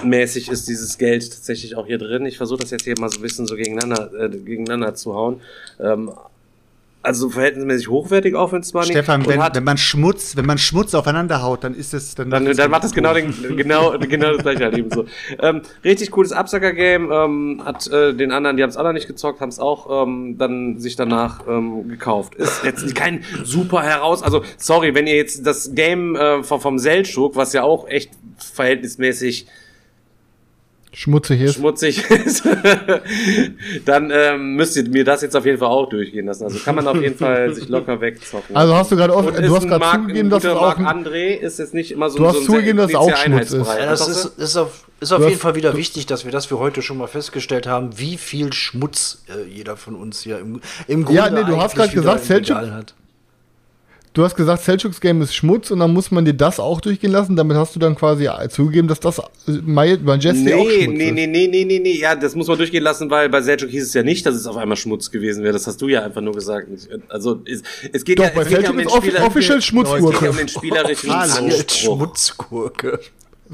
mäßig 0.03 0.49
ist 0.49 0.69
dieses 0.69 0.99
Geld 0.99 1.31
tatsächlich 1.31 1.77
auch 1.77 1.87
hier 1.87 1.99
drin. 1.99 2.27
Ich 2.27 2.37
versuche 2.37 2.61
das 2.61 2.71
jetzt 2.71 2.85
hier 2.85 2.95
mal 2.99 3.09
so 3.09 3.19
ein 3.19 3.23
bisschen 3.23 3.47
so 3.47 3.57
gegeneinander, 3.57 4.11
äh, 4.15 4.29
gegeneinander 4.29 4.95
zu 4.95 5.15
hauen. 5.15 5.41
Ähm, 5.81 6.13
also 7.05 7.29
verhältnismäßig 7.29 7.89
hochwertig 7.89 8.35
es 8.35 8.69
zwar 8.69 8.85
Stefan, 8.85 9.21
nicht. 9.21 9.29
wenn, 9.29 9.43
hat, 9.43 9.55
wenn 9.55 9.65
man 9.65 9.77
Schmutz, 9.77 10.37
wenn 10.37 10.47
man 10.47 10.57
Schmutz 10.57 10.95
aufeinander 10.95 11.43
haut, 11.43 11.63
dann 11.63 11.75
ist 11.75 11.93
es 11.93 12.15
dann. 12.15 12.31
dann, 12.31 12.51
dann 12.57 12.71
macht 12.71 12.85
das 12.85 12.95
genau, 12.95 13.13
den, 13.13 13.33
genau, 13.57 13.99
genau 13.99 14.33
das 14.33 14.43
gleiche 14.43 14.65
halt 14.65 14.79
eben 14.79 14.91
so. 14.91 15.05
Ähm, 15.39 15.61
richtig 15.85 16.11
cooles 16.13 16.33
Absacker-Game, 16.33 17.13
ähm, 17.13 17.63
hat 17.63 17.87
äh, 17.89 18.15
den 18.15 18.33
anderen, 18.33 18.57
die 18.57 18.63
haben 18.63 18.71
es 18.71 18.79
alle 18.79 18.95
nicht 18.95 19.07
gezockt, 19.07 19.43
haben 19.43 19.51
es 19.51 19.59
auch 19.59 20.07
ähm, 20.07 20.39
dann 20.39 20.79
sich 20.79 20.97
danach 20.97 21.47
ähm, 21.47 21.89
gekauft. 21.89 22.37
Ist 22.37 22.65
jetzt 22.65 22.95
kein 22.95 23.23
super 23.45 23.83
heraus, 23.83 24.23
also 24.23 24.43
sorry, 24.57 24.95
wenn 24.95 25.07
ihr 25.07 25.17
jetzt 25.17 25.47
das 25.47 25.75
Game 25.75 26.17
äh, 26.17 26.43
vom, 26.43 26.63
vom 26.63 26.79
Seltschuk, 26.79 27.37
was 27.37 27.53
ja 27.53 27.65
auch 27.65 27.87
echt 27.87 28.13
verhältnismäßig 28.39 29.47
Schmutzig 30.95 31.41
ist. 31.41 31.57
schmutzig 31.57 32.09
ist, 32.09 32.45
dann 33.85 34.11
ähm, 34.15 34.55
müsst 34.55 34.77
ihr 34.77 34.89
mir 34.89 35.05
das 35.05 35.23
jetzt 35.23 35.37
auf 35.37 35.45
jeden 35.45 35.59
Fall 35.59 35.69
auch 35.69 35.89
durchgehen 35.89 36.27
lassen. 36.27 36.45
Also 36.45 36.59
kann 36.61 36.77
man 36.77 36.87
auf 36.87 37.01
jeden 37.01 37.17
Fall 37.19 37.53
sich 37.55 37.69
locker 37.69 38.01
wegzocken. 38.01 38.55
Also 38.55 38.75
hast 38.75 38.93
du 38.93 38.97
gerade 38.97 39.13
Und 39.13 39.37
du 39.37 39.57
hast 39.57 39.67
gerade 39.67 39.85
zugegeben, 40.01 40.31
dass 40.31 40.45
es 40.45 40.51
auch 40.51 40.79
Marc 40.79 40.97
André 40.97 41.35
ist 41.37 41.59
jetzt 41.59 41.75
nicht 41.75 41.91
immer 41.91 42.11
so 42.11 42.19
Du 42.19 42.27
hast 42.27 42.35
so 42.35 42.41
ein 42.41 42.47
zugegeben, 42.47 42.79
dass 42.79 42.91
es 42.91 42.97
auch 42.97 43.17
Schmutz 43.17 43.51
ist. 43.53 43.67
Ja, 43.67 43.87
das 43.87 44.09
ist, 44.09 44.23
sagst 44.23 44.39
ist 44.39 44.57
auf, 44.57 44.87
ist 45.01 45.13
auf 45.13 45.29
jeden 45.29 45.41
Fall 45.41 45.55
wieder 45.57 45.77
wichtig, 45.77 46.07
dass 46.07 46.25
wir 46.25 46.33
das 46.33 46.47
für 46.47 46.59
heute 46.59 46.81
schon 46.81 46.97
mal 46.99 47.09
festgestellt 47.09 47.67
haben, 47.67 47.99
wie 47.99 48.17
viel 48.17 48.53
Schmutz 48.53 49.25
äh, 49.29 49.49
jeder 49.51 49.77
von 49.77 49.97
uns 49.97 50.23
hier 50.23 50.39
im, 50.39 50.61
im 50.87 51.05
Grunde 51.05 51.19
Ja, 51.21 51.31
nee, 51.31 51.43
du 51.45 51.57
hast 51.61 51.75
gerade 51.75 51.93
gesagt, 51.93 52.25
wieder 52.29 52.37
im 52.39 52.43
Selçuk- 52.45 52.49
Regal 52.61 52.73
hat. 52.73 52.95
Du 54.15 54.23
hast 54.23 54.37
gesagt, 54.37 54.63
Selchuks 54.63 55.01
Game 55.01 55.21
ist 55.23 55.35
Schmutz 55.35 55.73
und 55.73 55.81
dann 55.81 55.93
muss 55.93 56.13
man 56.13 56.25
dir 56.25 56.35
das 56.35 56.61
auch 56.61 56.81
durchgehen 56.81 57.11
lassen. 57.11 57.35
Damit 57.35 57.57
hast 57.57 57.75
du 57.75 57.81
dann 57.81 57.97
quasi 57.97 58.29
zugegeben, 58.49 58.87
dass 58.87 59.01
das 59.01 59.19
äh, 59.19 59.23
Majesty 59.65 60.55
auch 60.55 60.65
Nee, 60.65 60.85
Schmutz 60.85 60.99
nee, 60.99 61.09
ist. 61.09 61.15
nee, 61.15 61.27
nee, 61.27 61.47
nee, 61.49 61.65
nee, 61.65 61.79
nee, 61.81 61.99
ja, 61.99 62.15
das 62.15 62.37
muss 62.37 62.47
man 62.47 62.57
durchgehen 62.57 62.85
lassen, 62.85 63.11
weil 63.11 63.29
bei 63.29 63.43
Selchuk 63.43 63.71
hieß 63.71 63.83
es 63.83 63.93
ja 63.93 64.05
nicht, 64.05 64.25
dass 64.25 64.37
es 64.37 64.47
auf 64.47 64.57
einmal 64.57 64.77
Schmutz 64.77 65.11
gewesen 65.11 65.43
wäre. 65.43 65.53
Das 65.53 65.67
hast 65.67 65.83
du 65.83 65.89
ja 65.89 66.05
einfach 66.05 66.21
nur 66.21 66.33
gesagt. 66.33 66.69
Also, 67.09 67.43
es, 67.45 67.63
es 67.93 68.05
geht 68.05 68.21
Doch, 68.21 68.25
ja, 68.25 68.31
bei 68.33 68.43
es 68.43 68.49
geht 68.49 68.63
ja 68.63 68.69
Selchuk 68.69 68.71
um 68.71 68.79
den 68.79 68.87
ist 68.87 68.93
offiziell 68.95 69.27
es 69.27 69.35
geht 69.35 69.49
ja 69.49 69.55
um 69.57 69.61
Schmutzgurke. 69.63 70.33
den 70.37 70.49
spielerischen. 70.49 71.11
Anspruch. 71.11 71.69
Schmutzgurke. 71.71 73.01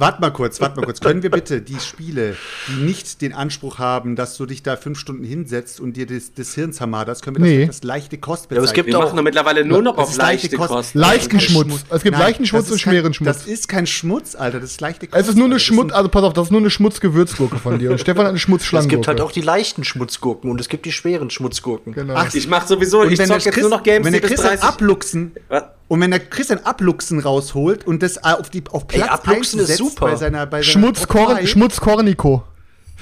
Warte 0.01 0.21
mal 0.21 0.31
kurz, 0.31 0.61
warte 0.61 0.81
mal 0.81 0.87
kurz. 0.87 1.01
Können 1.01 1.23
wir 1.23 1.31
bitte 1.31 1.61
die 1.61 1.79
Spiele, 1.79 2.35
die 2.69 2.81
nicht 2.83 3.21
den 3.21 3.33
Anspruch 3.35 3.79
haben, 3.79 4.17
dass 4.17 4.37
du 4.39 4.47
dich 4.47 4.63
da 4.63 4.77
fünf 4.77 4.99
Stunden 4.99 5.25
hinsetzt 5.25 5.79
und 5.79 5.97
dir 5.97 6.07
das, 6.07 6.33
das 6.35 6.55
Hirn 6.55 6.73
zermaderst, 6.73 7.23
können 7.23 7.37
wir 7.37 7.45
das 7.45 7.51
Nee. 7.51 7.67
als 7.67 7.83
leichte 7.85 8.17
Kost 8.19 8.47
aber 8.47 8.57
es 8.57 8.63
bezeichnen? 8.63 8.75
gibt 8.77 8.87
Wir 8.89 8.99
auch- 8.99 9.03
machen 9.05 9.17
doch 9.17 9.23
mittlerweile 9.23 9.65
nur 9.65 9.83
noch 9.83 9.97
Das 9.97 10.09
auf 10.09 10.17
leichte 10.17 10.57
Kost. 10.57 10.69
Kost. 10.71 10.95
Leichten 10.95 11.39
Schmutz. 11.39 11.85
Es 11.91 12.03
gibt 12.03 12.19
leichten 12.19 12.47
Schmutz 12.47 12.65
das 12.65 12.73
und 12.73 12.79
schweren 12.81 13.13
Schmutz. 13.15 13.27
Das 13.29 13.47
ist 13.47 13.69
kein 13.69 13.87
Schmutz, 13.87 14.35
Alter. 14.35 14.59
Das 14.61 14.71
ist 14.71 14.81
leichte 14.81 15.07
Kost. 15.07 15.21
Es 15.21 15.29
ist 15.29 15.37
nur 15.37 15.45
eine. 15.45 15.55
Das 15.57 15.63
Schmutz, 15.63 15.93
also 15.93 16.09
pass 16.09 16.23
auf, 16.25 16.33
das 16.33 16.45
ist 16.47 16.51
nur 16.51 16.61
eine 16.61 16.71
Schmutzgewürzgurke 16.71 17.59
von 17.59 17.79
dir. 17.79 17.91
Und 17.91 18.01
Stefan 18.01 18.23
hat 18.25 18.29
eine 18.31 18.37
Es 18.37 18.43
Schmutzschlangengurke. 18.43 18.97
gibt 18.97 19.07
halt 19.09 19.21
auch 19.21 19.33
die 19.33 19.43
leichten 19.43 19.85
Schmutzgurken 19.85 20.51
und 20.51 20.61
es 20.61 20.69
gibt 20.71 20.87
die 20.87 20.93
schweren 20.93 21.29
Schmutzgurken. 21.31 21.93
Genau. 21.93 22.15
Ach, 22.17 22.33
Ich 22.35 22.49
mach 22.49 22.67
sowieso, 22.67 23.01
und 23.03 23.13
ich 23.13 23.19
wenn 23.19 23.27
zock 23.29 23.45
jetzt 23.45 23.53
Chris, 23.53 23.63
nur 23.63 23.71
noch 23.71 23.83
Games, 23.83 24.07
wenn 24.07 24.15
die 24.15 24.21
bis 24.21 24.31
Chris 24.31 24.41
ein 24.41 24.59
30... 24.59 24.65
Abluchsen 24.69 25.33
Was? 25.49 25.65
Und 25.91 26.01
wenn 26.01 26.13
der 26.13 26.21
Chris 26.21 26.53
ein 26.53 26.65
Abluchsen 26.65 27.19
rausholt 27.19 27.85
und 27.85 28.01
das 28.01 28.19
äh, 28.19 28.21
auf 28.23 28.49
die 28.49 28.63
auf 28.71 28.87
Platz 28.87 29.09
Abluchsen 29.09 29.59
ist 29.59 29.77
super. 29.77 30.07
bei 30.07 30.15
seiner 30.15 30.47
bei 30.47 30.63
seiner 30.63 30.95
Schmutzkorniko. 31.49 32.45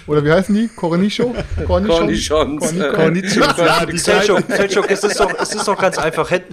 Oder 0.06 0.24
wie 0.24 0.32
heißen 0.32 0.54
die? 0.54 0.68
Cornicho? 0.68 1.34
Cornichons. 1.66 2.28
Cornichons. 2.28 2.74
Cornichons, 2.94 3.58
ja, 3.58 3.86
Selchuk, 3.94 4.90
es 4.90 5.04
ist 5.04 5.20
doch, 5.20 5.30
es 5.38 5.54
ist 5.54 5.68
doch 5.68 5.78
ganz 5.78 5.98
einfach. 5.98 6.30
Hätt, 6.30 6.44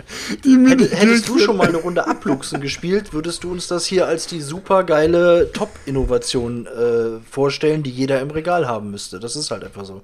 hätt, 0.44 0.92
hättest 0.92 1.30
du 1.30 1.40
schon 1.40 1.56
mal 1.56 1.70
eine 1.70 1.78
Runde 1.78 2.06
Abluchsen 2.06 2.60
gespielt, 2.60 3.14
würdest 3.14 3.46
du 3.46 3.52
uns 3.52 3.68
das 3.68 3.86
hier 3.86 4.06
als 4.06 4.28
die 4.28 4.42
super 4.42 4.84
geile 4.84 5.54
Top-Innovation 5.54 6.68
äh, 6.68 7.22
vorstellen, 7.32 7.82
die 7.82 7.92
jeder 7.92 8.20
im 8.20 8.30
Regal 8.30 8.68
haben 8.68 8.92
müsste. 8.92 9.22
Das 9.22 9.38
ist 9.38 9.52
halt 9.52 9.64
einfach 9.64 9.86
so. 9.86 10.02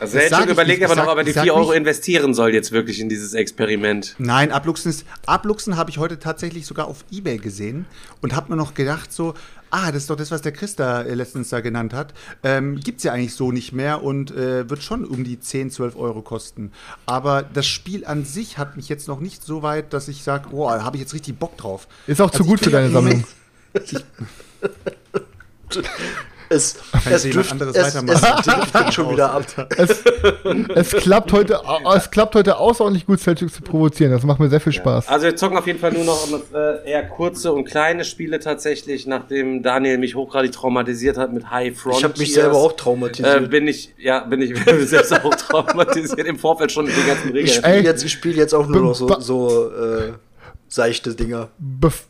Also 0.00 0.18
sag 0.30 0.46
ich 0.46 0.50
überlegt 0.52 0.82
aber 0.82 0.94
Ich 0.94 0.98
noch, 0.98 1.04
sag- 1.04 1.12
ob 1.12 1.18
er 1.18 1.24
die 1.24 1.30
ich 1.30 1.34
sag 1.36 1.42
4 1.44 1.54
Euro 1.54 1.68
nicht- 1.68 1.76
investieren 1.78 2.32
soll 2.34 2.52
jetzt 2.54 2.72
wirklich 2.72 2.98
in 3.00 3.08
dieses 3.10 3.34
Experiment. 3.34 4.14
Nein, 4.18 4.50
Abluchsen 4.50 4.88
ist. 4.90 5.04
Abluchsen 5.26 5.76
habe 5.76 5.90
ich 5.90 5.98
heute 5.98 6.18
tatsächlich 6.18 6.66
sogar 6.66 6.88
auf 6.88 7.04
Ebay 7.12 7.36
gesehen 7.38 7.84
und 8.22 8.34
habe 8.34 8.50
mir 8.50 8.56
noch 8.56 8.72
gedacht, 8.74 9.12
so, 9.12 9.34
ah, 9.70 9.92
das 9.92 10.02
ist 10.02 10.10
doch 10.10 10.16
das, 10.16 10.30
was 10.30 10.40
der 10.40 10.52
Christa 10.52 11.02
äh, 11.02 11.12
letztens 11.14 11.50
da 11.50 11.60
genannt 11.60 11.92
hat. 11.92 12.14
Ähm, 12.42 12.80
Gibt 12.80 12.98
es 12.98 13.04
ja 13.04 13.12
eigentlich 13.12 13.34
so 13.34 13.52
nicht 13.52 13.72
mehr 13.72 14.02
und 14.02 14.30
äh, 14.30 14.68
wird 14.70 14.82
schon 14.82 15.04
um 15.04 15.22
die 15.22 15.38
10, 15.38 15.70
12 15.70 15.96
Euro 15.96 16.22
kosten. 16.22 16.72
Aber 17.04 17.42
das 17.42 17.66
Spiel 17.66 18.06
an 18.06 18.24
sich 18.24 18.56
hat 18.56 18.76
mich 18.78 18.88
jetzt 18.88 19.06
noch 19.06 19.20
nicht 19.20 19.44
so 19.44 19.62
weit, 19.62 19.92
dass 19.92 20.08
ich 20.08 20.22
sage, 20.22 20.48
boah, 20.50 20.82
habe 20.82 20.96
ich 20.96 21.02
jetzt 21.02 21.12
richtig 21.12 21.38
Bock 21.38 21.58
drauf. 21.58 21.86
Ist 22.06 22.22
auch 22.22 22.30
zu 22.30 22.38
Also 22.38 22.48
gut 22.50 22.60
ich 22.60 22.64
für 22.64 22.70
deine 22.70 22.90
Sammlung. 22.90 23.24
Es, 26.52 26.74
Kann 26.90 27.12
es, 27.12 27.22
driftet, 27.22 27.52
anderes 27.52 27.76
es, 27.76 27.94
es 27.94 28.94
schon 28.94 29.10
wieder 29.12 29.32
ab. 29.32 29.44
Es, 29.78 30.02
es, 30.74 30.90
klappt 31.00 31.32
heute, 31.32 31.60
es 31.96 32.10
klappt 32.10 32.34
heute 32.34 32.56
außerordentlich 32.56 33.06
gut, 33.06 33.20
Celtics 33.20 33.52
zu 33.54 33.62
provozieren. 33.62 34.10
Das 34.10 34.24
macht 34.24 34.40
mir 34.40 34.48
sehr 34.48 34.60
viel 34.60 34.72
Spaß. 34.72 35.06
Also 35.06 35.26
wir 35.26 35.36
zocken 35.36 35.56
auf 35.56 35.68
jeden 35.68 35.78
Fall 35.78 35.92
nur 35.92 36.02
noch 36.04 36.26
äh, 36.52 36.90
eher 36.90 37.06
kurze 37.06 37.52
und 37.52 37.66
kleine 37.66 38.04
Spiele 38.04 38.40
tatsächlich, 38.40 39.06
nachdem 39.06 39.62
Daniel 39.62 39.98
mich 39.98 40.16
hochgradig 40.16 40.50
traumatisiert 40.50 41.16
hat 41.18 41.32
mit 41.32 41.48
High 41.52 41.78
Frontiers. 41.78 41.98
Ich 41.98 42.04
habe 42.04 42.18
mich 42.18 42.34
selber 42.34 42.56
auch 42.56 42.72
Äh, 42.72 42.76
traumatisiert. 42.76 43.48
bin 43.50 43.68
ich, 43.68 43.94
ja, 43.96 44.18
bin 44.24 44.42
ich 44.42 44.52
selbst 44.88 45.12
auch 45.24 45.34
traumatisiert 45.36 46.26
im 46.26 46.36
Vorfeld 46.36 46.72
schon 46.72 46.86
mit 46.86 46.96
den 46.96 47.06
ganzen 47.06 47.28
ich 47.28 47.34
Regeln. 47.34 47.54
spiele 47.54 47.74
Ey. 47.76 47.84
jetzt, 47.84 48.02
ich 48.04 48.10
spiel 48.10 48.36
jetzt 48.36 48.54
auch 48.54 48.66
nur 48.66 48.80
noch 48.82 48.94
so, 48.96 49.20
so 49.20 49.70
äh, 49.70 50.14
seichte 50.66 51.14
Dinger. 51.14 51.48
Bef 51.58 52.06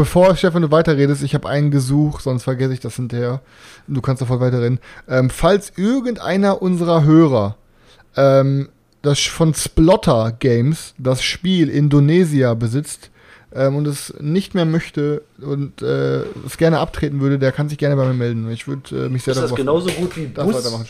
bevor 0.00 0.34
Stefan 0.34 0.62
du 0.62 0.70
weiterredest, 0.70 1.22
ich 1.22 1.34
habe 1.34 1.46
einen 1.46 1.70
gesucht, 1.70 2.22
sonst 2.22 2.44
vergesse 2.44 2.72
ich 2.72 2.80
das 2.80 2.96
hinterher. 2.96 3.42
Du 3.86 4.00
kannst 4.00 4.20
sofort 4.20 4.40
weiterreden. 4.40 4.78
Ähm, 5.06 5.28
falls 5.28 5.74
irgendeiner 5.76 6.62
unserer 6.62 7.04
Hörer 7.04 7.58
ähm, 8.16 8.70
das 9.02 9.18
von 9.20 9.52
Splotter 9.52 10.32
Games 10.38 10.94
das 10.96 11.22
Spiel 11.22 11.68
Indonesia 11.68 12.54
besitzt 12.54 13.10
ähm, 13.52 13.76
und 13.76 13.86
es 13.86 14.14
nicht 14.18 14.54
mehr 14.54 14.64
möchte 14.64 15.20
und 15.38 15.82
äh, 15.82 16.20
es 16.46 16.56
gerne 16.56 16.78
abtreten 16.78 17.20
würde, 17.20 17.38
der 17.38 17.52
kann 17.52 17.68
sich 17.68 17.76
gerne 17.76 17.94
bei 17.94 18.06
mir 18.06 18.14
melden. 18.14 18.50
Ich 18.50 18.66
würde 18.66 19.04
äh, 19.04 19.08
mich 19.10 19.24
sehr 19.24 19.32
Ist 19.32 19.42
das 19.42 19.50
darüber 19.50 19.56
genauso 19.56 19.90
gut 19.90 20.16
wie 20.16 20.30
Das 20.32 20.46
Bus? 20.46 20.54
weitermachen. 20.54 20.88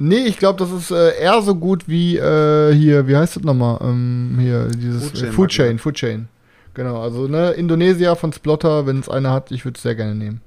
Nee, 0.00 0.24
ich 0.26 0.36
glaube, 0.36 0.58
das 0.58 0.72
ist 0.72 0.90
äh, 0.90 1.16
eher 1.16 1.40
so 1.42 1.54
gut 1.54 1.86
wie 1.86 2.16
äh, 2.16 2.74
hier, 2.74 3.06
wie 3.06 3.14
heißt 3.14 3.36
das 3.36 3.44
nochmal? 3.44 3.78
Ähm, 3.82 4.36
hier, 4.40 4.66
dieses 4.66 5.10
Food 5.10 5.18
Food 5.18 5.22
Chain, 5.22 5.32
Food 5.32 5.50
Chain. 5.50 5.78
Food 5.78 5.94
Chain. 5.94 6.39
Genau, 6.74 7.00
also 7.00 7.26
ne, 7.26 7.50
Indonesia 7.52 8.14
von 8.14 8.32
Splotter, 8.32 8.86
wenn 8.86 9.00
es 9.00 9.08
einer 9.08 9.32
hat, 9.32 9.50
ich 9.50 9.64
würde 9.64 9.76
es 9.76 9.82
sehr 9.82 9.94
gerne 9.94 10.14
nehmen. 10.14 10.40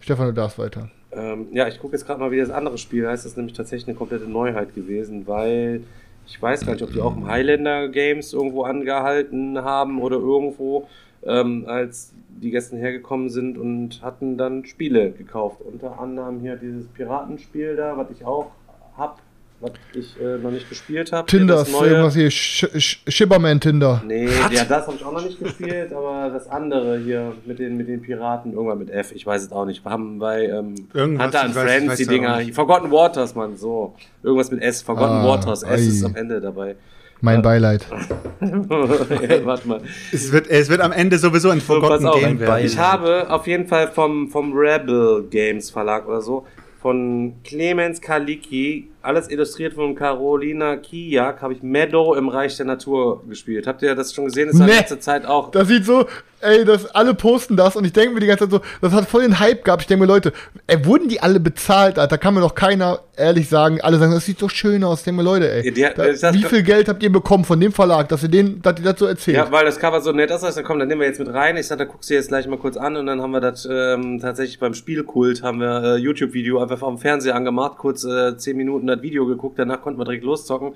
Stefan, 0.00 0.26
du 0.26 0.32
darfst 0.32 0.58
weiter. 0.58 0.90
Ähm, 1.12 1.48
ja, 1.52 1.68
ich 1.68 1.78
gucke 1.78 1.94
jetzt 1.94 2.06
gerade 2.06 2.20
mal, 2.20 2.30
wie 2.30 2.38
das 2.38 2.50
andere 2.50 2.78
Spiel 2.78 3.06
heißt. 3.06 3.24
Das 3.24 3.32
ist 3.32 3.36
nämlich 3.36 3.56
tatsächlich 3.56 3.88
eine 3.88 3.96
komplette 3.96 4.24
Neuheit 4.24 4.74
gewesen, 4.74 5.26
weil 5.26 5.82
ich 6.26 6.40
weiß 6.40 6.66
gar 6.66 6.72
nicht, 6.72 6.82
ob 6.82 6.92
die 6.92 7.00
auch 7.00 7.16
im 7.16 7.26
Highlander 7.26 7.88
Games 7.88 8.32
irgendwo 8.32 8.64
angehalten 8.64 9.58
haben 9.58 10.00
oder 10.00 10.16
irgendwo, 10.16 10.88
ähm, 11.24 11.64
als 11.66 12.12
die 12.28 12.50
gestern 12.50 12.78
hergekommen 12.78 13.30
sind 13.30 13.56
und 13.56 14.02
hatten 14.02 14.36
dann 14.36 14.64
Spiele 14.66 15.12
gekauft. 15.12 15.60
Unter 15.60 16.00
anderem 16.00 16.40
hier 16.40 16.56
dieses 16.56 16.86
Piratenspiel 16.88 17.76
da, 17.76 17.96
was 17.96 18.10
ich 18.10 18.24
auch 18.24 18.50
hab, 18.96 19.20
was 19.60 19.70
ich 19.94 20.14
äh, 20.20 20.36
noch 20.38 20.50
nicht 20.50 20.68
gespielt 20.68 21.12
habe. 21.12 21.26
Tinder, 21.26 21.62
ist 21.62 21.72
irgendwas 21.72 22.14
hier, 22.14 22.30
Sch 22.30 22.66
Sch 22.78 22.98
Shibberman 23.08 23.60
Tinder. 23.60 24.02
Nee, 24.06 24.28
ja, 24.50 24.64
das 24.64 24.86
habe 24.86 24.96
ich 24.96 25.04
auch 25.04 25.12
noch 25.12 25.24
nicht 25.24 25.38
gespielt, 25.42 25.92
aber 25.92 26.30
das 26.32 26.48
andere 26.50 26.98
hier 26.98 27.32
mit 27.46 27.58
den, 27.58 27.76
mit 27.76 27.88
den 27.88 28.02
Piraten, 28.02 28.52
irgendwann 28.52 28.78
mit 28.78 28.90
F, 28.90 29.12
ich 29.12 29.24
weiß 29.26 29.42
es 29.42 29.52
auch 29.52 29.64
nicht. 29.64 29.84
Wir 29.84 29.90
haben 29.90 30.18
bei 30.18 30.44
ähm, 30.46 30.74
Irgendwas, 30.92 31.24
Hunter 31.26 31.42
and 31.44 31.54
weiß- 31.56 31.62
Friends 31.62 31.88
weiß 31.92 31.98
die 31.98 32.06
Dinger. 32.06 32.40
Forgotten 32.52 32.90
Waters, 32.90 33.34
Mann, 33.34 33.56
so. 33.56 33.94
Irgendwas 34.22 34.50
mit 34.50 34.62
S, 34.62 34.82
Forgotten 34.82 35.14
Ah, 35.14 35.26
Waters, 35.26 35.62
S 35.62 35.80
ist 35.86 36.02
ei. 36.04 36.06
am 36.08 36.16
Ende 36.16 36.40
dabei. 36.40 36.76
Mein 37.22 37.40
Beileid. 37.40 37.86
ja, 38.40 39.44
warte 39.46 39.66
mal. 39.66 39.80
Es 40.12 40.30
wird, 40.32 40.48
es 40.48 40.68
wird 40.68 40.82
am 40.82 40.92
Ende 40.92 41.16
sowieso 41.18 41.48
ein 41.48 41.60
So, 41.60 41.66
Forgotten 41.80 42.06
auf, 42.06 42.20
Game 42.20 42.38
werden. 42.38 42.64
Ich 42.66 42.76
habe 42.78 43.30
auf 43.30 43.46
jeden 43.46 43.66
Fall 43.66 43.88
vom, 43.88 44.28
vom 44.28 44.52
Rebel 44.52 45.24
Games 45.30 45.70
Verlag 45.70 46.06
oder 46.06 46.20
so, 46.20 46.46
von 46.80 47.34
Clemens 47.44 48.00
Kaliki, 48.00 48.88
alles 49.02 49.30
illustriert 49.30 49.74
von 49.74 49.94
Carolina 49.94 50.76
Kijak, 50.76 51.40
habe 51.42 51.54
ich 51.54 51.62
Meadow 51.62 52.14
im 52.16 52.28
Reich 52.28 52.56
der 52.56 52.66
Natur 52.66 53.22
gespielt. 53.28 53.66
Habt 53.66 53.82
ihr 53.82 53.94
das 53.94 54.12
schon 54.14 54.26
gesehen? 54.26 54.48
Ist 54.48 54.60
in 54.60 54.66
Nee. 54.66 54.72
letzter 54.76 55.00
Zeit 55.00 55.24
auch 55.26 55.50
Das 55.50 55.68
sieht 55.68 55.84
so, 55.84 56.04
ey, 56.40 56.64
das, 56.64 56.86
alle 56.94 57.14
posten 57.14 57.56
das 57.56 57.76
und 57.76 57.84
ich 57.84 57.92
denke 57.92 58.14
mir 58.14 58.20
die 58.20 58.26
ganze 58.26 58.44
Zeit 58.44 58.50
so, 58.50 58.60
das 58.80 58.92
hat 58.92 59.08
voll 59.08 59.22
den 59.22 59.38
Hype 59.38 59.64
gehabt. 59.64 59.82
Ich 59.82 59.88
denke 59.88 60.04
mir, 60.04 60.12
Leute, 60.12 60.32
ey, 60.66 60.84
wurden 60.84 61.08
die 61.08 61.20
alle 61.20 61.40
bezahlt, 61.40 61.98
Alter? 61.98 62.18
Kann 62.18 62.34
mir 62.34 62.40
doch 62.40 62.54
keiner 62.54 63.00
ehrlich 63.16 63.48
sagen. 63.48 63.80
Alle 63.80 63.98
sagen, 63.98 64.12
das 64.12 64.24
sieht 64.24 64.38
so 64.38 64.48
schön 64.48 64.84
aus. 64.84 65.00
Ich 65.00 65.04
denke 65.04 65.22
mir, 65.22 65.28
Leute, 65.28 65.50
ey, 65.50 65.64
Ja, 65.74 65.90
die 65.90 66.20
da, 66.20 66.34
wie 66.34 66.42
viel 66.42 66.62
Geld 66.62 66.88
habt 66.88 67.02
ihr 67.02 67.10
bekommen 67.10 67.44
von 67.44 67.58
dem 67.58 67.72
Verlag, 67.72 68.08
dass 68.08 68.22
ihr 68.22 68.28
den, 68.28 68.62
dass 68.62 68.78
ihr 68.78 68.84
das 68.84 68.98
so 68.98 69.06
erzählt? 69.06 69.36
Ja, 69.36 69.50
weil 69.50 69.64
das 69.64 69.78
Cover 69.78 70.00
so 70.00 70.12
nett 70.12 70.30
aussah, 70.30 70.50
dann 70.50 70.64
komm, 70.64 70.78
dann 70.78 70.88
nehmen 70.88 71.00
wir 71.00 71.08
jetzt 71.08 71.18
mit 71.18 71.32
rein. 71.32 71.56
Ich 71.56 71.66
sag, 71.66 71.78
da 71.78 71.84
guckst 71.84 72.10
du 72.10 72.14
jetzt 72.14 72.28
gleich 72.28 72.46
mal 72.46 72.58
kurz 72.58 72.76
an 72.76 72.96
und 72.96 73.06
dann 73.06 73.20
haben 73.22 73.30
wir 73.30 73.40
das 73.40 73.66
ähm, 73.70 74.18
tatsächlich 74.20 74.58
beim 74.58 74.74
Spielkult, 74.74 75.42
haben 75.42 75.60
wir 75.60 75.82
äh, 75.82 75.96
YouTube-Video 75.96 76.60
einfach 76.60 76.78
vom 76.78 76.98
Fernseher 76.98 77.34
angemacht, 77.34 77.78
kurz 77.78 78.04
äh, 78.04 78.36
10 78.36 78.56
Minuten 78.56 78.86
das 78.86 79.02
Video 79.02 79.26
geguckt, 79.26 79.58
danach 79.58 79.80
konnten 79.80 79.98
wir 79.98 80.04
direkt 80.04 80.24
loszocken. 80.24 80.74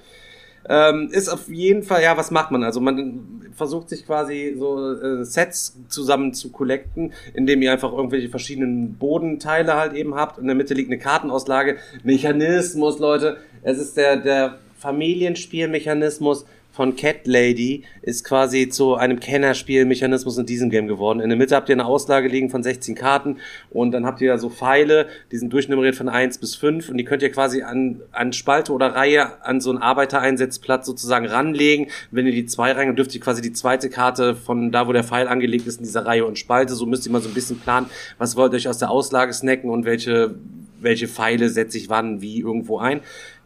Ähm, 0.69 1.09
ist 1.11 1.29
auf 1.29 1.49
jeden 1.49 1.83
Fall, 1.83 2.03
ja, 2.03 2.17
was 2.17 2.31
macht 2.31 2.51
man? 2.51 2.63
Also 2.63 2.81
man 2.81 3.51
versucht 3.55 3.89
sich 3.89 4.07
quasi 4.07 4.55
so 4.59 4.93
äh, 4.93 5.25
Sets 5.25 5.77
zusammen 5.89 6.35
zu 6.35 6.51
collecten, 6.51 7.13
indem 7.35 7.63
ihr 7.63 7.73
einfach 7.73 7.93
irgendwelche 7.93 8.29
verschiedenen 8.29 8.95
Bodenteile 8.95 9.75
halt 9.75 9.95
eben 9.95 10.15
habt. 10.15 10.39
In 10.39 10.47
der 10.47 10.57
Mitte 10.57 10.75
liegt 10.75 10.91
eine 10.91 10.99
Kartenauslage. 10.99 11.77
Mechanismus, 12.05 12.99
Leute. 12.99 13.39
Es 13.63 13.79
ist 13.79 13.97
der, 13.97 14.17
der 14.17 14.59
Familienspielmechanismus 14.79 16.47
von 16.73 16.97
Cat 16.97 17.27
Lady 17.27 17.85
ist 18.03 18.25
quasi 18.25 18.69
zu 18.69 18.95
einem 18.95 19.21
Kennerspielmechanismus 19.21 20.39
in 20.39 20.47
diesem 20.47 20.71
Game 20.71 20.87
geworden. 20.87 21.21
In 21.21 21.29
der 21.29 21.39
Mitte 21.39 21.57
habt 21.57 21.69
ihr 21.69 21.75
eine 21.75 21.85
Auslage 21.85 22.29
liegen 22.29 22.51
von 22.51 22.63
16 22.63 22.95
Karten 22.95 23.39
und 23.71 23.93
dann 23.93 24.07
habt 24.07 24.21
ihr 24.21 24.39
so 24.39 24.51
Pfeile, 24.51 25.09
die 25.33 25.37
sind 25.37 25.53
durchnummeriert 25.53 25.97
von 25.97 26.09
1 26.09 26.39
bis 26.39 26.55
5 26.55 26.89
und 26.89 26.99
die 26.99 27.05
könnt 27.05 27.23
ihr 27.23 27.33
quasi 27.33 27.63
an, 27.63 28.01
an 28.13 28.33
Spalte 28.33 28.73
oder 28.73 28.95
Reihe 28.95 29.45
an 29.45 29.61
so 29.61 29.71
einen 29.71 29.81
Arbeitereinsetzplatz 29.81 30.87
sozusagen 30.87 31.27
ranlegen. 31.27 31.89
Wenn 32.11 32.27
ihr 32.27 32.33
die 32.33 32.47
zwei 32.47 32.73
rein, 32.73 32.95
dürft 32.97 33.15
ihr 33.15 33.21
quasi 33.21 33.43
die 33.43 33.53
zweite 33.53 33.91
Karte 33.91 34.35
von 34.35 34.73
da, 34.73 34.87
wo 34.87 34.93
der 34.93 35.05
Pfeil 35.05 35.29
angelegt 35.29 35.67
ist, 35.67 35.79
in 35.79 35.85
dieser 35.85 36.07
Reihe 36.07 36.25
und 36.25 36.39
Spalte. 36.39 36.75
So 36.75 36.87
müsst 36.87 37.07
ihr 37.07 37.13
mal 37.13 37.23
so 37.23 37.29
ein 37.29 37.35
bisschen 37.35 37.59
planen, 37.59 37.87
was 38.19 38.37
wollt 38.37 38.53
ihr 38.53 38.57
euch 38.57 38.69
aus 38.69 38.79
der 38.79 38.91
Auslage 38.91 39.33
snacken 39.33 39.71
und 39.71 39.85
welche 39.85 40.35
welche 40.83 41.09
Pfeile 41.09 41.49
setze 41.49 41.79
ich 41.79 41.89
wann 41.89 42.21
wie 42.21 42.41
irgendwo 42.41 42.79
ein. 42.79 43.01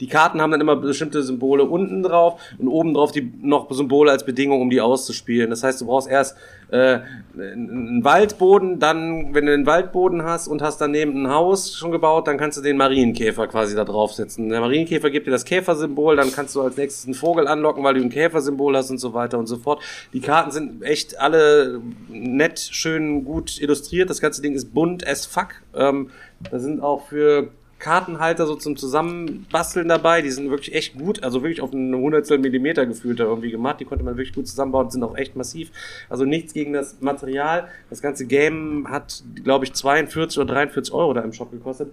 Die 0.05 0.11
Karten 0.11 0.43
haben 0.43 0.51
dann 0.51 0.61
immer 0.61 0.77
bestimmte 0.77 1.23
Symbole 1.23 1.65
unten 1.65 2.03
drauf 2.03 2.39
und 2.59 2.69
oben 2.69 2.93
drauf 2.93 3.11
die 3.11 3.33
noch 3.41 3.71
Symbole 3.71 4.11
als 4.11 4.27
Bedingung, 4.27 4.61
um 4.61 4.69
die 4.69 4.83
auszuspielen. 4.83 5.49
Das 5.49 5.63
heißt, 5.63 5.81
du 5.81 5.87
brauchst 5.87 6.11
erst 6.11 6.37
äh, 6.71 6.99
einen 7.35 8.05
Waldboden, 8.05 8.79
dann, 8.79 9.33
wenn 9.33 9.47
du 9.47 9.53
den 9.53 9.65
Waldboden 9.65 10.23
hast 10.23 10.47
und 10.47 10.61
hast 10.61 10.79
daneben 10.79 11.23
ein 11.23 11.31
Haus 11.31 11.75
schon 11.75 11.91
gebaut, 11.91 12.29
dann 12.29 12.37
kannst 12.37 12.59
du 12.59 12.63
den 12.63 12.77
Marienkäfer 12.77 13.47
quasi 13.47 13.75
da 13.75 13.87
draufsetzen. 13.87 14.51
Der 14.51 14.61
Marienkäfer 14.61 15.09
gibt 15.09 15.27
dir 15.27 15.31
das 15.31 15.47
Käfersymbol, 15.47 16.17
dann 16.17 16.31
kannst 16.31 16.55
du 16.55 16.61
als 16.61 16.77
nächstes 16.77 17.07
einen 17.07 17.15
Vogel 17.15 17.49
anlocken, 17.49 17.83
weil 17.83 17.95
du 17.95 18.03
ein 18.03 18.11
Käfersymbol 18.11 18.77
hast 18.77 18.91
und 18.91 18.99
so 18.99 19.15
weiter 19.15 19.39
und 19.39 19.47
so 19.47 19.57
fort. 19.57 19.83
Die 20.13 20.21
Karten 20.21 20.51
sind 20.51 20.83
echt 20.83 21.19
alle 21.19 21.81
nett, 22.11 22.59
schön, 22.59 23.25
gut 23.25 23.59
illustriert. 23.59 24.11
Das 24.11 24.21
ganze 24.21 24.43
Ding 24.43 24.53
ist 24.53 24.75
bunt 24.75 25.07
as 25.07 25.25
fuck. 25.25 25.63
Ähm, 25.75 26.11
da 26.51 26.59
sind 26.59 26.83
auch 26.83 27.07
für 27.07 27.49
Kartenhalter 27.85 28.47
so 28.47 28.55
zum 28.55 28.79
Zusammenbasteln 28.79 29.89
dabei. 29.89 30.23
Die 30.23 30.31
sind 30.31 30.49
wirklich 30.49 30.75
echt 30.75 30.97
gut, 30.97 31.23
also 31.23 31.43
wirklich 31.43 31.61
auf 31.61 31.75
eine 31.75 31.99
Hundertstel 31.99 32.39
Millimeter 32.39 32.87
gefühlt 32.87 33.21
irgendwie 33.21 33.51
gemacht. 33.51 33.79
Die 33.79 33.85
konnte 33.85 34.03
man 34.03 34.17
wirklich 34.17 34.35
gut 34.35 34.49
zusammenbauen, 34.49 34.91
sind 34.91 35.03
auch 35.03 35.19
echt 35.19 35.37
massiv. 35.37 35.71
Also 36.09 36.25
nichts 36.25 36.55
gegen 36.55 36.73
das 36.73 37.03
Material. 37.03 37.69
Das 37.91 38.01
ganze 38.01 38.25
Game 38.25 38.89
hat, 38.89 39.23
glaube 39.43 39.67
ich, 39.67 39.75
42 39.75 40.39
oder 40.39 40.55
43 40.55 40.95
Euro 40.95 41.13
da 41.13 41.21
im 41.21 41.35
Shop 41.35 41.51
gekostet. 41.51 41.93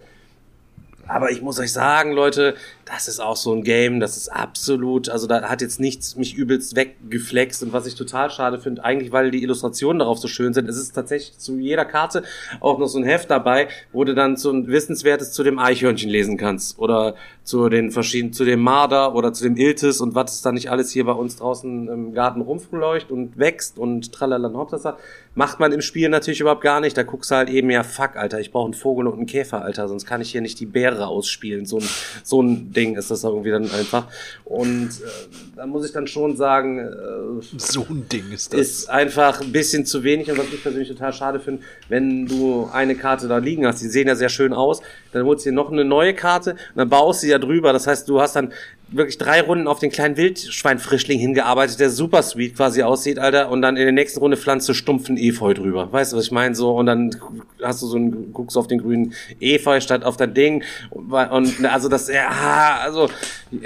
Aber 1.08 1.30
ich 1.30 1.42
muss 1.42 1.60
euch 1.60 1.74
sagen, 1.74 2.14
Leute, 2.14 2.56
das 2.92 3.08
ist 3.08 3.22
auch 3.22 3.38
so 3.38 3.54
ein 3.54 3.64
Game, 3.64 4.02
das 4.02 4.18
ist 4.18 4.28
absolut, 4.28 5.08
also 5.08 5.26
da 5.26 5.44
hat 5.44 5.62
jetzt 5.62 5.80
nichts 5.80 6.18
mich 6.18 6.36
übelst 6.36 6.76
weggeflext 6.76 7.64
und 7.64 7.72
was 7.72 7.86
ich 7.86 7.96
total 7.96 8.30
schade 8.30 8.60
finde, 8.60 8.84
eigentlich 8.84 9.14
weil 9.14 9.32
die 9.32 9.44
Illustrationen 9.44 10.00
darauf 10.00 10.18
so 10.18 10.28
schön 10.28 10.54
sind, 10.54 10.68
es 10.68 10.78
ist 10.78 10.92
tatsächlich 10.92 11.38
zu 11.38 11.58
jeder 11.58 11.86
Karte 11.86 12.24
auch 12.60 12.80
noch 12.80 12.88
so 12.88 13.00
ein 13.00 13.06
Heft 13.06 13.32
dabei, 13.32 13.70
wo 13.94 14.04
du 14.04 14.14
dann 14.14 14.36
so 14.36 14.52
ein 14.52 14.68
Wissenswertes 14.68 15.32
zu 15.32 15.44
dem 15.44 15.58
Eichhörnchen 15.58 16.10
lesen 16.10 16.36
kannst 16.36 16.80
oder 16.80 17.16
zu 17.44 17.70
den 17.70 17.92
verschiedenen, 17.92 18.34
zu 18.34 18.44
dem 18.44 18.60
Marder 18.60 19.16
oder 19.16 19.32
zu 19.32 19.46
dem 19.46 19.56
Iltis 19.56 20.02
und 20.02 20.14
was 20.14 20.34
es 20.34 20.42
da 20.42 20.52
nicht 20.52 20.70
alles 20.70 20.92
hier 20.92 21.06
bei 21.06 21.14
uns 21.14 21.38
draußen 21.38 21.88
im 21.88 22.14
Garten 22.14 22.42
rumfleucht 22.42 23.10
und 23.10 23.38
wächst 23.38 23.78
und 23.78 24.12
tralala 24.12 24.50
und 24.50 24.58
Hauptsache, 24.58 24.98
macht 25.34 25.60
man 25.60 25.72
im 25.72 25.82
Spiel 25.82 26.10
natürlich 26.10 26.42
überhaupt 26.42 26.62
gar 26.62 26.82
nicht, 26.82 26.98
da 26.98 27.04
guckst 27.04 27.32
du 27.32 27.36
halt 27.36 27.50
eben, 27.50 27.70
ja 27.70 27.84
fuck, 27.84 28.18
Alter, 28.18 28.40
ich 28.40 28.52
brauche 28.52 28.66
einen 28.66 28.74
Vogel 28.74 29.08
und 29.08 29.14
einen 29.14 29.26
Käfer, 29.28 29.64
Alter, 29.64 29.88
sonst 29.88 30.06
kann 30.06 30.20
ich 30.20 30.32
hier 30.32 30.42
nicht 30.42 30.60
die 30.60 30.66
mehrere 30.66 31.08
ausspielen. 31.08 31.66
So 31.66 31.78
ein, 31.78 31.88
so 32.24 32.42
ein 32.42 32.72
Ding 32.82 32.96
ist 32.96 33.12
das 33.12 33.24
irgendwie 33.24 33.52
dann 33.52 33.70
einfach. 33.72 34.08
Und 34.44 34.90
äh, 34.90 35.56
da 35.56 35.66
muss 35.68 35.86
ich 35.86 35.92
dann 35.92 36.08
schon 36.08 36.36
sagen, 36.36 36.80
äh, 36.80 37.58
So 37.58 37.86
ein 37.90 38.08
Ding 38.10 38.32
ist 38.32 38.54
das. 38.54 38.60
ist 38.60 38.90
einfach 38.90 39.42
ein 39.42 39.52
bisschen 39.52 39.86
zu 39.86 40.04
wenig 40.04 40.30
und 40.32 40.38
was 40.38 40.48
ich 40.52 40.62
persönlich 40.62 40.90
total 40.90 41.14
schade 41.14 41.40
finde, 41.40 41.62
wenn 41.90 42.26
du 42.26 42.70
eine 42.74 42.96
Karte 42.96 43.28
da 43.28 43.38
liegen 43.38 43.66
hast, 43.68 43.82
die 43.82 43.88
sehen 43.88 44.08
ja 44.08 44.16
sehr 44.16 44.30
schön 44.30 44.54
aus, 44.54 44.82
dann 45.12 45.26
holst 45.26 45.46
du 45.46 45.50
dir 45.50 45.56
noch 45.56 45.72
eine 45.72 45.86
neue 45.86 46.14
Karte 46.14 46.52
und 46.52 46.58
dann 46.76 46.90
baust 46.90 47.22
du 47.22 47.28
sie 47.28 47.32
ja 47.32 47.40
drüber. 47.40 47.74
Das 47.74 47.88
heißt, 47.88 48.08
du 48.10 48.20
hast 48.22 48.36
dann 48.36 48.52
wirklich 48.92 49.18
drei 49.18 49.42
Runden 49.42 49.68
auf 49.68 49.80
den 49.80 49.90
kleinen 49.90 50.18
Wildschweinfrischling 50.18 51.20
hingearbeitet, 51.20 51.80
der 51.80 51.90
super 51.90 52.22
sweet 52.22 52.56
quasi 52.56 52.84
aussieht, 52.84 53.20
Alter, 53.20 53.50
und 53.50 53.62
dann 53.62 53.78
in 53.78 53.84
der 53.84 53.92
nächsten 53.92 54.20
Runde 54.20 54.38
pflanzt 54.38 54.68
du 54.70 54.74
stumpfen 54.74 55.18
Efeu 55.18 55.54
drüber. 55.54 55.92
Weißt 55.92 56.14
du, 56.14 56.18
was 56.18 56.26
ich 56.26 56.32
meine? 56.32 56.56
So, 56.56 56.76
und 56.76 56.86
dann 56.86 57.16
hast 57.64 57.82
du 57.82 57.88
so 57.88 57.96
einen, 57.96 58.34
guckst 58.34 58.58
auf 58.58 58.68
den 58.68 58.80
grünen 58.80 59.14
Efeu 59.40 59.80
statt 59.80 60.04
auf 60.04 60.18
dein 60.18 60.34
Ding. 60.34 60.64
Und, 60.90 61.12
und 61.12 61.66
also 61.66 61.90
das, 61.90 62.08
ja, 62.10 62.80
also 62.84 63.10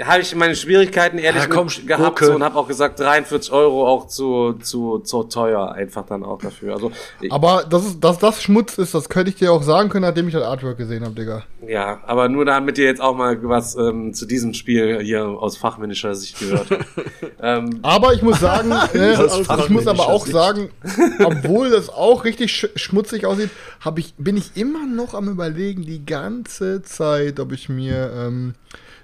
habe 0.02 0.20
ich 0.20 0.34
meine 0.34 0.56
Schwierigkeiten 0.56 1.18
ehrlich 1.18 1.42
Ja, 1.44 1.48
komm, 1.48 1.66
mit 1.66 1.86
gehabt 1.86 2.18
so, 2.24 2.34
und 2.34 2.42
habe 2.42 2.58
auch 2.58 2.66
gesagt, 2.66 2.98
43 2.98 3.52
Euro 3.52 3.86
auch 3.86 4.08
zu, 4.08 4.54
zu, 4.54 4.98
zu 4.98 5.22
teuer 5.24 5.72
einfach 5.72 6.04
dann 6.06 6.24
auch 6.24 6.40
dafür. 6.40 6.74
Also 6.74 6.90
ich- 7.20 7.30
Aber 7.32 7.64
dass, 7.70 7.84
es, 7.86 8.00
dass 8.00 8.18
das 8.18 8.42
Schmutz 8.42 8.78
ist, 8.78 8.94
das 8.94 9.08
könnte 9.08 9.30
ich 9.30 9.36
dir 9.36 9.52
auch 9.52 9.62
sagen 9.62 9.88
können, 9.88 10.04
nachdem 10.04 10.26
ich 10.28 10.34
das 10.34 10.42
Artwork 10.42 10.76
gesehen 10.78 11.04
habe, 11.04 11.14
Digga. 11.14 11.44
ja, 11.66 12.00
aber 12.06 12.28
nur 12.28 12.44
damit 12.44 12.78
ihr 12.78 12.86
jetzt 12.86 13.00
auch 13.00 13.14
mal 13.14 13.38
was 13.42 13.76
ähm, 13.76 14.12
zu 14.12 14.26
diesem 14.26 14.54
Spiel 14.54 15.00
hier 15.02 15.24
aus 15.26 15.56
fachmännischer 15.56 16.14
Sicht 16.14 16.40
gehört 16.40 16.70
habt. 16.70 16.84
ähm, 17.40 17.78
Aber 17.82 18.12
ich 18.12 18.22
muss 18.22 18.40
sagen, 18.40 18.70
äh, 18.94 18.98
also 19.14 19.62
ich 19.64 19.68
muss 19.70 19.86
aber 19.86 20.08
auch 20.08 20.24
Sicht. 20.24 20.34
sagen, 20.34 20.70
obwohl 21.24 21.70
das 21.70 21.88
auch 21.90 22.24
richtig 22.24 22.50
sch 22.50 22.66
schmutzig 22.76 23.24
aussieht, 23.26 23.50
hab 23.80 23.98
ich, 23.98 24.14
bin 24.18 24.36
ich 24.36 24.56
immer 24.56 24.84
noch 24.86 25.14
am 25.14 25.28
überlegen, 25.28 25.82
die 25.82 26.04
ganze 26.04 26.82
Zeit, 26.82 27.38
ob 27.38 27.52
ich 27.52 27.68
mir, 27.68 28.10
ähm, 28.16 28.54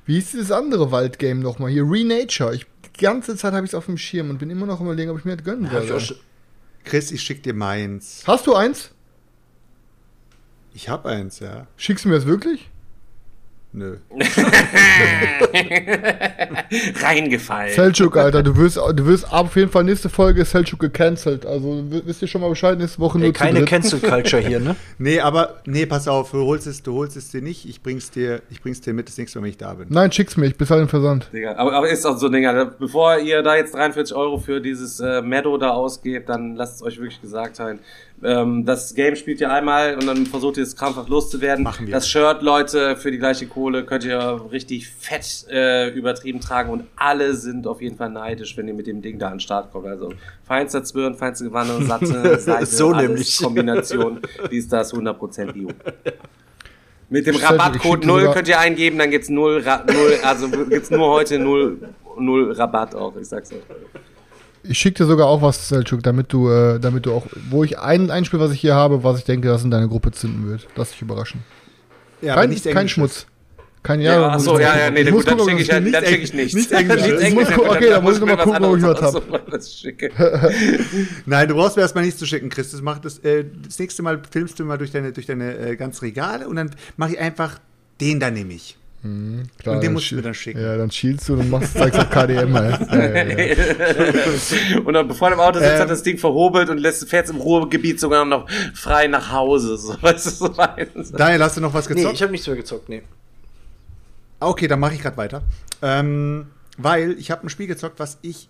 wie 0.06 0.14
hieß 0.14 0.32
dieses 0.32 0.50
andere 0.50 0.90
Waldgame 0.90 1.40
nochmal 1.40 1.70
hier, 1.70 1.84
Renature. 1.88 2.54
Ich, 2.54 2.66
die 2.96 3.04
ganze 3.04 3.36
Zeit 3.36 3.52
habe 3.52 3.64
ich 3.64 3.70
es 3.70 3.74
auf 3.74 3.86
dem 3.86 3.98
Schirm 3.98 4.30
und 4.30 4.38
bin 4.38 4.50
immer 4.50 4.66
noch 4.66 4.80
überlegen, 4.80 5.10
ob 5.10 5.18
ich 5.18 5.24
mir 5.24 5.36
das 5.36 5.44
gönnen 5.44 5.70
Hab 5.70 5.84
ich 5.84 6.14
Chris, 6.84 7.12
ich 7.12 7.22
schick 7.22 7.42
dir 7.42 7.54
meins. 7.54 8.24
Hast 8.26 8.46
du 8.46 8.54
eins? 8.54 8.90
Ich 10.74 10.88
hab 10.88 11.06
eins, 11.06 11.38
ja. 11.38 11.68
Schickst 11.76 12.04
du 12.04 12.08
mir 12.08 12.16
das 12.16 12.26
wirklich? 12.26 12.70
Nö. 13.74 13.96
reingefallen. 17.02 17.72
Selchuk, 17.74 18.18
Alter, 18.18 18.42
du 18.42 18.54
wirst, 18.56 18.76
du 18.76 19.06
wirst 19.06 19.32
auf 19.32 19.56
jeden 19.56 19.70
Fall 19.70 19.84
nächste 19.84 20.10
Folge 20.10 20.44
Selchuk 20.44 20.78
gecancelt. 20.78 21.46
Also 21.46 21.82
wisst 21.88 22.20
ihr 22.20 22.28
schon 22.28 22.42
mal 22.42 22.50
Bescheid, 22.50 22.78
nächste 22.78 22.98
Woche 22.98 23.18
nur 23.18 23.28
Ey, 23.28 23.32
keine. 23.32 23.64
Cancel 23.64 24.00
Culture 24.00 24.42
hier, 24.42 24.60
ne? 24.60 24.76
Nee, 24.98 25.20
aber, 25.20 25.62
nee, 25.64 25.86
pass 25.86 26.06
auf, 26.06 26.32
du 26.32 26.44
holst 26.44 26.66
es, 26.66 26.82
du 26.82 26.92
holst 26.94 27.16
es 27.16 27.30
dir 27.30 27.40
nicht, 27.40 27.66
ich 27.66 27.82
bring's 27.82 28.10
dir, 28.10 28.42
ich 28.50 28.60
bring's 28.60 28.82
dir 28.82 28.92
mit 28.92 29.08
das 29.08 29.16
nächste 29.16 29.38
Mal, 29.38 29.44
wenn 29.44 29.50
ich 29.50 29.56
da 29.56 29.72
bin. 29.72 29.86
Nein, 29.88 30.12
schick's 30.12 30.36
mir, 30.36 30.46
ich 30.46 30.56
bezahle 30.56 30.82
den 30.82 30.88
Versand. 30.88 31.30
Digga, 31.32 31.56
aber, 31.56 31.72
aber 31.72 31.88
ist 31.88 32.04
auch 32.04 32.18
so, 32.18 32.28
Digga, 32.28 32.72
bevor 32.78 33.18
ihr 33.18 33.42
da 33.42 33.56
jetzt 33.56 33.74
43 33.74 34.14
Euro 34.14 34.36
für 34.38 34.60
dieses 34.60 35.00
äh, 35.00 35.22
Meadow 35.22 35.56
da 35.56 35.70
ausgebt, 35.70 36.28
dann 36.28 36.56
lasst 36.56 36.76
es 36.76 36.82
euch 36.82 36.98
wirklich 36.98 37.22
gesagt 37.22 37.56
sein. 37.56 37.78
Ähm, 38.24 38.64
das 38.64 38.94
Game 38.94 39.16
spielt 39.16 39.40
ihr 39.40 39.50
einmal 39.50 39.94
und 39.96 40.06
dann 40.06 40.26
versucht 40.26 40.56
ihr 40.56 40.62
es 40.62 40.76
krampfhaft 40.76 41.08
loszuwerden. 41.08 41.64
Machen 41.64 41.86
wir. 41.88 41.92
Das 41.94 42.08
Shirt, 42.08 42.40
Leute, 42.42 42.96
für 42.96 43.10
die 43.10 43.18
gleiche 43.18 43.46
Kohle 43.46 43.84
könnt 43.84 44.04
ihr 44.04 44.40
richtig 44.52 44.88
fett 44.88 45.44
äh, 45.50 45.88
übertrieben 45.90 46.40
tragen 46.40 46.70
und 46.70 46.84
alle 46.96 47.34
sind 47.34 47.66
auf 47.66 47.82
jeden 47.82 47.96
Fall 47.96 48.10
neidisch, 48.10 48.56
wenn 48.56 48.68
ihr 48.68 48.74
mit 48.74 48.86
dem 48.86 49.02
Ding 49.02 49.18
da 49.18 49.26
an 49.26 49.34
den 49.34 49.40
Start 49.40 49.72
kommt. 49.72 49.86
Also 49.86 50.12
feinster 50.44 50.84
Zwirn, 50.84 51.14
feinste 51.16 51.44
Gewanne, 51.46 51.82
satte, 51.84 52.06
Seite, 52.38 52.66
So 52.66 52.90
alles 52.92 53.08
nämlich. 53.08 53.38
Kombination, 53.38 54.20
die 54.50 54.56
ist 54.58 54.72
das 54.72 54.94
100% 54.94 55.52
Bio. 55.52 55.68
Mit 57.10 57.26
dem 57.26 57.36
Rabattcode 57.36 57.82
schick 57.82 58.00
dir 58.02 58.06
0 58.06 58.20
sogar- 58.20 58.34
könnt 58.34 58.48
ihr 58.48 58.58
eingeben, 58.58 58.98
dann 58.98 59.10
gibt's 59.10 59.28
0, 59.28 59.62
Ra 59.66 59.84
0 59.86 59.96
also 60.22 60.48
gibt's 60.48 60.90
nur 60.90 61.08
heute 61.10 61.38
0, 61.38 61.88
0 62.18 62.52
Rabatt 62.52 62.94
auch, 62.94 63.14
ich 63.16 63.26
sag's 63.28 63.52
euch. 63.52 63.58
Ich 64.64 64.78
schicke 64.78 64.98
dir 65.02 65.06
sogar 65.06 65.26
auch 65.26 65.42
was, 65.42 65.68
Selchuk, 65.68 66.02
damit 66.02 66.32
du, 66.32 66.48
äh, 66.48 66.78
damit 66.78 67.06
du 67.06 67.12
auch, 67.12 67.26
wo 67.50 67.64
ich 67.64 67.78
ein, 67.80 68.10
ein 68.10 68.24
Spiel, 68.24 68.38
was 68.40 68.52
ich 68.52 68.60
hier 68.60 68.74
habe, 68.74 69.02
was 69.02 69.18
ich 69.18 69.24
denke, 69.24 69.48
das 69.48 69.64
in 69.64 69.70
deine 69.70 69.88
Gruppe 69.88 70.12
zünden 70.12 70.48
wird. 70.48 70.68
Lass 70.76 70.90
dich 70.92 71.02
überraschen. 71.02 71.42
Ja, 72.20 72.34
Kein, 72.36 72.50
nicht 72.50 72.64
kein. 72.64 72.88
Schmutz. 72.88 73.26
Kein 73.82 74.00
Ja, 74.00 74.12
ja, 74.12 74.28
ach 74.28 74.34
muss 74.34 74.44
so, 74.44 74.54
ich 74.54 74.60
ja, 74.64 74.78
ja, 74.78 74.90
nee, 74.90 75.02
gut, 75.02 75.12
muss 75.14 75.24
dann 75.24 75.38
schicke 75.40 75.54
ich 75.56 75.60
ich, 75.62 75.66
ja, 75.66 75.80
nicht 75.80 75.92
dann 75.92 76.04
schick 76.06 76.22
ich 76.22 76.32
nichts. 76.32 76.54
nicht 76.54 76.70
Englisch. 76.70 77.02
Nichts 77.02 77.08
Ich 77.10 77.34
muss 77.34 77.42
Englisch, 77.48 77.50
gucken, 77.56 77.70
okay, 77.70 77.90
dann 77.90 78.02
muss 78.04 78.14
ich 78.14 78.20
noch 78.20 78.26
mal 78.28 78.36
mir 78.36 78.42
gucken, 78.44 78.64
ob 78.64 78.76
ich 78.76 78.82
was 78.84 78.96
anderes 79.02 79.14
hab. 79.16 79.32
aus- 79.32 79.40
was 79.48 79.74
schicke. 79.74 80.10
Nein, 81.26 81.48
du 81.48 81.54
brauchst 81.56 81.74
mir 81.74 81.82
erstmal 81.82 82.04
nichts 82.04 82.20
zu 82.20 82.26
schicken, 82.26 82.48
Chris. 82.48 82.70
Das, 82.70 82.80
macht 82.80 83.04
das, 83.04 83.18
äh, 83.18 83.44
das 83.66 83.76
nächste 83.80 84.04
Mal 84.04 84.22
filmst 84.30 84.60
du 84.60 84.64
mal 84.64 84.78
durch 84.78 84.92
deine, 84.92 85.10
durch 85.10 85.26
deine 85.26 85.56
äh, 85.58 85.74
ganzen 85.74 86.04
Regale 86.04 86.46
und 86.46 86.54
dann 86.54 86.70
mache 86.96 87.14
ich 87.14 87.18
einfach 87.18 87.58
den 88.00 88.20
da 88.20 88.30
nehme 88.30 88.54
ich. 88.54 88.78
Klar, 89.58 89.74
Und 89.76 89.82
den 89.82 89.92
musst 89.94 90.10
du 90.12 90.14
mir 90.14 90.22
dann 90.22 90.32
schicken. 90.34 90.60
Ja, 90.60 90.76
dann 90.76 90.88
schielst 90.90 91.28
du 91.28 91.34
und 91.34 91.50
machst, 91.50 91.76
zeigst 91.76 91.98
auf 91.98 92.08
KDM. 92.08 92.54
ey. 92.54 92.70
Ja, 92.70 93.06
ja, 93.06 93.54
ja. 93.54 94.78
Und 94.84 94.94
dann, 94.94 95.08
bevor 95.08 95.28
er 95.28 95.34
im 95.34 95.40
Auto 95.40 95.58
sitzt, 95.58 95.72
Ähm. 95.72 95.80
hat 95.80 95.90
das 95.90 96.02
Ding 96.04 96.18
verhobelt 96.18 96.68
und 96.70 96.78
lässt 96.78 97.08
fährt 97.08 97.28
im 97.28 97.36
Ruhegebiet 97.36 97.98
sogar 97.98 98.24
noch 98.24 98.48
frei 98.74 99.08
nach 99.08 99.32
Hause. 99.32 99.76
So, 99.76 99.96
weißt 100.00 100.26
du, 100.26 100.30
so. 100.30 101.16
Daniel, 101.16 101.42
hast 101.42 101.56
du 101.56 101.60
noch 101.60 101.74
was 101.74 101.88
Nee, 101.88 101.96
gezockt? 101.96 102.14
ich 102.14 102.22
habe 102.22 102.30
nichts 102.30 102.46
mehr 102.46 102.54
gezockt, 102.56 102.88
nee. 102.88 103.02
Ah, 104.38 104.48
Okay, 104.48 104.68
dann 104.68 104.78
mache 104.78 104.94
ich 104.94 105.00
gerade 105.02 105.16
weiter. 105.16 105.42
Ähm, 105.82 106.46
weil 106.78 107.12
ich 107.18 107.30
habe 107.32 107.44
ein 107.46 107.48
Spiel 107.50 107.66
gezockt, 107.66 107.98
was 107.98 108.18
ich. 108.22 108.48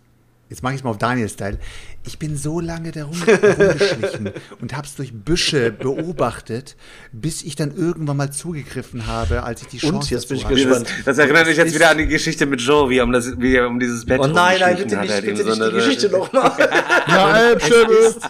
Jetzt 0.52 0.62
mache 0.62 0.74
ich 0.74 0.80
es 0.80 0.84
mal 0.84 0.90
auf 0.90 0.98
Daniel-Style. 0.98 1.56
Ich 2.04 2.18
bin 2.18 2.36
so 2.36 2.60
lange 2.60 2.92
da 2.92 3.04
rum, 3.04 3.16
rumgeschlichen 3.22 4.32
und 4.60 4.76
habe 4.76 4.86
es 4.86 4.94
durch 4.96 5.14
Büsche 5.14 5.72
beobachtet, 5.72 6.76
bis 7.10 7.42
ich 7.42 7.56
dann 7.56 7.74
irgendwann 7.74 8.18
mal 8.18 8.30
zugegriffen 8.30 9.06
habe, 9.06 9.44
als 9.44 9.62
ich 9.62 9.68
die 9.68 9.78
Chance 9.78 9.96
Und? 9.96 10.10
Jetzt 10.10 10.28
bin 10.28 10.36
ich 10.36 10.44
hatte. 10.44 10.54
gespannt. 10.54 10.88
Das, 10.88 11.04
das 11.16 11.18
erinnert 11.18 11.46
mich 11.46 11.56
jetzt 11.56 11.74
wieder 11.74 11.88
an 11.88 11.96
die 11.96 12.06
Geschichte 12.06 12.44
mit 12.44 12.60
Joe, 12.60 12.90
wie 12.90 12.98
er 12.98 13.04
um, 13.04 13.12
das, 13.12 13.40
wie 13.40 13.54
er 13.54 13.66
um 13.66 13.80
dieses 13.80 14.04
Bett 14.04 14.20
Oh 14.20 14.26
nein, 14.26 14.60
nein, 14.60 14.76
bitte 14.76 14.98
nicht, 14.98 15.10
halt 15.10 15.24
bitte 15.24 15.42
nicht 15.42 15.56
so 15.56 15.70
die 15.70 15.74
Geschichte 15.74 16.10
nochmal. 16.10 16.52
Ja, 17.08 17.38
ist, 17.52 18.20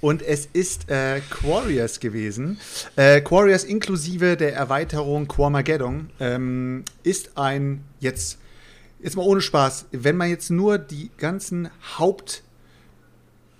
und 0.00 0.22
es 0.22 0.46
ist 0.52 0.88
äh, 0.88 1.20
Quarriors 1.28 1.98
gewesen. 1.98 2.60
Äh, 2.94 3.20
Quarriors 3.20 3.64
inklusive 3.64 4.36
der 4.36 4.54
Erweiterung 4.54 5.26
Quarmageddon 5.26 6.10
ähm, 6.20 6.84
ist 7.02 7.36
ein, 7.36 7.82
jetzt, 7.98 8.38
jetzt 9.02 9.16
mal 9.16 9.22
ohne 9.22 9.40
Spaß, 9.40 9.86
wenn 9.92 10.16
man 10.16 10.28
jetzt 10.28 10.50
nur 10.50 10.78
die 10.78 11.10
ganzen 11.16 11.70
Haupt, 11.98 12.42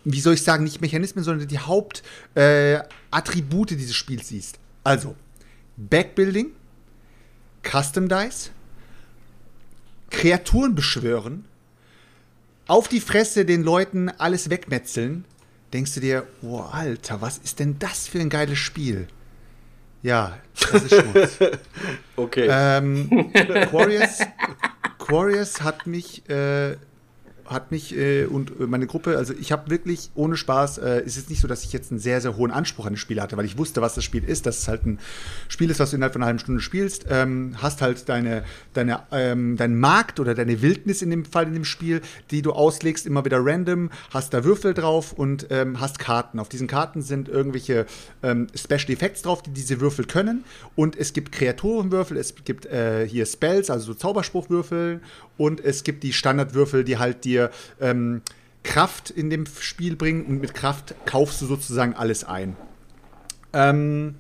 wie 0.05 0.21
soll 0.21 0.35
ich 0.35 0.43
sagen, 0.43 0.65
nicht 0.65 0.81
Mechanismen, 0.81 1.25
sondern 1.25 1.49
die 1.49 1.59
Hauptattribute 1.59 3.73
äh, 3.73 3.77
dieses 3.77 3.95
Spiels 3.95 4.29
siehst. 4.29 4.59
Also, 4.85 5.15
Backbuilding, 5.77 6.53
Custom 7.63 8.09
Dice, 8.09 8.51
Kreaturen 10.11 10.75
beschwören, 10.75 11.45
auf 12.67 12.89
die 12.89 13.01
Fresse 13.01 13.45
den 13.45 13.63
Leuten 13.63 14.09
alles 14.09 14.51
wegmetzeln, 14.51 15.25
denkst 15.73 15.95
du 15.95 16.01
dir, 16.01 16.27
oh 16.43 16.61
Alter, 16.61 17.21
was 17.21 17.39
ist 17.39 17.59
denn 17.59 17.79
das 17.79 18.09
für 18.09 18.21
ein 18.21 18.29
geiles 18.29 18.59
Spiel? 18.59 19.09
Ja, 20.03 20.39
das 20.73 20.85
ist 20.85 20.95
Schmutz. 20.95 21.39
Okay. 22.17 22.49
ähm, 22.51 23.31
Quarriors, 23.71 24.19
Quarriors 25.11 25.61
hat 25.63 25.89
mich, 25.89 26.31
äh, 26.31 26.77
hat 27.51 27.73
mich 27.73 27.97
äh, 27.97 28.27
und 28.27 28.61
meine 28.61 28.87
Gruppe, 28.87 29.19
also 29.19 29.35
ich 29.35 29.51
habe 29.51 29.71
wirklich 29.71 30.11
ohne 30.15 30.37
Spaß, 30.37 30.79
äh, 30.79 31.03
es 31.05 31.17
ist 31.17 31.31
nicht 31.31 31.41
so, 31.41 31.49
dass 31.49 31.65
ich 31.65 31.73
jetzt 31.73 31.91
einen 31.91 31.99
sehr, 31.99 32.21
sehr 32.21 32.37
hohen 32.37 32.53
Anspruch 32.53 32.87
an 32.87 32.93
das 32.93 33.01
Spiel 33.01 33.21
hatte, 33.21 33.37
weil 33.37 33.45
ich 33.45 33.59
wusste, 33.59 33.83
was 33.83 33.97
das 33.97 34.05
Spiel 34.05 34.23
ist, 34.23 34.47
dass 34.47 34.59
es 34.59 34.69
halt 34.69 34.87
ein 34.87 35.01
Spiel 35.49 35.69
ist, 35.69 35.81
was 35.81 35.91
du 35.91 35.97
innerhalb 35.97 36.13
von 36.13 36.23
einer 36.23 36.29
halben 36.29 36.39
Stunde 36.39 36.61
spielst, 36.61 37.07
ähm, 37.11 37.57
hast 37.61 37.83
halt 37.83 38.09
deine, 38.09 38.45
deine, 38.73 39.01
ähm, 39.11 39.57
deinen 39.57 39.81
Markt 39.81 40.21
oder 40.21 40.35
deine 40.37 40.63
Wildnis 40.63 41.03
in 41.03 41.11
dem 41.11 41.25
Fall 41.25 41.49
in 41.49 41.55
dem 41.55 41.65
Spiel, 41.65 42.03
die 42.31 42.41
du 42.41 42.53
auslegst, 42.53 43.05
immer 43.05 43.25
wieder 43.25 43.45
random, 43.45 43.91
hast 44.11 44.33
da 44.33 44.45
Würfel 44.45 44.73
drauf 44.73 45.13
und 45.13 45.49
ähm, 45.51 45.81
hast 45.81 45.99
Karten. 45.99 46.39
Auf 46.39 46.49
diesen 46.49 46.69
Karten 46.69 47.03
sind 47.03 47.29
irgendwelche 47.29 47.87
ähm, 48.23 48.47
Special 48.55 48.91
Effects 48.91 49.23
drauf, 49.23 49.43
die 49.43 49.51
diese 49.51 49.81
Würfel 49.81 50.05
können 50.07 50.45
und 50.77 50.97
es 50.97 51.13
gibt 51.13 51.33
Kreaturenwürfel, 51.33 52.17
es 52.17 52.35
gibt 52.45 52.67
äh, 52.67 53.09
hier 53.09 53.27
Spells, 53.27 53.71
also 53.71 53.87
so 53.87 53.95
Zauberspruchwürfel 53.95 55.01
und 55.41 55.65
es 55.65 55.85
gibt 55.85 56.03
die 56.03 56.13
Standardwürfel, 56.13 56.85
die 56.85 56.99
halt 56.99 57.25
dir 57.25 57.51
ähm, 57.81 58.21
Kraft 58.63 59.09
in 59.09 59.31
dem 59.31 59.47
Spiel 59.47 59.97
bringen 59.97 60.27
und 60.27 60.39
mit 60.39 60.53
Kraft 60.53 60.95
kaufst 61.07 61.41
du 61.41 61.47
sozusagen 61.47 61.95
alles 61.95 62.25
ein. 62.25 62.59
Ähm, 63.55 64.17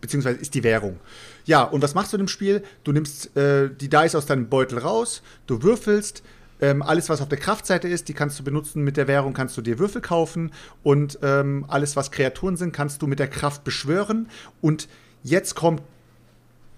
beziehungsweise 0.00 0.40
ist 0.40 0.52
die 0.52 0.64
Währung. 0.64 0.98
Ja, 1.44 1.62
und 1.62 1.80
was 1.80 1.94
machst 1.94 2.12
du 2.12 2.16
in 2.16 2.24
dem 2.24 2.28
Spiel? 2.28 2.64
Du 2.82 2.90
nimmst 2.90 3.36
äh, 3.36 3.70
die 3.70 3.88
Dice 3.88 4.16
aus 4.16 4.26
deinem 4.26 4.48
Beutel 4.48 4.78
raus, 4.80 5.22
du 5.46 5.62
würfelst, 5.62 6.24
ähm, 6.60 6.82
alles, 6.82 7.08
was 7.08 7.20
auf 7.20 7.28
der 7.28 7.38
Kraftseite 7.38 7.86
ist, 7.86 8.08
die 8.08 8.14
kannst 8.14 8.40
du 8.40 8.42
benutzen. 8.42 8.82
Mit 8.82 8.96
der 8.96 9.06
Währung 9.06 9.32
kannst 9.32 9.56
du 9.56 9.62
dir 9.62 9.78
Würfel 9.78 10.02
kaufen 10.02 10.50
und 10.82 11.20
ähm, 11.22 11.66
alles, 11.68 11.94
was 11.94 12.10
Kreaturen 12.10 12.56
sind, 12.56 12.72
kannst 12.72 13.00
du 13.00 13.06
mit 13.06 13.20
der 13.20 13.28
Kraft 13.28 13.62
beschwören. 13.62 14.28
Und 14.60 14.88
jetzt 15.22 15.54
kommt 15.54 15.82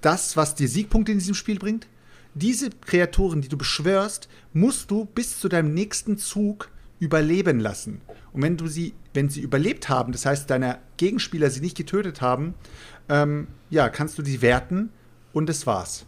das, 0.02 0.36
was 0.36 0.54
dir 0.54 0.68
Siegpunkte 0.68 1.12
in 1.12 1.18
diesem 1.18 1.34
Spiel 1.34 1.58
bringt. 1.58 1.86
Diese 2.36 2.68
Kreaturen, 2.68 3.40
die 3.40 3.48
du 3.48 3.56
beschwörst, 3.56 4.28
musst 4.52 4.90
du 4.90 5.06
bis 5.06 5.40
zu 5.40 5.48
deinem 5.48 5.72
nächsten 5.72 6.18
Zug 6.18 6.70
überleben 6.98 7.60
lassen. 7.60 8.02
Und 8.34 8.42
wenn 8.42 8.58
du 8.58 8.66
sie, 8.66 8.92
wenn 9.14 9.30
sie 9.30 9.40
überlebt 9.40 9.88
haben, 9.88 10.12
das 10.12 10.26
heißt, 10.26 10.50
deine 10.50 10.78
Gegenspieler 10.98 11.48
sie 11.48 11.62
nicht 11.62 11.78
getötet 11.78 12.20
haben, 12.20 12.52
ähm, 13.08 13.46
ja, 13.70 13.88
kannst 13.88 14.18
du 14.18 14.22
die 14.22 14.42
werten 14.42 14.90
und 15.32 15.48
das 15.48 15.66
war's. 15.66 16.04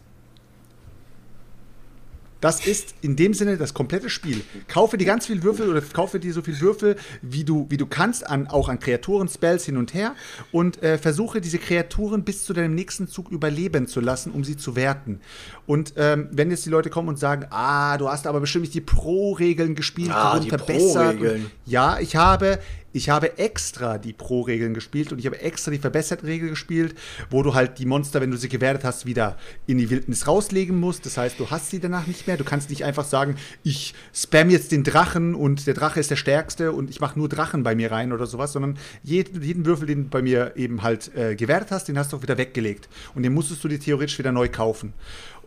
Das 2.41 2.65
ist 2.65 2.95
in 3.01 3.15
dem 3.17 3.33
Sinne 3.33 3.57
das 3.57 3.73
komplette 3.73 4.09
Spiel. 4.09 4.41
Kaufe 4.69 4.97
dir 4.97 5.05
ganz 5.05 5.25
viel 5.27 5.43
Würfel 5.43 5.67
oder 5.69 5.81
kaufe 5.81 6.19
dir 6.19 6.31
so 6.33 6.41
viel 6.41 6.59
Würfel, 6.61 6.95
wie 7.21 7.43
du, 7.43 7.65
wie 7.69 7.75
du 7.77 7.85
kannst, 7.85 8.25
an, 8.25 8.47
auch 8.47 8.69
an 8.69 8.79
Kreaturen, 8.79 9.27
Spells 9.27 9.65
hin 9.65 9.75
und 9.75 9.93
her 9.93 10.15
und 10.53 10.81
äh, 10.81 10.97
versuche 10.97 11.41
diese 11.41 11.57
Kreaturen 11.57 12.23
bis 12.23 12.45
zu 12.45 12.53
deinem 12.53 12.75
nächsten 12.75 13.07
Zug 13.09 13.29
überleben 13.31 13.87
zu 13.87 13.99
lassen, 13.99 14.31
um 14.31 14.43
sie 14.45 14.55
zu 14.55 14.75
werten. 14.77 15.19
Und 15.65 15.93
ähm, 15.97 16.29
wenn 16.31 16.49
jetzt 16.49 16.65
die 16.65 16.69
Leute 16.69 16.89
kommen 16.89 17.09
und 17.09 17.19
sagen, 17.19 17.45
ah, 17.49 17.97
du 17.97 18.07
hast 18.09 18.25
aber 18.25 18.39
bestimmt 18.39 18.61
nicht 18.63 18.73
die 18.73 18.81
Pro-Regeln 18.81 19.75
gespielt, 19.75 20.11
Ah, 20.13 20.39
die 20.39 20.49
verbessert. 20.49 21.19
Und- 21.19 21.51
Ja, 21.65 21.99
ich 21.99 22.15
habe, 22.15 22.59
ich 22.93 23.09
habe 23.09 23.37
extra 23.37 23.97
die 23.97 24.13
Pro-Regeln 24.13 24.73
gespielt 24.73 25.11
und 25.11 25.19
ich 25.19 25.25
habe 25.25 25.39
extra 25.41 25.71
die 25.71 25.77
verbesserten 25.77 26.27
Regeln 26.27 26.51
gespielt, 26.51 26.95
wo 27.29 27.43
du 27.43 27.53
halt 27.53 27.79
die 27.79 27.85
Monster, 27.85 28.21
wenn 28.21 28.31
du 28.31 28.37
sie 28.37 28.49
gewertet 28.49 28.83
hast, 28.83 29.05
wieder 29.05 29.37
in 29.67 29.77
die 29.77 29.89
Wildnis 29.89 30.27
rauslegen 30.27 30.79
musst. 30.79 31.05
Das 31.05 31.17
heißt, 31.17 31.39
du 31.39 31.49
hast 31.49 31.69
sie 31.69 31.79
danach 31.79 32.07
nicht 32.07 32.27
mehr. 32.27 32.37
Du 32.37 32.43
kannst 32.43 32.69
nicht 32.69 32.83
einfach 32.83 33.05
sagen, 33.05 33.35
ich 33.63 33.93
spam 34.13 34.49
jetzt 34.49 34.71
den 34.71 34.83
Drachen 34.83 35.35
und 35.35 35.67
der 35.67 35.73
Drache 35.73 35.99
ist 35.99 36.11
der 36.11 36.15
stärkste 36.15 36.71
und 36.71 36.89
ich 36.89 36.99
mache 36.99 37.17
nur 37.17 37.29
Drachen 37.29 37.63
bei 37.63 37.75
mir 37.75 37.91
rein 37.91 38.11
oder 38.11 38.25
sowas, 38.25 38.53
sondern 38.53 38.77
jeden, 39.03 39.41
jeden 39.41 39.65
Würfel, 39.65 39.87
den 39.87 40.03
du 40.03 40.09
bei 40.09 40.21
mir 40.21 40.53
eben 40.55 40.81
halt 40.81 41.15
äh, 41.15 41.35
gewertet 41.35 41.71
hast, 41.71 41.87
den 41.87 41.97
hast 41.97 42.11
du 42.11 42.17
auch 42.17 42.21
wieder 42.21 42.37
weggelegt. 42.37 42.89
Und 43.15 43.23
den 43.23 43.33
musstest 43.33 43.63
du 43.63 43.67
dir 43.67 43.79
theoretisch 43.79 44.17
wieder 44.17 44.31
neu 44.31 44.49
kaufen. 44.49 44.93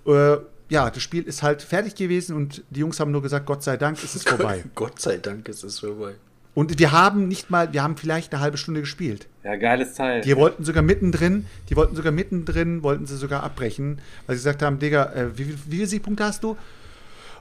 Äh, 0.06 0.36
ja, 0.68 0.90
das 0.90 1.02
Spiel 1.02 1.24
ist 1.24 1.42
halt 1.42 1.62
fertig 1.62 1.94
gewesen 1.94 2.34
und 2.34 2.62
die 2.70 2.80
Jungs 2.80 2.98
haben 2.98 3.10
nur 3.10 3.22
gesagt, 3.22 3.46
Gott 3.46 3.62
sei 3.62 3.76
Dank 3.76 4.02
ist 4.02 4.14
es 4.14 4.22
vorbei. 4.26 4.64
Gott 4.74 5.00
sei 5.00 5.18
Dank 5.18 5.48
ist 5.48 5.64
es 5.64 5.80
vorbei. 5.80 6.14
Und 6.54 6.78
wir 6.78 6.92
haben 6.92 7.28
nicht 7.28 7.48
mal, 7.50 7.72
wir 7.72 7.82
haben 7.82 7.96
vielleicht 7.96 8.32
eine 8.34 8.42
halbe 8.42 8.58
Stunde 8.58 8.80
gespielt. 8.80 9.26
Ja, 9.42 9.56
geiles 9.56 9.94
Teil. 9.94 10.20
Die 10.20 10.36
wollten 10.36 10.64
sogar 10.64 10.82
mittendrin, 10.82 11.46
die 11.70 11.76
wollten 11.76 11.96
sogar 11.96 12.12
mittendrin, 12.12 12.82
wollten 12.82 13.06
sie 13.06 13.16
sogar 13.16 13.42
abbrechen, 13.42 14.00
weil 14.26 14.36
sie 14.36 14.40
gesagt 14.40 14.60
haben, 14.62 14.78
Digga, 14.78 15.12
äh, 15.14 15.38
wie, 15.38 15.44
viel- 15.44 15.58
wie 15.66 15.76
viele 15.76 15.86
Siegpunkte 15.86 16.24
hast 16.24 16.44
du? 16.44 16.56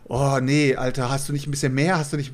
Oh, 0.07 0.39
nee, 0.41 0.75
Alter, 0.75 1.09
hast 1.09 1.27
du 1.29 1.33
nicht 1.33 1.45
ein 1.47 1.51
bisschen 1.51 1.73
mehr? 1.73 1.97
Hast 1.97 2.13
du 2.13 2.17
nicht, 2.17 2.31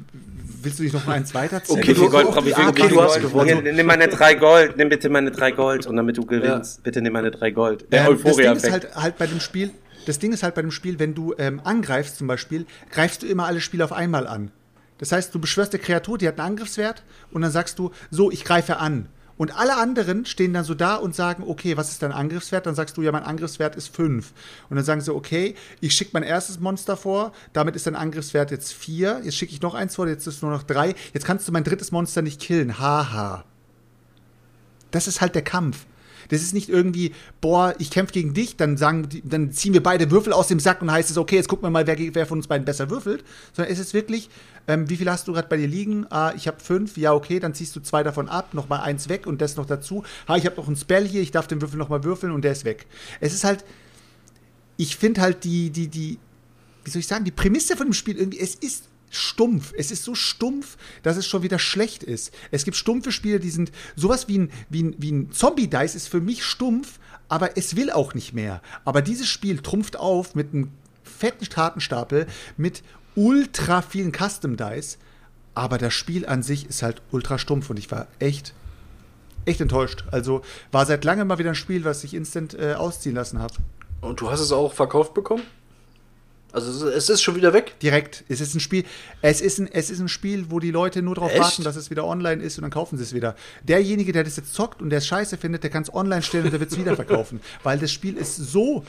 willst 0.61 0.77
du 0.79 0.83
nicht 0.83 0.93
noch 0.93 1.05
mal 1.05 1.13
eins 1.13 1.33
weiterziehen? 1.33 1.77
Okay, 1.79 1.89
wie 1.89 1.95
viel 1.95 2.03
du- 2.05 2.09
Gold, 2.11 2.25
okay, 2.27 2.45
wie 2.45 2.53
viel, 2.53 2.67
okay, 2.67 2.87
du 2.89 3.01
hast 3.01 3.21
gewonnen. 3.21 3.63
Nimm, 3.63 3.85
meine 3.85 4.07
drei 4.07 4.35
Gold, 4.35 4.77
nimm 4.77 4.89
bitte 4.89 5.09
meine 5.09 5.31
drei 5.31 5.51
Gold 5.51 5.87
und 5.87 5.95
damit 5.95 6.17
du 6.17 6.25
gewinnst, 6.25 6.83
bitte 6.83 7.01
nimm 7.01 7.13
meine 7.13 7.31
drei 7.31 7.49
Gold. 7.51 7.91
Der 7.91 8.07
Ähm, 8.07 8.19
das 8.23 8.35
Ding 8.37 8.55
ist 8.55 8.69
halt, 8.71 8.95
halt 8.95 9.17
bei 9.17 9.25
dem 9.27 9.39
Spiel, 9.39 9.71
das 10.05 10.19
Ding 10.19 10.31
ist 10.31 10.43
halt 10.43 10.53
bei 10.55 10.61
dem 10.61 10.71
Spiel, 10.71 10.99
wenn 10.99 11.13
du 11.15 11.33
ähm, 11.39 11.59
angreifst 11.63 12.17
zum 12.17 12.27
Beispiel, 12.27 12.65
greifst 12.91 13.23
du 13.23 13.27
immer 13.27 13.45
alle 13.45 13.61
Spiele 13.61 13.83
auf 13.83 13.91
einmal 13.93 14.27
an. 14.27 14.51
Das 14.97 15.11
heißt, 15.11 15.33
du 15.33 15.39
beschwörst 15.39 15.73
eine 15.73 15.83
Kreatur, 15.83 16.17
die 16.17 16.27
hat 16.27 16.39
einen 16.39 16.51
Angriffswert 16.51 17.03
und 17.31 17.41
dann 17.41 17.51
sagst 17.51 17.79
du, 17.79 17.91
so, 18.09 18.31
ich 18.31 18.43
greife 18.43 18.77
an. 18.77 19.09
Und 19.37 19.55
alle 19.55 19.77
anderen 19.77 20.25
stehen 20.25 20.53
dann 20.53 20.63
so 20.63 20.73
da 20.73 20.95
und 20.95 21.15
sagen, 21.15 21.43
okay, 21.45 21.77
was 21.77 21.91
ist 21.91 22.01
dein 22.01 22.11
Angriffswert? 22.11 22.65
Dann 22.65 22.73
sagst 22.73 22.97
du, 22.97 23.03
ja, 23.03 23.11
mein 23.11 23.23
Angriffswert 23.23 23.75
ist 23.75 23.95
5. 23.95 24.33
Und 24.69 24.75
dann 24.75 24.83
sagen 24.83 25.01
sie, 25.01 25.13
okay, 25.13 25.53
ich 25.79 25.93
schicke 25.93 26.11
mein 26.13 26.23
erstes 26.23 26.59
Monster 26.59 26.97
vor, 26.97 27.33
damit 27.53 27.75
ist 27.75 27.85
dein 27.85 27.95
Angriffswert 27.95 28.49
jetzt 28.49 28.73
4. 28.73 29.21
Jetzt 29.23 29.35
schicke 29.35 29.53
ich 29.53 29.61
noch 29.61 29.75
eins 29.75 29.95
vor, 29.95 30.07
jetzt 30.07 30.25
ist 30.25 30.41
nur 30.41 30.51
noch 30.51 30.63
3. 30.63 30.95
Jetzt 31.13 31.25
kannst 31.25 31.47
du 31.47 31.51
mein 31.51 31.63
drittes 31.63 31.91
Monster 31.91 32.23
nicht 32.23 32.41
killen. 32.41 32.79
Haha. 32.79 33.45
Das 34.89 35.07
ist 35.07 35.21
halt 35.21 35.35
der 35.35 35.43
Kampf. 35.43 35.85
Das 36.29 36.41
ist 36.41 36.53
nicht 36.53 36.69
irgendwie, 36.69 37.13
boah, 37.41 37.73
ich 37.79 37.91
kämpfe 37.91 38.13
gegen 38.13 38.33
dich, 38.33 38.55
dann 38.55 38.77
sagen 38.77 39.07
dann 39.23 39.51
ziehen 39.51 39.73
wir 39.73 39.83
beide 39.83 40.11
Würfel 40.11 40.33
aus 40.33 40.47
dem 40.47 40.59
Sack 40.59 40.81
und 40.81 40.91
heißt 40.91 41.09
es, 41.09 41.17
okay, 41.17 41.35
jetzt 41.35 41.47
gucken 41.47 41.65
wir 41.65 41.69
mal, 41.69 41.87
wer, 41.87 41.97
wer 41.97 42.25
von 42.25 42.39
uns 42.39 42.47
beiden 42.47 42.65
besser 42.65 42.89
würfelt. 42.89 43.23
Sondern 43.53 43.71
es 43.73 43.79
ist 43.79 43.93
wirklich, 43.93 44.29
ähm, 44.67 44.89
wie 44.89 44.97
viel 44.97 45.09
hast 45.09 45.27
du 45.27 45.33
gerade 45.33 45.47
bei 45.47 45.57
dir 45.57 45.67
liegen? 45.67 46.05
Ah, 46.09 46.33
ich 46.35 46.47
habe 46.47 46.59
fünf, 46.59 46.97
ja, 46.97 47.13
okay, 47.13 47.39
dann 47.39 47.53
ziehst 47.53 47.75
du 47.75 47.79
zwei 47.79 48.03
davon 48.03 48.29
ab, 48.29 48.53
nochmal 48.53 48.81
eins 48.81 49.09
weg 49.09 49.27
und 49.27 49.41
das 49.41 49.55
noch 49.55 49.65
dazu. 49.65 50.03
Ah, 50.25 50.37
ich 50.37 50.45
habe 50.45 50.57
noch 50.57 50.67
einen 50.67 50.75
Spell 50.75 51.07
hier, 51.07 51.21
ich 51.21 51.31
darf 51.31 51.47
den 51.47 51.61
Würfel 51.61 51.77
nochmal 51.77 52.03
würfeln 52.03 52.33
und 52.33 52.43
der 52.43 52.51
ist 52.51 52.65
weg. 52.65 52.85
Es 53.19 53.33
ist 53.33 53.43
halt, 53.43 53.63
ich 54.75 54.97
finde 54.97 55.21
halt 55.21 55.43
die, 55.43 55.69
die, 55.69 55.87
die, 55.87 56.19
wie 56.83 56.89
soll 56.89 56.99
ich 56.99 57.07
sagen, 57.07 57.25
die 57.25 57.31
Prämisse 57.31 57.75
von 57.75 57.87
dem 57.87 57.93
Spiel 57.93 58.17
irgendwie, 58.17 58.39
es 58.39 58.55
ist 58.55 58.85
stumpf. 59.09 59.73
Es 59.77 59.91
ist 59.91 60.03
so 60.03 60.15
stumpf, 60.15 60.77
dass 61.03 61.17
es 61.17 61.25
schon 61.25 61.43
wieder 61.43 61.59
schlecht 61.59 62.03
ist. 62.03 62.33
Es 62.51 62.65
gibt 62.65 62.77
stumpfe 62.77 63.11
Spiele, 63.11 63.39
die 63.39 63.49
sind 63.49 63.71
sowas 63.95 64.27
wie 64.27 64.39
ein, 64.39 64.51
wie 64.69 64.83
ein, 64.83 64.95
wie 64.97 65.11
ein 65.11 65.31
Zombie-Dice 65.31 65.95
ist 65.95 66.09
für 66.09 66.21
mich 66.21 66.43
stumpf, 66.43 66.99
aber 67.29 67.57
es 67.57 67.75
will 67.75 67.91
auch 67.91 68.13
nicht 68.13 68.33
mehr. 68.33 68.61
Aber 68.85 69.01
dieses 69.01 69.27
Spiel 69.27 69.59
trumpft 69.59 69.97
auf 69.97 70.35
mit 70.35 70.53
einem 70.53 70.71
fetten 71.03 71.47
Kartenstapel, 71.49 72.27
mit 72.57 72.83
ultra 73.15 73.81
vielen 73.81 74.11
Custom-Dice, 74.11 74.97
aber 75.55 75.77
das 75.77 75.93
Spiel 75.93 76.25
an 76.27 76.43
sich 76.43 76.67
ist 76.69 76.83
halt 76.83 77.01
ultra 77.11 77.39
stumpf 77.39 77.69
und 77.69 77.79
ich 77.79 77.89
war 77.89 78.07
echt, 78.19 78.53
echt 79.45 79.59
enttäuscht. 79.59 80.05
Also 80.11 80.41
war 80.71 80.85
seit 80.85 81.03
langem 81.03 81.27
mal 81.27 81.39
wieder 81.39 81.49
ein 81.49 81.55
Spiel, 81.55 81.83
was 81.83 82.03
ich 82.03 82.13
instant 82.13 82.53
äh, 82.53 82.75
ausziehen 82.75 83.15
lassen 83.15 83.39
habe. 83.39 83.55
Und 84.01 84.21
du 84.21 84.29
hast 84.29 84.39
es 84.39 84.51
auch 84.51 84.73
verkauft 84.73 85.15
bekommen? 85.15 85.43
Also 86.57 86.87
es 86.89 87.07
ist- 87.09 87.21
schon 87.21 87.35
wieder 87.35 87.53
weg? 87.53 87.79
Direkt. 87.81 88.23
Es 88.29 88.41
ist 88.41 88.55
ein 88.55 88.59
Spiel, 88.59 88.83
es 89.21 89.41
ist 89.41 89.59
ein, 89.59 89.69
es 89.71 89.89
ist 89.91 89.99
ein 89.99 90.07
Spiel, 90.07 90.45
wo 90.49 90.59
die 90.59 90.71
Leute 90.71 91.01
nur 91.03 91.13
darauf 91.15 91.37
warten, 91.37 91.63
dass 91.63 91.75
es 91.75 91.89
wieder 91.91 92.03
online 92.05 92.41
ist 92.41 92.57
und 92.57 92.63
dann 92.63 92.71
kaufen 92.71 92.97
sie 92.97 93.03
es 93.03 93.13
wieder. 93.13 93.35
Derjenige, 93.63 94.11
der 94.11 94.23
das 94.23 94.37
jetzt 94.37 94.53
zockt 94.55 94.81
und 94.81 94.89
der 94.89 94.97
es 94.97 95.05
scheiße 95.07 95.37
findet, 95.37 95.61
der 95.63 95.69
kann 95.69 95.83
es 95.83 95.93
online 95.93 96.23
stellen 96.23 96.45
und 96.45 96.51
der 96.51 96.59
wird 96.59 96.71
es 96.71 96.77
wieder 96.79 96.95
verkaufen. 96.95 97.41
Weil 97.63 97.77
das 97.77 97.91
Spiel 97.91 98.17
ist 98.17 98.35
so, 98.37 98.83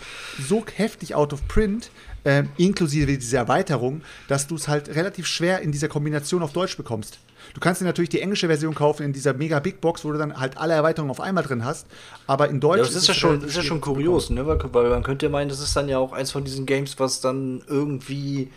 so 0.48 0.64
heftig 0.76 1.14
out 1.14 1.32
of 1.34 1.46
print, 1.46 1.90
ähm, 2.28 2.48
inklusive 2.58 3.16
dieser 3.16 3.38
Erweiterung, 3.38 4.02
dass 4.28 4.46
du 4.46 4.54
es 4.56 4.68
halt 4.68 4.88
relativ 4.94 5.26
schwer 5.26 5.60
in 5.62 5.72
dieser 5.72 5.88
Kombination 5.88 6.42
auf 6.42 6.52
Deutsch 6.52 6.76
bekommst. 6.76 7.18
Du 7.54 7.60
kannst 7.60 7.80
dir 7.80 7.86
natürlich 7.86 8.10
die 8.10 8.20
englische 8.20 8.46
Version 8.48 8.74
kaufen 8.74 9.04
in 9.04 9.12
dieser 9.14 9.32
mega 9.32 9.58
Big 9.60 9.80
Box, 9.80 10.04
wo 10.04 10.12
du 10.12 10.18
dann 10.18 10.38
halt 10.38 10.58
alle 10.58 10.74
Erweiterungen 10.74 11.10
auf 11.10 11.20
einmal 11.20 11.42
drin 11.44 11.64
hast. 11.64 11.86
Aber 12.26 12.48
in 12.50 12.60
Deutsch 12.60 12.78
Ja, 12.78 12.84
das 12.84 12.94
ist 12.94 13.06
ja 13.08 13.12
es 13.14 13.18
schon, 13.18 13.42
ist 13.42 13.56
ja 13.56 13.62
schon 13.62 13.80
kurios, 13.80 14.28
ne? 14.28 14.46
Weil, 14.46 14.58
weil 14.72 14.90
man 14.90 15.02
könnte 15.02 15.26
ja 15.26 15.30
meinen, 15.30 15.48
das 15.48 15.60
ist 15.60 15.74
dann 15.74 15.88
ja 15.88 15.96
auch 15.98 16.12
eins 16.12 16.30
von 16.30 16.44
diesen 16.44 16.66
Games, 16.66 16.98
was 16.98 17.20
dann 17.22 17.62
irgendwie 17.66 18.50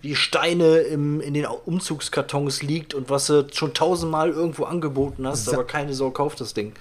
wie 0.00 0.14
Steine 0.14 0.78
im, 0.78 1.20
in 1.20 1.34
den 1.34 1.44
Umzugskartons 1.44 2.62
liegt 2.62 2.94
und 2.94 3.10
was 3.10 3.26
du 3.26 3.46
schon 3.52 3.74
tausendmal 3.74 4.30
irgendwo 4.30 4.64
angeboten 4.64 5.26
hast, 5.26 5.46
Sa- 5.46 5.52
aber 5.54 5.64
keine 5.64 5.92
Sau 5.92 6.10
kauft 6.10 6.40
das 6.40 6.54
Ding. 6.54 6.72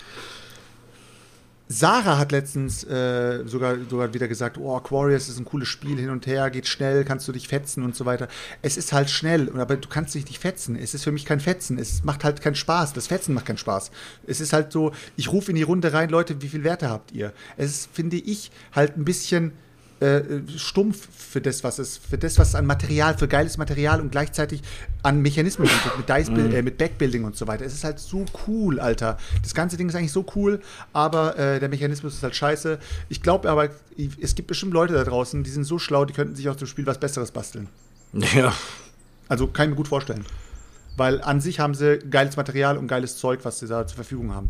Sarah 1.70 2.18
hat 2.18 2.32
letztens 2.32 2.86
äh, 2.86 3.43
sogar, 3.45 3.78
sogar 3.89 4.13
wieder 4.13 4.30
gesagt, 4.30 4.57
oh, 4.57 4.76
Aquarius 4.76 5.28
ist 5.28 5.38
ein 5.38 5.45
cooles 5.45 5.68
Spiel, 5.68 5.97
hin 5.97 6.09
und 6.09 6.26
her, 6.26 6.49
geht 6.49 6.65
schnell, 6.68 7.03
kannst 7.03 7.28
du 7.28 7.34
dich 7.34 7.49
fetzen 7.49 7.84
und 7.84 7.95
so 7.95 8.05
weiter. 8.05 8.30
Es 8.61 8.78
ist 8.78 8.93
halt 8.93 9.09
schnell, 9.09 9.51
aber 9.59 9.76
du 9.76 9.89
kannst 9.89 10.15
dich 10.15 10.26
nicht 10.26 10.39
fetzen. 10.39 10.78
Es 10.78 10.93
ist 10.93 11.03
für 11.03 11.11
mich 11.11 11.26
kein 11.26 11.41
Fetzen. 11.41 11.78
Es 11.78 12.05
macht 12.05 12.24
halt 12.24 12.41
keinen 12.41 12.55
Spaß. 12.55 12.93
Das 12.93 13.07
Fetzen 13.07 13.34
macht 13.34 13.47
keinen 13.47 13.57
Spaß. 13.57 13.91
Es 14.26 14.39
ist 14.39 14.53
halt 14.53 14.72
so, 14.72 14.93
ich 15.18 15.32
rufe 15.32 15.51
in 15.51 15.57
die 15.57 15.63
Runde 15.63 15.91
rein, 15.91 16.09
Leute, 16.09 16.41
wie 16.41 16.47
viel 16.47 16.63
Werte 16.63 16.89
habt 16.89 17.11
ihr? 17.11 17.34
Es 17.57 17.72
ist, 17.72 17.89
finde 17.91 18.15
ich, 18.15 18.51
halt 18.72 18.97
ein 18.97 19.03
bisschen 19.03 19.51
äh, 20.00 20.22
stumpf 20.58 21.08
für 21.12 21.41
das, 21.41 21.64
was 21.64 21.80
es, 21.80 21.98
für 21.98 22.18
das, 22.18 22.38
was 22.38 22.50
es 22.50 22.56
an 22.56 22.66
Material, 22.66 23.18
für 23.18 23.28
geiles 23.28 23.58
Material 23.58 24.00
und 24.00 24.12
gleichzeitig 24.12 24.62
an 25.04 25.22
Mechanismen 25.22 25.68
bietet, 25.68 25.98
mit 25.98 26.10
Dice 26.10 26.30
äh, 26.30 26.62
mit 26.62 26.78
Backbuilding 26.78 27.24
und 27.24 27.36
so 27.36 27.48
weiter. 27.48 27.66
Es 27.66 27.74
ist 27.74 27.84
halt 27.84 28.00
so 28.00 28.26
cool, 28.48 28.80
Alter. 28.80 29.18
Das 29.41 29.54
ganze 29.54 29.78
Ding 29.78 29.89
ist 29.89 29.95
eigentlich 29.95 30.12
so 30.12 30.26
cool, 30.36 30.62
aber 30.93 31.38
äh, 31.38 31.60
der 31.60 31.70
Mechanismus 31.70 32.14
ist 32.14 32.24
halt 32.24 32.36
scheiße. 32.36 32.80
Ich 33.10 33.22
glaube 33.22 33.50
aber, 33.50 33.70
es 34.22 34.36
gibt 34.36 34.48
bestimmt 34.48 34.74
Leute 34.74 34.93
da 34.93 35.04
draußen, 35.04 35.43
die 35.43 35.50
sind 35.50 35.64
so 35.64 35.80
schlau, 35.80 36.06
die 36.06 36.14
könnten 36.14 36.36
sich 36.36 36.48
aus 36.48 36.58
dem 36.58 36.68
Spiel 36.68 36.86
was 36.86 37.00
Besseres 37.00 37.32
basteln. 37.32 37.68
Ja. 38.14 38.54
Also 39.28 39.48
kann 39.48 39.66
ich 39.66 39.70
mir 39.72 39.76
gut 39.76 39.88
vorstellen. 39.88 40.26
Weil 40.98 41.22
an 41.22 41.39
sich 41.39 41.60
haben 41.60 41.76
sie 41.76 42.00
geiles 42.00 42.36
Material 42.36 42.78
und 42.78 42.88
geiles 42.88 43.18
Zeug, 43.18 43.39
was 43.43 43.60
sie 43.60 43.68
da 43.68 43.88
zur 43.88 43.95
Verfügung 43.95 44.34
haben. 44.34 44.50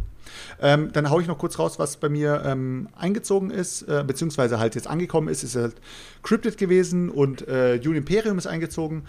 Ähm, 0.62 0.91
dann 0.93 1.10
haue 1.10 1.22
ich 1.22 1.28
noch 1.28 1.38
kurz 1.38 1.60
raus, 1.60 1.78
was 1.78 1.98
bei 1.98 2.10
mir 2.10 2.43
ähm, 2.45 2.89
eingezogen 2.95 3.52
ist, 3.52 3.84
äh, 3.84 4.04
beziehungsweise 4.06 4.60
halt 4.60 4.76
jetzt 4.76 4.88
angekommen 4.88 5.28
ist. 5.28 5.43
Ist 5.43 5.56
halt 5.56 5.76
Cryptid 6.24 6.58
gewesen 6.58 7.10
und 7.10 7.48
äh, 7.48 7.80
Dune 7.80 7.98
Imperium 7.98 8.38
ist 8.38 8.48
eingezogen. 8.48 9.04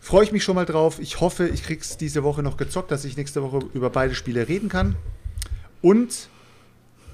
Freue 0.00 0.24
ich 0.24 0.32
mich 0.32 0.44
schon 0.44 0.54
mal 0.54 0.66
drauf. 0.66 0.98
Ich 1.00 1.20
hoffe, 1.20 1.48
ich 1.48 1.62
krieg's 1.62 1.96
diese 1.96 2.22
Woche 2.22 2.42
noch 2.42 2.56
gezockt, 2.56 2.90
dass 2.90 3.04
ich 3.04 3.16
nächste 3.16 3.42
Woche 3.42 3.60
über 3.72 3.90
beide 3.90 4.14
Spiele 4.14 4.46
reden 4.48 4.68
kann. 4.68 4.96
Und 5.82 6.28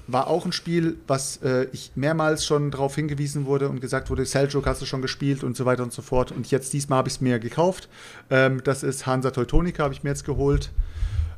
war 0.07 0.27
auch 0.27 0.45
ein 0.45 0.51
Spiel, 0.51 0.97
was 1.07 1.37
äh, 1.37 1.67
ich 1.71 1.91
mehrmals 1.95 2.45
schon 2.45 2.71
darauf 2.71 2.95
hingewiesen 2.95 3.45
wurde 3.45 3.69
und 3.69 3.79
gesagt 3.79 4.09
wurde, 4.09 4.25
Seljuk 4.25 4.65
hast 4.65 4.81
du 4.81 4.85
schon 4.85 5.01
gespielt 5.01 5.43
und 5.43 5.55
so 5.55 5.65
weiter 5.65 5.83
und 5.83 5.93
so 5.93 6.01
fort. 6.01 6.31
Und 6.31 6.51
jetzt 6.51 6.73
diesmal 6.73 6.97
habe 6.97 7.07
ich 7.07 7.15
es 7.15 7.21
mir 7.21 7.39
gekauft. 7.39 7.87
Ähm, 8.29 8.61
das 8.63 8.83
ist 8.83 9.05
Hansa 9.05 9.31
Teutonica, 9.31 9.83
habe 9.83 9.93
ich 9.93 10.03
mir 10.03 10.09
jetzt 10.09 10.25
geholt. 10.25 10.71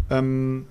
Ähm, 0.10 0.66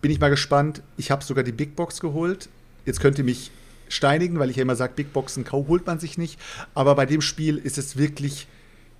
bin 0.00 0.10
ich 0.10 0.20
mal 0.20 0.30
gespannt. 0.30 0.82
Ich 0.96 1.10
habe 1.10 1.24
sogar 1.24 1.44
die 1.44 1.52
Big 1.52 1.76
Box 1.76 2.00
geholt. 2.00 2.48
Jetzt 2.84 3.00
könnt 3.00 3.18
ihr 3.18 3.24
mich 3.24 3.50
steinigen, 3.88 4.38
weil 4.38 4.50
ich 4.50 4.56
ja 4.56 4.62
immer 4.62 4.76
sage, 4.76 4.92
Big 4.94 5.12
Boxen 5.12 5.50
holt 5.50 5.86
man 5.86 5.98
sich 5.98 6.18
nicht. 6.18 6.38
Aber 6.74 6.94
bei 6.94 7.06
dem 7.06 7.22
Spiel 7.22 7.56
ist 7.56 7.78
es 7.78 7.96
wirklich, 7.96 8.46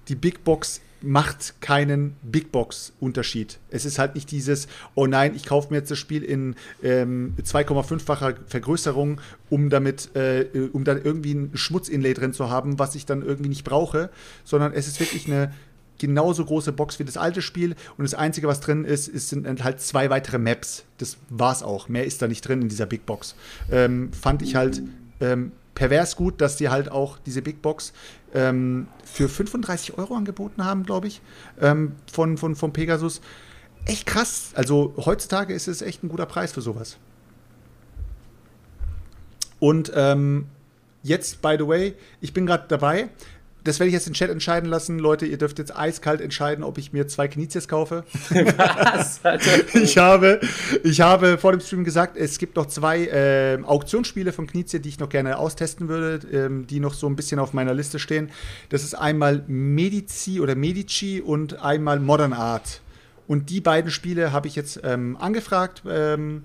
die 0.09 0.15
Big 0.15 0.45
Box 0.45 0.81
macht 1.01 1.61
keinen 1.61 2.17
Big 2.23 2.51
Box-Unterschied. 2.53 3.59
Es 3.71 3.85
ist 3.85 3.99
halt 3.99 4.15
nicht 4.15 4.31
dieses, 4.31 4.69
oh 4.95 5.07
nein, 5.07 5.35
ich 5.35 5.45
kaufe 5.45 5.71
mir 5.71 5.79
jetzt 5.79 5.91
das 5.91 5.99
Spiel 5.99 6.23
in 6.23 6.57
ähm, 6.83 7.35
2,5-facher 7.43 8.35
Vergrößerung, 8.47 9.21
um 9.51 9.71
damit, 9.71 10.15
äh, 10.17 10.47
um 10.73 10.85
dann 10.85 11.01
irgendwie 11.03 11.35
ein 11.35 11.51
Schmutzinlay 11.55 12.15
drin 12.15 12.33
zu 12.33 12.51
haben, 12.51 12.79
was 12.79 12.95
ich 12.95 13.07
dann 13.07 13.23
irgendwie 13.23 13.49
nicht 13.49 13.65
brauche, 13.65 14.11
sondern 14.45 14.73
es 14.73 14.87
ist 14.89 15.01
wirklich 15.01 15.27
eine 15.27 15.53
genauso 15.99 16.45
große 16.45 16.73
Box 16.73 16.99
wie 16.99 17.05
das 17.05 17.17
alte 17.17 17.43
Spiel 17.43 17.75
und 17.97 18.05
das 18.05 18.15
Einzige, 18.15 18.47
was 18.47 18.61
drin 18.61 18.85
ist, 18.85 19.09
ist 19.09 19.29
sind 19.31 19.65
halt 19.65 19.81
zwei 19.81 20.11
weitere 20.11 20.39
Maps. 20.39 20.85
Das 20.99 21.17
war's 21.29 21.63
auch. 21.63 21.89
Mehr 21.89 22.05
ist 22.05 22.23
da 22.23 22.29
nicht 22.29 22.43
drin 22.43 22.63
in 22.63 22.69
dieser 22.69 22.87
Big 22.87 23.05
Box. 23.05 23.35
Ähm, 23.71 24.13
fand 24.13 24.43
ich 24.43 24.55
halt 24.55 24.83
ähm, 25.21 25.53
pervers 25.79 26.17
gut, 26.17 26.41
dass 26.41 26.57
die 26.57 26.71
halt 26.71 26.91
auch 26.91 27.19
diese 27.25 27.41
Big 27.41 27.63
Box 27.63 27.93
ähm, 28.35 28.89
für 29.05 29.29
35 29.29 29.97
Euro 29.97 30.17
angeboten 30.17 30.65
haben, 30.65 30.83
glaube 30.83 31.07
ich, 31.07 31.23
ähm, 31.61 31.93
von, 32.13 32.37
von, 32.37 32.57
von 32.57 32.73
Pegasus. 32.73 33.21
Echt 33.85 34.05
krass. 34.05 34.51
Also 34.57 34.93
heutzutage 34.97 35.55
ist 35.55 35.69
es 35.69 35.81
echt 35.81 36.03
ein 36.03 36.09
guter 36.09 36.27
Preis 36.27 36.51
für 36.51 36.63
sowas. 36.63 36.99
Und 39.61 39.93
ähm, 39.95 40.47
jetzt, 41.05 41.43
by 41.43 41.55
the 41.57 41.69
way, 41.69 41.95
ich 42.21 42.33
bin 42.33 42.45
gerade 42.45 42.65
dabei. 42.67 43.09
Das 43.65 43.81
werde 43.81 43.89
ich 43.89 43.95
jetzt 43.95 44.07
den 44.07 44.15
Chat 44.15 44.31
entscheiden 44.31 44.69
lassen. 44.69 44.99
Leute, 44.99 45.27
ihr 45.27 45.37
dürft 45.37 45.59
jetzt 45.59 45.77
eiskalt 45.77 46.21
entscheiden, 46.21 46.65
ob 46.65 46.79
ich 46.79 46.93
mir 46.93 47.07
zwei 47.09 47.29
Knizies 47.29 47.69
kaufe. 47.69 48.05
Was? 48.31 49.21
Ich 49.75 49.99
habe, 49.99 50.41
ich 50.85 51.01
habe 51.01 51.39
vor 51.39 51.53
dem 51.53 51.61
Stream 51.61 51.85
gesagt, 51.85 52.17
es 52.17 52.39
gibt 52.39 52.57
noch 52.57 52.67
zwei 52.67 53.09
ähm, 53.11 53.65
Auktionsspiele 53.65 54.33
von 54.33 54.47
Knizia, 54.47 54.79
die 54.79 54.89
ich 54.89 54.99
noch 54.99 55.09
gerne 55.09 55.39
austesten 55.39 55.89
würde, 55.89 56.27
ähm, 56.33 56.67
die 56.67 56.81
noch 56.81 56.95
so 56.95 57.07
ein 57.09 57.17
bisschen 57.17 57.41
auf 57.41 57.53
meiner 57.53 57.75
Liste 57.75 57.99
stehen. 57.99 58.31
Das 58.69 58.85
ist 58.85 58.95
einmal 58.95 59.45
Medici 59.49 60.41
oder 60.41 60.55
Medici 60.55 61.21
und 61.21 61.61
einmal 61.63 62.01
Modern 62.01 62.33
Art. 62.33 62.81
Und 63.27 63.51
die 63.51 63.61
beiden 63.61 63.91
Spiele 63.91 64.33
habe 64.33 64.49
ich 64.49 64.57
jetzt 64.57 64.81
ähm, 64.85 65.17
angefragt, 65.19 65.83
ähm, 65.87 66.43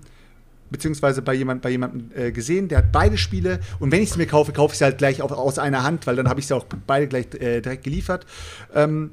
beziehungsweise 0.74 1.22
bei, 1.22 1.34
jemand, 1.34 1.62
bei 1.62 1.70
jemandem 1.70 2.10
äh, 2.16 2.32
gesehen, 2.32 2.68
der 2.68 2.78
hat 2.78 2.92
beide 2.92 3.16
Spiele. 3.16 3.60
Und 3.78 3.92
wenn 3.92 4.02
ich 4.02 4.10
sie 4.10 4.18
mir 4.18 4.26
kaufe, 4.26 4.52
kaufe 4.52 4.72
ich 4.72 4.78
sie 4.78 4.84
halt 4.84 4.98
gleich 4.98 5.22
auf, 5.22 5.30
aus 5.32 5.58
einer 5.58 5.84
Hand, 5.84 6.06
weil 6.06 6.16
dann 6.16 6.28
habe 6.28 6.40
ich 6.40 6.46
sie 6.48 6.54
auch 6.54 6.66
beide 6.86 7.06
gleich 7.06 7.26
äh, 7.34 7.60
direkt 7.60 7.84
geliefert. 7.84 8.26
Ähm, 8.74 9.10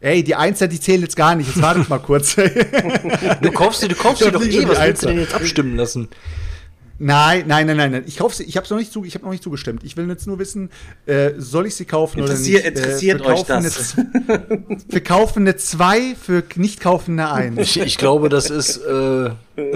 Ey, 0.00 0.22
die 0.22 0.34
Einser, 0.34 0.68
die 0.68 0.78
zählen 0.78 1.00
jetzt 1.00 1.16
gar 1.16 1.34
nicht. 1.34 1.46
Jetzt 1.46 1.62
wartet 1.62 1.88
mal 1.88 1.98
kurz. 1.98 2.36
Du 3.40 3.50
kaufst 3.52 3.80
sie, 3.80 3.88
du 3.88 3.94
kaufst 3.94 4.18
sie 4.18 4.26
Ja, 4.26 4.30
doch 4.32 4.42
eh. 4.42 4.68
Was 4.68 4.78
willst 4.78 5.02
du 5.02 5.06
denn 5.06 5.18
jetzt 5.18 5.34
abstimmen 5.34 5.76
lassen? 5.76 6.08
Nein, 6.98 7.44
nein, 7.48 7.66
nein, 7.66 7.76
nein, 7.76 7.90
nein. 7.90 8.04
Ich 8.06 8.18
kaufe 8.18 8.36
sie. 8.36 8.44
Ich 8.44 8.56
habe 8.56 8.66
noch 8.70 8.78
nicht 8.78 8.92
zu, 8.92 9.04
ich 9.04 9.14
habe 9.14 9.24
noch 9.24 9.32
nicht 9.32 9.42
zugestimmt. 9.42 9.82
Ich 9.82 9.96
will 9.96 10.08
jetzt 10.08 10.26
nur 10.26 10.38
wissen, 10.38 10.70
äh, 11.06 11.32
soll 11.38 11.66
ich 11.66 11.74
sie 11.74 11.84
kaufen 11.84 12.20
Interessier- 12.20 12.60
oder 12.60 12.70
nicht? 12.70 12.78
interessiert 12.78 13.20
äh, 13.20 13.24
euch 13.24 13.42
das? 13.42 13.96
Eine, 13.98 14.80
wir 14.88 15.02
kaufen 15.02 15.40
eine 15.40 15.56
2 15.56 16.14
für 16.14 16.44
nicht 16.54 16.80
kaufende 16.80 17.30
1. 17.30 17.58
Ich, 17.58 17.80
ich 17.80 17.98
glaube, 17.98 18.28
das 18.28 18.50
ist. 18.50 18.78
Äh, 18.78 19.30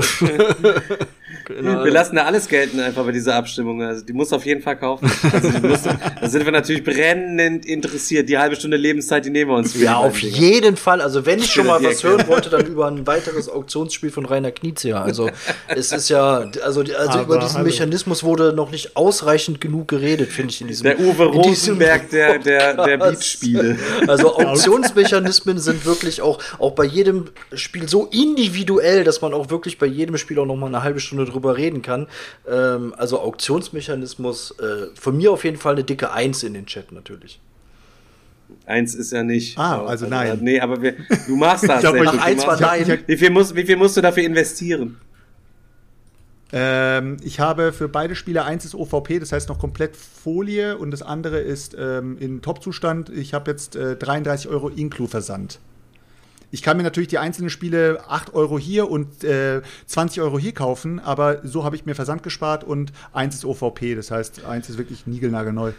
Keine 1.45 1.85
Wir 1.85 1.93
lassen 1.93 2.17
da 2.17 2.25
alles 2.25 2.49
gelten 2.49 2.81
einfach 2.81 3.05
bei 3.05 3.13
dieser 3.13 3.35
Abstimmung. 3.35 3.83
Also 3.83 4.05
die 4.05 4.13
muss 4.13 4.33
auf 4.33 4.45
jeden 4.45 4.63
Fall 4.63 4.77
kaufen. 4.77 5.11
Also 5.39 5.51
muss, 5.67 5.83
da 5.83 6.29
sind 6.29 6.45
wir 6.45 6.53
natürlich 6.53 6.83
brennend 6.83 7.67
interessiert. 7.67 8.29
Die 8.29 8.39
halbe 8.39 8.57
Stunde 8.57 8.77
Lebenszeit, 8.77 9.25
die 9.25 9.31
nehmen 9.31 9.51
wir 9.51 9.57
uns. 9.57 9.79
Ja, 9.79 9.97
auf 9.97 10.19
Dinger. 10.19 10.37
jeden 10.37 10.77
Fall. 10.77 11.01
Also 11.01 11.27
wenn 11.27 11.39
ich 11.39 11.53
schon 11.53 11.67
mal 11.67 11.83
was 11.83 12.03
hören 12.03 12.27
wollte, 12.29 12.51
dann 12.51 12.67
über 12.67 12.87
ein 12.87 13.07
weiteres 13.07 13.49
Auktionsspiel 13.49 14.11
von 14.11 14.25
Rainer 14.25 14.51
Knizia. 14.51 15.03
Also 15.03 15.31
es 15.69 15.93
ist 15.93 16.09
ja, 16.09 16.51
also, 16.65 16.81
also 16.81 16.95
Aber 16.95 17.23
über 17.23 17.39
diesen 17.39 17.59
hallo. 17.59 17.67
Mechanismus 17.67 18.25
wurde 18.25 18.53
noch 18.53 18.71
nicht 18.71 18.97
ausreichend 18.97 19.61
genug 19.61 19.89
geredet, 19.89 20.31
finde 20.31 20.51
ich 20.51 20.61
in 20.61 20.69
diesem. 20.69 20.85
Der 20.85 20.99
Uwe 20.99 21.27
Rosenberg 21.27 22.11
der, 22.11 22.39
der, 22.39 22.75
der. 22.75 22.99
Beatspiele. 22.99 23.77
Also 24.07 24.37
Auktionsmechanismen 24.37 25.59
sind 25.59 25.85
wirklich 25.85 26.23
auch, 26.23 26.39
auch 26.59 26.73
bei 26.73 26.85
jedem 26.85 27.27
Spiel 27.53 27.89
so 27.89 28.07
individuell, 28.07 29.05
dass 29.05 29.21
man 29.21 29.35
auch 29.35 29.51
wirklich 29.51 29.79
bei 29.79 29.87
jedem 29.87 30.17
Spiel 30.17 30.39
auch 30.39 30.47
noch 30.47 30.57
mal 30.57 30.67
eine 30.67 30.83
halbe 30.83 31.01
Stunde 31.01 31.27
drüber 31.31 31.57
reden 31.57 31.83
kann. 31.83 32.07
Ähm, 32.49 32.95
also 32.97 33.21
Auktionsmechanismus, 33.21 34.53
äh, 34.59 34.95
von 34.99 35.17
mir 35.17 35.33
auf 35.33 35.45
jeden 35.45 35.57
Fall 35.57 35.75
eine 35.75 35.85
dicke 35.85 36.13
Eins 36.13 36.43
in 36.43 36.55
den 36.55 36.67
Chat 36.67 36.93
natürlich. 36.93 37.41
Eins 38.67 38.95
ist 38.95 39.13
ja 39.13 39.23
nicht. 39.23 39.59
Ah, 39.59 39.85
also 39.85 40.07
nein. 40.07 40.39
Nee, 40.41 40.61
aber 40.61 40.81
wir, 40.81 40.95
du 41.27 41.37
machst 41.37 41.65
das. 41.69 41.83
Ich 41.85 41.91
glaub, 41.91 42.07
Ach, 42.07 42.25
eins 42.25 42.47
war 42.47 42.61
nein. 42.61 42.99
Wie 43.07 43.17
viel, 43.17 43.31
musst, 43.31 43.55
wie 43.55 43.65
viel 43.65 43.77
musst 43.77 43.97
du 43.97 44.01
dafür 44.01 44.23
investieren? 44.23 44.99
Ähm, 46.51 47.19
ich 47.23 47.41
habe 47.41 47.73
für 47.73 47.89
beide 47.89 48.15
Spiele 48.15 48.45
eins 48.45 48.65
ist 48.65 48.75
OVP, 48.75 49.19
das 49.19 49.33
heißt 49.33 49.49
noch 49.51 49.59
komplett 49.59 49.97
Folie 49.97 50.79
und 50.79 50.91
das 50.91 51.03
andere 51.03 51.41
ist 51.41 51.77
ähm, 51.79 52.17
in 52.19 52.41
Top-Zustand. 52.41 53.11
Ich 53.11 53.35
habe 53.35 53.51
jetzt 53.51 53.77
äh, 53.77 53.97
33 53.97 54.49
Euro 54.49 54.69
Inklu 54.69 55.07
Versand. 55.07 55.59
Ich 56.51 56.63
kann 56.63 56.77
mir 56.77 56.83
natürlich 56.83 57.09
die 57.09 57.19
einzelnen 57.19 57.51
Spiele 57.51 58.03
8 58.09 58.35
Euro 58.35 58.59
hier 58.59 58.91
und 58.91 59.23
äh, 59.25 59.61
20 59.87 60.23
Euro 60.23 60.39
hier 60.39 60.53
kaufen, 60.53 60.99
aber 60.99 61.41
so 61.47 61.65
habe 61.65 61.77
ich 61.77 61.85
mir 61.85 61.95
Versand 61.95 62.23
gespart 62.23 62.65
und 62.65 62.93
eins 63.13 63.35
ist 63.35 63.45
OVP, 63.45 63.95
das 63.95 64.11
heißt, 64.11 64.45
eins 64.47 64.69
ist 64.71 64.79
wirklich 64.79 65.07
niegelnagelneu. 65.07 65.73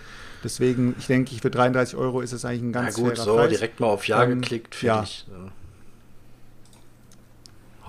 Deswegen, 0.44 0.96
ich 0.98 1.08
denke, 1.08 1.36
für 1.36 1.50
33 1.50 1.98
Euro 1.98 2.22
ist 2.22 2.32
es 2.32 2.46
eigentlich 2.46 2.62
ein 2.62 2.72
Na 2.72 2.84
ganz 2.84 2.96
gut, 2.96 3.16
fairer 3.16 3.24
so 3.26 3.36
Preis. 3.36 3.50
direkt 3.50 3.80
mal 3.80 3.88
auf 3.88 4.08
Ja 4.08 4.24
Ähm, 4.24 4.42
geklickt, 4.42 4.76
finde 4.76 4.96
ja. 4.96 5.04
ich. 5.04 5.26
Ja. 5.28 5.52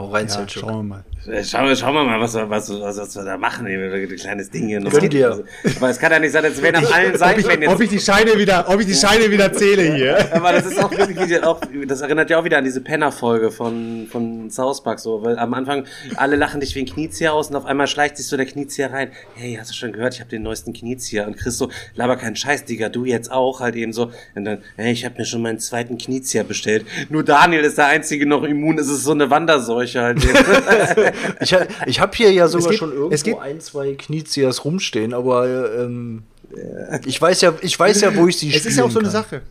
Hau 0.00 0.06
rein, 0.08 0.26
Ja, 0.26 0.32
Selchuk. 0.32 0.62
schauen 0.62 0.76
wir 0.76 0.82
mal. 0.82 1.04
Äh, 1.26 1.44
Schauen, 1.44 1.76
schauen 1.76 1.92
wir 1.94 2.04
mal, 2.04 2.18
was, 2.18 2.34
wir- 2.34 2.48
was, 2.48 2.70
was, 2.70 2.96
was 2.96 3.14
wir 3.14 3.24
da 3.24 3.36
machen. 3.36 3.66
Hier, 3.66 3.78
ein 3.92 4.16
kleines 4.16 4.48
Ding 4.50 4.66
hier. 4.68 4.80
noch. 4.80 4.90
Dir. 4.90 5.28
Also, 5.30 5.44
aber 5.76 5.90
es 5.90 5.98
kann 5.98 6.10
ja 6.12 6.18
nicht 6.18 6.32
sein, 6.32 6.44
als 6.44 6.62
wenn 6.62 6.74
auf 6.76 6.94
allen 6.94 7.16
Seiten, 7.18 7.44
wenn 7.46 7.60
jetzt 7.62 7.70
Ob 7.74 7.80
ich 7.82 7.90
die 7.90 7.98
Scheine 8.00 8.38
wieder, 8.38 8.66
ob 8.68 8.80
ich 8.80 8.86
die 8.86 8.94
Scheine 8.94 9.30
wieder 9.30 9.52
zähle 9.52 9.94
hier. 9.94 10.32
Aber 10.34 10.52
das 10.52 10.64
ist 10.64 10.82
auch 10.82 10.90
wirklich, 10.90 11.42
auch, 11.44 11.60
das 11.86 12.00
erinnert 12.00 12.30
ja 12.30 12.38
auch 12.38 12.44
wieder 12.44 12.56
an 12.56 12.64
diese 12.64 12.80
Penner-Folge 12.80 13.50
von, 13.50 14.06
von 14.10 14.50
South 14.50 14.82
Park, 14.82 14.98
so, 15.00 15.22
weil 15.22 15.38
am 15.38 15.52
Anfang 15.52 15.84
alle 16.16 16.36
lachen 16.36 16.60
dich 16.60 16.74
wie 16.74 16.80
ein 16.80 16.86
Knizia 16.86 17.32
aus 17.32 17.50
und 17.50 17.56
auf 17.56 17.66
einmal 17.66 17.86
schleicht 17.86 18.16
sich 18.16 18.26
so 18.26 18.38
der 18.38 18.46
Knizia 18.46 18.86
rein. 18.86 19.10
Hey, 19.34 19.56
hast 19.60 19.68
du 19.70 19.74
schon 19.74 19.92
gehört, 19.92 20.14
ich 20.14 20.20
habe 20.20 20.30
den 20.30 20.42
neuesten 20.42 20.72
Knizia. 20.72 21.26
Und 21.26 21.36
Chris 21.36 21.58
so, 21.58 21.68
laber 21.96 22.16
keinen 22.16 22.36
Scheiß, 22.36 22.64
Digga, 22.64 22.88
du 22.88 23.04
jetzt 23.04 23.30
auch, 23.30 23.60
halt 23.60 23.76
eben 23.76 23.92
so. 23.92 24.10
Und 24.34 24.46
dann, 24.46 24.58
hey, 24.76 24.92
ich 24.92 25.04
habe 25.04 25.16
mir 25.18 25.26
schon 25.26 25.42
meinen 25.42 25.58
zweiten 25.58 25.98
Knizia 25.98 26.44
bestellt. 26.44 26.86
Nur 27.10 27.24
Daniel 27.24 27.60
ist 27.62 27.76
der 27.76 27.86
Einzige 27.88 28.24
noch 28.26 28.42
immun, 28.44 28.78
es 28.78 28.88
ist 28.88 29.04
so 29.04 29.12
eine 29.12 29.28
Wanderseuche 29.28 29.89
halt 29.96 30.24
eben. 30.24 30.34
Ich, 31.40 31.56
ich 31.86 32.00
habe 32.00 32.16
hier 32.16 32.32
ja 32.32 32.48
sogar 32.48 32.70
geht- 32.70 32.78
schon 32.78 32.92
es 33.10 33.22
irgendwo 33.24 33.40
ein, 33.40 33.60
zwei 33.60 33.94
Knizias 33.94 34.64
rumstehen, 34.64 35.14
aber 35.14 35.46
ähm, 35.80 36.22
ich 37.06 37.20
weiß 37.22 37.40
ja, 37.42 37.54
ich 37.60 37.78
weiß 37.78 38.00
ja, 38.00 38.14
wo 38.16 38.26
ich 38.26 38.36
sie 38.38 38.52
Es 38.54 38.66
ist 38.66 38.76
ja 38.76 38.84
auch 38.84 38.90
so 38.90 38.98
eine 38.98 39.08
kann. 39.08 39.22
Sache. 39.22 39.42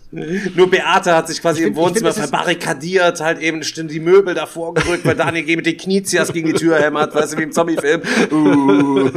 Nur 0.55 0.69
Beate 0.69 1.15
hat 1.15 1.27
sich 1.27 1.41
quasi 1.41 1.59
im 1.61 1.67
find- 1.67 1.77
ich 1.77 1.83
Wohnzimmer 1.83 2.13
find, 2.13 2.27
verbarrikadiert, 2.27 3.21
halt 3.21 3.39
eben 3.39 3.63
stimmt 3.63 3.91
die 3.91 3.99
Möbel 4.01 4.33
davor 4.35 4.73
gerückt, 4.73 5.05
weil 5.05 5.15
Daniel 5.15 5.45
geht 5.45 5.55
mit 5.57 5.65
den 5.65 5.77
Knizias 5.77 6.33
gegen 6.33 6.47
die 6.47 6.53
Tür 6.53 6.77
hämmert, 6.79 7.15
weißt 7.15 7.33
du, 7.33 7.37
wie 7.37 7.43
im 7.43 7.51
Zombie-Film. 7.51 8.01
Uh. 8.31 9.09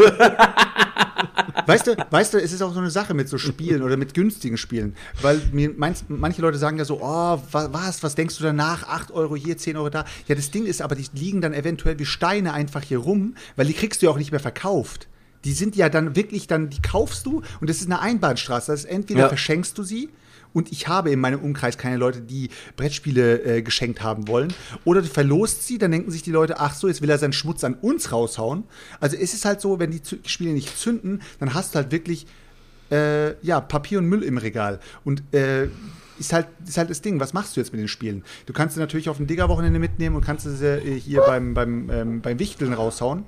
Weißt 1.67 1.87
du, 1.87 1.97
weißt 2.11 2.35
du, 2.35 2.39
es 2.39 2.53
ist 2.53 2.61
auch 2.63 2.73
so 2.73 2.81
eine 2.81 2.91
Sache 2.91 3.15
mit 3.15 3.29
so 3.29 3.39
Spielen 3.39 3.83
oder 3.83 3.97
mit 3.97 4.15
günstigen 4.15 4.57
Spielen. 4.57 4.95
Weil 5.21 5.41
mir 5.53 5.71
meinst, 5.77 6.05
manche 6.09 6.43
Leute 6.43 6.59
sagen 6.59 6.77
ja 6.79 6.85
so, 6.85 6.97
oh, 7.01 7.39
wa- 7.53 7.69
was, 7.71 8.03
was 8.03 8.15
denkst 8.15 8.37
du 8.39 8.43
danach? 8.45 8.89
8 8.89 9.13
Euro 9.13 9.37
hier, 9.37 9.57
10 9.57 9.77
Euro 9.77 9.89
da. 9.89 10.05
Ja, 10.27 10.35
das 10.35 10.51
Ding 10.51 10.67
ist 10.67 10.83
aber, 10.83 10.95
die 10.97 11.07
liegen 11.15 11.41
dann 11.41 11.55
eventuell 11.55 11.99
wie 11.99 12.05
Steine 12.05 12.53
einfach 12.53 12.83
hier 12.83 12.99
rum, 12.99 13.35
weil 13.57 13.67
die 13.67 13.75
kriegst 13.75 14.03
du 14.03 14.07
ja 14.07 14.13
auch 14.13 14.19
nicht 14.19 14.33
mehr 14.33 14.41
verkauft. 14.41 15.07
Die 15.45 15.53
sind 15.53 15.77
ja 15.77 15.89
dann 15.89 16.15
wirklich, 16.17 16.47
dann, 16.47 16.71
die 16.71 16.81
kaufst 16.83 17.27
du 17.27 17.43
und 17.61 17.71
das 17.71 17.81
ist 17.81 17.87
eine 17.87 18.01
Einbahnstraße. 18.01 18.73
Das 18.73 18.85
ist 18.85 18.91
entweder 18.91 19.21
Ja. 19.21 19.29
verschenkst 19.29 19.77
du 19.77 19.83
sie 19.83 20.09
und 20.53 20.71
ich 20.71 20.87
habe 20.89 21.11
in 21.11 21.19
meinem 21.19 21.41
Umkreis 21.41 21.79
keine 21.79 21.97
Leute, 21.97 22.21
die 22.21 22.51
Brettspiele 22.77 23.43
äh, 23.43 23.63
geschenkt 23.63 24.03
haben 24.03 24.29
wollen. 24.29 24.53
Oder 24.85 25.03
du 25.03 25.09
verlost 25.09 25.67
sie, 25.67 25.79
dann 25.79 25.91
denken 25.91 26.11
sich 26.11 26.23
die 26.23 26.31
Leute, 26.31 26.61
ach 26.61 26.75
so, 26.75 26.89
jetzt 26.89 27.01
will 27.03 27.11
er 27.11 27.19
seinen 27.19 27.33
Schmutz 27.33 27.65
an 27.65 27.75
uns 27.75 28.13
raushauen. 28.13 28.65
Also 29.01 29.17
es 29.17 29.33
ist 29.35 29.45
halt 29.45 29.61
so, 29.61 29.79
wenn 29.79 29.91
die 29.91 30.01
Spiele 30.27 30.53
nicht 30.53 30.79
zünden, 30.79 31.23
dann 31.41 31.55
hast 31.55 31.75
du 31.75 31.79
halt 31.79 31.91
wirklich 31.91 32.27
äh, 32.91 33.35
ja, 33.45 33.61
Papier 33.61 33.99
und 33.99 34.07
Müll 34.07 34.23
im 34.23 34.37
Regal. 34.37 34.79
Und 35.05 35.23
äh, 35.35 35.69
ist 36.19 36.35
halt, 36.35 36.47
ist 36.67 36.77
halt 36.77 36.91
das 36.91 37.01
Ding, 37.01 37.19
was 37.19 37.33
machst 37.33 37.57
du 37.57 37.61
jetzt 37.61 37.73
mit 37.73 37.81
den 37.81 37.89
Spielen? 37.89 38.23
Du 38.47 38.53
kannst 38.53 38.75
sie 38.75 38.81
natürlich 38.81 39.09
auf 39.09 39.19
ein 39.19 39.27
Digger-Wochenende 39.27 39.79
mitnehmen 39.79 40.15
und 40.15 40.25
kannst 40.25 40.47
sie 40.47 40.67
äh, 40.67 41.01
hier 41.01 41.23
beim, 41.23 41.55
beim, 41.55 41.89
ähm, 41.91 42.21
beim 42.21 42.39
Wichteln 42.39 42.75
raushauen. 42.75 43.25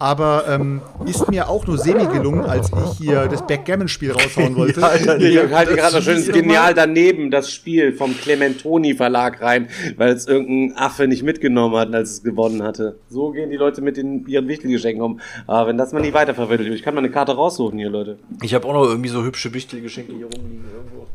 Aber 0.00 0.44
ähm, 0.48 0.80
ist 1.04 1.30
mir 1.30 1.50
auch 1.50 1.66
nur 1.66 1.76
semi 1.76 2.06
gelungen, 2.06 2.46
als 2.46 2.70
ich 2.72 2.98
hier 2.98 3.28
das 3.28 3.46
Backgammon-Spiel 3.46 4.12
raushauen 4.12 4.56
wollte. 4.56 4.80
Ich 4.80 5.38
halte 5.52 5.74
gerade 5.74 5.96
noch 5.96 6.02
schön 6.02 6.16
ist 6.16 6.32
genial 6.32 6.72
daneben 6.72 7.30
das 7.30 7.52
Spiel 7.52 7.92
vom 7.92 8.16
Clementoni 8.16 8.94
Verlag 8.94 9.42
rein, 9.42 9.68
weil 9.98 10.12
es 10.12 10.26
irgendein 10.26 10.76
Affe 10.78 11.06
nicht 11.06 11.22
mitgenommen 11.22 11.76
hat, 11.76 11.94
als 11.94 12.12
es 12.12 12.22
gewonnen 12.22 12.62
hatte. 12.62 12.96
So 13.10 13.30
gehen 13.32 13.50
die 13.50 13.56
Leute 13.56 13.82
mit 13.82 13.98
den, 13.98 14.26
ihren 14.26 14.48
Wichtelgeschenken 14.48 15.02
um. 15.02 15.20
Aber 15.46 15.68
wenn 15.68 15.76
das 15.76 15.92
mal 15.92 16.00
nicht 16.00 16.14
weiterverwendet 16.14 16.66
wird, 16.66 16.76
ich 16.76 16.82
kann 16.82 16.94
mal 16.94 17.00
eine 17.00 17.10
Karte 17.10 17.32
raussuchen 17.32 17.78
hier, 17.78 17.90
Leute. 17.90 18.18
Ich 18.42 18.54
habe 18.54 18.66
auch 18.66 18.72
noch 18.72 18.84
irgendwie 18.84 19.10
so 19.10 19.22
hübsche 19.22 19.52
Wichtelgeschenke 19.52 20.14
hier 20.14 20.26
rumliegen 20.26 20.64
irgendwo. 20.74 21.06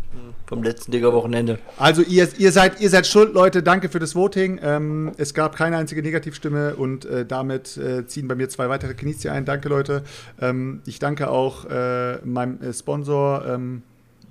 Vom 0.48 0.62
letzten 0.62 0.92
Digger-Wochenende. 0.92 1.58
Also 1.78 2.04
ihr, 2.04 2.30
ihr, 2.38 2.52
seid, 2.52 2.80
ihr 2.80 2.92
seid 2.92 3.08
schuld, 3.08 3.34
Leute. 3.34 3.64
Danke 3.64 3.90
für 3.90 3.98
das 3.98 4.14
Voting. 4.14 4.60
Ähm, 4.62 5.12
es 5.18 5.34
gab 5.34 5.56
keine 5.56 5.78
einzige 5.78 6.04
Negativstimme 6.04 6.76
und 6.76 7.06
äh, 7.06 7.26
damit 7.26 7.78
äh, 7.78 8.06
ziehen 8.06 8.28
bei 8.28 8.36
mir 8.36 8.48
zwei 8.48 8.70
weitere 8.70 8.94
Knizia 8.94 9.34
ein. 9.34 9.46
Danke, 9.46 9.70
Leute. 9.70 10.04
Ähm, 10.40 10.84
ich 10.86 11.00
danke 11.00 11.30
auch 11.30 11.66
äh, 11.66 12.18
meinem 12.24 12.62
äh, 12.62 12.74
Sponsor. 12.74 13.44
Ähm, 13.48 13.82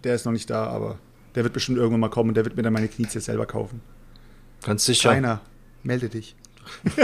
der 0.04 0.14
ist 0.14 0.24
noch 0.24 0.32
nicht 0.32 0.48
da, 0.50 0.66
aber 0.66 0.98
der 1.34 1.42
wird 1.42 1.52
bestimmt 1.52 1.78
irgendwann 1.78 2.00
mal 2.00 2.10
kommen 2.10 2.30
und 2.30 2.36
der 2.36 2.44
wird 2.44 2.56
mir 2.56 2.62
dann 2.62 2.72
meine 2.72 2.88
Knizia 2.88 3.20
selber 3.20 3.46
kaufen. 3.46 3.80
Ganz 4.64 4.84
sicher. 4.84 5.10
Rainer, 5.10 5.40
melde 5.82 6.08
dich. 6.08 6.36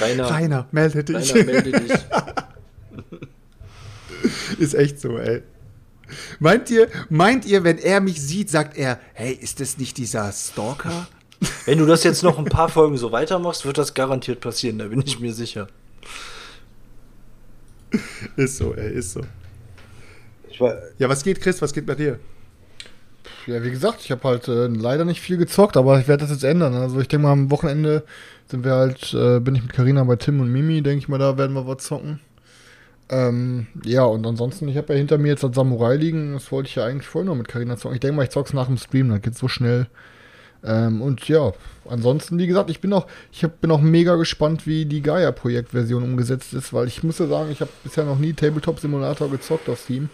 Rainer, 0.00 0.30
Rainer, 0.30 0.66
melde 0.72 1.04
dich. 1.04 1.32
Rainer, 1.32 1.44
melde 1.44 1.72
dich. 1.72 1.92
ist 4.58 4.74
echt 4.74 5.00
so, 5.00 5.16
ey. 5.16 5.42
Meint 6.38 6.70
ihr, 6.70 6.88
meint 7.08 7.44
ihr, 7.46 7.64
wenn 7.64 7.78
er 7.78 8.00
mich 8.00 8.20
sieht, 8.20 8.50
sagt 8.50 8.76
er, 8.76 9.00
hey, 9.14 9.32
ist 9.32 9.60
das 9.60 9.78
nicht 9.78 9.96
dieser 9.96 10.30
Stalker? 10.32 11.08
Wenn 11.64 11.78
du 11.78 11.86
das 11.86 12.04
jetzt 12.04 12.22
noch 12.22 12.38
ein 12.38 12.44
paar 12.46 12.68
Folgen 12.68 12.96
so 12.96 13.12
weitermachst, 13.12 13.66
wird 13.66 13.78
das 13.78 13.94
garantiert 13.94 14.40
passieren, 14.40 14.78
da 14.78 14.86
bin 14.86 15.02
ich 15.04 15.20
mir 15.20 15.34
sicher. 15.34 15.68
Ist 18.36 18.56
so, 18.56 18.74
ey, 18.74 18.92
ist 18.94 19.12
so. 19.12 19.20
Ich 20.48 20.60
war, 20.60 20.76
Ja, 20.98 21.08
was 21.08 21.22
geht, 21.22 21.40
Chris? 21.40 21.60
Was 21.62 21.72
geht 21.72 21.86
bei 21.86 21.94
dir? 21.94 22.18
Ja, 23.46 23.62
wie 23.62 23.70
gesagt, 23.70 24.00
ich 24.00 24.10
habe 24.10 24.26
halt 24.26 24.48
äh, 24.48 24.66
leider 24.66 25.04
nicht 25.04 25.20
viel 25.20 25.36
gezockt, 25.36 25.76
aber 25.76 26.00
ich 26.00 26.08
werde 26.08 26.22
das 26.22 26.30
jetzt 26.30 26.44
ändern. 26.44 26.74
Also 26.74 27.00
ich 27.00 27.08
denke 27.08 27.26
mal, 27.26 27.32
am 27.32 27.50
Wochenende 27.50 28.04
sind 28.50 28.64
wir 28.64 28.72
halt, 28.72 29.14
äh, 29.14 29.38
bin 29.40 29.54
ich 29.54 29.62
mit 29.62 29.72
Karina 29.72 30.02
bei 30.04 30.16
Tim 30.16 30.40
und 30.40 30.50
Mimi, 30.50 30.82
denke 30.82 30.98
ich 30.98 31.08
mal, 31.08 31.18
da 31.18 31.38
werden 31.38 31.52
wir 31.52 31.66
was 31.66 31.84
zocken. 31.84 32.20
Ähm, 33.08 33.68
ja, 33.84 34.04
und 34.04 34.26
ansonsten, 34.26 34.68
ich 34.68 34.76
habe 34.76 34.92
ja 34.92 34.98
hinter 34.98 35.18
mir 35.18 35.28
jetzt 35.28 35.44
das 35.44 35.54
Samurai 35.54 35.96
liegen, 35.96 36.32
das 36.32 36.50
wollte 36.50 36.68
ich 36.68 36.74
ja 36.74 36.84
eigentlich 36.84 37.06
vorher 37.06 37.30
noch 37.30 37.36
mit 37.36 37.48
Karina 37.48 37.76
zocken. 37.76 37.94
Ich 37.94 38.00
denke 38.00 38.16
mal, 38.16 38.24
ich 38.24 38.30
zock's 38.30 38.52
nach 38.52 38.66
dem 38.66 38.78
Stream, 38.78 39.08
dann 39.08 39.22
geht's 39.22 39.38
so 39.38 39.48
schnell. 39.48 39.86
Ähm, 40.64 41.00
und 41.00 41.28
ja, 41.28 41.52
ansonsten, 41.88 42.38
wie 42.38 42.48
gesagt, 42.48 42.70
ich 42.70 42.80
bin 42.80 42.92
auch, 42.92 43.06
ich 43.30 43.44
hab, 43.44 43.60
bin 43.60 43.70
auch 43.70 43.80
mega 43.80 44.16
gespannt, 44.16 44.66
wie 44.66 44.86
die 44.86 45.02
Gaia-Projektversion 45.02 46.02
umgesetzt 46.02 46.52
ist, 46.54 46.72
weil 46.72 46.88
ich 46.88 47.04
muss 47.04 47.18
ja 47.20 47.28
sagen, 47.28 47.50
ich 47.52 47.60
habe 47.60 47.70
bisher 47.84 48.04
noch 48.04 48.18
nie 48.18 48.32
Tabletop-Simulator 48.32 49.30
gezockt 49.30 49.68
auf 49.68 49.78
Steam. 49.80 50.08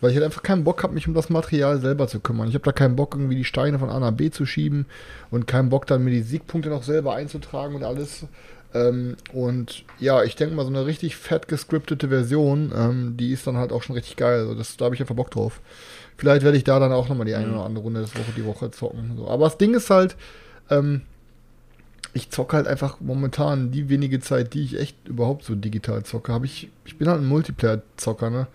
Weil 0.00 0.10
ich 0.10 0.16
halt 0.16 0.26
einfach 0.26 0.42
keinen 0.42 0.64
Bock 0.64 0.82
habe, 0.82 0.92
mich 0.92 1.06
um 1.06 1.14
das 1.14 1.30
Material 1.30 1.80
selber 1.80 2.08
zu 2.08 2.20
kümmern. 2.20 2.48
Ich 2.48 2.54
habe 2.54 2.64
da 2.64 2.72
keinen 2.72 2.96
Bock, 2.96 3.14
irgendwie 3.14 3.36
die 3.36 3.44
Steine 3.44 3.78
von 3.78 3.88
A 3.88 4.00
nach 4.00 4.10
B 4.10 4.28
zu 4.30 4.44
schieben 4.44 4.86
und 5.30 5.46
keinen 5.46 5.70
Bock, 5.70 5.86
dann 5.86 6.04
mir 6.04 6.10
die 6.10 6.20
Siegpunkte 6.20 6.68
noch 6.68 6.82
selber 6.82 7.14
einzutragen 7.14 7.76
und 7.76 7.84
alles. 7.84 8.26
Ähm, 8.74 9.16
und 9.32 9.84
ja, 10.00 10.24
ich 10.24 10.36
denke 10.36 10.54
mal, 10.54 10.64
so 10.64 10.70
eine 10.70 10.84
richtig 10.84 11.16
fett 11.16 11.48
gescriptete 11.48 12.08
Version, 12.08 12.72
ähm, 12.76 13.16
die 13.16 13.30
ist 13.30 13.46
dann 13.46 13.56
halt 13.56 13.72
auch 13.72 13.82
schon 13.82 13.94
richtig 13.94 14.16
geil. 14.16 14.40
Also 14.40 14.54
das, 14.54 14.76
da 14.76 14.86
habe 14.86 14.94
ich 14.94 15.00
einfach 15.00 15.14
Bock 15.14 15.30
drauf. 15.30 15.60
Vielleicht 16.16 16.42
werde 16.42 16.56
ich 16.56 16.64
da 16.64 16.78
dann 16.78 16.92
auch 16.92 17.08
nochmal 17.08 17.26
die 17.26 17.34
eine 17.34 17.52
oder 17.52 17.64
andere 17.64 17.84
Runde 17.84 18.00
das 18.00 18.14
Woche 18.14 18.32
die 18.36 18.44
Woche 18.44 18.70
zocken. 18.70 19.14
So. 19.16 19.28
Aber 19.28 19.44
das 19.44 19.58
Ding 19.58 19.74
ist 19.74 19.90
halt, 19.90 20.16
ähm, 20.70 21.02
ich 22.12 22.30
zocke 22.30 22.56
halt 22.56 22.66
einfach 22.66 23.00
momentan 23.00 23.70
die 23.70 23.88
wenige 23.88 24.20
Zeit, 24.20 24.54
die 24.54 24.62
ich 24.62 24.78
echt 24.78 25.08
überhaupt 25.08 25.44
so 25.44 25.54
digital 25.54 26.04
zocke, 26.04 26.32
habe 26.32 26.46
ich, 26.46 26.70
ich 26.84 26.98
bin 26.98 27.08
halt 27.08 27.20
ein 27.20 27.26
Multiplayer-Zocker, 27.26 28.30
ne? 28.30 28.46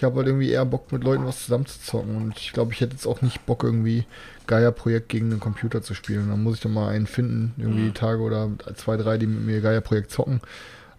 Ich 0.00 0.04
habe 0.04 0.16
halt 0.16 0.28
irgendwie 0.28 0.48
eher 0.48 0.64
Bock, 0.64 0.90
mit 0.92 1.04
Leuten 1.04 1.26
was 1.26 1.44
zusammen 1.44 1.66
zu 1.66 1.78
zocken. 1.78 2.16
Und 2.16 2.38
ich 2.38 2.54
glaube, 2.54 2.72
ich 2.72 2.80
hätte 2.80 2.94
jetzt 2.94 3.06
auch 3.06 3.20
nicht 3.20 3.44
Bock, 3.44 3.64
irgendwie 3.64 4.06
Gaia-Projekt 4.46 5.10
gegen 5.10 5.30
einen 5.30 5.40
Computer 5.40 5.82
zu 5.82 5.92
spielen. 5.92 6.30
Dann 6.30 6.42
muss 6.42 6.54
ich 6.54 6.62
dann 6.62 6.72
mal 6.72 6.88
einen 6.88 7.06
finden, 7.06 7.52
irgendwie 7.58 7.84
die 7.84 7.92
Tage 7.92 8.22
oder 8.22 8.48
zwei, 8.76 8.96
drei, 8.96 9.18
die 9.18 9.26
mit 9.26 9.44
mir 9.44 9.60
Gaia-Projekt 9.60 10.10
zocken. 10.10 10.40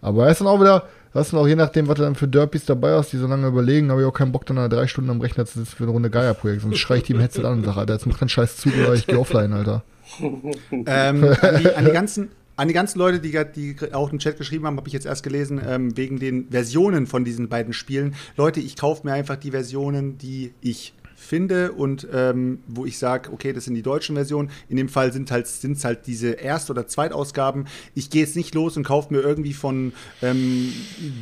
Aber 0.02 0.26
er 0.26 0.30
ist 0.30 0.40
dann 0.40 0.46
auch 0.46 0.60
wieder, 0.60 0.86
das 1.12 1.26
ist 1.26 1.32
dann 1.32 1.40
auch 1.40 1.48
je 1.48 1.56
nachdem, 1.56 1.88
was 1.88 1.96
du 1.96 2.02
dann 2.02 2.14
für 2.14 2.28
Derpies 2.28 2.64
dabei 2.64 2.92
hast, 2.92 3.12
die 3.12 3.16
so 3.16 3.26
lange 3.26 3.48
überlegen, 3.48 3.90
habe 3.90 4.02
ich 4.02 4.06
auch 4.06 4.12
keinen 4.12 4.30
Bock, 4.30 4.46
dann 4.46 4.70
drei 4.70 4.86
Stunden 4.86 5.10
am 5.10 5.20
Rechner 5.20 5.46
zu 5.46 5.58
sitzen 5.58 5.74
für 5.74 5.82
eine 5.82 5.92
Runde 5.92 6.08
Gaia-Projekt. 6.08 6.62
Sonst 6.62 6.78
schrei 6.78 6.98
ich 6.98 7.02
die 7.02 7.14
im 7.14 7.18
Headset 7.18 7.44
an 7.44 7.54
und 7.54 7.64
sage, 7.64 7.80
Alter, 7.80 7.94
jetzt 7.94 8.06
macht 8.06 8.20
keinen 8.20 8.28
Scheiß 8.28 8.56
zu 8.56 8.68
oder 8.68 8.94
ich 8.94 9.08
gehe 9.08 9.18
offline, 9.18 9.52
Alter. 9.52 9.82
Ähm, 10.70 11.24
an, 11.40 11.58
die, 11.58 11.74
an, 11.74 11.84
die 11.86 11.90
ganzen, 11.90 12.28
an 12.56 12.68
die 12.68 12.74
ganzen 12.74 12.98
Leute, 12.98 13.20
die, 13.20 13.32
die 13.54 13.94
auch 13.94 14.12
im 14.12 14.18
Chat 14.18 14.36
geschrieben 14.36 14.66
haben, 14.66 14.76
habe 14.76 14.88
ich 14.88 14.92
jetzt 14.92 15.06
erst 15.06 15.22
gelesen, 15.22 15.60
ähm, 15.66 15.96
wegen 15.96 16.18
den 16.18 16.48
Versionen 16.50 17.06
von 17.06 17.24
diesen 17.24 17.48
beiden 17.48 17.72
Spielen. 17.72 18.14
Leute, 18.36 18.60
ich 18.60 18.76
kaufe 18.76 19.06
mir 19.06 19.14
einfach 19.14 19.36
die 19.36 19.50
Versionen, 19.50 20.18
die 20.18 20.52
ich 20.60 20.94
finde 21.32 21.72
und 21.72 22.06
ähm, 22.12 22.58
wo 22.68 22.84
ich 22.84 22.98
sage, 22.98 23.32
okay, 23.32 23.54
das 23.54 23.64
sind 23.64 23.74
die 23.74 23.80
deutschen 23.80 24.16
Versionen. 24.16 24.50
In 24.68 24.76
dem 24.76 24.90
Fall 24.90 25.14
sind 25.14 25.30
halt 25.30 25.46
sind's 25.46 25.82
halt 25.82 26.06
diese 26.06 26.32
Erst- 26.32 26.68
oder 26.68 26.86
Zweitausgaben. 26.86 27.68
Ich 27.94 28.10
gehe 28.10 28.20
jetzt 28.20 28.36
nicht 28.36 28.54
los 28.54 28.76
und 28.76 28.82
kaufe 28.84 29.14
mir 29.14 29.20
irgendwie 29.20 29.54
von 29.54 29.94
ähm, 30.20 30.70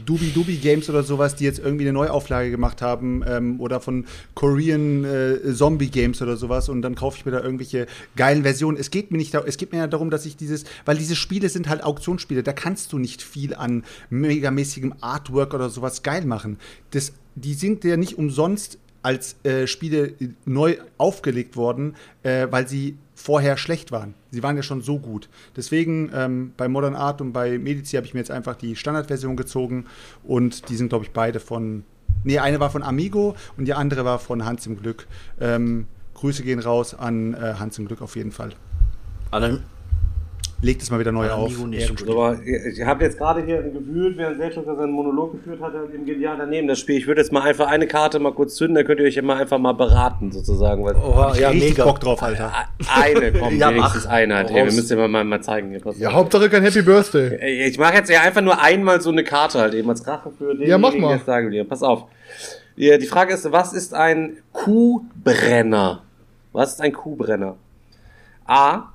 Dubi 0.06 0.32
Dubi 0.34 0.56
Games 0.56 0.90
oder 0.90 1.04
sowas, 1.04 1.36
die 1.36 1.44
jetzt 1.44 1.60
irgendwie 1.60 1.84
eine 1.84 1.92
Neuauflage 1.92 2.50
gemacht 2.50 2.82
haben 2.82 3.22
ähm, 3.24 3.60
oder 3.60 3.78
von 3.80 4.04
Korean 4.34 5.04
äh, 5.04 5.54
Zombie 5.54 5.90
Games 5.90 6.20
oder 6.20 6.36
sowas 6.36 6.68
und 6.68 6.82
dann 6.82 6.96
kaufe 6.96 7.16
ich 7.18 7.24
mir 7.24 7.30
da 7.30 7.40
irgendwelche 7.40 7.86
geilen 8.16 8.42
Versionen. 8.42 8.78
Es 8.78 8.90
geht 8.90 9.12
mir 9.12 9.18
nicht, 9.18 9.32
es 9.32 9.58
geht 9.58 9.70
mir 9.70 9.78
ja 9.78 9.86
darum, 9.86 10.10
dass 10.10 10.26
ich 10.26 10.36
dieses, 10.36 10.64
weil 10.86 10.98
diese 10.98 11.14
Spiele 11.14 11.48
sind 11.48 11.68
halt 11.68 11.84
Auktionsspiele, 11.84 12.42
da 12.42 12.52
kannst 12.52 12.92
du 12.92 12.98
nicht 12.98 13.22
viel 13.22 13.54
an 13.54 13.84
megamäßigem 14.08 14.92
Artwork 15.00 15.54
oder 15.54 15.70
sowas 15.70 16.02
geil 16.02 16.24
machen. 16.24 16.58
Das, 16.90 17.12
die 17.36 17.54
sind 17.54 17.84
ja 17.84 17.96
nicht 17.96 18.18
umsonst 18.18 18.80
als 19.02 19.36
äh, 19.44 19.66
Spiele 19.66 20.14
neu 20.44 20.76
aufgelegt 20.98 21.56
worden, 21.56 21.96
äh, 22.22 22.46
weil 22.50 22.68
sie 22.68 22.98
vorher 23.14 23.56
schlecht 23.56 23.92
waren. 23.92 24.14
Sie 24.30 24.42
waren 24.42 24.56
ja 24.56 24.62
schon 24.62 24.82
so 24.82 24.98
gut. 24.98 25.28
Deswegen 25.56 26.10
ähm, 26.14 26.52
bei 26.56 26.68
Modern 26.68 26.94
Art 26.94 27.20
und 27.20 27.32
bei 27.32 27.58
Medici 27.58 27.96
habe 27.96 28.06
ich 28.06 28.14
mir 28.14 28.20
jetzt 28.20 28.30
einfach 28.30 28.56
die 28.56 28.76
Standardversion 28.76 29.36
gezogen 29.36 29.86
und 30.24 30.68
die 30.68 30.76
sind, 30.76 30.88
glaube 30.88 31.04
ich, 31.04 31.10
beide 31.10 31.40
von. 31.40 31.84
Nee, 32.24 32.38
eine 32.38 32.60
war 32.60 32.70
von 32.70 32.82
Amigo 32.82 33.34
und 33.56 33.64
die 33.64 33.72
andere 33.72 34.04
war 34.04 34.18
von 34.18 34.44
Hans 34.44 34.66
im 34.66 34.76
Glück. 34.76 35.06
Ähm, 35.40 35.86
Grüße 36.14 36.42
gehen 36.42 36.58
raus 36.58 36.94
an 36.94 37.32
äh, 37.34 37.54
Hans 37.58 37.78
im 37.78 37.86
Glück 37.86 38.02
auf 38.02 38.16
jeden 38.16 38.32
Fall. 38.32 38.50
An 39.30 39.62
Legt 40.62 40.82
es 40.82 40.90
mal 40.90 41.00
wieder 41.00 41.10
neu 41.10 41.30
auf. 41.30 41.46
Amigo 41.46 41.66
nicht 41.66 41.96
gut. 42.04 42.10
aber 42.10 42.38
ich 42.44 42.82
habe 42.84 43.02
jetzt 43.04 43.16
gerade 43.16 43.42
hier 43.42 43.62
gewühlt, 43.62 44.18
während 44.18 44.36
Selchuk 44.36 44.66
seinen 44.66 44.90
Monolog 44.92 45.32
geführt 45.32 45.58
hat, 45.62 45.72
halt 45.72 45.94
im 45.94 46.04
Genial 46.04 46.36
daneben 46.36 46.68
das 46.68 46.78
Spiel. 46.78 46.98
Ich 46.98 47.06
würde 47.06 47.22
jetzt 47.22 47.32
mal 47.32 47.40
einfach 47.44 47.68
eine 47.68 47.86
Karte 47.86 48.18
mal 48.18 48.32
kurz 48.34 48.56
zünden, 48.56 48.74
dann 48.74 48.84
könnt 48.84 49.00
ihr 49.00 49.06
euch 49.06 49.16
immer 49.16 49.36
einfach 49.36 49.58
mal 49.58 49.72
beraten, 49.72 50.30
sozusagen. 50.30 50.84
Weil 50.84 50.96
Oha, 50.96 51.34
ja, 51.34 51.48
Richtig 51.48 51.70
mega. 51.70 51.84
Bock 51.86 51.98
drauf, 52.00 52.22
Alter. 52.22 52.52
eine 52.94 53.32
kommt, 53.32 53.52
Ja, 53.58 53.70
wenigstens 53.70 54.04
mach. 54.04 54.12
eine 54.12 54.36
hat. 54.36 54.50
Ey, 54.50 54.56
wir 54.56 54.64
müssen 54.64 54.98
ja 54.98 55.08
mal, 55.08 55.24
mal 55.24 55.40
zeigen. 55.42 55.70
Hier, 55.70 55.80
Ja, 55.96 56.08
auf. 56.10 56.14
Hauptsache 56.14 56.50
kein 56.50 56.62
Happy 56.62 56.82
Birthday. 56.82 57.66
Ich 57.70 57.78
mache 57.78 57.94
jetzt 57.94 58.10
ja 58.10 58.20
einfach 58.20 58.42
nur 58.42 58.60
einmal 58.60 59.00
so 59.00 59.08
eine 59.08 59.24
Karte 59.24 59.60
halt 59.60 59.72
eben 59.72 59.88
als 59.88 60.06
Rache 60.06 60.30
für 60.36 60.54
den, 60.54 60.68
Ja, 60.68 60.76
mach 60.76 60.92
mal. 60.94 61.14
jetzt 61.14 61.24
sagen 61.24 61.50
will. 61.50 61.64
Pass 61.64 61.82
auf. 61.82 62.04
Ja, 62.76 62.98
die 62.98 63.06
Frage 63.06 63.32
ist, 63.32 63.50
was 63.50 63.72
ist 63.72 63.94
ein 63.94 64.36
Kuhbrenner? 64.52 66.02
Was 66.52 66.72
ist 66.74 66.80
ein 66.82 66.92
Kuhbrenner? 66.92 67.56
A. 68.46 68.92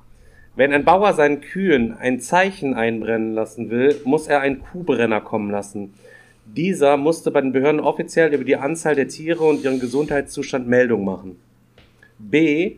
Wenn 0.56 0.72
ein 0.72 0.84
Bauer 0.84 1.12
seinen 1.12 1.42
Kühen 1.42 1.94
ein 1.98 2.18
Zeichen 2.18 2.72
einbrennen 2.72 3.34
lassen 3.34 3.68
will, 3.68 4.00
muss 4.04 4.26
er 4.26 4.40
einen 4.40 4.60
Kuhbrenner 4.60 5.20
kommen 5.20 5.50
lassen. 5.50 5.92
Dieser 6.46 6.96
musste 6.96 7.30
bei 7.30 7.42
den 7.42 7.52
Behörden 7.52 7.80
offiziell 7.80 8.32
über 8.32 8.44
die 8.44 8.56
Anzahl 8.56 8.94
der 8.94 9.08
Tiere 9.08 9.44
und 9.44 9.62
ihren 9.62 9.80
Gesundheitszustand 9.80 10.66
Meldung 10.66 11.04
machen. 11.04 11.36
B. 12.18 12.76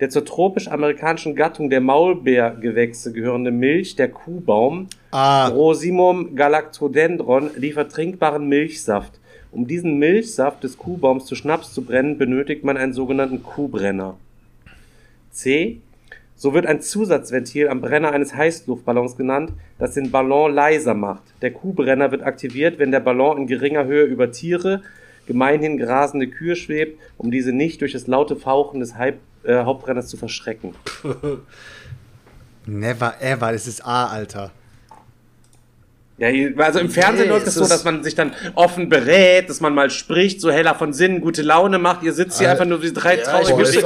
Der 0.00 0.08
zur 0.08 0.24
tropisch-amerikanischen 0.24 1.36
Gattung 1.36 1.68
der 1.68 1.80
Maulbeergewächse 1.82 3.12
gehörende 3.12 3.50
Milch, 3.50 3.94
der 3.94 4.08
Kuhbaum, 4.08 4.88
Ah, 5.10 5.48
Rosimum 5.48 6.34
galactodendron 6.34 7.50
liefert 7.56 7.92
trinkbaren 7.92 8.48
Milchsaft. 8.48 9.20
Um 9.52 9.66
diesen 9.66 9.98
Milchsaft 9.98 10.64
des 10.64 10.78
Kuhbaums 10.78 11.26
zu 11.26 11.34
Schnaps 11.34 11.74
zu 11.74 11.82
brennen, 11.84 12.16
benötigt 12.16 12.64
man 12.64 12.78
einen 12.78 12.94
sogenannten 12.94 13.42
Kuhbrenner. 13.42 14.16
C. 15.30 15.80
So 16.42 16.54
wird 16.54 16.66
ein 16.66 16.80
Zusatzventil 16.80 17.68
am 17.68 17.80
Brenner 17.80 18.10
eines 18.10 18.34
Heißluftballons 18.34 19.16
genannt, 19.16 19.52
das 19.78 19.94
den 19.94 20.10
Ballon 20.10 20.52
leiser 20.52 20.92
macht. 20.92 21.22
Der 21.40 21.52
Kuhbrenner 21.52 22.10
wird 22.10 22.24
aktiviert, 22.24 22.80
wenn 22.80 22.90
der 22.90 22.98
Ballon 22.98 23.38
in 23.38 23.46
geringer 23.46 23.84
Höhe 23.84 24.02
über 24.02 24.32
Tiere, 24.32 24.82
gemeinhin 25.28 25.78
grasende 25.78 26.26
Kühe 26.26 26.56
schwebt, 26.56 27.00
um 27.16 27.30
diese 27.30 27.52
nicht 27.52 27.80
durch 27.80 27.92
das 27.92 28.08
laute 28.08 28.34
Fauchen 28.34 28.80
des 28.80 28.96
Hype, 28.96 29.20
äh, 29.44 29.62
Hauptbrenners 29.62 30.08
zu 30.08 30.16
verschrecken. 30.16 30.74
never 32.66 33.14
ever. 33.20 33.52
Das 33.52 33.68
ist 33.68 33.86
A, 33.86 34.06
Alter. 34.08 34.50
Ja, 36.22 36.64
also 36.64 36.78
im 36.78 36.88
Fernsehen 36.88 37.24
Nee, 37.26 37.32
läuft 37.32 37.48
es 37.48 37.56
es 37.56 37.62
so, 37.62 37.68
dass 37.68 37.82
man 37.82 38.04
sich 38.04 38.14
dann 38.14 38.32
offen 38.54 38.88
berät, 38.88 39.50
dass 39.50 39.60
man 39.60 39.74
mal 39.74 39.90
spricht, 39.90 40.40
so 40.40 40.52
heller 40.52 40.76
von 40.76 40.92
Sinnen, 40.92 41.20
gute 41.20 41.42
Laune 41.42 41.80
macht. 41.80 42.04
Ihr 42.04 42.12
sitzt 42.12 42.38
hier 42.38 42.46
Äh, 42.46 42.50
einfach 42.52 42.64
nur 42.64 42.80
wie 42.80 42.92
drei 42.92 43.18
ja, 43.18 43.24
traurige 43.24 43.82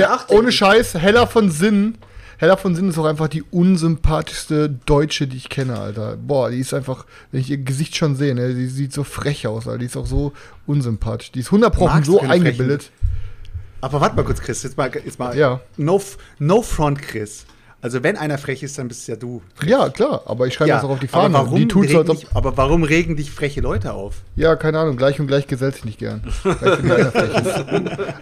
nachdenken. 0.00 0.42
ohne 0.42 0.50
Scheiß, 0.50 0.94
Heller 0.94 1.26
von 1.26 1.50
Sinn. 1.50 1.98
Heller 2.38 2.56
von 2.56 2.74
Sinn 2.74 2.88
ist 2.88 2.96
auch 2.98 3.04
einfach 3.04 3.28
die 3.28 3.42
unsympathischste 3.42 4.70
Deutsche, 4.86 5.26
die 5.26 5.36
ich 5.36 5.50
kenne, 5.50 5.78
Alter. 5.78 6.16
Boah, 6.16 6.48
die 6.48 6.58
ist 6.58 6.72
einfach, 6.72 7.04
wenn 7.30 7.40
ich 7.42 7.50
ihr 7.50 7.58
Gesicht 7.58 7.96
schon 7.96 8.16
sehe, 8.16 8.34
ne, 8.34 8.54
die 8.54 8.66
sieht 8.66 8.94
so 8.94 9.04
frech 9.04 9.46
aus, 9.46 9.66
Alter. 9.68 9.78
Die 9.78 9.86
ist 9.86 9.96
auch 9.98 10.06
so 10.06 10.32
unsympathisch. 10.66 11.32
Die 11.32 11.40
ist 11.40 11.48
100 11.48 11.74
Pro 11.74 11.84
Magst 11.86 12.08
du 12.08 12.12
so 12.12 12.18
keine 12.20 12.32
eingebildet. 12.32 12.90
Aber 13.82 14.00
warte 14.00 14.16
mal 14.16 14.24
kurz, 14.24 14.40
Chris. 14.40 14.62
Jetzt 14.62 14.78
mal, 14.78 14.90
jetzt 15.04 15.18
mal. 15.18 15.36
Ja. 15.36 15.60
No, 15.76 16.00
no 16.38 16.62
front, 16.62 17.02
Chris. 17.02 17.44
Also 17.82 18.04
wenn 18.04 18.16
einer 18.16 18.38
frech 18.38 18.62
ist, 18.62 18.78
dann 18.78 18.86
bist 18.86 19.08
ja 19.08 19.16
du. 19.16 19.42
Ja, 19.66 19.88
klar, 19.88 20.22
aber 20.26 20.46
ich 20.46 20.54
schreibe 20.54 20.70
das 20.70 20.84
auch 20.84 20.90
auf 20.90 21.00
die 21.00 21.08
aber 21.08 21.22
Fahne. 21.22 21.34
warum, 21.34 21.58
die 21.58 21.66
tut 21.66 21.90
so, 21.90 21.98
als 21.98 22.08
regen 22.08 22.10
ob, 22.10 22.20
dich, 22.20 22.28
aber 22.32 22.56
warum 22.56 22.84
regen 22.84 23.16
dich 23.16 23.32
freche 23.32 23.60
Leute 23.60 23.92
auf? 23.92 24.14
Ja, 24.36 24.54
keine 24.54 24.78
Ahnung, 24.78 24.96
gleich 24.96 25.18
und 25.18 25.26
gleich 25.26 25.48
gesellt 25.48 25.74
sich 25.74 25.84
nicht 25.84 25.98
gern. 25.98 26.22
Find 26.42 26.58
ich 26.62 26.92
einer 26.92 27.10
frech 27.10 27.34
ist. 27.34 27.64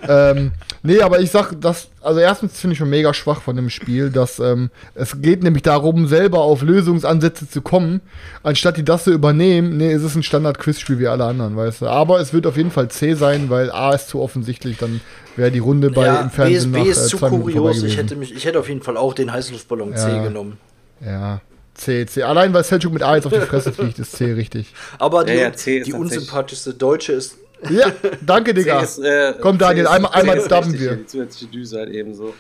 ähm, 0.09 0.53
nee, 0.83 1.03
aber 1.03 1.21
ich 1.21 1.31
sag, 1.31 1.61
das, 1.61 1.89
also 2.01 2.21
erstens 2.21 2.59
finde 2.59 2.73
ich 2.73 2.79
schon 2.79 2.89
mega 2.89 3.13
schwach 3.13 3.43
von 3.43 3.55
dem 3.55 3.69
Spiel, 3.69 4.09
dass 4.09 4.39
ähm, 4.39 4.71
es 4.95 5.21
geht 5.21 5.43
nämlich 5.43 5.63
darum, 5.63 6.07
selber 6.07 6.41
auf 6.41 6.63
Lösungsansätze 6.63 7.47
zu 7.47 7.61
kommen, 7.61 8.01
anstatt 8.43 8.79
die 8.79 8.85
das 8.85 9.05
zu 9.05 9.13
übernehmen. 9.13 9.77
Nee, 9.77 9.93
es 9.93 10.03
ist 10.03 10.15
ein 10.15 10.23
Standard-Quiz-Spiel 10.23 10.99
wie 10.99 11.09
alle 11.09 11.27
anderen, 11.27 11.55
weißt 11.55 11.83
du. 11.83 11.87
Aber 11.89 12.19
es 12.19 12.33
wird 12.33 12.47
auf 12.47 12.57
jeden 12.57 12.71
Fall 12.71 12.89
C 12.89 13.13
sein, 13.13 13.51
weil 13.51 13.71
A 13.71 13.93
ist 13.93 14.09
zu 14.09 14.23
offensichtlich, 14.23 14.79
dann 14.79 15.03
wäre 15.37 15.51
die 15.51 15.59
Runde 15.59 15.91
bei 15.91 16.07
ja, 16.07 16.21
im 16.21 16.29
B 16.29 16.35
Fernsehen 16.35 16.57
ist, 16.57 16.67
nach 16.67 16.83
B 16.83 16.89
äh, 16.89 16.91
ist 16.93 17.09
zu 17.09 17.19
kurios. 17.19 17.83
Ich 17.83 17.97
hätte, 17.97 18.17
mich, 18.17 18.35
ich 18.35 18.45
hätte 18.45 18.59
auf 18.61 18.69
jeden 18.69 18.83
Fall 18.83 18.97
auch 18.97 19.15
den 19.15 19.33
Heißluftballon 19.33 19.97
C 19.97 20.09
Ja. 20.09 20.23
genommen. 20.23 20.59
Ja, 21.05 21.41
C, 21.75 22.05
C. 22.07 22.23
Allein 22.23 22.53
weil 22.53 22.63
Selchuk 22.65 22.93
mit 22.93 23.03
A 23.03 23.17
jetzt 23.17 23.27
auf 23.27 23.33
die 23.33 23.41
Fresse 23.41 23.73
fliegt, 23.73 23.99
ist 23.99 24.13
C 24.13 24.33
richtig. 24.33 24.73
Aber 24.99 25.25
die, 25.25 25.33
Ja, 25.33 25.41
ja, 25.43 25.53
C 25.53 25.79
ist 25.79 25.87
die 25.87 25.93
unsympathischste 25.95 26.75
Deutsche 26.75 27.13
ist. 27.13 27.37
Ja, 27.71 27.87
danke, 28.25 28.51
C 28.55 28.61
Digga. 28.61 28.81
ist, 28.83 28.99
äh, 28.99 29.35
Komm, 29.41 29.57
Daniel, 29.59 29.85
C 29.87 29.91
ist- 29.91 29.95
einmal- 29.97 30.13
C 30.13 30.19
einmal 30.19 30.37
ist 30.39 30.51
richtig 30.51 30.79
wir. 30.79 30.97
Die 30.97 31.07
zusätzliche 31.07 31.47
Düse 31.53 31.79
halt 31.79 31.91
eben 31.91 32.15
so. 32.15 32.35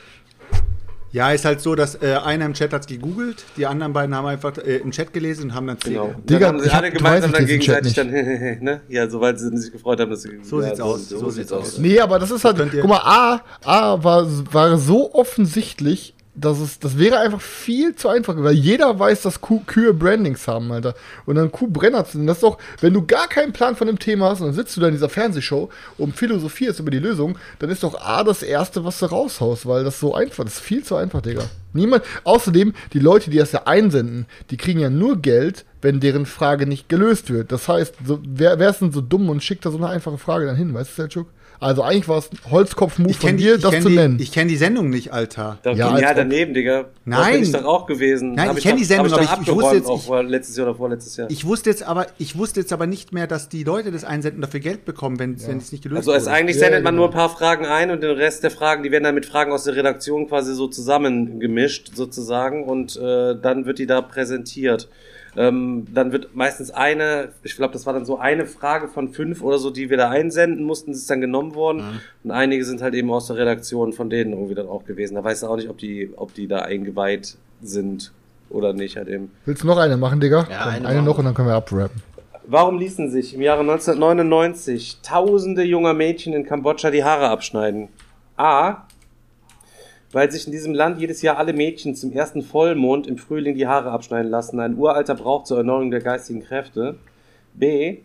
Ja, 1.12 1.32
ist 1.32 1.44
halt 1.44 1.60
so, 1.60 1.74
dass 1.74 2.00
äh, 2.00 2.18
einer 2.24 2.46
im 2.46 2.54
Chat 2.54 2.72
hat 2.72 2.86
gegoogelt, 2.86 3.44
die 3.56 3.66
anderen 3.66 3.92
beiden 3.92 4.14
haben 4.14 4.26
einfach 4.26 4.56
äh, 4.58 4.76
im 4.76 4.92
Chat 4.92 5.12
gelesen 5.12 5.44
und 5.44 5.54
haben 5.54 5.66
dann 5.66 5.80
C. 5.80 5.90
Genau. 5.90 6.14
Digga, 6.24 6.38
dann 6.38 6.48
haben 6.48 6.60
sie 6.60 6.70
alle 6.70 6.90
gemeinsam 6.92 7.32
dann 7.32 7.46
gegenseitig 7.46 7.94
dann, 7.94 8.10
ne? 8.10 8.80
Ja, 8.88 9.08
soweit 9.10 9.40
sie 9.40 9.56
sich 9.56 9.72
gefreut 9.72 9.98
haben, 10.00 10.10
dass 10.10 10.22
sie. 10.22 10.38
So 10.42 10.60
ja, 10.60 10.68
sieht's 10.68 10.80
aus, 10.80 11.08
so 11.08 11.18
sieht's 11.30 11.34
sieht's 11.34 11.52
aus. 11.52 11.78
Nee, 11.78 11.98
aber 11.98 12.20
das 12.20 12.30
ist 12.30 12.44
halt, 12.44 12.58
guck 12.58 12.88
mal, 12.88 13.00
A, 13.02 13.42
A 13.64 14.04
war, 14.04 14.26
war 14.52 14.78
so 14.78 15.12
offensichtlich, 15.12 16.14
dass 16.40 16.58
es, 16.58 16.78
das 16.78 16.98
wäre 16.98 17.18
einfach 17.18 17.40
viel 17.40 17.94
zu 17.94 18.08
einfach, 18.08 18.34
weil 18.36 18.54
jeder 18.54 18.98
weiß, 18.98 19.22
dass 19.22 19.40
Kuh, 19.40 19.60
Kühe 19.66 19.92
Brandings 19.92 20.48
haben, 20.48 20.72
Alter. 20.72 20.94
Und 21.26 21.36
dann 21.36 21.52
Kuhbrenner 21.52 22.04
zu 22.04 22.18
nennen, 22.18 22.28
das 22.28 22.38
ist 22.38 22.42
doch, 22.42 22.58
wenn 22.80 22.94
du 22.94 23.06
gar 23.06 23.28
keinen 23.28 23.52
Plan 23.52 23.76
von 23.76 23.86
dem 23.86 23.98
Thema 23.98 24.30
hast 24.30 24.40
und 24.40 24.48
dann 24.48 24.54
sitzt 24.54 24.76
du 24.76 24.80
da 24.80 24.88
in 24.88 24.94
dieser 24.94 25.08
Fernsehshow 25.08 25.68
und 25.98 26.16
philosophierst 26.16 26.80
über 26.80 26.90
die 26.90 26.98
Lösung, 26.98 27.38
dann 27.58 27.70
ist 27.70 27.82
doch 27.82 28.00
A 28.00 28.24
das 28.24 28.42
Erste, 28.42 28.84
was 28.84 28.98
du 28.98 29.06
raushaust, 29.06 29.66
weil 29.66 29.84
das 29.84 30.00
so 30.00 30.14
einfach, 30.14 30.44
das 30.44 30.54
ist 30.54 30.60
viel 30.60 30.82
zu 30.82 30.96
einfach, 30.96 31.20
Digga. 31.20 31.44
Niemand, 31.72 32.02
außerdem, 32.24 32.74
die 32.92 32.98
Leute, 32.98 33.30
die 33.30 33.38
das 33.38 33.52
ja 33.52 33.62
einsenden, 33.66 34.26
die 34.50 34.56
kriegen 34.56 34.80
ja 34.80 34.90
nur 34.90 35.16
Geld, 35.20 35.64
wenn 35.82 36.00
deren 36.00 36.26
Frage 36.26 36.66
nicht 36.66 36.88
gelöst 36.88 37.30
wird. 37.30 37.52
Das 37.52 37.68
heißt, 37.68 37.94
so, 38.04 38.20
wer, 38.26 38.58
wer 38.58 38.70
ist 38.70 38.80
denn 38.80 38.92
so 38.92 39.00
dumm 39.00 39.28
und 39.28 39.42
schickt 39.42 39.64
da 39.64 39.70
so 39.70 39.78
eine 39.78 39.88
einfache 39.88 40.18
Frage 40.18 40.46
dann 40.46 40.56
hin, 40.56 40.74
weißt 40.74 40.90
du, 40.90 40.94
Selchuk? 41.02 41.26
Also 41.62 41.82
eigentlich 41.82 42.08
war 42.08 42.16
es 42.16 42.30
ein 42.32 42.38
Holzkopf-Move 42.50 43.10
Ich 43.10 43.18
von 43.18 43.26
kenne 43.28 43.38
die, 43.38 43.44
dir, 43.44 43.58
das 43.58 43.82
zu 43.82 43.90
die, 43.90 43.94
nennen. 43.94 44.18
ich 44.18 44.32
kenn 44.32 44.48
die 44.48 44.56
Sendung 44.56 44.88
nicht, 44.88 45.12
Alter. 45.12 45.58
Doch, 45.62 45.76
Ja, 45.76 45.98
ja, 45.98 46.14
daneben, 46.14 46.54
Digga. 46.54 46.84
Da 46.84 46.88
Nein. 47.04 47.32
bin 47.34 47.42
ich 47.42 47.52
doch 47.52 47.66
auch 47.66 47.84
gewesen. 47.84 48.32
Nein, 48.32 48.48
Hab 48.48 48.56
ich 48.56 48.62
kenn 48.62 48.72
doch- 48.72 48.78
die 48.78 48.84
Sendung, 48.86 49.12
aber 49.12 49.22
ich- 49.22 49.30
ich 49.46 49.54
wusste 49.54 49.76
jetzt- 49.76 49.86
auch 49.86 49.98
ich- 49.98 50.06
vor 50.06 50.22
letztes 50.22 50.56
Jahr 50.56 50.68
oder 50.68 50.76
vorletztes 50.78 51.18
Jahr. 51.18 51.30
Ich 51.30 51.44
wusste 51.44 51.68
jetzt 51.68 51.82
aber, 51.82 52.06
ich 52.16 52.38
wusste 52.38 52.60
jetzt 52.60 52.72
aber 52.72 52.86
nicht 52.86 53.12
mehr, 53.12 53.26
dass 53.26 53.50
die 53.50 53.62
Leute 53.62 53.90
das 53.92 54.04
einsenden 54.04 54.40
dafür 54.40 54.60
Geld 54.60 54.86
bekommen, 54.86 55.18
wenn 55.18 55.36
wenn 55.46 55.58
es 55.58 55.70
nicht 55.70 55.82
gelöst 55.82 56.08
Also 56.08 56.12
wurde. 56.18 56.30
eigentlich 56.34 56.56
Ja, 56.56 56.62
sendet 56.64 56.82
man 56.82 56.94
genau. 56.94 57.02
nur 57.04 57.10
ein 57.12 57.14
paar 57.14 57.28
Fragen 57.28 57.66
ein 57.66 57.90
und 57.90 58.02
den 58.02 58.12
Rest 58.16 58.42
der 58.42 58.50
Fragen, 58.50 58.82
die 58.82 58.90
werden 58.90 59.04
dann 59.04 59.14
mit 59.14 59.26
Fragen 59.26 59.52
aus 59.52 59.64
der 59.64 59.76
Redaktion 59.76 60.28
quasi 60.28 60.54
so 60.54 60.66
zusammengemischt 60.66 61.59
sozusagen 61.68 62.64
und 62.64 62.96
äh, 62.96 63.36
dann 63.40 63.66
wird 63.66 63.78
die 63.78 63.86
da 63.86 64.00
präsentiert. 64.00 64.88
Ähm, 65.36 65.86
dann 65.92 66.10
wird 66.12 66.34
meistens 66.34 66.70
eine, 66.70 67.28
ich 67.44 67.54
glaube, 67.56 67.72
das 67.72 67.86
war 67.86 67.92
dann 67.92 68.04
so 68.04 68.18
eine 68.18 68.46
Frage 68.46 68.88
von 68.88 69.10
fünf 69.10 69.42
oder 69.42 69.58
so, 69.58 69.70
die 69.70 69.88
wir 69.88 69.96
da 69.96 70.10
einsenden 70.10 70.64
mussten, 70.64 70.90
ist 70.90 71.08
dann 71.08 71.20
genommen 71.20 71.54
worden. 71.54 72.00
Und 72.24 72.30
einige 72.32 72.64
sind 72.64 72.82
halt 72.82 72.94
eben 72.94 73.10
aus 73.12 73.28
der 73.28 73.36
Redaktion 73.36 73.92
von 73.92 74.10
denen 74.10 74.32
irgendwie 74.32 74.54
dann 74.54 74.68
auch 74.68 74.84
gewesen. 74.84 75.14
Da 75.14 75.22
weißt 75.22 75.44
du 75.44 75.46
auch 75.46 75.56
nicht, 75.56 75.68
ob 75.68 75.78
die, 75.78 76.10
ob 76.16 76.34
die 76.34 76.48
da 76.48 76.60
eingeweiht 76.60 77.36
sind 77.62 78.12
oder 78.48 78.72
nicht 78.72 78.96
halt 78.96 79.08
eben. 79.08 79.30
Willst 79.44 79.62
du 79.62 79.66
noch 79.68 79.78
eine 79.78 79.96
machen, 79.96 80.20
Digga? 80.20 80.48
Ja, 80.50 80.64
Komm, 80.64 80.72
eine 80.72 80.88
eine 80.88 81.02
noch 81.02 81.18
und 81.18 81.24
dann 81.24 81.34
können 81.34 81.48
wir 81.48 81.54
abrappen. 81.54 82.02
Warum 82.46 82.78
ließen 82.78 83.10
sich 83.10 83.34
im 83.34 83.42
Jahre 83.42 83.60
1999 83.60 84.98
tausende 85.02 85.62
junger 85.62 85.94
Mädchen 85.94 86.32
in 86.32 86.44
Kambodscha 86.44 86.90
die 86.90 87.04
Haare 87.04 87.28
abschneiden? 87.28 87.88
A. 88.36 88.88
Weil 90.12 90.30
sich 90.30 90.46
in 90.46 90.52
diesem 90.52 90.74
Land 90.74 90.98
jedes 90.98 91.22
Jahr 91.22 91.38
alle 91.38 91.52
Mädchen 91.52 91.94
zum 91.94 92.12
ersten 92.12 92.42
Vollmond 92.42 93.06
im 93.06 93.16
Frühling 93.16 93.54
die 93.54 93.66
Haare 93.66 93.90
abschneiden 93.90 94.30
lassen. 94.30 94.58
Ein 94.58 94.76
uralter 94.76 95.14
Brauch 95.14 95.44
zur 95.44 95.58
Erneuerung 95.58 95.90
der 95.90 96.00
geistigen 96.00 96.42
Kräfte. 96.42 96.96
B. 97.54 97.98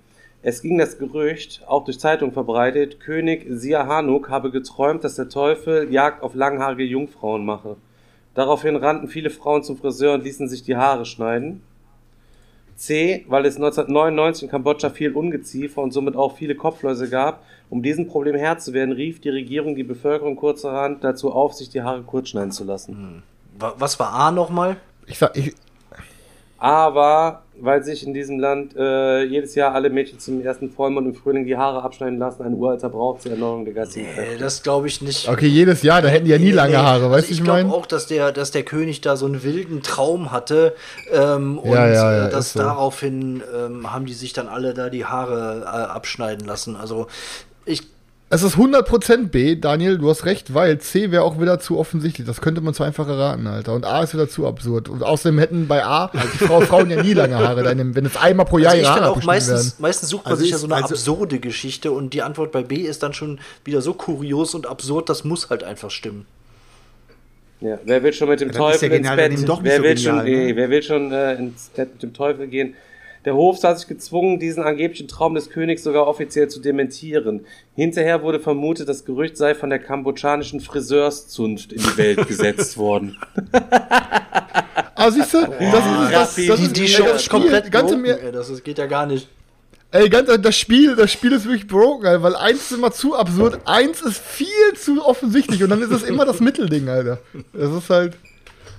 Es 0.44 0.61
ging 0.61 0.77
das 0.77 0.99
Gerücht, 0.99 1.64
auch 1.65 1.86
durch 1.86 1.99
Zeitung 1.99 2.32
verbreitet, 2.32 2.99
König 2.99 3.48
Siahanuk 3.49 4.30
habe 4.30 4.52
geträumt, 4.52 5.03
dass 5.03 5.15
der 5.15 5.27
Teufel 5.27 5.91
Jagd 5.91 6.22
auf 6.22 6.36
langhaarige 6.36 6.84
Jungfrauen 6.84 7.44
mache. 7.44 7.77
Daraufhin 8.36 8.76
rannten 8.76 9.07
viele 9.07 9.32
Frauen 9.32 9.64
zum 9.64 9.76
Friseur 9.76 10.14
und 10.14 10.23
ließen 10.23 10.48
sich 10.48 10.61
die 10.61 10.76
Haare 10.76 11.06
schneiden. 11.06 11.64
C, 12.76 13.26
weil 13.27 13.45
es 13.45 13.56
1999 13.56 14.43
in 14.43 14.49
Kambodscha 14.49 14.89
viel 14.89 15.14
Ungeziefer 15.14 15.81
und 15.81 15.91
somit 15.91 16.15
auch 16.15 16.35
viele 16.35 16.56
Kopfläuse 16.56 17.10
gab. 17.10 17.43
Um 17.69 17.81
diesem 17.81 18.07
Problem 18.07 18.35
Herr 18.35 18.57
zu 18.57 18.73
werden, 18.73 18.91
rief 18.91 19.22
die 19.22 19.30
Regierung 19.30 19.76
die 19.76 19.84
Bevölkerung 19.84 20.35
kurzerhand 20.35 21.03
dazu 21.03 21.31
auf, 21.31 21.53
sich 21.53 21.69
die 21.69 21.81
Haare 21.81 22.03
kurz 22.03 22.30
schneiden 22.30 22.52
zu 22.52 22.64
lassen. 22.64 23.23
Wa- 23.57 23.73
Was 23.80 23.99
war 23.99 24.14
A 24.14 24.31
nochmal? 24.31 24.77
Ich 25.07 25.22
ich, 25.35 25.53
Aber 26.57 27.44
weil 27.60 27.84
sich 27.84 28.06
in 28.06 28.14
diesem 28.14 28.40
Land 28.40 28.76
äh, 28.76 29.23
jedes 29.23 29.56
Jahr 29.56 29.73
alle 29.73 29.90
Mädchen 29.90 30.19
zum 30.19 30.41
ersten 30.41 30.69
Vollmond 30.72 31.07
im 31.07 31.14
Frühling 31.15 31.45
die 31.45 31.57
Haare 31.57 31.84
abschneiden 31.84 32.19
lassen, 32.19 32.44
ein 32.44 32.53
uralter 32.53 32.90
Brauch 32.90 33.19
zur 33.19 33.32
Erneuerung 33.32 33.65
der 33.65 33.73
geistigen 33.73 34.07
Kräfte. 34.10 34.38
das 34.38 34.64
glaube 34.64 34.88
ich 34.88 35.02
nicht. 35.02 35.27
okay, 35.30 35.48
jedes 35.48 35.82
Jahr, 35.84 36.02
da 36.02 36.07
hätten 36.10 36.26
die 36.26 36.32
ja 36.32 36.38
nie 36.38 36.52
Nee, 36.52 36.52
lange 36.52 36.77
nee. 36.77 36.77
Haare, 36.77 37.11
weißt 37.11 37.14
Also 37.14 37.27
du, 37.30 37.34
ich 37.34 37.40
ich 37.40 37.44
glaube 37.44 37.64
meine? 37.64 37.73
auch, 37.73 37.86
dass 37.86 38.07
der, 38.07 38.32
dass 38.32 38.52
der 38.52 38.64
König 38.64 39.02
da 39.02 39.15
so 39.18 39.26
einen 39.26 39.44
wilden 39.44 39.84
Traum 39.84 40.32
hatte 40.32 40.76
ähm, 41.11 41.57
und 41.60 41.72
Ja, 41.72 41.88
ja, 41.88 42.14
ja, 42.18 42.27
äh, 42.27 42.30
dass 42.30 42.48
ist 42.48 42.53
so. 42.53 42.60
daraufhin 42.60 43.41
ähm, 43.56 43.91
haben 43.94 44.06
die 44.06 44.14
sich 44.14 44.34
dann 44.34 44.48
alle 44.48 44.73
da 44.73 44.90
die 44.90 45.06
Haare 45.06 45.61
äh, 45.64 45.68
abschneiden 45.68 46.45
lassen. 46.45 46.76
Also 46.76 47.07
ich 47.65 47.84
Es 48.27 48.41
ist 48.41 48.56
100% 48.56 49.27
B, 49.30 49.56
Daniel, 49.56 49.99
du 49.99 50.10
hast 50.10 50.26
recht, 50.26 50.53
weil 50.56 50.80
C 50.80 51.11
wäre 51.11 51.22
auch 51.23 51.39
wieder 51.39 51.60
zu 51.60 51.77
offensichtlich. 51.77 52.26
Das 52.26 52.41
könnte 52.41 52.60
man 52.60 52.73
zu 52.73 52.81
einfach 52.84 53.07
erraten, 53.07 53.45
Alter. 53.45 53.73
Und 53.76 53.85
A 53.85 54.02
ist 54.02 54.14
wieder 54.15 54.27
zu 54.27 54.47
absurd. 54.47 54.89
Und 54.89 55.03
außerdem 55.03 55.38
hätten 55.38 55.68
bei 55.68 55.85
A 55.85 56.10
die 56.11 56.45
Frau, 56.45 56.60
Frauen 56.61 56.89
ja 56.89 57.03
nie 57.03 57.14
lange 57.14 57.38
Haare, 57.38 57.61
dann, 57.61 57.93
wenn 57.95 58.06
es 58.06 58.18
einmal 58.18 58.47
pro 58.47 58.57
Jahr 58.57 58.72
Also 58.73 58.81
ich 58.84 58.89
Haare 58.89 59.10
auch 59.11 59.23
meistens, 59.23 59.65
werden. 59.73 59.73
meistens 59.77 60.10
sucht 60.10 60.26
man 60.26 60.31
Also 60.31 60.41
sich 60.41 60.52
ja 60.52 60.57
so 60.57 60.65
eine 60.65 60.76
also- 60.76 60.95
absurde 60.95 61.39
Geschichte 61.39 61.91
und 61.91 62.14
die 62.15 62.23
Antwort 62.23 62.52
bei 62.52 62.64
B 62.64 62.77
ist 62.77 63.03
dann 63.03 63.14
schon 63.14 63.39
wieder 63.64 63.81
so 63.81 63.93
kurios 63.93 64.56
und 64.56 64.65
absurd, 64.65 65.07
das 65.07 65.23
muss 65.23 65.49
halt 65.52 65.64
einfach 65.64 65.91
stimmen. 65.91 66.26
Ja, 67.61 67.77
wer 67.85 68.03
will 68.03 68.11
schon 68.11 68.27
mit 68.30 68.41
dem 68.41 68.49
Ja, 68.49 68.56
Teufel 68.57 68.89
der 68.89 68.97
ins 68.97 69.07
Bett? 69.15 69.60
wer 69.61 69.77
so 69.77 69.84
will 69.84 69.95
genial, 69.95 69.97
schon, 69.97 70.26
ne? 70.26 70.56
wer 70.56 70.69
will 70.72 70.84
schon 70.84 71.11
äh, 71.11 71.35
ins 71.35 71.69
Bett 71.76 71.93
mit 71.93 72.03
dem 72.03 72.14
Teufel 72.14 72.47
gehen? 72.47 72.73
Der 73.26 73.34
Hof 73.35 73.57
sah 73.57 73.76
sich 73.76 73.88
gezwungen, 73.88 74.39
diesen 74.39 74.64
angeblichen 74.64 75.07
Traum 75.07 75.34
des 75.35 75.49
Königs 75.49 75.84
sogar 75.84 76.07
offiziell 76.07 76.47
zu 76.47 76.60
dementieren. 76.61 77.45
Hinterher 77.76 78.22
wurde 78.22 78.39
vermutet, 78.39 78.88
das 78.88 79.03
Gerücht 79.03 79.35
sei 79.35 79.56
von 79.56 79.69
der 79.72 79.80
kambodschanischen 79.80 80.60
Friseurszunft 80.61 81.73
in 81.73 81.81
die 81.81 81.97
Welt 81.97 82.27
gesetzt 82.27 82.77
worden. 82.77 83.18
Ah, 84.97 85.11
siehst 85.11 85.34
du? 85.34 85.39
Das 85.41 85.49
ist, 85.49 85.57
das, 85.60 86.11
das 86.14 86.35
Die- 86.35 86.47
ist 86.47 86.77
Die, 86.77 86.88
Show 86.88 87.03
das 87.03 87.15
ist 87.18 87.23
Spiel, 87.26 87.39
komplett 87.41 87.69
ganze 87.72 87.95
broken, 87.95 88.02
mir, 88.02 88.22
ey, 88.23 88.31
das 88.31 88.49
ist, 88.49 88.64
geht 88.64 88.77
ja 88.77 88.85
gar 88.85 89.06
nicht. 89.06 89.27
Ey, 89.91 90.07
ganz, 90.10 90.30
das 90.41 90.57
Spiel, 90.57 90.95
das 90.95 91.11
Spiel 91.11 91.34
ist 91.34 91.43
wirklich 91.45 91.68
broken, 91.68 92.06
Alter, 92.06 92.23
weil 92.23 92.35
eins 92.35 92.72
ist 92.72 92.72
immer 92.72 92.91
zu 92.91 93.14
absurd, 93.14 93.60
eins 93.65 94.02
ist 94.02 94.18
viel 94.18 94.47
zu 94.80 95.06
offensichtlich 95.06 95.61
und 95.64 95.69
dann 95.69 95.81
ist 95.81 95.91
es 95.91 96.03
immer 96.03 96.23
das 96.26 96.39
Mittelding, 96.39 96.88
Alter. 96.88 97.19
Das 97.53 97.72
ist 97.73 97.89
halt, 97.89 98.15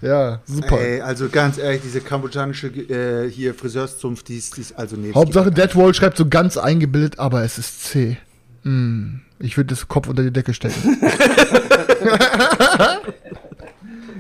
ja, 0.02 0.40
super. 0.47 0.81
Ey, 0.81 1.01
also 1.01 1.28
ganz 1.28 1.59
ehrlich, 1.59 1.82
diese 1.82 2.01
kambodschanische 2.01 2.68
äh, 2.68 3.31
hier 3.31 3.55
Friseurszunft, 3.55 4.28
die 4.28 4.36
ist, 4.36 4.56
die 4.56 4.62
ist 4.62 4.78
also 4.78 4.97
nee. 4.97 5.12
Hauptsache 5.14 5.51
Deadwall 5.51 5.94
schreibt 5.94 6.16
so 6.16 6.28
ganz 6.28 6.56
eingebildet, 6.56 7.18
aber 7.18 7.43
es 7.43 7.59
ist 7.59 7.85
C. 7.85 8.18
Hm, 8.62 9.20
ich 9.39 9.56
würde 9.56 9.74
das 9.74 9.89
Kopf 9.89 10.09
unter 10.09 10.23
die 10.23 10.32
Decke 10.32 10.55
stecken. 10.55 11.01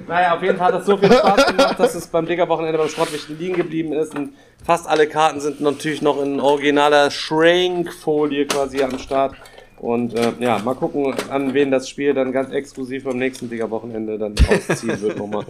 Naja, 0.08 0.36
auf 0.36 0.42
jeden 0.42 0.56
Fall 0.56 0.68
hat 0.68 0.74
das 0.74 0.86
so 0.86 0.96
viel 0.96 1.12
Spaß 1.12 1.46
gemacht, 1.46 1.80
dass 1.80 1.94
es 1.94 2.06
beim 2.06 2.26
Digger-Wochenende 2.26 2.78
beim 2.78 2.88
Schrottwichten 2.88 3.38
liegen 3.38 3.56
geblieben 3.56 3.92
ist. 3.92 4.14
Und 4.14 4.34
fast 4.64 4.86
alle 4.86 5.08
Karten 5.08 5.40
sind 5.40 5.60
natürlich 5.60 6.00
noch 6.00 6.22
in 6.22 6.38
originaler 6.38 7.10
Shrinkfolie 7.10 8.46
quasi 8.46 8.82
am 8.82 8.98
Start. 8.98 9.34
Und 9.78 10.14
äh, 10.14 10.32
ja, 10.40 10.58
mal 10.58 10.74
gucken, 10.74 11.14
an 11.30 11.52
wen 11.52 11.70
das 11.70 11.88
Spiel 11.88 12.14
dann 12.14 12.32
ganz 12.32 12.50
exklusiv 12.50 13.04
beim 13.04 13.18
nächsten 13.18 13.50
Digger-Wochenende 13.50 14.16
dann 14.18 14.34
ausziehen 14.48 15.00
wird 15.02 15.18
nochmal. 15.18 15.44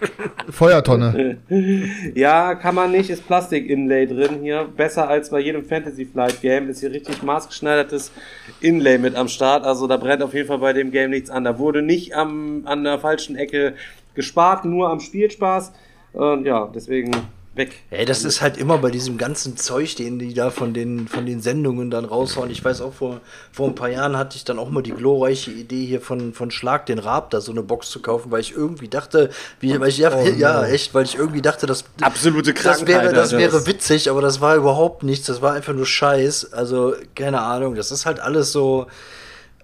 Feuertonne. 0.50 1.38
ja, 2.14 2.54
kann 2.54 2.76
man 2.76 2.92
nicht, 2.92 3.10
ist 3.10 3.26
Plastik-Inlay 3.26 4.06
drin 4.06 4.40
hier. 4.40 4.68
Besser 4.76 5.08
als 5.08 5.30
bei 5.30 5.40
jedem 5.40 5.64
Fantasy-Flight-Game 5.64 6.68
ist 6.68 6.78
hier 6.80 6.92
richtig 6.92 7.24
maßgeschneidertes 7.24 8.12
Inlay 8.60 8.98
mit 8.98 9.16
am 9.16 9.26
Start. 9.26 9.64
Also 9.64 9.88
da 9.88 9.96
brennt 9.96 10.22
auf 10.22 10.34
jeden 10.34 10.46
Fall 10.46 10.58
bei 10.58 10.72
dem 10.72 10.92
Game 10.92 11.10
nichts 11.10 11.30
an. 11.30 11.42
Da 11.42 11.58
wurde 11.58 11.82
nicht 11.82 12.14
am, 12.14 12.62
an 12.66 12.84
der 12.84 13.00
falschen 13.00 13.34
Ecke 13.34 13.74
gespart, 14.14 14.64
nur 14.64 14.90
am 14.90 15.00
Spielspaß. 15.00 15.72
Und 16.12 16.46
ja, 16.46 16.70
deswegen 16.72 17.10
weg. 17.54 17.82
Ey, 17.90 18.04
das 18.04 18.24
ist 18.24 18.40
halt 18.40 18.56
immer 18.56 18.78
bei 18.78 18.90
diesem 18.90 19.18
ganzen 19.18 19.56
Zeug, 19.56 19.94
den 19.96 20.18
die 20.18 20.32
da 20.32 20.50
von 20.50 20.72
den, 20.72 21.06
von 21.06 21.26
den 21.26 21.40
Sendungen 21.40 21.90
dann 21.90 22.04
raushauen. 22.04 22.50
Ich 22.50 22.64
weiß 22.64 22.80
auch, 22.80 22.94
vor, 22.94 23.20
vor 23.52 23.68
ein 23.68 23.74
paar 23.74 23.90
Jahren 23.90 24.16
hatte 24.16 24.36
ich 24.36 24.44
dann 24.44 24.58
auch 24.58 24.70
mal 24.70 24.82
die 24.82 24.92
glorreiche 24.92 25.50
Idee 25.50 25.84
hier 25.84 26.00
von, 26.00 26.32
von 26.32 26.50
Schlag 26.50 26.86
den 26.86 26.98
Raab 26.98 27.30
da 27.30 27.40
so 27.40 27.52
eine 27.52 27.62
Box 27.62 27.90
zu 27.90 28.00
kaufen, 28.00 28.30
weil 28.30 28.40
ich 28.40 28.52
irgendwie 28.52 28.88
dachte, 28.88 29.30
wie, 29.60 29.78
weil 29.78 29.88
ich, 29.88 29.98
ja, 29.98 30.12
Oh, 30.14 30.24
ja, 30.24 30.64
echt, 30.66 30.94
weil 30.94 31.04
ich 31.04 31.16
irgendwie 31.16 31.42
dachte, 31.42 31.66
das, 31.66 31.84
Absolute 32.00 32.54
das 32.54 32.86
wäre, 32.86 33.12
das 33.12 33.32
wäre 33.32 33.66
witzig, 33.66 34.10
aber 34.10 34.22
das 34.22 34.40
war 34.40 34.56
überhaupt 34.56 35.02
nichts. 35.02 35.26
Das 35.26 35.42
war 35.42 35.52
einfach 35.52 35.74
nur 35.74 35.86
Scheiß. 35.86 36.52
Also, 36.52 36.94
keine 37.14 37.42
Ahnung, 37.42 37.74
das 37.74 37.90
ist 37.90 38.06
halt 38.06 38.20
alles 38.20 38.52
so, 38.52 38.86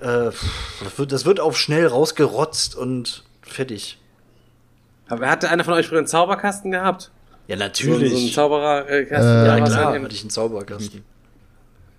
äh, 0.00 0.30
das 0.82 0.98
wird, 0.98 1.12
das 1.12 1.24
wird 1.24 1.40
auf 1.40 1.56
schnell 1.58 1.86
rausgerotzt 1.86 2.76
und 2.76 3.24
fertig. 3.42 3.98
Aber 5.08 5.28
hatte 5.28 5.48
einer 5.48 5.64
von 5.64 5.74
euch 5.74 5.88
früher 5.88 5.98
einen 5.98 6.06
Zauberkasten 6.06 6.70
gehabt? 6.70 7.10
Ja, 7.48 7.56
So, 7.56 7.60
so 7.84 7.92
einen 7.94 7.98
natürlich. 7.98 8.34
Zaubererkasten? 8.34 9.28
Äh, 9.28 9.46
ja, 9.46 9.60
was 9.60 9.70
klar, 9.72 9.92
hatte 9.94 10.14
ich 10.14 10.20
einen 10.20 10.30
Zauberkasten. 10.30 11.04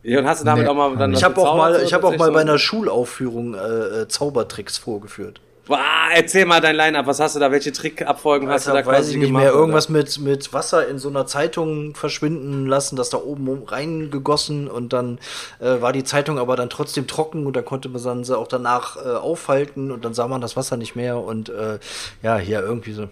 Ja, 0.03 0.19
und 0.19 0.27
hast 0.27 0.41
du 0.41 0.45
damit 0.45 0.63
Nee, 0.63 0.69
auch 0.69 0.75
mal 0.75 0.95
dann 0.95 1.11
Ich 1.11 1.17
was 1.17 1.23
habe 1.23 1.41
auch 1.41 1.57
mal, 1.57 1.81
ich 1.83 1.93
habe 1.93 2.07
auch 2.07 2.15
mal 2.15 2.29
bei 2.31 2.39
so? 2.41 2.47
einer 2.47 2.57
Schulaufführung 2.57 3.53
äh, 3.55 3.57
äh, 4.03 4.07
Zaubertricks 4.07 4.77
vorgeführt. 4.77 5.41
Boah, 5.67 5.77
erzähl 6.15 6.45
mal 6.45 6.61
dein 6.61 6.75
Line-Up. 6.75 7.05
Was 7.05 7.19
hast 7.19 7.35
du 7.35 7.39
da? 7.39 7.51
Welche 7.51 7.71
Trickabfolgen 7.71 8.49
hast 8.49 8.65
du 8.65 8.71
da 8.71 8.77
Alter, 8.77 8.87
weiß 8.89 8.95
quasi 8.97 9.11
ich 9.11 9.17
nicht 9.17 9.27
gemacht? 9.27 9.43
mehr. 9.43 9.51
oder? 9.53 9.59
Irgendwas 9.59 9.89
mit, 9.89 10.17
mit 10.19 10.51
Wasser 10.53 10.87
in 10.87 10.97
so 10.97 11.09
einer 11.09 11.27
Zeitung 11.27 11.93
verschwinden 11.95 12.65
lassen, 12.65 12.95
das 12.95 13.09
da 13.11 13.17
oben 13.17 13.63
reingegossen 13.65 14.67
und 14.67 14.93
dann 14.93 15.19
äh, 15.59 15.79
war 15.81 15.93
die 15.93 16.03
Zeitung 16.03 16.39
aber 16.39 16.55
dann 16.55 16.71
trotzdem 16.71 17.05
trocken 17.05 17.45
und 17.45 17.55
dann 17.55 17.65
konnte 17.65 17.87
man 17.89 18.01
dann 18.01 18.23
sie 18.23 18.35
auch 18.35 18.47
danach 18.47 18.97
äh, 18.97 19.09
aufhalten 19.09 19.91
und 19.91 20.05
dann 20.05 20.13
sah 20.15 20.27
man 20.27 20.41
das 20.41 20.55
Wasser 20.57 20.75
nicht 20.77 20.95
mehr 20.95 21.19
und 21.19 21.49
äh, 21.49 21.77
ja, 22.23 22.37
hier 22.37 22.61
irgendwie 22.61 22.93
so. 22.93 23.09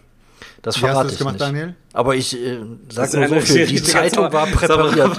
Das 0.62 0.76
Wie 0.76 0.82
hast 0.82 0.82
du 0.82 0.88
verrate 0.88 1.04
das 1.06 1.14
ich 1.14 1.18
gemacht, 1.20 1.34
nicht. 1.36 1.42
Daniel? 1.42 1.76
Aber 1.94 2.16
ich 2.16 2.36
äh, 2.36 2.60
sag 2.90 3.12
Das 3.12 3.14
nur 3.14 3.38
ist 3.38 3.48
so 3.48 3.54
viel, 3.54 3.68
die 3.68 3.84
Zeitung 3.84 4.32
war 4.34 4.48
präpariert. 4.48 5.18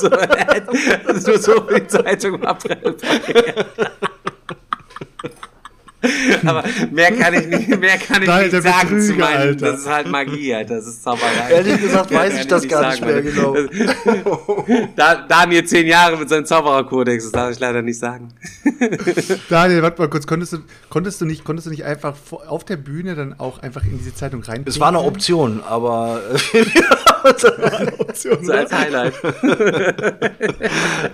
so, 0.00 0.08
nur 1.30 1.38
so 1.38 1.60
die 1.60 1.86
Zeitung 1.86 2.44
abpräpariert. 2.44 3.02
Aber 6.46 6.62
mehr 6.92 7.10
kann 7.12 7.34
ich 7.34 7.46
nicht, 7.48 7.68
mehr 7.80 7.98
kann 7.98 8.22
ich 8.22 8.28
Nein, 8.28 8.48
nicht 8.50 8.62
sagen 8.62 8.88
zu 8.88 8.94
Betrüger, 9.08 9.24
meinen. 9.24 9.36
Alter. 9.40 9.66
Das 9.72 9.80
ist 9.80 9.88
halt 9.88 10.06
Magie, 10.08 10.54
Alter. 10.54 10.76
Das 10.76 10.86
ist 10.86 11.02
Zauberei. 11.02 11.50
Ehrlich 11.50 11.80
gesagt 11.80 12.10
weiß 12.14 12.38
ich 12.40 12.46
das 12.46 12.62
nicht 12.62 12.70
gar 12.70 12.90
nicht 12.90 13.04
mehr 13.04 13.22
genau. 13.22 13.56
Da, 14.96 15.26
Daniel 15.28 15.64
zehn 15.64 15.86
Jahre 15.86 16.16
mit 16.16 16.28
seinem 16.28 16.44
Zaubererkodex, 16.46 17.24
das 17.24 17.32
darf 17.32 17.50
ich 17.52 17.58
leider 17.58 17.82
nicht 17.82 17.98
sagen. 17.98 18.28
Daniel, 19.48 19.82
warte 19.82 20.00
mal 20.00 20.08
kurz, 20.08 20.26
konntest 20.26 20.52
du, 20.52 20.58
konntest 20.88 21.20
du, 21.20 21.24
nicht, 21.24 21.44
konntest 21.44 21.66
du 21.66 21.70
nicht 21.70 21.84
einfach 21.84 22.14
vor- 22.16 22.48
auf 22.48 22.64
der 22.64 22.76
Bühne 22.76 23.14
dann 23.14 23.38
auch 23.38 23.60
einfach 23.62 23.84
in 23.84 23.98
diese 23.98 24.14
Zeitung 24.14 24.42
rein? 24.44 24.62
Es 24.66 24.78
war 24.78 24.88
eine 24.88 25.00
Option, 25.00 25.62
aber 25.66 26.20
Option. 27.98 28.44
So 28.44 28.52
als 28.52 28.72
Highlight. 28.72 29.14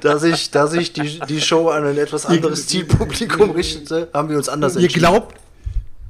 da 0.00 0.18
sich, 0.18 0.50
da 0.50 0.66
sich 0.66 0.92
die, 0.92 1.20
die 1.28 1.40
Show 1.40 1.68
an 1.68 1.84
ein 1.86 1.98
etwas 1.98 2.26
anderes 2.26 2.66
Zielpublikum 2.66 3.50
richtete, 3.50 4.08
haben 4.12 4.28
wir 4.28 4.36
uns 4.36 4.48
anders 4.48 4.76
Ihr 4.76 4.82
entschieden. 4.82 5.06
glaubt, 5.06 5.34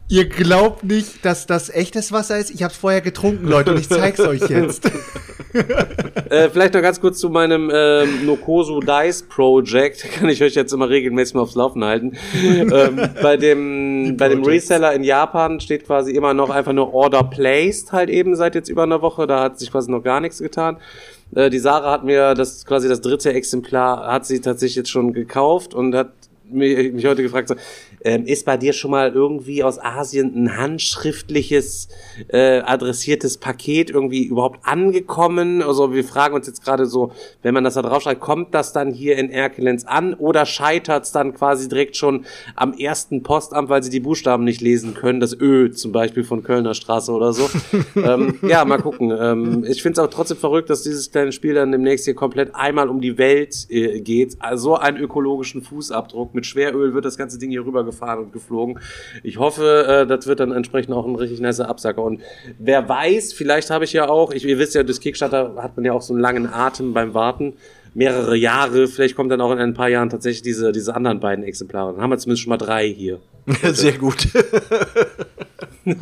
ihr 0.08 0.28
glaubt 0.28 0.84
nicht, 0.84 1.24
dass 1.24 1.46
das 1.46 1.70
echtes 1.70 2.12
Wasser 2.12 2.38
ist? 2.38 2.50
Ich 2.50 2.62
hab's 2.62 2.76
vorher 2.76 3.00
getrunken, 3.00 3.46
Leute, 3.46 3.72
und 3.72 3.80
ich 3.80 3.88
zeig's 3.88 4.20
euch 4.20 4.48
jetzt. 4.48 4.90
Äh, 6.30 6.48
vielleicht 6.50 6.74
noch 6.74 6.82
ganz 6.82 7.00
kurz 7.00 7.20
zu 7.20 7.30
meinem 7.30 7.70
ähm, 7.72 8.26
Nokosu 8.26 8.80
Dice 8.80 9.22
Project. 9.22 10.02
Kann 10.12 10.28
ich 10.28 10.42
euch 10.42 10.54
jetzt 10.54 10.72
immer 10.72 10.88
regelmäßig 10.88 11.34
mal 11.34 11.42
aufs 11.42 11.54
Laufen 11.54 11.84
halten. 11.84 12.14
ähm, 12.44 13.00
bei 13.22 13.36
dem, 13.36 14.16
bei 14.16 14.28
dem. 14.28 14.42
Reseller 14.42 14.92
in 14.94 15.04
Japan 15.04 15.60
steht 15.60 15.86
quasi 15.86 16.10
immer 16.10 16.34
noch 16.34 16.50
einfach 16.50 16.72
nur 16.72 16.92
Order 16.92 17.22
Placed 17.22 17.92
halt 17.92 18.10
eben 18.10 18.34
seit 18.34 18.56
jetzt 18.56 18.68
über 18.68 18.82
einer 18.82 19.00
Woche. 19.00 19.28
Da 19.28 19.44
hat 19.44 19.60
sich 19.60 19.70
quasi 19.70 19.92
noch 19.92 20.02
gar 20.02 20.18
nichts 20.18 20.38
getan. 20.38 20.78
Äh, 21.34 21.50
die 21.50 21.58
Sarah 21.58 21.92
hat 21.92 22.04
mir 22.04 22.34
das 22.34 22.64
quasi 22.66 22.88
das 22.88 23.00
dritte 23.00 23.32
Exemplar 23.32 24.06
hat 24.12 24.26
sie 24.26 24.40
tatsächlich 24.40 24.76
jetzt 24.76 24.90
schon 24.90 25.12
gekauft 25.12 25.72
und 25.72 25.94
hat 25.94 26.10
mich, 26.54 26.92
mich 26.92 27.06
heute 27.06 27.22
gefragt, 27.22 27.48
so, 27.48 27.54
ähm, 28.02 28.26
ist 28.26 28.44
bei 28.44 28.56
dir 28.56 28.72
schon 28.72 28.90
mal 28.90 29.12
irgendwie 29.12 29.62
aus 29.62 29.78
Asien 29.78 30.34
ein 30.34 30.56
handschriftliches, 30.56 31.88
äh, 32.28 32.60
adressiertes 32.60 33.38
Paket 33.38 33.90
irgendwie 33.90 34.24
überhaupt 34.24 34.60
angekommen? 34.66 35.62
Also 35.62 35.92
wir 35.92 36.04
fragen 36.04 36.34
uns 36.34 36.46
jetzt 36.46 36.64
gerade 36.64 36.86
so, 36.86 37.12
wenn 37.42 37.54
man 37.54 37.64
das 37.64 37.74
da 37.74 37.82
draufschreibt, 37.82 38.20
kommt 38.20 38.54
das 38.54 38.72
dann 38.72 38.92
hier 38.92 39.16
in 39.16 39.30
Erkelenz 39.30 39.84
an 39.84 40.14
oder 40.14 40.46
scheitert 40.46 41.04
es 41.04 41.12
dann 41.12 41.34
quasi 41.34 41.68
direkt 41.68 41.96
schon 41.96 42.24
am 42.56 42.72
ersten 42.72 43.22
Postamt, 43.22 43.68
weil 43.68 43.82
sie 43.82 43.90
die 43.90 44.00
Buchstaben 44.00 44.44
nicht 44.44 44.60
lesen 44.60 44.94
können, 44.94 45.20
das 45.20 45.38
Ö 45.38 45.70
zum 45.70 45.92
Beispiel 45.92 46.24
von 46.24 46.42
Kölner 46.42 46.74
Straße 46.74 47.12
oder 47.12 47.32
so? 47.32 47.48
ähm, 47.96 48.38
ja, 48.42 48.64
mal 48.64 48.80
gucken. 48.80 49.12
Ähm, 49.16 49.64
ich 49.64 49.82
finde 49.82 50.00
es 50.00 50.06
auch 50.06 50.10
trotzdem 50.10 50.36
verrückt, 50.36 50.68
dass 50.70 50.82
dieses 50.82 51.10
kleine 51.10 51.32
Spiel 51.32 51.54
dann 51.54 51.72
demnächst 51.72 52.04
hier 52.06 52.14
komplett 52.14 52.54
einmal 52.54 52.88
um 52.88 53.00
die 53.00 53.18
Welt 53.18 53.66
äh, 53.70 54.00
geht. 54.00 54.36
Also 54.40 54.64
so 54.64 54.76
einen 54.76 54.96
ökologischen 54.96 55.60
Fußabdruck. 55.60 56.34
Mit 56.34 56.43
Schweröl 56.44 56.94
wird 56.94 57.04
das 57.04 57.16
ganze 57.16 57.38
Ding 57.38 57.50
hier 57.50 57.64
rübergefahren 57.64 58.24
und 58.24 58.32
geflogen. 58.32 58.78
Ich 59.22 59.38
hoffe, 59.38 59.86
äh, 59.88 60.06
das 60.06 60.26
wird 60.26 60.40
dann 60.40 60.52
entsprechend 60.52 60.94
auch 60.94 61.06
ein 61.06 61.16
richtig 61.16 61.40
nicer 61.40 61.68
Absacker. 61.68 62.02
Und 62.02 62.20
wer 62.58 62.88
weiß, 62.88 63.32
vielleicht 63.32 63.70
habe 63.70 63.84
ich 63.84 63.92
ja 63.92 64.08
auch, 64.08 64.32
ich, 64.32 64.44
ihr 64.44 64.58
wisst 64.58 64.74
ja, 64.74 64.82
durch 64.82 65.00
Kickstarter 65.00 65.54
hat 65.58 65.76
man 65.76 65.84
ja 65.84 65.92
auch 65.92 66.02
so 66.02 66.12
einen 66.12 66.22
langen 66.22 66.46
Atem 66.52 66.92
beim 66.92 67.14
Warten. 67.14 67.54
Mehrere 67.94 68.36
Jahre, 68.36 68.88
vielleicht 68.88 69.14
kommt 69.14 69.30
dann 69.30 69.40
auch 69.40 69.52
in 69.52 69.58
ein 69.58 69.72
paar 69.74 69.88
Jahren 69.88 70.10
tatsächlich 70.10 70.42
diese, 70.42 70.72
diese 70.72 70.94
anderen 70.96 71.20
beiden 71.20 71.44
Exemplare. 71.44 71.92
Dann 71.92 72.02
haben 72.02 72.10
wir 72.10 72.18
zumindest 72.18 72.42
schon 72.42 72.50
mal 72.50 72.56
drei 72.56 72.88
hier. 72.88 73.20
Sehr 73.72 73.92
gut. 73.92 74.26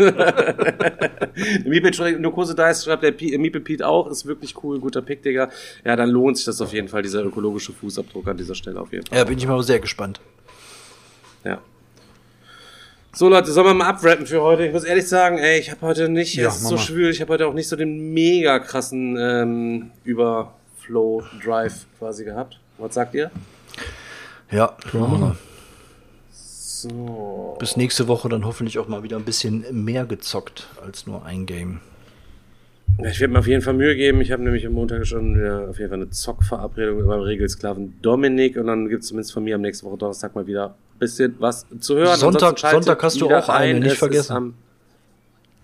Meeple 1.65 2.19
Nukose 2.21 2.55
Dice 2.55 2.85
schreibt 2.85 3.03
der 3.03 3.13
P- 3.13 3.37
Meeple 3.39 3.61
Pete 3.61 3.87
auch, 3.87 4.09
ist 4.11 4.27
wirklich 4.27 4.55
cool, 4.63 4.79
guter 4.81 5.03
Pick, 5.03 5.23
Digga. 5.23 5.51
Ja, 5.85 5.97
dann 5.97 6.09
lohnt 6.11 6.37
sich 6.37 6.47
das 6.47 6.61
auf 6.61 6.73
jeden 6.73 6.89
Fall, 6.89 7.03
dieser 7.03 7.25
ökologische 7.25 7.73
Fußabdruck 7.73 8.27
an 8.29 8.37
dieser 8.37 8.55
Stelle 8.55 8.81
auf 8.81 8.93
jeden 8.93 9.07
Fall. 9.07 9.19
Ja, 9.19 9.25
bin 9.25 9.39
ich 9.39 9.47
mal 9.47 9.63
sehr 9.63 9.81
gespannt. 9.81 10.21
Ja. 11.45 11.61
So 13.15 13.29
Leute, 13.29 13.51
sollen 13.53 13.67
wir 13.67 13.75
mal 13.75 13.89
abrappen 13.89 14.27
für 14.27 14.41
heute? 14.41 14.65
Ich 14.67 14.73
muss 14.73 14.85
ehrlich 14.85 15.07
sagen, 15.07 15.37
ey, 15.39 15.59
ich 15.59 15.71
habe 15.71 15.83
heute 15.83 16.09
nicht, 16.09 16.35
Ja, 16.37 16.49
es 16.49 16.57
ist 16.57 16.69
so 16.69 16.79
schwül, 16.79 17.11
ich 17.11 17.21
habe 17.21 17.33
heute 17.35 17.47
auch 17.47 17.53
nicht 17.55 17.69
so 17.69 17.77
den 17.77 18.15
mega 18.15 18.59
krassen 18.59 19.17
ähm, 19.21 19.91
Überflow 20.89 21.23
Drive 21.45 21.87
quasi 21.99 22.25
gehabt. 22.25 22.59
Was 22.79 22.95
sagt 22.95 23.15
ihr? 23.15 23.31
Ja. 24.51 24.77
So. 26.31 27.57
Bis 27.59 27.77
nächste 27.77 28.09
Woche 28.09 28.29
dann 28.29 28.45
hoffentlich 28.45 28.79
auch 28.79 28.89
mal 28.89 29.03
wieder 29.03 29.17
ein 29.17 29.25
bisschen 29.25 29.65
mehr 29.85 30.05
gezockt 30.05 30.69
als 30.85 31.07
nur 31.07 31.25
ein 31.25 31.47
Game. 31.47 31.81
Ich 33.09 33.21
werde 33.21 33.33
mir 33.33 33.39
auf 33.39 33.47
jeden 33.47 33.63
Fall 33.63 33.75
Mühe 33.75 33.95
geben. 33.97 34.21
Ich 34.21 34.33
habe 34.33 34.43
nämlich 34.43 34.67
am 34.67 34.73
Montag 34.75 35.07
schon 35.07 35.37
wieder 35.37 35.69
auf 35.71 35.79
jeden 35.79 35.91
Fall 35.91 36.01
eine 36.01 36.11
Zockverabredung 36.11 36.99
mit 36.99 37.07
meinem 37.07 37.23
Regelsklaven 37.23 38.01
Dominik 38.03 38.57
und 38.57 38.67
dann 38.67 38.89
gibt 38.89 39.03
es 39.03 39.09
zumindest 39.09 39.33
von 39.33 39.45
mir 39.45 39.55
am 39.55 39.63
nächsten 39.63 39.87
Woche 39.87 39.97
Donnerstag 39.97 40.35
mal 40.35 40.47
wieder 40.47 40.71
ein 40.95 40.99
bisschen 40.99 41.37
was 41.39 41.65
zu 41.81 41.95
hören. 41.97 42.19
Sonntag- 42.19 42.59
Sonntag 42.59 43.03
hast 43.03 43.21
du 43.21 43.31
auch 43.31 43.49
eine, 43.49 43.81
nicht 43.81 43.93
Es 43.93 43.99
vergessen. 43.99 44.55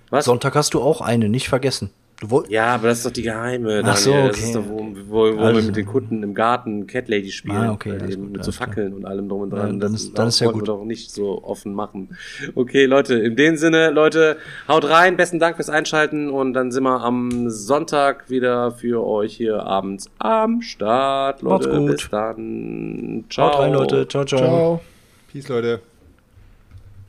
was? 0.09 0.25
Sonntag 0.25 0.55
hast 0.55 0.73
du 0.73 0.81
auch 0.81 1.01
eine, 1.03 1.29
nicht 1.29 1.49
vergessen. 1.49 1.91
Du 2.21 2.43
Ja, 2.49 2.75
aber 2.75 2.89
das 2.89 2.99
ist 2.99 3.07
doch 3.07 3.13
die 3.13 3.23
geheime, 3.23 3.81
Ach 3.85 3.97
so, 3.97 4.11
Daniel. 4.11 4.29
Das 4.31 4.37
okay. 4.39 4.47
ist 4.47 4.55
doch, 4.57 4.65
wo, 4.69 4.79
wo, 5.09 5.37
wo 5.37 5.41
Also. 5.41 5.61
wir 5.61 5.67
mit 5.67 5.77
den 5.77 5.87
Kunden 5.87 6.23
im 6.25 6.35
Garten 6.35 6.87
Cat 6.89 7.09
Lady 7.09 7.31
spielen. 7.31 7.57
Ah, 7.57 7.73
okay, 7.73 7.95
eben 7.95 8.23
gut, 8.23 8.33
mit 8.33 8.45
so 8.45 8.49
alles 8.49 8.57
klar. 8.57 8.69
Fackeln 8.69 8.93
und 8.95 9.05
allem 9.05 9.29
drum 9.29 9.43
und 9.43 9.53
Ja, 9.53 9.59
dran. 9.61 9.79
dann 9.79 9.93
das 9.93 10.03
ist- 10.03 10.19
dann 10.19 10.27
ist 10.29 10.41
ja 10.41 10.47
wollten 10.47 10.59
gut. 10.59 10.69
wir 10.69 10.73
doch 10.75 10.85
nicht 10.85 11.13
so 11.13 11.45
offen 11.45 11.73
machen. 11.75 12.17
Okay, 12.57 12.87
Leute, 12.87 13.15
in 13.15 13.37
dem 13.37 13.57
Sinne, 13.57 13.91
Leute, 13.91 14.37
haut 14.67 14.89
rein. 14.89 15.17
Besten 15.17 15.39
Dank 15.39 15.55
fürs 15.57 15.71
Einschalten 15.71 16.29
und 16.29 16.55
dann 16.55 16.73
sind 16.73 16.83
wir 16.83 17.01
am 17.03 17.49
Sonntag 17.51 18.29
wieder 18.29 18.73
für 18.73 19.07
euch 19.07 19.37
hier 19.37 19.63
abends 19.63 20.11
am 20.19 20.61
Start. 20.61 21.43
Leute, 21.43 21.69
Macht's 21.69 21.79
gut. 21.79 21.91
bis 21.93 22.11
dann. 22.11 23.25
Ciao. 23.31 23.49
Haut 23.53 23.59
rein, 23.61 23.73
Leute. 23.73 24.09
Ciao, 24.09 24.25
ciao. 24.25 24.39
Ciao. 24.41 24.81
Peace, 25.33 25.49
Leute. 25.49 25.81